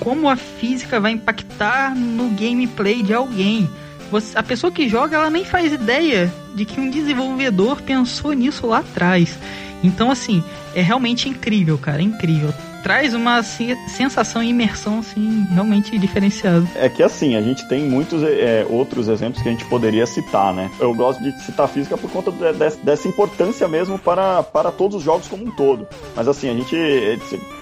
como 0.00 0.28
a 0.28 0.36
física 0.36 1.00
vai 1.00 1.12
impactar 1.12 1.94
no 1.94 2.30
gameplay 2.30 3.02
de 3.02 3.12
alguém. 3.12 3.68
Você, 4.14 4.38
a 4.38 4.44
pessoa 4.44 4.70
que 4.70 4.88
joga, 4.88 5.16
ela 5.16 5.28
nem 5.28 5.44
faz 5.44 5.72
ideia 5.72 6.32
de 6.54 6.64
que 6.64 6.80
um 6.80 6.88
desenvolvedor 6.88 7.82
pensou 7.82 8.32
nisso 8.32 8.64
lá 8.64 8.78
atrás. 8.78 9.36
Então, 9.82 10.08
assim, 10.08 10.40
é 10.72 10.80
realmente 10.80 11.28
incrível, 11.28 11.76
cara, 11.76 11.98
é 11.98 12.04
incrível. 12.04 12.54
Traz 12.80 13.12
uma 13.12 13.42
sensação 13.42 14.40
e 14.40 14.50
imersão, 14.50 15.00
assim, 15.00 15.44
realmente 15.50 15.98
diferenciada. 15.98 16.64
É 16.76 16.88
que, 16.88 17.02
assim, 17.02 17.34
a 17.34 17.42
gente 17.42 17.66
tem 17.68 17.88
muitos 17.88 18.22
é, 18.22 18.64
outros 18.70 19.08
exemplos 19.08 19.42
que 19.42 19.48
a 19.48 19.50
gente 19.52 19.64
poderia 19.64 20.06
citar, 20.06 20.54
né? 20.54 20.70
Eu 20.78 20.94
gosto 20.94 21.20
de 21.20 21.32
citar 21.42 21.66
física 21.66 21.98
por 21.98 22.08
conta 22.08 22.30
de, 22.30 22.52
de, 22.52 22.76
dessa 22.84 23.08
importância 23.08 23.66
mesmo 23.66 23.98
para, 23.98 24.44
para 24.44 24.70
todos 24.70 24.98
os 24.98 25.02
jogos 25.02 25.26
como 25.26 25.44
um 25.44 25.50
todo. 25.50 25.88
Mas, 26.14 26.28
assim, 26.28 26.48
a 26.48 26.54
gente. 26.54 26.76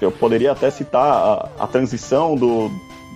Eu 0.02 0.12
poderia 0.12 0.52
até 0.52 0.70
citar 0.70 1.02
a, 1.02 1.48
a 1.60 1.66
transição 1.66 2.36
do, 2.36 2.70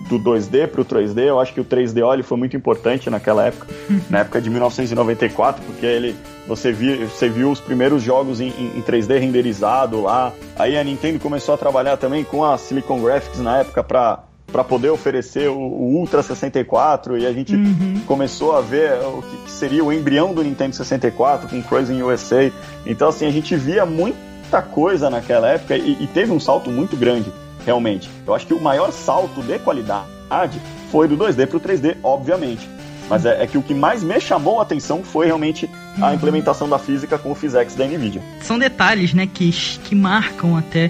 do 0.07 0.19
2D 0.19 0.67
pro 0.67 0.83
3D. 0.83 1.23
Eu 1.23 1.39
acho 1.39 1.53
que 1.53 1.61
o 1.61 1.65
3D 1.65 2.03
olha 2.03 2.23
foi 2.23 2.37
muito 2.37 2.55
importante 2.55 3.09
naquela 3.09 3.45
época, 3.45 3.67
na 4.09 4.19
época 4.19 4.41
de 4.41 4.49
1994, 4.49 5.63
porque 5.65 5.85
ele 5.85 6.15
você 6.47 6.71
viu, 6.71 7.07
você 7.07 7.27
viu 7.27 7.51
os 7.51 7.59
primeiros 7.59 8.01
jogos 8.01 8.39
em, 8.39 8.47
em, 8.47 8.81
3D 8.81 9.19
renderizado 9.19 10.01
lá. 10.01 10.31
Aí 10.55 10.77
a 10.77 10.83
Nintendo 10.83 11.19
começou 11.19 11.53
a 11.53 11.57
trabalhar 11.57 11.97
também 11.97 12.23
com 12.23 12.43
a 12.43 12.57
Silicon 12.57 13.01
Graphics 13.01 13.39
na 13.39 13.59
época 13.59 13.83
para 13.83 14.23
para 14.49 14.63
poder 14.63 14.89
oferecer 14.89 15.49
o, 15.49 15.59
o, 15.59 15.97
Ultra 15.97 16.23
64 16.23 17.17
e 17.17 17.25
a 17.25 17.33
gente 17.33 17.53
uhum. 17.53 18.01
começou 18.07 18.55
a 18.55 18.61
ver 18.61 18.93
o 19.03 19.21
que, 19.21 19.37
que, 19.43 19.51
seria 19.51 19.83
o 19.83 19.91
embrião 19.91 20.33
do 20.33 20.41
Nintendo 20.41 20.73
64 20.73 21.49
com 21.49 21.61
Crazy 21.61 22.01
USA. 22.01 22.49
Então 22.85 23.09
assim, 23.09 23.25
a 23.25 23.29
gente 23.29 23.57
via 23.57 23.85
muita 23.85 24.61
coisa 24.61 25.09
naquela 25.09 25.49
época 25.49 25.75
e, 25.75 26.01
e 26.01 26.07
teve 26.07 26.31
um 26.31 26.39
salto 26.39 26.71
muito 26.71 26.95
grande, 26.95 27.29
realmente. 27.67 28.09
Eu 28.25 28.33
acho 28.33 28.47
que 28.47 28.53
o 28.53 28.61
maior 28.61 28.91
salto 28.91 29.43
de 29.43 29.59
qualidade 29.59 30.59
foi 30.89 31.07
do 31.07 31.17
2D 31.17 31.45
para 31.45 31.57
o 31.57 31.59
3D, 31.59 31.97
obviamente. 32.01 32.67
Mas 33.09 33.25
é, 33.25 33.43
é, 33.43 33.47
que 33.47 33.57
o 33.57 33.61
que 33.61 33.73
mais 33.73 34.03
me 34.03 34.19
chamou 34.19 34.59
a 34.59 34.63
atenção 34.63 35.03
foi 35.03 35.27
realmente 35.27 35.69
a 36.01 36.13
implementação 36.13 36.67
da 36.67 36.79
física 36.79 37.17
com 37.17 37.31
o 37.31 37.35
PhysX 37.35 37.75
da 37.75 37.85
NVIDIA. 37.85 38.21
São 38.41 38.57
detalhes, 38.57 39.13
né, 39.13 39.27
que, 39.27 39.51
que 39.51 39.93
marcam 39.93 40.57
até 40.57 40.89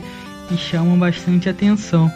e 0.51 0.57
chamam 0.57 0.97
bastante 0.97 1.49
atenção. 1.49 2.11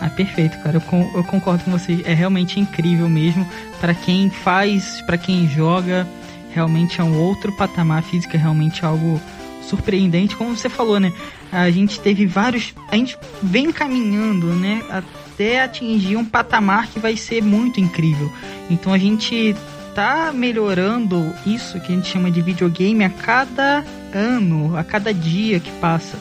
Ah, 0.00 0.08
perfeito, 0.10 0.56
cara. 0.62 0.76
Eu, 0.76 1.10
eu 1.16 1.24
concordo 1.24 1.64
com 1.64 1.70
vocês. 1.72 2.00
É 2.04 2.14
realmente 2.14 2.58
incrível 2.58 3.08
mesmo. 3.08 3.46
Para 3.80 3.94
quem 3.94 4.30
faz, 4.30 5.00
para 5.02 5.18
quem 5.18 5.48
joga, 5.48 6.06
realmente 6.52 7.00
é 7.00 7.04
um 7.04 7.18
outro 7.18 7.52
patamar. 7.52 7.98
A 7.98 8.02
física 8.02 8.36
é 8.36 8.40
realmente 8.40 8.84
algo 8.84 9.20
surpreendente. 9.62 10.36
Como 10.36 10.56
você 10.56 10.68
falou, 10.68 10.98
né? 10.98 11.12
A 11.54 11.70
gente 11.70 12.00
teve 12.00 12.26
vários. 12.26 12.74
A 12.90 12.96
gente 12.96 13.16
vem 13.40 13.70
caminhando, 13.70 14.46
né? 14.48 14.82
Até 14.90 15.62
atingir 15.62 16.16
um 16.16 16.24
patamar 16.24 16.88
que 16.88 16.98
vai 16.98 17.16
ser 17.16 17.42
muito 17.42 17.80
incrível. 17.80 18.30
Então 18.68 18.92
a 18.92 18.98
gente 18.98 19.54
tá 19.94 20.32
melhorando 20.34 21.32
isso 21.46 21.80
que 21.80 21.92
a 21.92 21.94
gente 21.94 22.08
chama 22.08 22.28
de 22.28 22.42
videogame 22.42 23.04
a 23.04 23.10
cada 23.10 23.84
ano, 24.12 24.76
a 24.76 24.82
cada 24.82 25.14
dia 25.14 25.60
que 25.60 25.70
passa. 25.80 26.18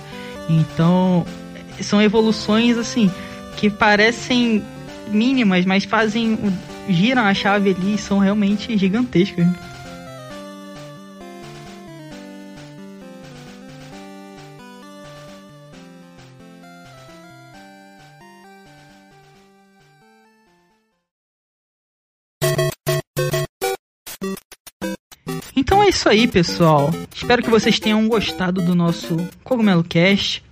Então 0.48 1.26
são 1.82 2.00
evoluções 2.00 2.78
assim 2.78 3.10
que 3.58 3.72
parecem 3.72 4.64
mínimas, 5.08 5.66
mas 5.66 5.84
fazem. 5.84 6.38
giram 6.88 7.24
a 7.24 7.34
chave 7.34 7.72
ali 7.72 7.96
e 7.96 7.98
são 7.98 8.20
realmente 8.20 8.78
gigantescas. 8.78 9.48
Isso 26.04 26.10
aí, 26.10 26.28
pessoal. 26.28 26.94
Espero 27.16 27.42
que 27.42 27.50
vocês 27.50 27.80
tenham 27.80 28.06
gostado 28.10 28.62
do 28.62 28.76
nosso 28.76 29.16
Cogumelo 29.42 29.86
Cast. 29.86 30.44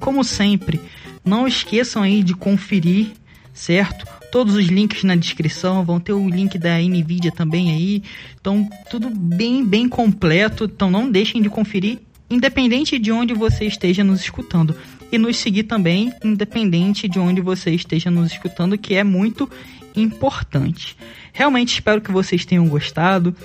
Como 0.00 0.24
sempre, 0.24 0.80
não 1.24 1.46
esqueçam 1.46 2.02
aí 2.02 2.24
de 2.24 2.34
conferir, 2.34 3.12
certo? 3.54 4.04
Todos 4.32 4.56
os 4.56 4.64
links 4.64 5.04
na 5.04 5.14
descrição, 5.14 5.84
vão 5.84 6.00
ter 6.00 6.12
o 6.12 6.28
link 6.28 6.58
da 6.58 6.76
Nvidia 6.80 7.30
também 7.30 7.70
aí. 7.70 8.02
Então, 8.40 8.68
tudo 8.90 9.08
bem, 9.08 9.64
bem 9.64 9.88
completo. 9.88 10.64
Então, 10.64 10.90
não 10.90 11.08
deixem 11.08 11.40
de 11.40 11.48
conferir, 11.48 12.00
independente 12.28 12.98
de 12.98 13.12
onde 13.12 13.32
você 13.32 13.64
esteja 13.64 14.02
nos 14.02 14.20
escutando. 14.22 14.74
E 15.12 15.18
nos 15.18 15.36
seguir 15.36 15.62
também, 15.62 16.12
independente 16.24 17.06
de 17.06 17.20
onde 17.20 17.40
você 17.40 17.70
esteja 17.70 18.10
nos 18.10 18.32
escutando, 18.32 18.76
que 18.76 18.96
é 18.96 19.04
muito 19.04 19.48
importante. 19.94 20.96
Realmente 21.32 21.74
espero 21.74 22.00
que 22.00 22.10
vocês 22.10 22.44
tenham 22.44 22.66
gostado. 22.66 23.36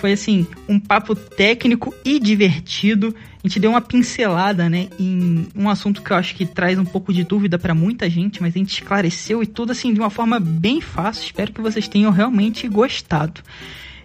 Foi 0.00 0.12
assim, 0.12 0.46
um 0.68 0.78
papo 0.78 1.14
técnico 1.14 1.94
e 2.04 2.18
divertido. 2.18 3.14
A 3.42 3.48
gente 3.48 3.60
deu 3.60 3.70
uma 3.70 3.80
pincelada, 3.80 4.68
né, 4.68 4.88
em 4.98 5.46
um 5.54 5.68
assunto 5.70 6.02
que 6.02 6.10
eu 6.10 6.16
acho 6.16 6.34
que 6.34 6.44
traz 6.44 6.78
um 6.78 6.84
pouco 6.84 7.12
de 7.12 7.24
dúvida 7.24 7.58
para 7.58 7.74
muita 7.74 8.10
gente, 8.10 8.42
mas 8.42 8.54
a 8.54 8.58
gente 8.58 8.72
esclareceu 8.72 9.42
e 9.42 9.46
tudo 9.46 9.72
assim 9.72 9.94
de 9.94 10.00
uma 10.00 10.10
forma 10.10 10.38
bem 10.40 10.80
fácil. 10.80 11.24
Espero 11.24 11.52
que 11.52 11.60
vocês 11.60 11.88
tenham 11.88 12.10
realmente 12.10 12.68
gostado. 12.68 13.40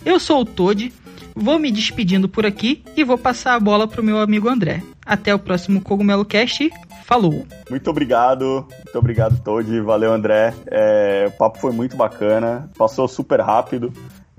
Eu 0.05 0.19
sou 0.19 0.41
o 0.41 0.45
Todd, 0.45 0.91
vou 1.35 1.59
me 1.59 1.71
despedindo 1.71 2.29
por 2.29 2.45
aqui 2.45 2.83
e 2.95 3.03
vou 3.03 3.17
passar 3.17 3.55
a 3.55 3.59
bola 3.59 3.87
pro 3.87 4.03
meu 4.03 4.19
amigo 4.19 4.47
André. 4.47 4.81
Até 5.05 5.33
o 5.33 5.39
próximo 5.39 5.81
Cogumelo 5.81 6.23
Cast. 6.23 6.69
Falou! 7.05 7.45
Muito 7.69 7.89
obrigado, 7.89 8.65
muito 8.85 8.97
obrigado, 8.97 9.41
Todd. 9.43 9.81
Valeu, 9.81 10.13
André. 10.13 10.53
É, 10.67 11.25
o 11.27 11.31
papo 11.31 11.59
foi 11.59 11.73
muito 11.73 11.97
bacana, 11.97 12.69
passou 12.77 13.07
super 13.07 13.41
rápido. 13.41 13.91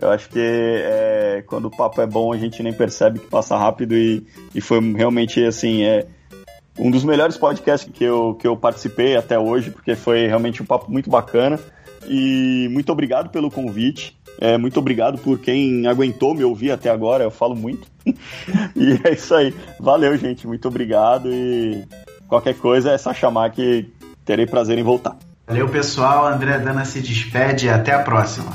Eu 0.03 0.11
acho 0.11 0.29
que 0.29 0.39
é, 0.39 1.45
quando 1.47 1.67
o 1.67 1.71
papo 1.71 2.01
é 2.01 2.07
bom, 2.07 2.33
a 2.33 2.37
gente 2.37 2.63
nem 2.63 2.73
percebe 2.73 3.21
que 3.21 3.27
passa 3.27 3.57
rápido 3.57 3.95
e, 3.95 4.27
e 4.55 4.61
foi 4.61 4.81
realmente 4.95 5.43
assim. 5.45 5.85
É, 5.85 6.07
um 6.79 6.91
dos 6.91 7.05
melhores 7.05 7.37
podcasts 7.37 7.91
que 7.93 8.03
eu, 8.03 8.35
que 8.35 8.47
eu 8.47 8.57
participei 8.57 9.17
até 9.17 9.39
hoje, 9.39 9.71
porque 9.71 9.95
foi 9.95 10.27
realmente 10.27 10.63
um 10.63 10.67
papo 10.67 10.91
muito 10.91 11.09
bacana. 11.09 11.59
E 12.09 12.69
muito 12.73 12.91
obrigado 12.91 13.31
pelo 13.31 13.51
convite. 13.51 14.19
É, 14.41 14.59
muito 14.59 14.79
obrigado 14.79 15.19
por 15.19 15.39
quem 15.39 15.87
aguentou 15.87 16.35
me 16.35 16.43
ouvir 16.43 16.73
até 16.73 16.91
agora. 16.91 17.23
Eu 17.23 17.31
falo 17.31 17.55
muito. 17.55 17.87
e 18.05 19.01
é 19.05 19.13
isso 19.13 19.35
aí. 19.35 19.55
Valeu, 19.79 20.17
gente. 20.17 20.47
Muito 20.47 20.67
obrigado. 20.67 21.31
E 21.31 21.87
qualquer 22.27 22.55
coisa 22.55 22.91
é 22.91 22.99
só 22.99 23.15
chamar 23.15 23.51
que 23.51 23.89
terei 24.25 24.47
prazer 24.47 24.79
em 24.79 24.83
voltar. 24.83 25.17
Valeu, 25.47 25.69
pessoal. 25.69 26.27
André 26.27 26.59
Dana 26.59 26.85
se 26.85 27.01
despede 27.01 27.69
até 27.69 27.93
a 27.93 28.01
próxima. 28.01 28.51